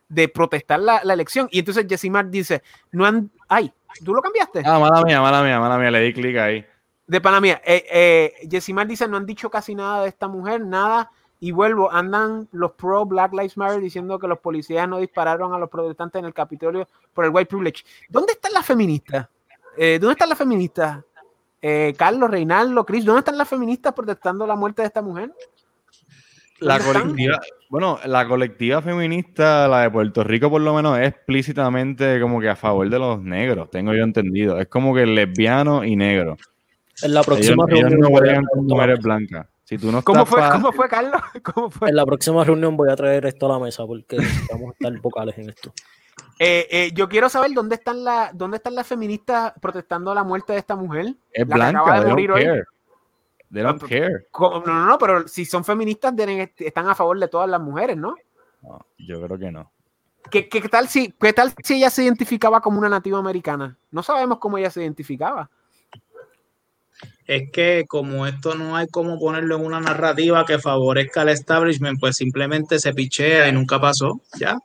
de 0.09 0.27
protestar 0.29 0.79
la, 0.79 1.01
la 1.03 1.13
elección. 1.13 1.47
Y 1.51 1.59
entonces 1.59 1.87
Yesimar 1.87 2.29
dice, 2.29 2.63
no 2.91 3.05
han, 3.05 3.29
ay, 3.47 3.71
¿tú 4.03 4.13
lo 4.13 4.21
cambiaste? 4.21 4.63
Ah, 4.65 4.79
mala 4.79 5.01
mía, 5.03 5.21
mala 5.21 5.43
mía, 5.43 5.59
mala 5.59 5.77
mía. 5.77 5.91
Le 5.91 6.01
di 6.01 6.13
clic 6.13 6.37
ahí. 6.37 6.65
De 7.07 7.21
pana 7.21 7.39
mía, 7.39 7.61
eh, 7.65 7.85
eh, 7.89 8.47
Yesimar 8.47 8.85
dice, 8.85 9.07
no 9.07 9.17
han 9.17 9.25
dicho 9.25 9.49
casi 9.49 9.73
nada 9.73 10.03
de 10.03 10.09
esta 10.09 10.27
mujer, 10.27 10.61
nada. 10.61 11.09
Y 11.39 11.51
vuelvo, 11.51 11.91
andan 11.91 12.47
los 12.51 12.71
pro 12.73 13.05
Black 13.05 13.31
Lives 13.31 13.57
Matter 13.57 13.79
diciendo 13.79 14.17
que 14.17 14.27
los 14.27 14.39
policías 14.39 14.89
no 14.89 14.97
dispararon 14.97 15.53
a 15.53 15.59
los 15.59 15.69
protestantes 15.69 16.19
en 16.19 16.25
el 16.25 16.33
Capitolio 16.33 16.87
por 17.13 17.25
el 17.25 17.31
white 17.31 17.47
privilege. 17.47 17.83
¿Dónde 18.09 18.33
están 18.33 18.53
las 18.53 18.65
feministas? 18.65 19.27
Eh, 19.77 19.99
¿Dónde 20.01 20.13
están 20.13 20.29
las 20.29 20.37
feministas? 20.37 21.03
Eh, 21.61 21.93
Carlos, 21.97 22.29
Reinaldo, 22.29 22.85
Chris, 22.85 23.05
¿dónde 23.05 23.19
están 23.19 23.37
las 23.37 23.47
feministas 23.47 23.93
protestando 23.93 24.47
la 24.47 24.55
muerte 24.55 24.81
de 24.81 24.87
esta 24.87 25.01
mujer? 25.01 25.31
La 26.59 26.79
colectiva, 26.79 27.39
bueno, 27.69 27.99
la 28.05 28.27
colectiva 28.27 28.81
feminista, 28.81 29.67
la 29.67 29.81
de 29.81 29.91
Puerto 29.91 30.23
Rico 30.23 30.49
por 30.49 30.61
lo 30.61 30.73
menos, 30.73 30.97
es 30.97 31.09
explícitamente 31.09 32.19
como 32.19 32.41
que 32.41 32.49
a 32.49 32.55
favor 32.55 32.89
de 32.89 32.97
los 32.97 33.21
negros, 33.21 33.69
tengo 33.69 33.93
yo 33.93 34.03
entendido. 34.03 34.59
Es 34.59 34.67
como 34.67 34.95
que 34.95 35.05
lesbiano 35.05 35.83
y 35.83 35.95
negro. 35.95 36.37
En 37.03 37.13
la 37.13 37.23
próxima 37.23 37.65
ellos, 37.67 37.79
ellos 37.79 37.89
reunión. 37.91 37.99
no 37.99 38.09
voy 38.19 38.29
a 38.29 38.37
a 38.39 38.41
mujeres 38.55 38.99
blancas. 38.99 39.47
Si 39.63 39.77
tú 39.77 39.91
no 39.91 40.01
¿Cómo 40.01 40.25
fue, 40.25 40.41
¿Cómo 40.49 40.71
fue, 40.71 40.87
Carlos? 40.87 41.21
¿Cómo 41.43 41.69
fue? 41.69 41.89
En 41.89 41.95
la 41.95 42.05
próxima 42.05 42.43
reunión 42.43 42.77
voy 42.77 42.89
a 42.89 42.95
traer 42.95 43.25
esto 43.25 43.45
a 43.47 43.49
la 43.53 43.59
mesa 43.59 43.85
porque 43.85 44.17
necesitamos 44.17 44.73
estar 44.73 44.99
vocales 45.01 45.37
en 45.37 45.49
esto. 45.49 45.73
Eh, 46.39 46.67
eh, 46.71 46.91
yo 46.93 47.09
quiero 47.09 47.29
saber 47.29 47.51
dónde 47.53 47.75
están, 47.75 48.03
la, 48.03 48.31
dónde 48.33 48.57
están 48.57 48.75
las 48.75 48.87
feministas 48.87 49.53
protestando 49.61 50.13
la 50.13 50.23
muerte 50.23 50.53
de 50.53 50.59
esta 50.59 50.75
mujer. 50.75 51.15
es 51.33 51.47
la 51.47 51.55
que 51.55 51.61
acaba 51.63 51.83
blanca, 51.83 51.93
de 51.93 51.99
they 51.99 52.03
don't 52.05 52.09
morir 52.11 52.31
hoy. 52.31 52.43
care. 52.43 52.63
They 53.51 53.63
don't 53.63 53.81
Ah, 53.83 53.85
pero- 53.89 54.01
care. 54.07 54.27
¿Cómo? 54.31 54.59
No, 54.65 54.73
no, 54.73 54.85
no, 54.85 54.97
pero 54.97 55.27
si 55.27 55.45
son 55.45 55.63
feministas, 55.65 56.13
están 56.57 56.87
a 56.89 56.95
favor 56.95 57.19
de 57.19 57.27
todas 57.27 57.49
las 57.49 57.61
mujeres, 57.61 57.97
¿no? 57.97 58.15
No, 58.61 58.85
yo 58.97 59.21
creo 59.21 59.37
que 59.37 59.51
no. 59.51 59.71
¿Qué, 60.31 60.49
qué 60.49 60.61
tal 60.67 60.87
si, 60.89 61.11
¿Qué 61.13 61.31
tal 61.33 61.53
si 61.63 61.75
ella 61.75 61.89
se 61.89 62.03
identificaba 62.03 62.59
como 62.61 62.79
una 62.79 62.89
nativa 62.89 63.17
americana? 63.17 63.77
No 63.91 64.03
sabemos 64.03 64.39
cómo 64.39 64.57
ella 64.57 64.69
se 64.69 64.81
identificaba. 64.81 65.49
Es 67.27 67.51
que 67.51 67.85
como 67.87 68.25
esto 68.25 68.55
no 68.55 68.75
hay 68.77 68.87
como 68.87 69.19
ponerlo 69.19 69.57
en 69.57 69.65
una 69.65 69.81
narrativa 69.81 70.45
que 70.45 70.59
favorezca 70.59 71.21
al 71.21 71.29
establishment, 71.29 71.99
pues 71.99 72.15
simplemente 72.15 72.79
se 72.79 72.93
pichea 72.93 73.49
y 73.49 73.51
nunca 73.51 73.79
pasó, 73.81 74.21
ya. 74.39 74.57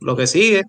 Lo 0.00 0.16
que 0.16 0.26
sigue. 0.26 0.62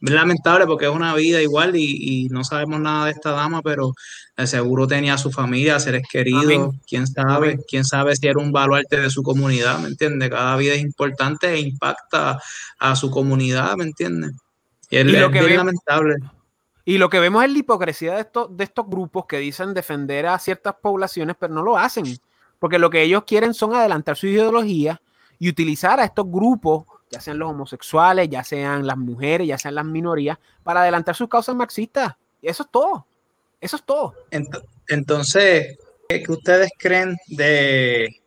Es 0.00 0.10
lamentable 0.10 0.66
porque 0.66 0.86
es 0.86 0.90
una 0.90 1.14
vida 1.14 1.40
igual 1.40 1.76
y, 1.76 2.24
y 2.24 2.28
no 2.30 2.42
sabemos 2.42 2.80
nada 2.80 3.04
de 3.06 3.12
esta 3.12 3.30
dama, 3.30 3.62
pero 3.62 3.92
de 4.36 4.46
seguro 4.48 4.88
tenía 4.88 5.14
a 5.14 5.18
su 5.18 5.30
familia, 5.30 5.78
seres 5.78 6.02
queridos, 6.10 6.42
Amén. 6.44 6.80
quién 6.88 7.06
sabe, 7.06 7.52
Amén. 7.52 7.60
quién 7.68 7.84
sabe 7.84 8.16
si 8.16 8.26
era 8.26 8.40
un 8.40 8.50
baluarte 8.50 9.00
de 9.00 9.10
su 9.10 9.22
comunidad, 9.22 9.78
¿me 9.78 9.86
entiendes? 9.88 10.30
Cada 10.30 10.56
vida 10.56 10.74
es 10.74 10.80
importante 10.80 11.52
e 11.52 11.60
impacta 11.60 12.40
a 12.80 12.96
su 12.96 13.08
comunidad, 13.10 13.76
¿me 13.76 13.84
entiendes? 13.84 14.32
Y 14.90 14.96
es, 14.96 15.04
Y 15.06 15.12
lo 15.12 15.26
es 15.26 15.32
que 15.32 15.38
bien 15.38 15.46
ve- 15.50 15.56
lamentable. 15.58 16.14
Y 16.84 16.98
lo 16.98 17.08
que 17.10 17.20
vemos 17.20 17.44
es 17.44 17.52
la 17.52 17.58
hipocresía 17.58 18.14
de 18.14 18.20
estos, 18.22 18.56
de 18.56 18.64
estos 18.64 18.86
grupos 18.88 19.26
que 19.26 19.38
dicen 19.38 19.72
defender 19.72 20.26
a 20.26 20.38
ciertas 20.38 20.74
poblaciones, 20.80 21.36
pero 21.38 21.54
no 21.54 21.62
lo 21.62 21.78
hacen. 21.78 22.04
Porque 22.58 22.78
lo 22.78 22.90
que 22.90 23.02
ellos 23.02 23.24
quieren 23.24 23.54
son 23.54 23.74
adelantar 23.74 24.16
su 24.16 24.26
ideología 24.26 25.00
y 25.38 25.48
utilizar 25.48 26.00
a 26.00 26.04
estos 26.04 26.26
grupos, 26.30 26.84
ya 27.10 27.20
sean 27.20 27.38
los 27.38 27.50
homosexuales, 27.50 28.28
ya 28.28 28.42
sean 28.42 28.86
las 28.86 28.96
mujeres, 28.96 29.46
ya 29.46 29.58
sean 29.58 29.74
las 29.76 29.84
minorías, 29.84 30.38
para 30.62 30.82
adelantar 30.82 31.14
sus 31.14 31.28
causas 31.28 31.54
marxistas. 31.54 32.14
Y 32.40 32.48
eso 32.48 32.62
es 32.64 32.68
todo. 32.70 33.06
Eso 33.60 33.76
es 33.76 33.82
todo. 33.84 34.14
Ent- 34.30 34.62
Entonces, 34.88 35.78
¿qué 36.08 36.22
qué 36.22 36.32
ustedes 36.32 36.70
creen 36.78 37.16
de 37.28 38.20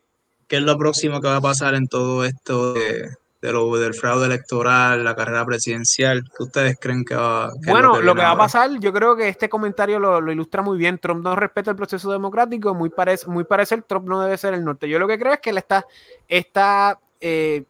qué 0.48 0.56
es 0.56 0.62
lo 0.62 0.78
próximo 0.78 1.20
que 1.20 1.28
va 1.28 1.36
a 1.36 1.40
pasar 1.42 1.74
en 1.74 1.88
todo 1.88 2.24
esto 2.24 2.72
de, 2.74 3.10
de 3.46 3.52
lo, 3.52 3.76
del 3.76 3.94
fraude 3.94 4.26
electoral, 4.26 5.04
la 5.04 5.14
carrera 5.14 5.44
presidencial? 5.44 6.24
¿Qué 6.36 6.42
ustedes 6.42 6.76
creen 6.80 7.04
que 7.04 7.14
va, 7.14 7.50
es 7.60 7.66
Bueno, 7.66 8.00
lo 8.00 8.14
que, 8.14 8.22
va 8.22 8.32
a 8.32 8.36
pasar, 8.36 8.70
yo 8.78 8.92
creo 8.92 9.16
que 9.16 9.28
este 9.28 9.48
comentario 9.48 9.98
lo, 9.98 10.20
lo 10.20 10.32
ilustra 10.32 10.62
muy 10.62 10.78
bien. 10.78 10.98
Trump 10.98 11.22
no 11.22 11.36
respeta 11.36 11.70
el 11.70 11.76
proceso 11.76 12.10
democrático, 12.10 12.74
muy, 12.74 12.90
parece, 12.90 13.26
muy 13.26 13.44
parecer 13.44 13.82
Trump 13.82 14.06
no 14.06 14.20
debe 14.20 14.36
ser 14.36 14.54
el 14.54 14.64
norte. 14.64 14.88
Yo 14.88 14.98
lo 14.98 15.08
que 15.08 15.18
creo 15.18 15.32
es 15.32 15.40
que 15.40 15.50
él 15.50 15.58
está, 15.58 15.86
está 16.28 16.98
eh, 17.20 17.64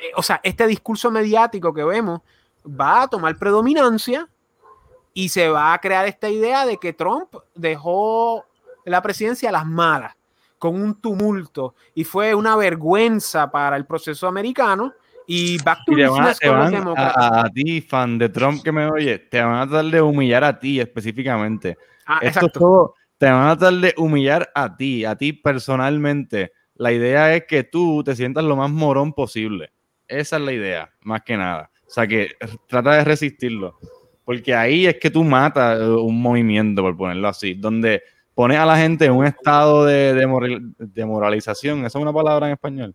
eh, 0.00 0.12
o 0.14 0.22
sea, 0.22 0.40
este 0.42 0.66
discurso 0.66 1.10
mediático 1.10 1.74
que 1.74 1.84
vemos 1.84 2.20
va 2.68 3.02
a 3.02 3.08
tomar 3.08 3.36
predominancia 3.36 4.28
y 5.12 5.30
se 5.30 5.48
va 5.48 5.72
a 5.72 5.80
crear 5.80 6.06
esta 6.06 6.28
idea 6.28 6.64
de 6.64 6.76
que 6.76 6.92
Trump 6.92 7.34
dejó 7.54 8.44
la 8.84 9.02
presidencia 9.02 9.48
a 9.48 9.52
las 9.52 9.66
malas, 9.66 10.14
con 10.58 10.80
un 10.80 11.00
tumulto, 11.00 11.74
y 11.94 12.04
fue 12.04 12.34
una 12.34 12.56
vergüenza 12.56 13.50
para 13.50 13.76
el 13.76 13.86
proceso 13.86 14.26
americano. 14.26 14.92
Y 15.26 15.62
back 15.62 15.80
to 15.84 15.92
Y 15.92 15.96
te 15.96 16.08
van, 16.08 16.34
te 16.34 16.48
van 16.48 16.94
a, 16.96 17.40
a 17.42 17.50
ti, 17.50 17.82
fan 17.82 18.16
de 18.16 18.30
Trump 18.30 18.62
que 18.62 18.72
me 18.72 18.86
oye, 18.86 19.18
te 19.18 19.42
van 19.42 19.56
a 19.56 19.68
tratar 19.68 19.90
de 19.90 20.00
humillar 20.00 20.42
a 20.42 20.58
ti 20.58 20.80
específicamente. 20.80 21.76
Ah, 22.06 22.20
Esto 22.22 22.26
es 22.26 22.36
exacto. 22.36 22.60
todo, 22.60 22.94
te 23.18 23.26
van 23.26 23.48
a 23.48 23.56
tratar 23.58 23.78
de 23.80 23.94
humillar 23.98 24.50
a 24.54 24.74
ti, 24.74 25.04
a 25.04 25.16
ti 25.16 25.34
personalmente. 25.34 26.52
La 26.76 26.92
idea 26.92 27.34
es 27.34 27.44
que 27.44 27.64
tú 27.64 28.02
te 28.04 28.16
sientas 28.16 28.44
lo 28.44 28.56
más 28.56 28.70
morón 28.70 29.12
posible. 29.12 29.72
Esa 30.06 30.36
es 30.36 30.42
la 30.42 30.52
idea, 30.52 30.90
más 31.02 31.22
que 31.22 31.36
nada. 31.36 31.70
O 31.86 31.90
sea 31.90 32.06
que 32.06 32.30
trata 32.66 32.92
de 32.92 33.04
resistirlo. 33.04 33.78
Porque 34.24 34.54
ahí 34.54 34.86
es 34.86 34.96
que 34.96 35.10
tú 35.10 35.24
matas 35.24 35.80
eh, 35.80 35.86
un 35.86 36.20
movimiento, 36.20 36.82
por 36.82 36.96
ponerlo 36.96 37.28
así, 37.28 37.54
donde 37.54 38.02
pones 38.38 38.56
a 38.56 38.64
la 38.64 38.76
gente 38.78 39.04
en 39.06 39.10
un 39.10 39.26
estado 39.26 39.84
de, 39.84 40.14
de 40.14 40.24
moral- 40.24 40.72
de 40.78 41.04
moralización. 41.04 41.78
¿Esa 41.84 41.98
es 41.98 42.02
una 42.02 42.12
palabra 42.12 42.46
en 42.46 42.52
español? 42.52 42.94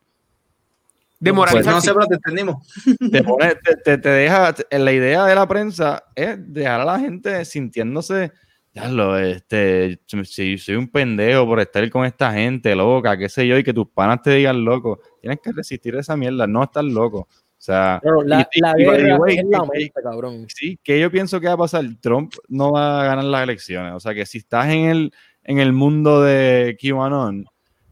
Demoralizar, 1.19 1.63
Pues 1.63 1.75
no 1.75 1.81
sé, 1.81 1.93
pero 1.93 2.07
te 2.07 2.15
entendimos. 2.15 2.65
te 3.11 3.23
pone, 3.23 3.55
te, 3.55 3.75
te- 3.75 3.97
te 3.97 4.07
deja, 4.09 4.55
la 4.71 4.91
idea 4.93 5.25
de 5.25 5.35
la 5.35 5.45
prensa 5.45 6.01
es 6.15 6.37
dejar 6.53 6.79
a 6.79 6.85
la 6.85 6.97
gente 6.97 7.43
sintiéndose, 7.43 8.31
ya 8.73 8.87
lo, 8.87 9.17
este, 9.17 9.99
si 10.23 10.57
soy 10.57 10.75
un 10.75 10.87
pendejo 10.89 11.45
por 11.45 11.59
estar 11.59 11.89
con 11.89 12.05
esta 12.05 12.31
gente 12.31 12.73
loca, 12.73 13.17
qué 13.17 13.27
sé 13.27 13.45
yo, 13.45 13.57
y 13.57 13.65
que 13.65 13.73
tus 13.73 13.89
panas 13.89 14.21
te 14.21 14.31
digan 14.31 14.63
loco, 14.63 15.01
tienes 15.21 15.39
que 15.43 15.51
resistir 15.51 15.93
esa 15.95 16.15
mierda, 16.15 16.47
no 16.47 16.63
estás 16.63 16.85
loco. 16.85 17.19
O 17.29 17.65
sea, 17.65 17.99
Claro, 18.01 18.23
la, 18.23 18.47
y- 18.53 18.59
la 18.61 18.73
y- 18.77 18.83
guerra 18.83 19.17
es 19.27 19.43
la 19.45 19.59
mente, 19.65 19.91
cabrón. 20.01 20.45
sí, 20.47 20.79
que 20.81 20.99
yo 21.01 21.11
pienso 21.11 21.39
que 21.41 21.47
va 21.47 21.53
a 21.53 21.57
pasar, 21.57 21.83
Trump 22.01 22.33
no 22.47 22.71
va 22.71 23.01
a 23.01 23.05
ganar 23.05 23.25
las 23.25 23.43
elecciones, 23.43 23.93
o 23.93 23.99
sea 23.99 24.13
que 24.13 24.25
si 24.25 24.37
estás 24.39 24.67
en 24.67 24.85
el, 24.85 25.13
en 25.43 25.59
el 25.59 25.73
mundo 25.73 26.21
de 26.21 26.77
QAnon, 26.81 27.45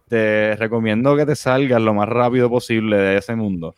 te 0.07 0.55
recomiendo 0.55 1.15
que 1.15 1.25
te 1.25 1.35
salgas 1.35 1.81
lo 1.81 1.93
más 1.93 2.09
rápido 2.09 2.49
posible 2.49 2.97
de 2.97 3.17
ese 3.17 3.35
mundo. 3.35 3.75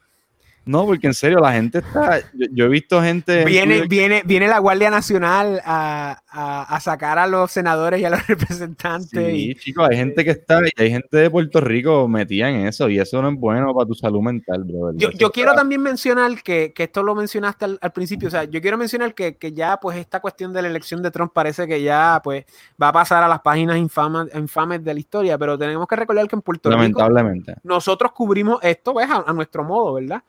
No, 0.66 0.86
porque 0.86 1.07
en 1.07 1.14
serio, 1.14 1.39
la 1.39 1.51
gente 1.51 1.80
está. 1.80 2.20
Yo, 2.34 2.47
yo 2.53 2.66
he 2.66 2.70
visto 2.70 3.01
gente. 3.01 3.41
en 3.41 3.45
Viene, 3.47 3.74
Twitter- 3.80 3.88
viene, 3.89 4.22
viene 4.26 4.47
la 4.47 4.59
Guardia 4.59 4.89
Nacional 4.89 5.61
a, 5.66 6.18
a- 6.30 6.64
a 6.76 6.80
sacar 6.80 7.20
a 7.20 7.28
los 7.28 7.51
senadores 7.51 7.99
y 7.99 8.05
a 8.05 8.09
los 8.09 8.26
representantes. 8.28 9.09
Sí, 9.09 9.49
y- 9.51 9.55
chicos, 9.55 9.88
hay 9.89 9.97
gente 9.97 10.24
que 10.24 10.32
está. 10.32 10.59
y 10.66 10.82
Hay 10.82 10.89
gente 10.91 11.18
de 11.18 11.30
Puerto 11.30 11.59
Rico 11.59 12.07
metida 12.07 12.49
en 12.49 12.66
eso, 12.68 12.88
y 12.89 12.97
eso 12.97 13.22
no 13.22 13.30
es 13.30 13.36
bueno 13.38 13.74
para 13.74 13.86
tu 13.88 13.93
salud 13.93 14.22
mental, 14.22 14.64
brother. 14.64 15.11
yo, 15.18 15.32
quiero 15.32 15.53
también 15.53 15.82
mencionar 15.82 16.41
que, 16.41 16.72
que 16.74 16.84
esto 16.84 17.03
lo 17.03 17.14
mencionaste 17.14 17.66
al, 17.66 17.78
al 17.82 17.91
principio, 17.91 18.30
o 18.30 18.32
sea, 18.32 18.45
yo 18.45 18.61
quiero 18.61 18.78
mencionar 18.78 19.14
que, 19.14 19.36
que 19.36 19.51
ya 19.51 19.78
pues 19.78 19.97
esta 19.97 20.22
cuestión 20.22 20.53
de 20.53 20.61
la 20.61 20.70
elección 20.70 21.01
de 21.03 21.11
Trump 21.11 21.34
parece 21.34 21.68
que 21.68 21.82
ya 21.82 22.22
pues 22.24 22.45
va 22.82 22.88
a 22.88 22.93
pasar 22.93 23.22
a 23.22 23.28
las 23.28 23.41
páginas 23.41 23.78
infamas, 23.78 24.28
infames 24.34 24.84
de 24.84 24.93
la 24.93 24.99
historia, 25.01 25.38
pero 25.38 25.57
tenemos 25.57 25.88
que 25.88 25.95
recordar 25.97 26.26
que 26.28 26.36
en 26.38 26.41
Puerto 26.41 26.70
Rico 26.70 26.78
Lamentablemente. 26.80 27.55
nosotros 27.64 28.14
cubrimos 28.14 28.59
esto 28.64 28.93
pues, 28.93 29.09
a, 29.09 29.24
a 29.28 29.34
nuestro 29.34 29.64
modo, 29.66 29.93
¿verdad? 29.95 30.24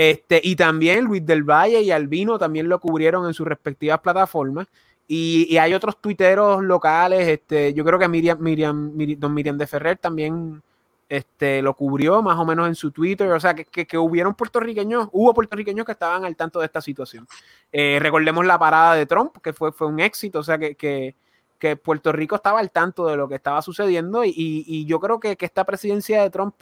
Este, 0.00 0.40
y 0.44 0.54
también 0.54 1.06
Luis 1.06 1.26
del 1.26 1.42
Valle 1.42 1.80
y 1.82 1.90
Albino 1.90 2.38
también 2.38 2.68
lo 2.68 2.78
cubrieron 2.78 3.26
en 3.26 3.34
sus 3.34 3.48
respectivas 3.48 3.98
plataformas. 3.98 4.68
Y, 5.08 5.48
y 5.50 5.58
hay 5.58 5.74
otros 5.74 6.00
tuiteros 6.00 6.62
locales, 6.62 7.26
este, 7.26 7.74
yo 7.74 7.84
creo 7.84 7.98
que 7.98 8.06
Miriam, 8.06 8.38
Miriam, 8.40 8.92
Miri- 8.94 9.16
don 9.16 9.34
Miriam 9.34 9.58
de 9.58 9.66
Ferrer 9.66 9.98
también 9.98 10.62
este, 11.08 11.62
lo 11.62 11.74
cubrió 11.74 12.22
más 12.22 12.38
o 12.38 12.44
menos 12.44 12.68
en 12.68 12.76
su 12.76 12.92
Twitter, 12.92 13.28
o 13.32 13.40
sea, 13.40 13.54
que, 13.54 13.64
que, 13.64 13.98
hubieron 13.98 14.34
puertorriqueños, 14.34 15.08
hubo 15.10 15.34
puertorriqueños 15.34 15.84
que 15.84 15.92
estaban 15.92 16.24
al 16.24 16.36
tanto 16.36 16.60
de 16.60 16.66
esta 16.66 16.80
situación. 16.80 17.26
Eh, 17.72 17.98
recordemos 18.00 18.46
la 18.46 18.56
parada 18.58 18.94
de 18.94 19.04
Trump, 19.06 19.38
que 19.42 19.52
fue, 19.52 19.72
fue 19.72 19.88
un 19.88 19.98
éxito, 19.98 20.38
o 20.38 20.42
sea, 20.44 20.58
que, 20.58 20.76
que, 20.76 21.16
que 21.58 21.74
Puerto 21.76 22.12
Rico 22.12 22.36
estaba 22.36 22.60
al 22.60 22.70
tanto 22.70 23.06
de 23.06 23.16
lo 23.16 23.26
que 23.28 23.34
estaba 23.34 23.62
sucediendo 23.62 24.24
y, 24.24 24.28
y- 24.28 24.64
y 24.66 24.84
yo 24.84 25.00
creo 25.00 25.18
que, 25.18 25.36
que 25.36 25.46
esta 25.46 25.64
presidencia 25.64 26.22
de 26.22 26.30
Trump 26.30 26.54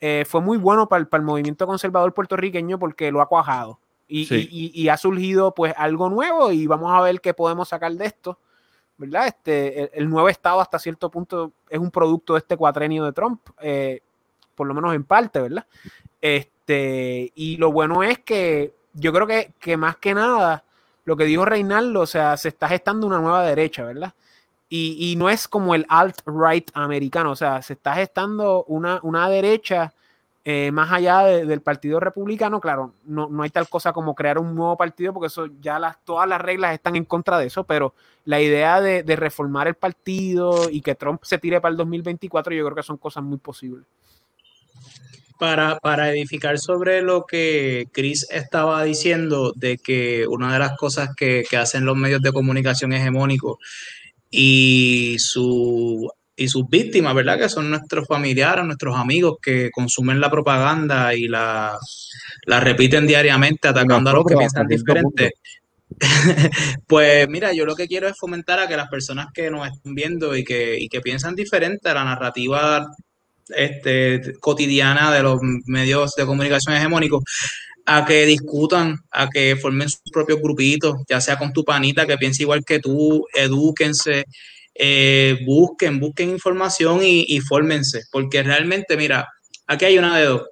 eh, 0.00 0.24
fue 0.28 0.40
muy 0.40 0.58
bueno 0.58 0.88
para 0.88 1.00
el, 1.00 1.08
para 1.08 1.20
el 1.20 1.26
movimiento 1.26 1.66
conservador 1.66 2.12
puertorriqueño 2.14 2.78
porque 2.78 3.10
lo 3.10 3.20
ha 3.20 3.28
cuajado 3.28 3.78
y, 4.08 4.26
Sí. 4.26 4.48
y- 4.50 4.66
y- 4.74 4.82
y 4.84 4.88
ha 4.88 4.96
surgido 4.96 5.52
pues 5.54 5.74
algo 5.76 6.08
nuevo 6.10 6.52
y 6.52 6.66
vamos 6.66 6.92
a 6.92 7.00
ver 7.00 7.20
qué 7.20 7.34
podemos 7.34 7.68
sacar 7.68 7.92
de 7.92 8.06
esto, 8.06 8.38
¿verdad? 8.98 9.26
Este, 9.26 9.82
el, 9.82 9.90
el 9.94 10.08
nuevo 10.10 10.28
estado 10.28 10.60
hasta 10.60 10.78
cierto 10.78 11.10
punto 11.10 11.52
es 11.68 11.78
un 11.78 11.90
producto 11.90 12.34
de 12.34 12.40
este 12.40 12.56
cuatrenio 12.56 13.04
de 13.04 13.12
Trump, 13.12 13.40
eh, 13.60 14.00
por 14.54 14.66
lo 14.66 14.74
menos 14.74 14.94
en 14.94 15.04
parte, 15.04 15.40
¿verdad? 15.40 15.66
Este, 16.20 17.32
y 17.34 17.56
lo 17.56 17.72
bueno 17.72 18.02
es 18.02 18.18
que 18.20 18.74
yo 18.94 19.12
creo 19.12 19.26
que, 19.26 19.52
que 19.58 19.76
más 19.76 19.96
que 19.96 20.14
nada, 20.14 20.64
lo 21.04 21.16
que 21.16 21.24
dijo 21.24 21.44
Reinaldo, 21.44 22.00
o 22.00 22.06
sea, 22.06 22.36
se 22.36 22.48
está 22.48 22.68
gestando 22.68 23.06
una 23.06 23.20
nueva 23.20 23.44
derecha, 23.44 23.84
¿verdad? 23.84 24.12
Y, 24.68 25.12
y 25.12 25.16
no 25.16 25.30
es 25.30 25.46
como 25.46 25.74
el 25.76 25.86
alt-right 25.88 26.70
americano, 26.74 27.30
o 27.30 27.36
sea, 27.36 27.62
se 27.62 27.74
está 27.74 27.94
gestando 27.94 28.64
una, 28.64 28.98
una 29.02 29.28
derecha 29.28 29.92
eh, 30.44 30.70
más 30.72 30.90
allá 30.92 31.20
de- 31.24 31.44
del 31.46 31.60
Partido 31.60 32.00
Republicano. 32.00 32.60
Claro, 32.60 32.92
no, 33.04 33.28
no 33.28 33.42
hay 33.44 33.50
tal 33.50 33.68
cosa 33.68 33.92
como 33.92 34.14
crear 34.14 34.38
un 34.38 34.54
nuevo 34.54 34.76
partido, 34.76 35.12
porque 35.12 35.28
eso 35.28 35.48
ya 35.60 35.78
las, 35.78 35.96
todas 36.04 36.28
las 36.28 36.40
reglas 36.40 36.72
están 36.74 36.96
en 36.96 37.04
contra 37.04 37.38
de 37.38 37.46
eso, 37.46 37.64
pero 37.64 37.94
la 38.24 38.40
idea 38.40 38.80
de, 38.80 39.02
de 39.04 39.16
reformar 39.16 39.68
el 39.68 39.74
partido 39.74 40.68
y 40.70 40.80
que 40.82 40.94
Trump 40.96 41.22
se 41.24 41.38
tire 41.38 41.60
para 41.60 41.70
el 41.70 41.76
2024, 41.76 42.52
yo 42.54 42.64
creo 42.64 42.76
que 42.76 42.82
son 42.82 42.96
cosas 42.96 43.22
muy 43.22 43.38
posibles. 43.38 43.84
Para, 45.38 45.78
para 45.80 46.10
edificar 46.10 46.58
sobre 46.58 47.02
lo 47.02 47.26
que 47.26 47.88
Chris 47.92 48.26
estaba 48.30 48.82
diciendo, 48.84 49.52
de 49.54 49.76
que 49.76 50.26
una 50.26 50.50
de 50.52 50.58
las 50.58 50.76
cosas 50.78 51.10
que, 51.14 51.44
que 51.48 51.58
hacen 51.58 51.84
los 51.84 51.94
medios 51.94 52.22
de 52.22 52.32
comunicación 52.32 52.94
hegemónicos 52.94 53.58
y, 54.30 55.16
su, 55.18 56.10
y 56.34 56.48
sus 56.48 56.68
víctimas, 56.68 57.14
¿verdad? 57.14 57.38
Que 57.38 57.48
son 57.48 57.70
nuestros 57.70 58.06
familiares, 58.06 58.64
nuestros 58.64 58.96
amigos 58.96 59.36
que 59.40 59.70
consumen 59.70 60.20
la 60.20 60.30
propaganda 60.30 61.14
y 61.14 61.28
la, 61.28 61.76
la 62.46 62.60
repiten 62.60 63.06
diariamente 63.06 63.68
atacando 63.68 64.10
a 64.10 64.12
los 64.14 64.24
que 64.24 64.36
piensan 64.36 64.66
diferente. 64.66 65.32
pues 66.86 67.28
mira, 67.28 67.52
yo 67.52 67.64
lo 67.64 67.74
que 67.74 67.86
quiero 67.86 68.08
es 68.08 68.16
fomentar 68.18 68.58
a 68.58 68.68
que 68.68 68.76
las 68.76 68.88
personas 68.88 69.28
que 69.32 69.50
nos 69.50 69.66
estén 69.68 69.94
viendo 69.94 70.36
y 70.36 70.44
que, 70.44 70.78
y 70.78 70.88
que 70.88 71.00
piensan 71.00 71.34
diferente 71.34 71.88
a 71.88 71.94
la 71.94 72.04
narrativa 72.04 72.86
este, 73.48 74.34
cotidiana 74.40 75.12
de 75.12 75.22
los 75.22 75.38
medios 75.66 76.14
de 76.16 76.26
comunicación 76.26 76.74
hegemónicos, 76.74 77.22
a 77.86 78.04
que 78.04 78.26
discutan, 78.26 78.98
a 79.12 79.28
que 79.28 79.56
formen 79.56 79.88
sus 79.88 80.10
propios 80.12 80.40
grupitos, 80.40 80.96
ya 81.08 81.20
sea 81.20 81.38
con 81.38 81.52
tu 81.52 81.64
panita 81.64 82.06
que 82.06 82.18
piense 82.18 82.42
igual 82.42 82.64
que 82.64 82.80
tú, 82.80 83.24
edúquense, 83.32 84.24
eh, 84.74 85.38
busquen, 85.46 86.00
busquen 86.00 86.30
información 86.30 87.00
y, 87.02 87.24
y 87.28 87.40
fórmense, 87.40 88.02
porque 88.10 88.42
realmente, 88.42 88.96
mira, 88.96 89.28
aquí 89.66 89.84
hay 89.84 89.98
una 89.98 90.18
de 90.18 90.24
dos. 90.26 90.42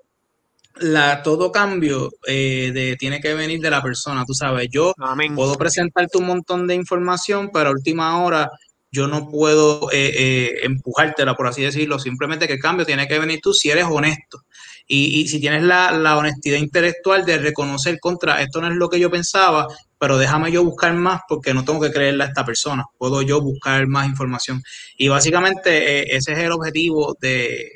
La, 0.76 1.22
todo 1.22 1.52
cambio 1.52 2.10
eh, 2.26 2.72
de, 2.74 2.96
tiene 2.96 3.20
que 3.20 3.34
venir 3.34 3.60
de 3.60 3.70
la 3.70 3.82
persona, 3.82 4.24
tú 4.26 4.34
sabes, 4.34 4.68
yo 4.70 4.92
puedo 5.34 5.54
presentarte 5.54 6.18
un 6.18 6.26
montón 6.26 6.66
de 6.66 6.74
información, 6.74 7.50
pero 7.52 7.68
a 7.68 7.72
última 7.72 8.24
hora 8.24 8.50
yo 8.94 9.08
no 9.08 9.28
puedo 9.28 9.90
eh, 9.90 10.12
eh, 10.14 10.54
empujártela, 10.62 11.34
por 11.34 11.48
así 11.48 11.62
decirlo, 11.62 11.98
simplemente 11.98 12.46
que 12.46 12.54
el 12.54 12.60
cambio 12.60 12.86
tiene 12.86 13.08
que 13.08 13.18
venir 13.18 13.40
tú 13.42 13.52
si 13.52 13.68
eres 13.70 13.86
honesto. 13.90 14.44
Y, 14.86 15.26
si 15.28 15.40
tienes 15.40 15.62
la, 15.62 16.16
honestidad 16.16 16.58
intelectual 16.58 17.24
de 17.24 17.38
reconocer 17.38 17.98
contra, 17.98 18.42
esto 18.42 18.60
no 18.60 18.68
es 18.68 18.74
lo 18.74 18.90
que 18.90 19.00
yo 19.00 19.10
pensaba, 19.10 19.66
pero 19.98 20.18
déjame 20.18 20.52
yo 20.52 20.62
buscar 20.62 20.92
más 20.92 21.22
porque 21.26 21.54
no 21.54 21.64
tengo 21.64 21.80
que 21.80 21.90
creerle 21.90 22.24
a 22.24 22.26
esta 22.26 22.44
persona, 22.44 22.84
puedo 22.98 23.22
yo 23.22 23.40
buscar 23.40 23.86
más 23.86 24.06
información. 24.06 24.62
Y 24.98 25.08
básicamente 25.08 26.00
eh, 26.00 26.06
ese 26.10 26.32
es 26.32 26.38
el 26.38 26.52
objetivo 26.52 27.16
de, 27.18 27.72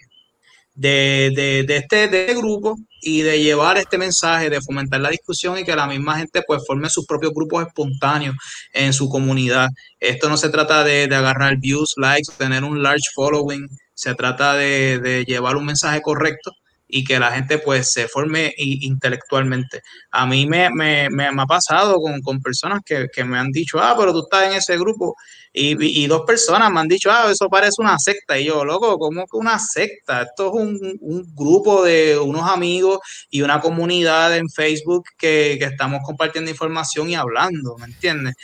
de, 0.78 1.32
de, 1.34 1.64
de, 1.64 1.76
este, 1.76 2.06
de 2.06 2.20
este 2.26 2.34
grupo 2.34 2.76
y 3.02 3.22
de 3.22 3.42
llevar 3.42 3.78
este 3.78 3.98
mensaje, 3.98 4.48
de 4.48 4.60
fomentar 4.60 5.00
la 5.00 5.10
discusión 5.10 5.58
y 5.58 5.64
que 5.64 5.74
la 5.74 5.88
misma 5.88 6.18
gente 6.18 6.42
pues 6.46 6.62
forme 6.64 6.88
sus 6.88 7.04
propios 7.04 7.32
grupos 7.34 7.66
espontáneos 7.66 8.36
en 8.72 8.92
su 8.92 9.08
comunidad. 9.08 9.70
Esto 9.98 10.28
no 10.28 10.36
se 10.36 10.50
trata 10.50 10.84
de, 10.84 11.04
agarrar 11.12 11.56
views, 11.58 11.94
likes, 11.96 12.32
tener 12.38 12.62
un 12.62 12.80
large 12.80 13.10
following, 13.12 13.68
se 13.92 14.14
trata 14.14 14.54
de, 14.54 15.24
llevar 15.26 15.56
un 15.56 15.66
mensaje 15.66 16.00
correcto 16.00 16.52
y 16.86 17.02
que 17.02 17.18
la 17.18 17.32
gente 17.32 17.58
pues 17.58 17.90
se 17.90 18.06
forme 18.06 18.54
intelectualmente. 18.56 19.82
A 20.12 20.26
mí 20.26 20.46
me, 20.46 20.70
me, 20.70 21.10
me, 21.10 21.26
ha 21.26 21.46
pasado 21.46 22.00
con, 22.00 22.20
con 22.22 22.40
personas 22.40 22.80
que, 22.86 23.08
que, 23.12 23.24
me 23.24 23.36
han 23.36 23.50
dicho, 23.50 23.80
ah, 23.80 23.96
pero 23.98 24.12
tú 24.12 24.20
estás 24.20 24.48
en 24.48 24.56
ese 24.56 24.78
grupo. 24.78 25.16
Y, 25.52 26.02
y, 26.02 26.06
dos 26.06 26.22
personas 26.26 26.70
me 26.70 26.80
han 26.80 26.88
dicho, 26.88 27.10
ah, 27.10 27.30
eso 27.30 27.48
parece 27.48 27.80
una 27.80 27.98
secta. 27.98 28.38
Y 28.38 28.46
yo, 28.46 28.64
loco, 28.64 28.98
¿cómo 28.98 29.26
que 29.26 29.36
una 29.36 29.58
secta? 29.58 30.22
Esto 30.22 30.48
es 30.48 30.52
un, 30.52 30.98
un 31.00 31.34
grupo 31.34 31.82
de 31.82 32.18
unos 32.18 32.48
amigos 32.48 32.98
y 33.30 33.42
una 33.42 33.60
comunidad 33.60 34.36
en 34.36 34.48
Facebook 34.48 35.04
que, 35.18 35.56
que 35.58 35.66
estamos 35.66 36.00
compartiendo 36.04 36.50
información 36.50 37.08
y 37.10 37.14
hablando, 37.14 37.76
¿me 37.78 37.86
entiendes? 37.86 38.34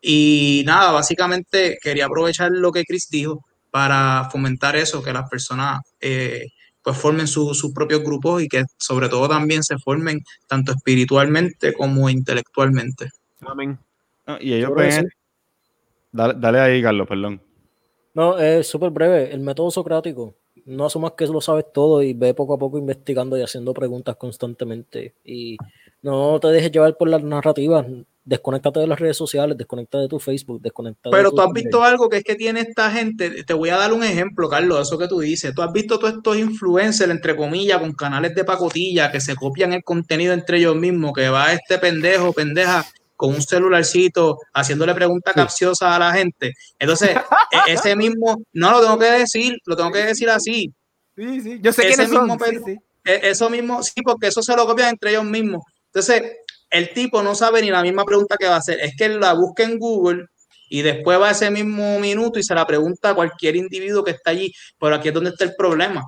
Y 0.00 0.62
nada, 0.66 0.92
básicamente 0.92 1.78
quería 1.82 2.06
aprovechar 2.06 2.50
lo 2.50 2.72
que 2.72 2.84
Chris 2.84 3.08
dijo 3.10 3.44
para 3.70 4.28
fomentar 4.30 4.76
eso, 4.76 5.02
que 5.02 5.12
las 5.12 5.28
personas... 5.28 5.80
Eh, 6.00 6.46
pues 6.88 6.96
formen 6.96 7.26
sus 7.26 7.70
propios 7.74 8.02
grupos 8.02 8.42
y 8.42 8.48
que 8.48 8.64
sobre 8.78 9.10
todo 9.10 9.28
también 9.28 9.62
se 9.62 9.76
formen 9.76 10.20
tanto 10.46 10.72
espiritualmente 10.72 11.74
como 11.74 12.08
intelectualmente. 12.08 13.10
Amén. 13.40 13.78
y 14.40 14.54
ellos 14.54 14.70
ven... 14.74 15.06
Dale, 16.12 16.34
dale, 16.36 16.60
ahí, 16.60 16.82
Carlos, 16.82 17.06
perdón. 17.08 17.42
No, 18.14 18.38
es 18.38 18.66
súper 18.66 18.90
breve. 18.90 19.32
El 19.32 19.40
método 19.40 19.70
socrático. 19.70 20.34
No 20.64 20.86
asumas 20.86 21.12
que 21.12 21.26
lo 21.26 21.40
sabes 21.40 21.66
todo 21.72 22.02
y 22.02 22.12
ve 22.12 22.34
poco 22.34 22.54
a 22.54 22.58
poco 22.58 22.78
investigando 22.78 23.38
y 23.38 23.42
haciendo 23.42 23.72
preguntas 23.72 24.16
constantemente. 24.16 25.14
Y 25.24 25.56
no 26.02 26.38
te 26.40 26.48
dejes 26.48 26.70
llevar 26.70 26.96
por 26.96 27.08
las 27.08 27.22
narrativas 27.22 27.86
desconéctate 28.28 28.80
de 28.80 28.86
las 28.86 29.00
redes 29.00 29.16
sociales, 29.16 29.56
desconecta 29.56 29.98
de 29.98 30.06
tu 30.06 30.18
Facebook, 30.18 30.60
desconecta 30.60 31.08
Pero 31.10 31.30
tú 31.30 31.40
has 31.40 31.52
visto 31.52 31.82
algo 31.82 32.10
que 32.10 32.18
es 32.18 32.24
que 32.24 32.34
tiene 32.34 32.60
esta 32.60 32.90
gente, 32.90 33.42
te 33.42 33.54
voy 33.54 33.70
a 33.70 33.78
dar 33.78 33.94
un 33.94 34.04
ejemplo, 34.04 34.50
Carlos, 34.50 34.86
eso 34.86 34.98
que 34.98 35.08
tú 35.08 35.20
dices, 35.20 35.54
tú 35.54 35.62
has 35.62 35.72
visto 35.72 35.98
todos 35.98 36.14
estos 36.14 36.36
influencers, 36.36 37.10
entre 37.10 37.34
comillas, 37.34 37.78
con 37.78 37.92
canales 37.94 38.34
de 38.34 38.44
pacotilla, 38.44 39.10
que 39.10 39.20
se 39.20 39.34
copian 39.34 39.72
el 39.72 39.82
contenido 39.82 40.34
entre 40.34 40.58
ellos 40.58 40.76
mismos, 40.76 41.14
que 41.14 41.30
va 41.30 41.54
este 41.54 41.78
pendejo, 41.78 42.34
pendeja, 42.34 42.84
con 43.18 43.34
un 43.34 43.42
celularcito, 43.42 44.38
haciéndole 44.54 44.94
preguntas 44.94 45.34
capciosas 45.34 45.90
a 45.90 45.98
la 45.98 46.12
gente. 46.12 46.54
Entonces, 46.78 47.10
e-, 47.66 47.72
ese 47.72 47.96
mismo, 47.96 48.40
no 48.52 48.70
lo 48.70 48.80
tengo 48.80 48.96
que 48.96 49.10
decir, 49.10 49.58
lo 49.66 49.76
tengo 49.76 49.90
que 49.90 50.04
decir 50.04 50.30
así. 50.30 50.72
Sí, 51.16 51.40
sí, 51.40 51.58
yo 51.60 51.72
sé 51.72 51.88
que 51.88 52.06
mismo, 52.06 52.38
e-, 53.04 53.20
Eso 53.24 53.50
mismo, 53.50 53.82
sí, 53.82 54.02
porque 54.04 54.28
eso 54.28 54.40
se 54.40 54.54
lo 54.54 54.66
copian 54.66 54.90
entre 54.90 55.10
ellos 55.10 55.24
mismos. 55.24 55.64
Entonces, 55.86 56.22
el 56.70 56.92
tipo 56.94 57.20
no 57.20 57.34
sabe 57.34 57.60
ni 57.60 57.70
la 57.70 57.82
misma 57.82 58.04
pregunta 58.04 58.36
que 58.38 58.46
va 58.46 58.54
a 58.54 58.58
hacer. 58.58 58.78
Es 58.78 58.94
que 58.96 59.06
él 59.06 59.18
la 59.18 59.32
busca 59.32 59.64
en 59.64 59.80
Google 59.80 60.26
y 60.70 60.82
después 60.82 61.20
va 61.20 61.30
a 61.30 61.32
ese 61.32 61.50
mismo 61.50 61.98
minuto 61.98 62.38
y 62.38 62.44
se 62.44 62.54
la 62.54 62.68
pregunta 62.68 63.10
a 63.10 63.14
cualquier 63.16 63.56
individuo 63.56 64.04
que 64.04 64.12
está 64.12 64.30
allí. 64.30 64.52
Pero 64.78 64.94
aquí 64.94 65.08
es 65.08 65.14
donde 65.14 65.30
está 65.30 65.42
el 65.42 65.56
problema. 65.56 66.04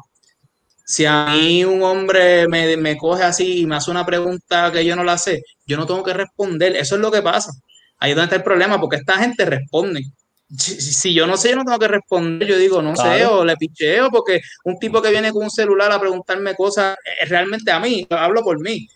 Si 0.90 1.06
a 1.06 1.26
mí 1.26 1.64
un 1.64 1.84
hombre 1.84 2.48
me, 2.48 2.76
me 2.76 2.96
coge 2.96 3.22
así 3.22 3.60
y 3.60 3.66
me 3.66 3.76
hace 3.76 3.92
una 3.92 4.04
pregunta 4.04 4.72
que 4.72 4.84
yo 4.84 4.96
no 4.96 5.04
la 5.04 5.18
sé, 5.18 5.44
yo 5.64 5.76
no 5.76 5.86
tengo 5.86 6.02
que 6.02 6.12
responder. 6.12 6.74
Eso 6.74 6.96
es 6.96 7.00
lo 7.00 7.12
que 7.12 7.22
pasa. 7.22 7.52
Ahí 7.98 8.10
es 8.10 8.16
donde 8.16 8.24
está 8.24 8.34
el 8.34 8.42
problema, 8.42 8.80
porque 8.80 8.96
esta 8.96 9.16
gente 9.18 9.44
responde. 9.44 10.02
Si, 10.58 11.14
yo 11.14 11.28
no 11.28 11.36
sé, 11.36 11.50
yo 11.50 11.56
no 11.56 11.64
tengo 11.64 11.78
que 11.78 11.86
responder. 11.86 12.48
Yo 12.48 12.58
digo, 12.58 12.82
no 12.82 12.96
sé, 12.96 13.24
o 13.24 13.44
le 13.44 13.56
picheo, 13.56 14.10
porque 14.10 14.40
un 14.64 14.80
tipo 14.80 15.00
que 15.00 15.12
viene 15.12 15.30
con 15.30 15.44
un 15.44 15.50
celular 15.50 15.92
a 15.92 16.00
preguntarme 16.00 16.56
cosas, 16.56 16.96
es 17.22 17.28
realmente 17.28 17.70
a 17.70 17.78
mí, 17.78 18.04
hablo 18.10 18.42
por 18.42 18.60
mí 18.60 18.88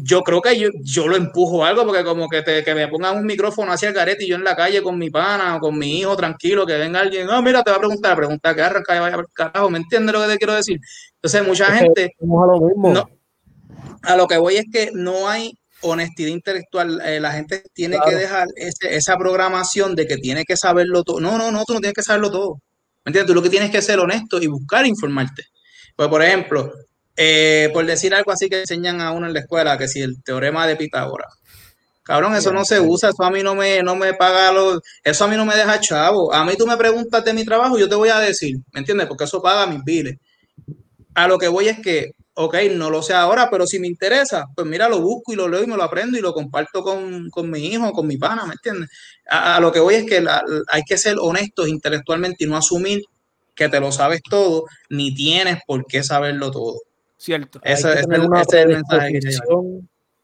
yo 0.00 0.22
creo 0.22 0.40
que 0.40 0.58
yo, 0.58 0.68
yo 0.82 1.08
lo 1.08 1.16
empujo 1.16 1.64
algo, 1.64 1.84
porque 1.84 2.04
como 2.04 2.28
que, 2.28 2.42
te, 2.42 2.62
que 2.62 2.74
me 2.74 2.88
pongan 2.88 3.16
un 3.16 3.26
micrófono 3.26 3.72
hacia 3.72 3.88
el 3.88 3.94
garete 3.94 4.24
y 4.24 4.28
yo 4.28 4.36
en 4.36 4.44
la 4.44 4.54
calle 4.54 4.82
con 4.82 4.98
mi 4.98 5.10
pana 5.10 5.56
o 5.56 5.60
con 5.60 5.76
mi 5.76 5.98
hijo 5.98 6.16
tranquilo, 6.16 6.64
que 6.64 6.76
venga 6.76 7.00
alguien, 7.00 7.26
no, 7.26 7.42
mira, 7.42 7.62
te 7.62 7.70
va 7.70 7.76
a 7.76 7.80
preguntar, 7.80 8.16
pregunta 8.16 8.54
que 8.54 8.62
arranca 8.62 8.96
y 8.96 9.00
vaya 9.00 9.16
por 9.16 9.32
carajo, 9.32 9.70
¿me 9.70 9.78
entiendes 9.78 10.14
lo 10.14 10.22
que 10.22 10.28
te 10.28 10.38
quiero 10.38 10.54
decir? 10.54 10.78
Entonces, 11.14 11.46
mucha 11.46 11.66
gente... 11.66 12.12
a 14.02 14.16
lo 14.16 14.26
que 14.26 14.38
voy 14.38 14.56
es 14.56 14.66
que 14.72 14.90
no 14.94 15.28
hay 15.28 15.58
honestidad 15.80 16.30
intelectual. 16.30 17.00
Eh, 17.04 17.20
la 17.20 17.32
gente 17.32 17.62
tiene 17.72 17.98
que 18.04 18.14
dejar 18.14 18.48
esa 18.56 19.16
programación 19.16 19.94
de 19.94 20.06
que 20.06 20.16
tiene 20.16 20.44
que 20.44 20.56
saberlo 20.56 21.04
todo. 21.04 21.20
No, 21.20 21.38
no, 21.38 21.50
no, 21.50 21.64
tú 21.64 21.74
no 21.74 21.80
tienes 21.80 21.94
que 21.94 22.02
saberlo 22.02 22.30
todo. 22.30 22.60
¿Me 23.04 23.10
entiendes? 23.10 23.28
Tú 23.28 23.34
lo 23.34 23.42
que 23.42 23.50
tienes 23.50 23.70
que 23.70 23.82
ser 23.82 23.98
honesto 23.98 24.40
y 24.40 24.46
buscar 24.46 24.86
informarte. 24.86 25.44
Pues, 25.96 26.08
por 26.08 26.22
ejemplo, 26.22 26.72
eh, 27.20 27.68
por 27.72 27.84
decir 27.84 28.14
algo 28.14 28.30
así 28.30 28.48
que 28.48 28.60
enseñan 28.60 29.00
a 29.00 29.10
uno 29.10 29.26
en 29.26 29.32
la 29.32 29.40
escuela, 29.40 29.76
que 29.76 29.88
si 29.88 30.00
el 30.00 30.22
teorema 30.22 30.68
de 30.68 30.76
Pitágoras. 30.76 31.34
Cabrón, 32.04 32.36
eso 32.36 32.52
no 32.52 32.64
se 32.64 32.78
usa, 32.78 33.08
eso 33.08 33.24
a 33.24 33.30
mí 33.32 33.42
no 33.42 33.56
me, 33.56 33.82
no 33.82 33.96
me 33.96 34.14
paga 34.14 34.52
los, 34.52 34.80
eso 35.02 35.24
a 35.24 35.28
mí 35.28 35.34
no 35.34 35.44
me 35.44 35.56
deja 35.56 35.80
chavo. 35.80 36.32
A 36.32 36.44
mí 36.44 36.52
tú 36.56 36.64
me 36.64 36.76
preguntas 36.76 37.24
de 37.24 37.34
mi 37.34 37.44
trabajo, 37.44 37.76
yo 37.76 37.88
te 37.88 37.96
voy 37.96 38.08
a 38.08 38.20
decir, 38.20 38.58
¿me 38.72 38.78
entiendes? 38.78 39.08
Porque 39.08 39.24
eso 39.24 39.42
paga 39.42 39.66
mis 39.66 39.82
biles. 39.82 40.16
A 41.14 41.26
lo 41.26 41.38
que 41.38 41.48
voy 41.48 41.66
es 41.66 41.80
que, 41.80 42.12
ok, 42.34 42.54
no 42.76 42.88
lo 42.88 43.02
sé 43.02 43.14
ahora, 43.14 43.50
pero 43.50 43.66
si 43.66 43.80
me 43.80 43.88
interesa, 43.88 44.46
pues 44.54 44.64
mira, 44.68 44.88
lo 44.88 45.00
busco 45.00 45.32
y 45.32 45.36
lo 45.36 45.48
leo 45.48 45.64
y 45.64 45.66
me 45.66 45.76
lo 45.76 45.82
aprendo 45.82 46.16
y 46.16 46.20
lo 46.20 46.32
comparto 46.32 46.82
con, 46.82 47.30
con 47.30 47.50
mi 47.50 47.66
hijo, 47.66 47.90
con 47.90 48.06
mi 48.06 48.16
pana, 48.16 48.46
¿me 48.46 48.52
entiendes? 48.52 48.90
A, 49.28 49.58
lo 49.58 49.72
que 49.72 49.80
voy 49.80 49.96
es 49.96 50.06
que 50.06 50.24
hay 50.68 50.82
que 50.84 50.96
ser 50.96 51.16
honestos 51.20 51.66
intelectualmente 51.66 52.44
y 52.44 52.46
no 52.46 52.56
asumir 52.56 53.02
que 53.56 53.68
te 53.68 53.80
lo 53.80 53.90
sabes 53.90 54.20
todo, 54.22 54.66
ni 54.88 55.12
tienes 55.16 55.58
por 55.66 55.84
qué 55.84 56.04
saberlo 56.04 56.52
todo. 56.52 56.87
Cierto. 57.18 57.60
Eso, 57.64 57.92
es 57.92 58.06
el, 58.08 58.28
mensaje 58.28 59.18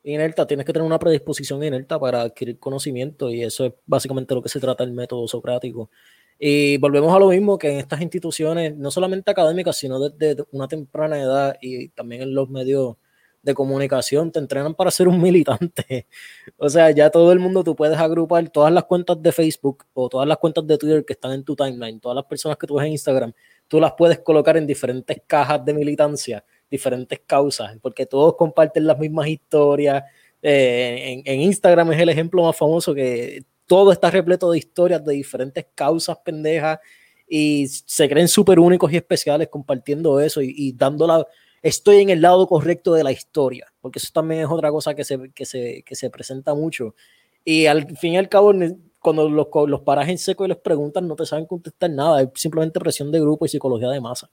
Inerta, 0.05 0.47
tienes 0.47 0.65
que 0.67 0.73
tener 0.73 0.87
una 0.87 0.99
predisposición 0.99 1.65
inerta 1.65 1.99
para 1.99 2.21
adquirir 2.21 2.59
conocimiento 2.59 3.31
y 3.31 3.43
eso 3.43 3.65
es 3.65 3.73
básicamente 3.87 4.35
lo 4.35 4.43
que 4.43 4.51
se 4.51 4.61
trata 4.61 4.85
el 4.85 4.93
método 4.93 5.27
socrático. 5.27 5.91
Y 6.39 6.77
volvemos 6.77 7.15
a 7.15 7.19
lo 7.19 7.29
mismo 7.29 7.59
que 7.59 7.73
en 7.73 7.79
estas 7.79 8.03
instituciones, 8.03 8.77
no 8.77 8.91
solamente 8.91 9.31
académicas, 9.31 9.77
sino 9.77 9.99
desde 10.11 10.45
una 10.53 10.69
temprana 10.69 11.19
edad 11.19 11.57
y 11.61 11.89
también 11.89 12.23
en 12.23 12.35
los 12.35 12.51
medios 12.51 12.97
de 13.43 13.55
comunicación, 13.55 14.31
te 14.31 14.41
entrenan 14.41 14.75
para 14.75 14.91
ser 14.91 15.09
un 15.09 15.21
militante. 15.21 16.07
O 16.59 16.69
sea, 16.69 16.91
ya 16.91 17.11
todo 17.11 17.33
el 17.33 17.39
mundo 17.41 17.65
tú 17.65 17.75
puedes 17.75 17.99
agrupar 17.99 18.49
todas 18.51 18.73
las 18.73 18.85
cuentas 18.85 19.21
de 19.21 19.33
Facebook 19.33 19.85
o 19.95 20.09
todas 20.09 20.29
las 20.29 20.39
cuentas 20.39 20.67
de 20.67 20.79
Twitter 20.79 21.05
que 21.05 21.15
están 21.15 21.33
en 21.33 21.45
tu 21.45 21.57
timeline, 21.57 21.99
todas 21.99 22.17
las 22.17 22.25
personas 22.27 22.59
que 22.59 22.67
tú 22.67 22.75
ves 22.77 22.87
en 22.87 22.93
Instagram, 22.93 23.33
tú 23.69 23.81
las 23.81 23.93
puedes 23.97 24.19
colocar 24.21 24.57
en 24.57 24.67
diferentes 24.67 25.23
cajas 25.27 25.65
de 25.65 25.75
militancia 25.75 26.45
diferentes 26.71 27.21
causas, 27.27 27.77
porque 27.81 28.07
todos 28.07 28.37
comparten 28.37 28.87
las 28.87 28.99
mismas 28.99 29.29
historias. 29.29 30.03
Eh, 30.43 31.23
en, 31.25 31.41
Instagram 31.41 31.93
es 31.93 32.01
el 32.01 32.09
ejemplo 32.09 32.43
más 32.43 32.57
famoso 32.57 32.95
que 32.95 33.45
todo 33.67 33.93
está 33.93 34.11
repleto 34.11 34.51
de 34.51 34.59
historias 34.59 35.05
de 35.05 35.15
diferentes 35.15 35.67
causas 35.75 36.19
pendejas 36.19 36.79
y 37.27 37.67
se 37.69 38.09
creen 38.09 38.29
súper 38.29 38.59
únicos 38.59 38.93
y 38.93 38.97
especiales 38.97 39.49
compartiendo 39.49 40.21
eso 40.21 40.43
y, 40.43 40.53
y 40.57 40.73
dándola. 40.73 41.27
Estoy 41.63 42.03
en 42.03 42.11
el 42.11 42.21
lado 42.21 42.47
correcto 42.47 42.93
de 42.93 43.03
la 43.05 43.11
historia, 43.13 43.73
porque 43.81 43.99
eso 43.99 44.11
también 44.13 44.43
es 44.43 44.49
otra 44.51 44.71
cosa 44.71 44.95
que 44.95 45.03
se, 45.03 45.31
que 45.33 45.47
se, 45.47 45.83
que 45.83 45.95
se 45.95 46.11
presenta 46.11 46.55
mucho. 46.55 46.95
Y 47.43 47.67
al 47.67 47.97
fin 47.97 48.13
y 48.15 48.17
al 48.19 48.29
cabo, 48.29 48.53
cuando 49.01 49.29
los, 49.31 49.49
los 49.67 49.81
paras 49.81 50.09
en 50.09 50.19
seco 50.19 50.45
y 50.45 50.49
les 50.49 50.59
preguntan, 50.59 51.09
no 51.09 51.17
te 51.17 51.25
saben 51.25 51.47
contestar 51.47 51.91
nada, 51.91 52.23
es 52.23 52.29
simplemente 52.35 52.81
presión 52.81 53.11
de 53.11 53.21
grupo 53.21 53.47
y 53.47 53.49
psicología 53.49 53.89
de 53.89 54.01
masa. 54.01 54.31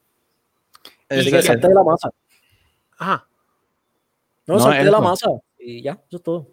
Y 1.12 1.30
que 1.30 1.42
salte 1.42 1.68
de 1.68 1.74
la 1.74 1.84
masa. 1.84 2.10
Ajá. 2.98 3.28
No, 4.48 4.56
no 4.56 4.60
salte 4.60 4.86
de 4.86 4.92
la 4.92 5.02
masa 5.02 5.30
y 5.60 5.82
ya, 5.82 6.02
eso 6.08 6.18
es 6.18 6.24
todo. 6.24 6.48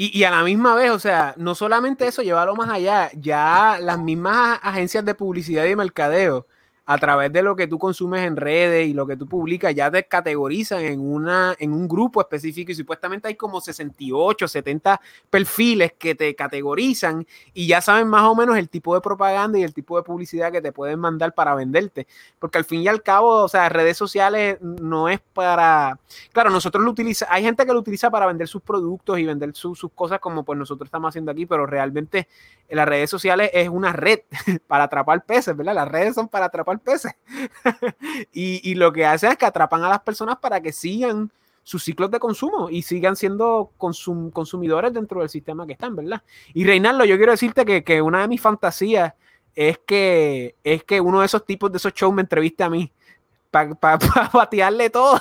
Y, 0.00 0.22
a 0.22 0.30
la 0.30 0.44
misma 0.44 0.76
vez, 0.76 0.92
o 0.92 0.98
sea, 1.00 1.34
no 1.38 1.56
solamente 1.56 2.06
eso, 2.06 2.22
llevarlo 2.22 2.54
más 2.54 2.70
allá, 2.70 3.10
ya 3.14 3.78
las 3.80 3.98
mismas 3.98 4.60
agencias 4.62 5.04
de 5.04 5.12
publicidad 5.16 5.64
y 5.64 5.74
mercadeo 5.74 6.46
a 6.90 6.96
través 6.96 7.30
de 7.30 7.42
lo 7.42 7.54
que 7.54 7.66
tú 7.66 7.78
consumes 7.78 8.22
en 8.22 8.34
redes 8.34 8.88
y 8.88 8.94
lo 8.94 9.06
que 9.06 9.14
tú 9.14 9.26
publicas, 9.26 9.74
ya 9.74 9.90
te 9.90 10.04
categorizan 10.04 10.80
en, 10.80 11.00
una, 11.00 11.54
en 11.58 11.74
un 11.74 11.86
grupo 11.86 12.18
específico 12.22 12.72
y 12.72 12.74
supuestamente 12.74 13.28
hay 13.28 13.34
como 13.34 13.60
68, 13.60 14.48
70 14.48 14.98
perfiles 15.28 15.92
que 15.98 16.14
te 16.14 16.34
categorizan 16.34 17.26
y 17.52 17.66
ya 17.66 17.82
saben 17.82 18.08
más 18.08 18.22
o 18.22 18.34
menos 18.34 18.56
el 18.56 18.70
tipo 18.70 18.94
de 18.94 19.02
propaganda 19.02 19.58
y 19.58 19.64
el 19.64 19.74
tipo 19.74 19.98
de 19.98 20.02
publicidad 20.02 20.50
que 20.50 20.62
te 20.62 20.72
pueden 20.72 20.98
mandar 20.98 21.34
para 21.34 21.54
venderte. 21.54 22.06
Porque 22.38 22.56
al 22.56 22.64
fin 22.64 22.80
y 22.80 22.88
al 22.88 23.02
cabo, 23.02 23.42
o 23.42 23.48
sea, 23.48 23.68
redes 23.68 23.98
sociales 23.98 24.56
no 24.62 25.10
es 25.10 25.20
para... 25.34 25.98
Claro, 26.32 26.48
nosotros 26.48 26.82
lo 26.82 26.92
utilizamos, 26.92 27.34
hay 27.34 27.42
gente 27.42 27.66
que 27.66 27.72
lo 27.74 27.80
utiliza 27.80 28.10
para 28.10 28.24
vender 28.24 28.48
sus 28.48 28.62
productos 28.62 29.18
y 29.18 29.26
vender 29.26 29.54
sus 29.54 29.78
cosas 29.94 30.20
como 30.20 30.42
pues 30.42 30.58
nosotros 30.58 30.86
estamos 30.86 31.10
haciendo 31.10 31.32
aquí, 31.32 31.44
pero 31.44 31.66
realmente 31.66 32.28
en 32.66 32.76
las 32.78 32.88
redes 32.88 33.10
sociales 33.10 33.50
es 33.52 33.68
una 33.68 33.92
red 33.92 34.20
para 34.66 34.84
atrapar 34.84 35.22
peces, 35.26 35.54
¿verdad? 35.54 35.74
Las 35.74 35.88
redes 35.88 36.14
son 36.14 36.28
para 36.28 36.46
atrapar 36.46 36.77
peces. 36.78 37.12
y, 38.32 38.74
lo 38.74 38.92
que 38.92 39.06
hace 39.06 39.28
es 39.28 39.36
que 39.36 39.46
atrapan 39.46 39.84
a 39.84 39.88
las 39.88 40.00
personas 40.00 40.38
para 40.38 40.60
que 40.60 40.72
sigan 40.72 41.30
sus 41.62 41.84
ciclos 41.84 42.10
de 42.10 42.18
consumo 42.18 42.70
y 42.70 42.82
sigan 42.82 43.14
siendo 43.14 43.72
consumidores 43.76 44.92
dentro 44.92 45.20
del 45.20 45.28
sistema 45.28 45.66
que 45.66 45.74
están, 45.74 45.94
¿verdad? 45.94 46.22
Y 46.54 46.64
Reinaldo, 46.64 47.04
yo 47.04 47.16
quiero 47.16 47.32
decirte 47.32 47.84
que, 47.84 48.02
una 48.02 48.22
de 48.22 48.28
mis 48.28 48.40
fantasías 48.40 49.12
es 49.54 49.78
que, 49.78 50.54
es 50.64 50.84
que 50.84 51.00
uno 51.00 51.20
de 51.20 51.26
esos 51.26 51.44
tipos 51.44 51.70
de 51.70 51.76
esos 51.76 51.92
shows 51.92 52.14
me 52.14 52.22
entreviste 52.22 52.64
a 52.64 52.70
mí 52.70 52.90
para 53.50 53.74
pa, 53.74 53.98
batearle 54.32 54.90
todo 54.90 55.20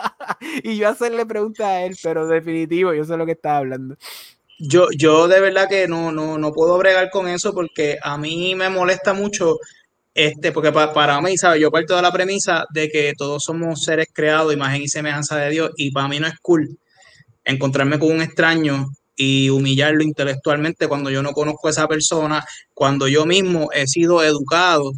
y 0.62 0.76
yo 0.76 0.88
hacerle 0.88 1.26
preguntas 1.26 1.66
a 1.66 1.82
él, 1.82 1.96
pero 2.02 2.26
definitivo, 2.26 2.92
yo 2.92 3.04
sé 3.04 3.16
lo 3.16 3.26
que 3.26 3.32
estaba 3.32 3.58
hablando. 3.58 3.96
Yo, 4.58 4.88
yo 4.90 5.28
de 5.28 5.40
verdad 5.40 5.68
que 5.68 5.86
no, 5.86 6.10
no, 6.10 6.36
no 6.36 6.52
puedo 6.52 6.76
bregar 6.78 7.10
con 7.10 7.28
eso 7.28 7.54
porque 7.54 7.98
a 8.02 8.18
mí 8.18 8.56
me 8.56 8.68
molesta 8.68 9.14
mucho, 9.14 9.58
este, 10.18 10.50
porque 10.50 10.72
para 10.72 11.20
mí, 11.20 11.38
¿sabes? 11.38 11.60
Yo 11.60 11.70
parto 11.70 11.94
de 11.94 12.02
la 12.02 12.10
premisa 12.10 12.64
de 12.70 12.88
que 12.88 13.12
todos 13.16 13.44
somos 13.44 13.84
seres 13.84 14.08
creados, 14.12 14.52
imagen 14.52 14.82
y 14.82 14.88
semejanza 14.88 15.36
de 15.36 15.50
Dios, 15.50 15.70
y 15.76 15.92
para 15.92 16.08
mí 16.08 16.18
no 16.18 16.26
es 16.26 16.34
cool 16.42 16.76
encontrarme 17.44 18.00
con 18.00 18.10
un 18.10 18.20
extraño 18.20 18.88
y 19.14 19.48
humillarlo 19.48 20.02
intelectualmente 20.02 20.88
cuando 20.88 21.08
yo 21.10 21.22
no 21.22 21.30
conozco 21.30 21.68
a 21.68 21.70
esa 21.70 21.86
persona, 21.86 22.44
cuando 22.74 23.06
yo 23.06 23.26
mismo 23.26 23.68
he 23.72 23.86
sido 23.86 24.20
educado 24.24 24.90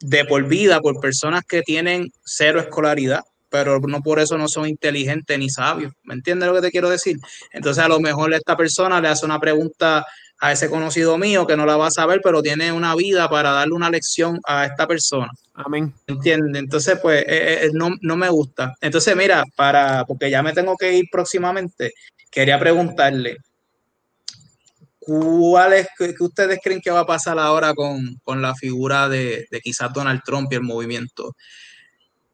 de 0.00 0.24
por 0.24 0.48
vida 0.48 0.80
por 0.80 0.98
personas 0.98 1.42
que 1.46 1.60
tienen 1.60 2.10
cero 2.24 2.58
escolaridad 2.58 3.20
pero 3.50 3.78
no 3.80 4.00
por 4.00 4.18
eso 4.18 4.38
no 4.38 4.48
son 4.48 4.66
inteligentes 4.66 5.38
ni 5.38 5.50
sabios. 5.50 5.92
¿Me 6.04 6.14
entiendes 6.14 6.48
lo 6.48 6.54
que 6.54 6.62
te 6.62 6.70
quiero 6.70 6.88
decir? 6.88 7.18
Entonces 7.52 7.84
a 7.84 7.88
lo 7.88 8.00
mejor 8.00 8.32
esta 8.32 8.56
persona 8.56 8.98
le 8.98 9.08
hace 9.08 9.26
una 9.26 9.38
pregunta 9.38 10.06
a 10.42 10.50
ese 10.50 10.68
conocido 10.68 11.16
mío 11.18 11.46
que 11.46 11.56
no 11.56 11.64
la 11.64 11.76
va 11.76 11.86
a 11.86 11.92
saber, 11.92 12.20
pero 12.20 12.42
tiene 12.42 12.72
una 12.72 12.96
vida 12.96 13.30
para 13.30 13.52
darle 13.52 13.74
una 13.74 13.88
lección 13.88 14.40
a 14.44 14.66
esta 14.66 14.88
persona. 14.88 15.30
Amén. 15.54 15.94
¿Entiendes? 16.08 16.60
Entonces, 16.60 16.98
pues, 17.00 17.22
eh, 17.22 17.66
eh, 17.66 17.70
no, 17.72 17.90
no, 18.00 18.16
me 18.16 18.28
gusta. 18.28 18.74
Entonces, 18.80 19.14
mira, 19.14 19.44
para, 19.54 20.04
porque 20.04 20.28
ya 20.28 20.42
me 20.42 20.52
tengo 20.52 20.76
que 20.76 20.94
ir 20.94 21.04
próximamente, 21.12 21.92
quería 22.28 22.58
preguntarle, 22.58 23.36
¿cuál 24.98 25.74
es, 25.74 25.86
qué, 25.96 26.12
ustedes 26.18 26.58
creen 26.60 26.80
que 26.80 26.90
va 26.90 27.00
a 27.00 27.06
pasar 27.06 27.38
ahora 27.38 27.72
con, 27.72 28.18
la 28.42 28.54
figura 28.56 29.08
de, 29.08 29.46
quizás 29.62 29.92
Donald 29.92 30.22
Trump 30.24 30.52
y 30.52 30.56
el 30.56 30.62
movimiento 30.62 31.36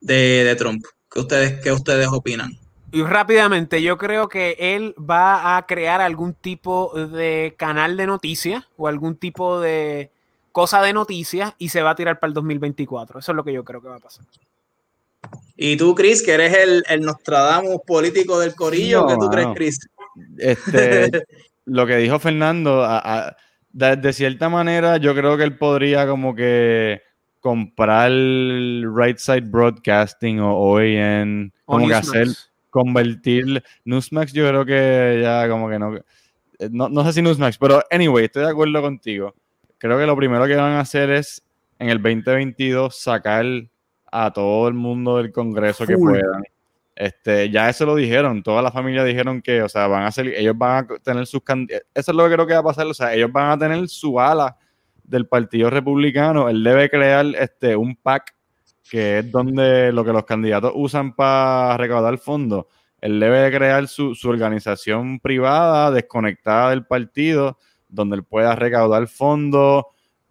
de, 0.00 0.44
de 0.44 0.56
Trump? 0.56 0.82
¿Qué 1.10 1.20
ustedes, 1.20 1.60
qué 1.60 1.72
ustedes 1.72 2.08
opinan? 2.08 2.57
Y 2.90 3.02
rápidamente, 3.02 3.82
yo 3.82 3.98
creo 3.98 4.28
que 4.28 4.56
él 4.58 4.94
va 4.98 5.56
a 5.56 5.66
crear 5.66 6.00
algún 6.00 6.32
tipo 6.34 6.92
de 6.94 7.54
canal 7.58 7.96
de 7.96 8.06
noticias 8.06 8.64
o 8.76 8.88
algún 8.88 9.16
tipo 9.16 9.60
de 9.60 10.10
cosa 10.52 10.82
de 10.82 10.92
noticias 10.92 11.54
y 11.58 11.68
se 11.68 11.82
va 11.82 11.90
a 11.90 11.94
tirar 11.94 12.18
para 12.18 12.28
el 12.28 12.34
2024. 12.34 13.18
Eso 13.18 13.32
es 13.32 13.36
lo 13.36 13.44
que 13.44 13.52
yo 13.52 13.62
creo 13.64 13.82
que 13.82 13.88
va 13.88 13.96
a 13.96 14.00
pasar. 14.00 14.24
¿Y 15.56 15.76
tú, 15.76 15.94
Chris, 15.94 16.22
que 16.22 16.32
eres 16.32 16.56
el, 16.56 16.84
el 16.88 17.02
Nostradamus 17.02 17.80
político 17.86 18.38
del 18.38 18.54
Corillo? 18.54 19.06
¿Qué 19.06 19.14
tú 19.14 19.28
crees, 19.28 19.48
Chris? 19.54 19.88
Este, 20.38 21.10
lo 21.66 21.86
que 21.86 21.96
dijo 21.96 22.18
Fernando, 22.18 22.86
de, 23.72 24.12
cierta 24.12 24.48
manera, 24.48 24.96
yo 24.96 25.14
creo 25.14 25.36
que 25.36 25.44
él 25.44 25.56
podría 25.56 26.06
como 26.06 26.34
que 26.34 27.02
comprar 27.40 28.10
Right 28.10 29.18
Side 29.18 29.42
Broadcasting 29.42 30.40
o 30.40 30.54
OAN, 30.54 31.52
como 31.64 31.86
que 31.86 31.94
hacer, 31.94 32.28
convertir 32.70 33.62
Newsmax, 33.84 34.32
yo 34.32 34.48
creo 34.48 34.64
que 34.64 35.20
ya 35.22 35.48
como 35.48 35.68
que 35.68 35.78
no, 35.78 35.96
eh, 35.96 36.02
no, 36.70 36.88
no 36.88 37.04
sé 37.04 37.12
si 37.12 37.22
Newsmax, 37.22 37.58
pero 37.58 37.82
anyway, 37.90 38.26
estoy 38.26 38.44
de 38.44 38.50
acuerdo 38.50 38.80
contigo. 38.80 39.34
Creo 39.78 39.98
que 39.98 40.06
lo 40.06 40.16
primero 40.16 40.46
que 40.46 40.56
van 40.56 40.72
a 40.72 40.80
hacer 40.80 41.10
es 41.10 41.42
en 41.78 41.88
el 41.90 42.02
2022 42.02 42.96
sacar 42.96 43.44
a 44.10 44.32
todo 44.32 44.68
el 44.68 44.74
mundo 44.74 45.18
del 45.18 45.32
Congreso 45.32 45.86
que 45.86 45.96
puedan. 45.96 46.42
Este, 46.96 47.48
ya 47.48 47.68
eso 47.68 47.86
lo 47.86 47.94
dijeron, 47.94 48.42
toda 48.42 48.60
la 48.60 48.72
familia 48.72 49.04
dijeron 49.04 49.40
que, 49.40 49.62
o 49.62 49.68
sea, 49.68 49.86
van 49.86 50.02
a 50.02 50.10
ser, 50.10 50.26
ellos 50.34 50.58
van 50.58 50.84
a 50.84 50.98
tener 50.98 51.26
sus 51.28 51.42
candidatos, 51.44 51.86
eso 51.94 52.10
es 52.10 52.16
lo 52.16 52.24
que 52.24 52.34
creo 52.34 52.46
que 52.46 52.54
va 52.54 52.58
a 52.58 52.64
pasar, 52.64 52.88
o 52.88 52.94
sea, 52.94 53.14
ellos 53.14 53.30
van 53.30 53.52
a 53.52 53.58
tener 53.58 53.88
su 53.88 54.18
ala 54.18 54.56
del 55.04 55.28
Partido 55.28 55.70
Republicano, 55.70 56.48
él 56.48 56.64
debe 56.64 56.90
crear 56.90 57.24
este, 57.38 57.76
un 57.76 57.94
PAC, 57.94 58.34
que 58.90 59.18
es 59.18 59.30
donde 59.30 59.92
lo 59.92 60.04
que 60.04 60.12
los 60.12 60.24
candidatos 60.24 60.72
usan 60.74 61.14
para 61.14 61.76
recaudar 61.76 62.18
fondos. 62.18 62.66
Él 63.00 63.20
debe 63.20 63.56
crear 63.56 63.86
su, 63.86 64.16
organización 64.24 65.20
privada, 65.20 65.90
desconectada 65.90 66.70
del 66.70 66.86
partido, 66.86 67.58
donde 67.88 68.16
él 68.16 68.24
pueda 68.24 68.56
recaudar 68.56 69.06
fondos 69.06 69.84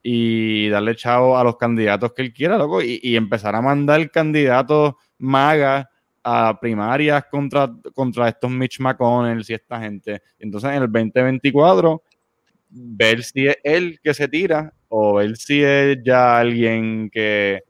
y 0.04 0.70
darle 0.70 0.96
chavo 0.96 1.38
a 1.38 1.44
los 1.44 1.58
candidatos 1.58 2.14
que 2.14 2.22
él 2.24 2.34
quiera, 2.34 2.58
loco, 2.58 2.82
y, 2.82 3.16
empezar 3.16 3.56
a 3.56 3.62
mandar 3.62 4.10
candidatos 4.12 4.94
magas 5.18 5.86
a 6.24 6.60
primarias 6.60 7.26
contra, 7.32 7.72
contra 7.94 8.28
estos 8.28 8.52
Mitch 8.52 8.80
McConnell 8.80 9.46
y 9.48 9.54
esta 9.54 9.80
gente. 9.80 10.22
Entonces, 10.40 10.72
en 10.72 10.84
el 10.84 10.92
2024 10.92 12.02
ver 12.70 13.24
si 13.24 13.48
es 13.48 13.58
él 13.64 14.00
que 14.04 14.14
se 14.14 14.28
tira 14.28 14.74
o 14.90 15.16
ver 15.16 15.38
si 15.38 15.64
es 15.64 15.98
ya 16.04 16.40
alguien 16.40 17.10
que 17.10 17.64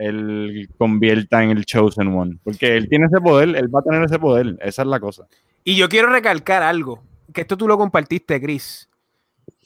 él 0.00 0.68
convierta 0.78 1.42
en 1.42 1.50
el 1.50 1.64
chosen 1.66 2.08
one. 2.08 2.38
Porque 2.42 2.76
él 2.76 2.88
tiene 2.88 3.06
ese 3.06 3.20
poder, 3.20 3.54
él 3.54 3.74
va 3.74 3.80
a 3.80 3.82
tener 3.82 4.02
ese 4.02 4.18
poder, 4.18 4.56
esa 4.60 4.82
es 4.82 4.88
la 4.88 4.98
cosa. 4.98 5.26
Y 5.62 5.76
yo 5.76 5.88
quiero 5.88 6.08
recalcar 6.10 6.62
algo, 6.62 7.02
que 7.32 7.42
esto 7.42 7.56
tú 7.56 7.68
lo 7.68 7.76
compartiste, 7.76 8.40
Chris. 8.40 8.88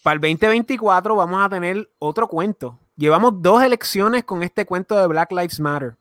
Para 0.03 0.15
el 0.15 0.21
2024 0.21 1.17
vamos 1.17 1.45
a 1.45 1.49
tener 1.49 1.89
otro 1.99 2.29
cuento. 2.29 2.79
Llevamos 2.97 3.41
dos 3.41 3.63
elecciones 3.63 4.25
con 4.25 4.43
este 4.43 4.67
cuento 4.67 4.99
de 4.99 5.07
Black 5.07 5.31
Lives 5.33 5.61
Matter. 5.61 5.97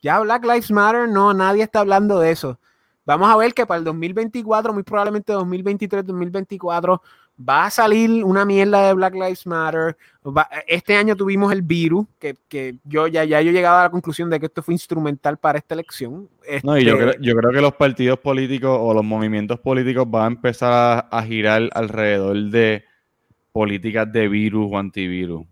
Ya 0.00 0.20
Black 0.20 0.44
Lives 0.44 0.70
Matter, 0.70 1.08
no, 1.08 1.34
nadie 1.34 1.62
está 1.62 1.80
hablando 1.80 2.20
de 2.20 2.30
eso. 2.30 2.58
Vamos 3.04 3.30
a 3.30 3.36
ver 3.36 3.54
que 3.54 3.64
para 3.64 3.78
el 3.78 3.84
2024, 3.84 4.72
muy 4.72 4.82
probablemente 4.82 5.32
2023, 5.32 6.04
2024, 6.04 7.02
va 7.38 7.66
a 7.66 7.70
salir 7.70 8.24
una 8.24 8.44
mierda 8.44 8.86
de 8.86 8.94
Black 8.94 9.14
Lives 9.14 9.46
Matter. 9.46 9.96
este 10.66 10.96
año 10.96 11.16
tuvimos 11.16 11.52
el 11.52 11.62
virus, 11.62 12.06
que, 12.18 12.76
yo 12.84 13.06
ya, 13.06 13.24
ya 13.24 13.40
yo 13.40 13.52
llegaba 13.52 13.80
a 13.80 13.84
la 13.84 13.90
conclusión 13.90 14.28
de 14.30 14.40
que 14.40 14.46
esto 14.46 14.62
fue 14.62 14.74
instrumental 14.74 15.38
para 15.38 15.58
esta 15.58 15.74
elección. 15.74 16.28
No, 16.62 16.76
y 16.76 16.84
yo 16.84 16.94
este 16.94 17.04
creo, 17.04 17.14
yo 17.20 17.36
creo, 17.36 17.52
que 17.52 17.60
los 17.60 17.74
partidos 17.74 18.18
políticos 18.18 18.76
o 18.80 18.92
los 18.92 19.04
movimientos 19.04 19.60
políticos 19.60 20.10
van 20.10 20.24
a 20.24 20.26
empezar 20.36 21.08
a, 21.10 21.22
girar 21.22 21.68
alrededor 21.72 22.36
de 22.50 22.84
políticas 23.52 24.10
de 24.12 24.28
virus 24.28 24.68
o 24.70 24.78
antivirus. 24.78 25.46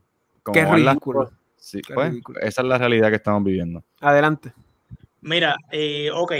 Qué 0.53 0.65
ridículo. 0.65 1.31
Sí, 1.57 1.81
pues, 1.93 2.15
esa 2.43 2.63
es 2.63 2.69
la 2.69 2.79
realidad 2.79 3.11
que 3.11 3.17
estamos 3.17 3.43
viviendo. 3.43 3.83
Adelante. 4.01 4.53
Mira, 5.21 5.57
eh, 5.73 6.11
ok, 6.15 6.33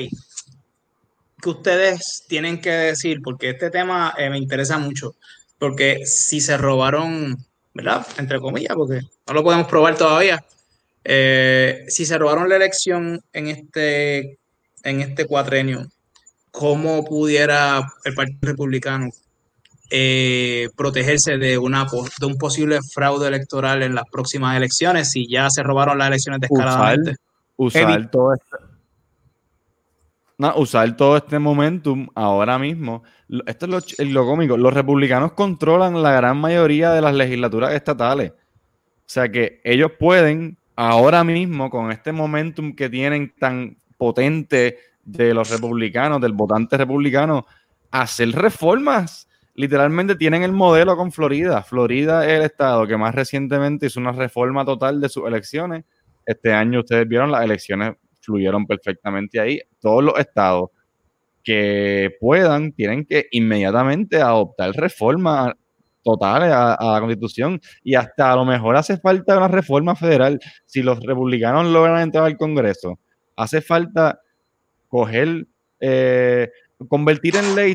que 1.43 1.49
ustedes 1.49 2.25
tienen 2.29 2.61
que 2.61 2.71
decir? 2.71 3.21
Porque 3.23 3.51
este 3.51 3.71
tema 3.71 4.15
eh, 4.17 4.31
me 4.31 4.39
interesa 4.39 4.79
mucho. 4.79 5.15
Porque 5.59 6.05
si 6.05 6.41
se 6.41 6.57
robaron, 6.57 7.37
¿verdad? 7.75 8.07
Entre 8.19 8.41
comillas, 8.41 8.75
porque 8.77 9.01
no 9.27 9.35
lo 9.35 9.43
podemos 9.43 9.67
probar 9.67 9.97
todavía. 9.97 10.45
Eh, 11.05 11.85
si 11.89 12.05
se 12.05 12.19
robaron 12.19 12.49
la 12.49 12.57
elección 12.57 13.23
en 13.33 13.49
este, 13.49 14.39
en 14.83 15.01
este 15.01 15.27
cuatrenio, 15.27 15.87
¿cómo 16.51 17.05
pudiera 17.05 17.87
el 18.05 18.15
Partido 18.15 18.39
Republicano 18.43 19.11
eh, 19.89 20.69
protegerse 20.77 21.39
de, 21.39 21.59
una, 21.59 21.87
de 22.19 22.27
un 22.27 22.37
posible 22.37 22.81
fraude 22.93 23.29
electoral 23.29 23.83
en 23.83 23.95
las 23.95 24.05
próximas 24.11 24.57
elecciones 24.57 25.13
si 25.13 25.29
ya 25.29 25.49
se 25.49 25.63
robaron 25.63 25.99
las 25.99 26.09
elecciones 26.09 26.41
descaradamente? 26.41 27.17
Usar, 27.57 27.85
usar 27.85 28.11
todo 28.11 28.35
esto 28.35 28.66
usar 30.57 30.97
todo 30.97 31.17
este 31.17 31.39
momentum 31.39 32.09
ahora 32.15 32.59
mismo. 32.59 33.03
Esto 33.47 33.79
es 33.79 34.11
lo, 34.11 34.27
cómico. 34.27 34.57
Los 34.57 34.75
republicanos 34.75 35.33
controlan 35.33 36.03
la 36.03 36.13
gran 36.13 36.39
mayoría 36.39 36.93
de 36.93 37.01
las 37.01 37.15
legislaturas 37.15 37.73
estatales. 37.73 38.33
O 38.33 39.09
sea 39.09 39.31
que 39.31 39.61
ellos 39.65 39.93
pueden 39.99 40.59
ahora 40.75 41.25
mismo, 41.25 41.71
con 41.71 41.91
este 41.91 42.13
momentum 42.13 42.75
que 42.75 42.91
tienen 42.91 43.35
tan 43.39 43.79
potente 43.97 44.79
de 45.05 45.33
los 45.33 45.49
republicanos, 45.51 46.21
del 46.21 46.33
votante 46.33 46.77
republicano, 46.77 47.47
hacer 47.91 48.31
reformas 48.33 49.27
literalmente 49.57 50.15
tienen 50.17 50.43
el 50.43 50.53
modelo 50.53 50.97
con 50.97 51.11
Florida. 51.11 51.63
Florida 51.63 52.27
es 52.27 52.33
el 52.39 52.43
estado 52.43 52.87
que 52.87 52.97
más 52.97 53.15
recientemente 53.15 53.87
hizo 53.87 53.99
una 53.99 54.13
reforma 54.13 54.65
total 54.65 55.01
de 55.01 55.09
sus 55.09 55.27
elecciones. 55.27 55.85
Este 56.25 56.53
año 56.53 56.81
ustedes 56.81 57.09
vieron 57.09 57.33
las 57.33 57.43
elecciones 57.43 57.95
fluyeron 58.27 58.67
perfectamente 58.67 59.41
ahí. 59.41 59.61
Todos 59.81 60.05
los 60.05 60.19
estados 60.19 60.71
que 61.43 62.11
puedan 62.21 62.73
tienen 62.73 63.07
que 63.07 63.27
inmediatamente 63.31 64.21
adoptar 64.21 64.73
reformas 64.73 65.53
totales 66.03 66.51
a, 66.53 66.77
la 66.81 67.01
constitución 67.01 67.61
y 67.83 67.95
hasta 67.95 68.33
a 68.33 68.37
lo 68.37 68.45
mejor 68.45 68.77
hace 68.77 68.97
falta 68.99 69.37
una 69.37 69.49
reforma 69.49 69.95
federal. 69.97 70.41
Si 70.65 70.83
los 70.83 71.01
republicanos 71.01 71.67
logran 71.67 72.01
entrar 72.01 72.25
al 72.25 72.37
Congreso, 72.37 72.99
hace 73.37 73.61
falta 73.61 74.21
coger 74.89 75.47
eh, 75.81 76.51
convertir 76.89 77.37
en 77.37 77.57
ley 77.57 77.75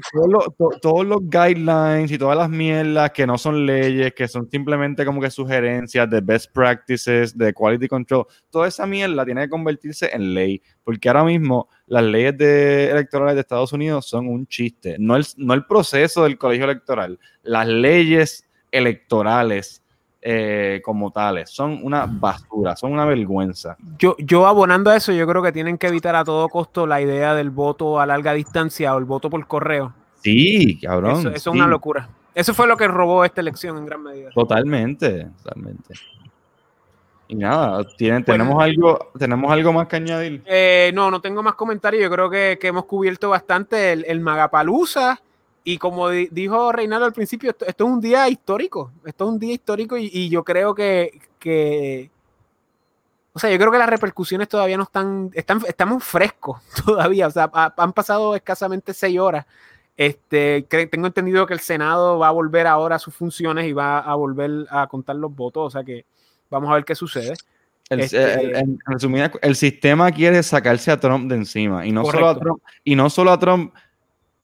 todos 0.82 1.06
los, 1.06 1.20
guidelines 1.24 2.12
y 2.12 2.18
todas 2.18 2.38
las 2.38 2.50
mierdas 2.50 3.12
que 3.12 3.26
no 3.26 3.38
son 3.38 3.66
leyes, 3.66 4.14
que 4.14 4.28
son 4.28 4.50
simplemente 4.50 5.06
como 5.06 5.20
que 5.20 5.32
sugerencias 5.32 6.10
de 6.10 6.22
best 6.22 6.52
practices, 6.54 7.38
de 7.38 7.54
quality 7.54 7.88
control, 7.88 8.26
toda 8.50 8.68
esa 8.68 8.86
mierda 8.86 9.26
tiene 9.26 9.42
que 9.42 9.50
convertirse 9.50 10.10
en 10.14 10.34
ley, 10.34 10.62
porque 10.84 11.10
ahora 11.10 11.24
mismo 11.24 11.68
las 11.88 12.04
leyes 12.04 12.36
electorales 12.40 13.36
de 13.36 13.42
Estados 13.42 13.74
Unidos 13.74 14.08
son 14.08 14.28
un 14.28 14.46
chiste, 14.48 14.98
no 15.00 15.16
el, 15.16 15.26
no 15.38 15.54
el 15.54 15.66
proceso 15.66 16.24
del 16.24 16.38
colegio 16.38 16.66
electoral, 16.66 17.20
las 17.42 17.68
leyes 17.68 18.48
electorales 18.72 19.81
eh, 20.22 20.82
como 20.84 21.12
tales. 21.12 21.50
Son 21.50 21.80
una 21.82 22.06
basura, 22.06 22.76
son 22.76 22.94
una 22.94 23.06
vergüenza. 23.06 23.76
Yo, 23.98 24.16
yo 24.20 24.46
abonando 24.46 24.92
a 24.92 24.96
eso, 24.96 25.12
yo 25.12 25.26
creo 25.26 25.42
que 25.42 25.52
tienen 25.52 25.78
que 25.78 25.88
evitar 25.88 26.16
a 26.16 26.24
todo 26.24 26.48
costo 26.48 26.86
la 26.86 27.02
idea 27.02 27.34
del 27.34 27.50
voto 27.50 28.00
a 28.00 28.06
larga 28.06 28.34
distancia 28.34 28.94
o 28.94 29.00
el 29.00 29.06
voto 29.06 29.30
por 29.30 29.46
correo. 29.48 29.94
Sí, 30.22 30.80
cabrón. 30.80 31.20
Eso, 31.20 31.30
es 31.30 31.48
una 31.48 31.66
locura. 31.66 32.08
Eso 32.36 32.54
fue 32.54 32.68
lo 32.68 32.78
que 32.78 32.88
robó 32.88 33.26
esta 33.26 33.42
elección 33.42 33.78
en 33.78 33.86
gran 33.88 34.04
medida. 34.04 34.30
Totalmente, 34.30 35.28
totalmente. 35.44 35.96
Y 37.28 37.36
nada, 37.36 37.84
¿tienen, 37.98 38.24
tenemos, 38.24 38.62
algo, 38.62 39.12
¿tenemos 39.18 39.52
algo 39.52 39.74
más 39.74 39.88
que 39.88 39.96
añadir? 39.96 40.44
Eh, 40.46 40.92
no, 40.94 41.10
no 41.10 41.20
tengo 41.22 41.42
más 41.42 41.56
comentarios. 41.56 42.04
Yo 42.04 42.12
creo 42.12 42.30
que, 42.30 42.60
hemos 42.62 42.86
cubierto 42.86 43.30
bastante 43.30 43.94
el, 43.94 44.06
el 44.08 44.20
Magapalusa 44.20 45.20
y 45.64 45.78
como 45.78 46.10
dijo 46.10 46.72
Reinaldo 46.72 47.06
al 47.06 47.14
principio, 47.14 47.52
esto, 47.52 47.66
es 47.68 47.76
un 47.80 48.02
día 48.02 48.28
histórico. 48.28 48.92
Esto 49.06 49.26
es 49.26 49.30
un 49.32 49.40
día 49.40 49.54
histórico 49.54 49.98
y, 49.98 50.30
yo 50.30 50.44
creo 50.44 50.74
que, 50.74 52.10
O 53.34 53.40
sea, 53.40 53.52
yo 53.52 53.58
creo 53.58 53.72
que 53.72 53.78
las 53.78 53.90
repercusiones 53.90 54.50
todavía 54.50 54.78
no 54.78 54.84
están. 54.84 55.30
están 55.34 55.62
estamos 55.68 56.04
frescos 56.04 56.62
todavía. 56.86 57.28
O 57.28 57.32
sea, 57.32 57.52
han 57.78 57.94
pasado 57.94 58.36
escasamente 58.36 58.94
seis 58.94 59.20
horas. 59.20 59.46
Este, 59.96 60.66
tengo 60.90 61.06
entendido 61.06 61.46
que 61.46 61.54
el 61.54 61.60
Senado 61.60 62.18
va 62.18 62.30
a 62.30 62.32
volver 62.32 62.66
ahora 62.66 62.96
a 62.96 63.00
sus 63.00 63.14
funciones 63.14 63.68
y 63.68 63.74
va 63.74 64.00
a 64.00 64.16
volver 64.16 64.66
a 64.72 64.88
contar 64.88 65.16
los 65.16 65.36
votos. 65.36 65.68
O 65.68 65.70
sea 65.70 65.84
que 65.84 66.06
vamos 66.50 66.72
a 66.72 66.76
ver 66.76 66.86
qué 66.86 66.96
sucede. 66.96 67.34
El, 67.90 68.00
este, 68.00 68.58
en 68.58 68.80
el 69.42 69.56
sistema 69.56 70.12
quiere 70.12 70.42
sacarse 70.42 70.90
a 70.90 71.00
Trump 71.00 71.30
de 71.30 71.36
encima. 71.36 71.86
Y 71.86 71.92
no, 71.92 72.04
solo 72.06 72.30
a 72.30 72.40
Trump, 72.40 72.64
y 72.84 72.96
no 72.96 73.10
solo 73.12 73.32
a 73.32 73.38
Trump 73.38 73.76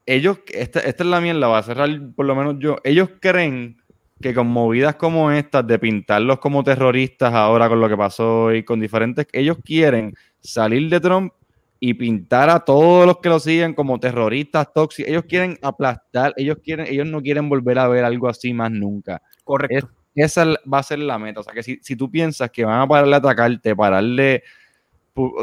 ellos, 0.08 0.40
esta, 0.54 0.80
esta 0.80 1.04
es 1.04 1.10
la 1.10 1.22
mierda, 1.22 1.48
va 1.48 1.60
a 1.60 1.64
cerrar 1.64 1.90
por 2.16 2.26
lo 2.26 2.36
menos 2.36 2.56
yo, 2.60 2.78
ellos 2.84 3.10
creen 3.20 3.78
que 4.22 4.34
con 4.34 4.48
movidas 4.48 4.96
como 4.96 5.32
estas, 5.32 5.68
de 5.68 5.78
pintarlos 5.78 6.40
como 6.40 6.64
terroristas 6.64 7.34
ahora 7.34 7.70
con 7.70 7.80
lo 7.80 7.90
que 7.90 7.98
pasó 7.98 8.54
y 8.54 8.64
con 8.64 8.80
diferentes, 8.80 9.28
ellos 9.32 9.58
quieren 9.64 10.16
salir 10.40 10.90
de 10.90 11.00
Trump 11.00 11.34
y 11.80 11.94
pintar 11.94 12.50
a 12.50 12.62
todos 12.62 13.06
los 13.06 13.20
que 13.20 13.30
lo 13.30 13.40
siguen 13.40 13.74
como 13.74 14.00
terroristas 14.00 14.74
tóxicos. 14.74 15.10
Ellos 15.10 15.26
quieren 15.28 15.60
aplastar, 15.62 16.34
ellos 16.38 16.58
quieren, 16.64 16.88
ellos 16.88 17.06
no 17.06 17.22
quieren 17.22 17.50
volver 17.50 17.78
a 17.78 17.88
ver 17.88 18.04
algo 18.04 18.28
así 18.28 18.54
más 18.54 18.72
nunca. 18.72 19.22
Correcto. 19.44 19.90
esa 20.16 20.46
va 20.72 20.80
a 20.80 20.84
ser 20.84 21.00
la 21.00 21.20
meta. 21.20 21.42
O 21.42 21.44
sea 21.44 21.54
que 21.54 21.62
si, 21.62 21.78
si 21.84 21.96
tú 21.96 22.10
piensas 22.10 22.50
que 22.50 22.66
van 22.66 22.82
a 22.82 22.88
pararle 22.88 23.14
a 23.14 23.18
atacarte, 23.20 23.76
pararle 23.76 24.44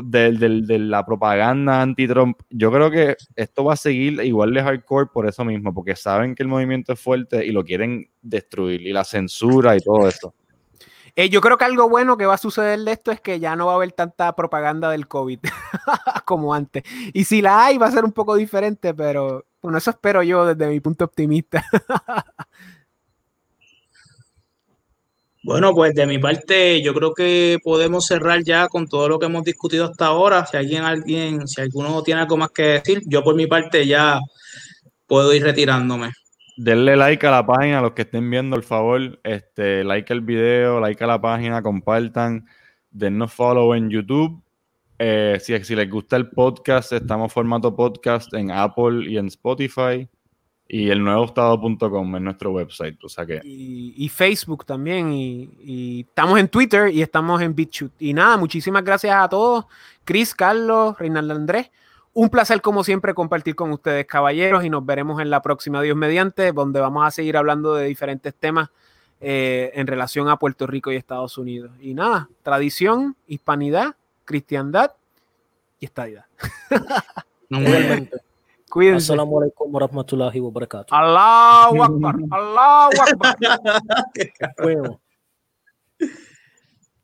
de, 0.02 0.78
la 0.78 1.04
propaganda 1.04 1.82
anti-Trump, 1.82 2.38
yo 2.50 2.70
creo 2.70 2.90
que 2.90 3.16
esto 3.36 3.64
va 3.64 3.74
a 3.74 3.76
seguir 3.76 4.20
igual 4.24 4.54
de 4.54 4.62
hardcore 4.62 5.10
por 5.12 5.26
eso 5.26 5.44
mismo, 5.44 5.72
porque 5.74 5.96
saben 5.96 6.34
que 6.34 6.42
el 6.42 6.48
movimiento 6.48 6.92
es 6.92 7.00
fuerte 7.00 7.44
y 7.44 7.52
lo 7.52 7.64
quieren 7.64 8.08
destruir, 8.22 8.82
y 8.82 8.92
la 8.92 9.04
censura 9.04 9.76
y 9.76 9.80
todo 9.80 10.08
eso. 10.08 10.34
Eh, 11.16 11.28
yo 11.28 11.40
creo 11.40 11.56
que 11.56 11.64
algo 11.64 11.88
bueno 11.88 12.16
que 12.16 12.26
va 12.26 12.34
a 12.34 12.38
suceder 12.38 12.80
de 12.80 12.92
esto 12.92 13.12
es 13.12 13.20
que 13.20 13.38
ya 13.38 13.54
no 13.54 13.66
va 13.66 13.72
a 13.72 13.76
haber 13.76 13.92
tanta 13.92 14.34
propaganda 14.34 14.90
del 14.90 15.06
COVID 15.06 15.38
como 16.24 16.54
antes. 16.54 16.82
Y 17.12 17.24
si 17.24 17.40
la 17.40 17.66
hay, 17.66 17.78
va 17.78 17.86
a 17.86 17.92
ser 17.92 18.04
un 18.04 18.12
poco 18.12 18.34
diferente, 18.34 18.94
pero 18.94 19.44
bueno, 19.62 19.78
eso 19.78 19.90
espero 19.90 20.22
yo 20.22 20.44
desde 20.44 20.68
mi 20.68 20.80
punto 20.80 21.04
optimista. 21.04 21.64
Bueno, 25.44 25.74
pues 25.74 25.94
de 25.94 26.06
mi 26.06 26.18
parte, 26.18 26.82
yo 26.82 26.94
creo 26.94 27.12
que 27.12 27.58
podemos 27.62 28.06
cerrar 28.06 28.42
ya 28.42 28.66
con 28.66 28.88
todo 28.88 29.10
lo 29.10 29.18
que 29.18 29.26
hemos 29.26 29.44
discutido 29.44 29.84
hasta 29.84 30.06
ahora. 30.06 30.46
Si 30.46 30.56
alguien, 30.56 30.84
alguien, 30.84 31.46
si 31.46 31.60
alguno 31.60 32.02
tiene 32.02 32.22
algo 32.22 32.38
más 32.38 32.50
que 32.50 32.62
decir, 32.62 33.02
yo 33.04 33.22
por 33.22 33.34
mi 33.34 33.46
parte 33.46 33.86
ya 33.86 34.18
puedo 35.06 35.34
ir 35.34 35.42
retirándome. 35.42 36.12
Denle 36.56 36.96
like 36.96 37.26
a 37.26 37.30
la 37.30 37.44
página, 37.44 37.80
a 37.80 37.82
los 37.82 37.92
que 37.92 38.02
estén 38.02 38.30
viendo, 38.30 38.56
por 38.56 38.64
favor, 38.64 39.20
este, 39.22 39.84
like 39.84 40.10
el 40.14 40.22
video, 40.22 40.80
like 40.80 41.04
a 41.04 41.06
la 41.06 41.20
página, 41.20 41.60
compartan, 41.60 42.46
dennos 42.90 43.30
follow 43.30 43.74
en 43.74 43.90
YouTube. 43.90 44.42
Eh, 44.98 45.36
si, 45.40 45.52
les 45.76 45.90
gusta 45.90 46.16
el 46.16 46.30
podcast, 46.30 46.94
estamos 46.94 47.30
formato 47.30 47.76
podcast 47.76 48.32
en 48.32 48.50
Apple 48.50 49.10
y 49.10 49.18
en 49.18 49.26
Spotify. 49.26 50.08
Y 50.76 50.90
el 50.90 51.04
nuevo 51.04 51.26
estado.com 51.26 52.16
es 52.16 52.20
nuestro 52.20 52.50
website. 52.50 52.98
O 53.04 53.08
sea 53.08 53.24
que... 53.24 53.40
y, 53.44 54.08
Facebook 54.08 54.66
también. 54.66 55.12
Y, 55.12 56.00
estamos 56.00 56.40
en 56.40 56.48
Twitter 56.48 56.92
y 56.92 57.00
estamos 57.00 57.40
en 57.42 57.54
BitChute. 57.54 57.94
Y 58.00 58.12
nada, 58.12 58.36
muchísimas 58.36 58.82
gracias 58.82 59.14
a 59.14 59.28
todos. 59.28 59.66
Chris, 60.02 60.34
Carlos, 60.34 60.98
Reinaldo 60.98 61.32
Andrés. 61.32 61.70
Un 62.12 62.28
placer, 62.28 62.60
como 62.60 62.82
siempre, 62.82 63.14
compartir 63.14 63.54
con 63.54 63.70
ustedes, 63.70 64.04
caballeros. 64.04 64.64
Y 64.64 64.68
nos 64.68 64.84
veremos 64.84 65.20
en 65.20 65.30
la 65.30 65.42
próxima 65.42 65.80
Dios 65.80 65.96
mediante, 65.96 66.50
donde 66.50 66.80
vamos 66.80 67.06
a 67.06 67.12
seguir 67.12 67.36
hablando 67.36 67.76
de 67.76 67.86
diferentes 67.86 68.34
temas 68.34 68.70
eh, 69.20 69.70
en 69.74 69.86
relación 69.86 70.28
a 70.28 70.40
Puerto 70.40 70.66
Rico 70.66 70.90
y 70.90 70.96
Estados 70.96 71.38
Unidos. 71.38 71.70
Y 71.80 71.94
nada, 71.94 72.28
tradición, 72.42 73.14
hispanidad, 73.28 73.94
cristiandad 74.24 74.90
y 75.78 75.84
estadidad. 75.84 76.24
No, 77.50 77.60
kuis. 78.74 79.06
Assalamualaikum 79.06 79.70
warahmatullahi 79.70 80.38
wabarakatuh. 80.42 80.90
Allahu 80.90 81.78
Akbar. 81.78 82.14
Allahu 82.26 82.98
Akbar. 82.98 83.34
well. 84.66 84.98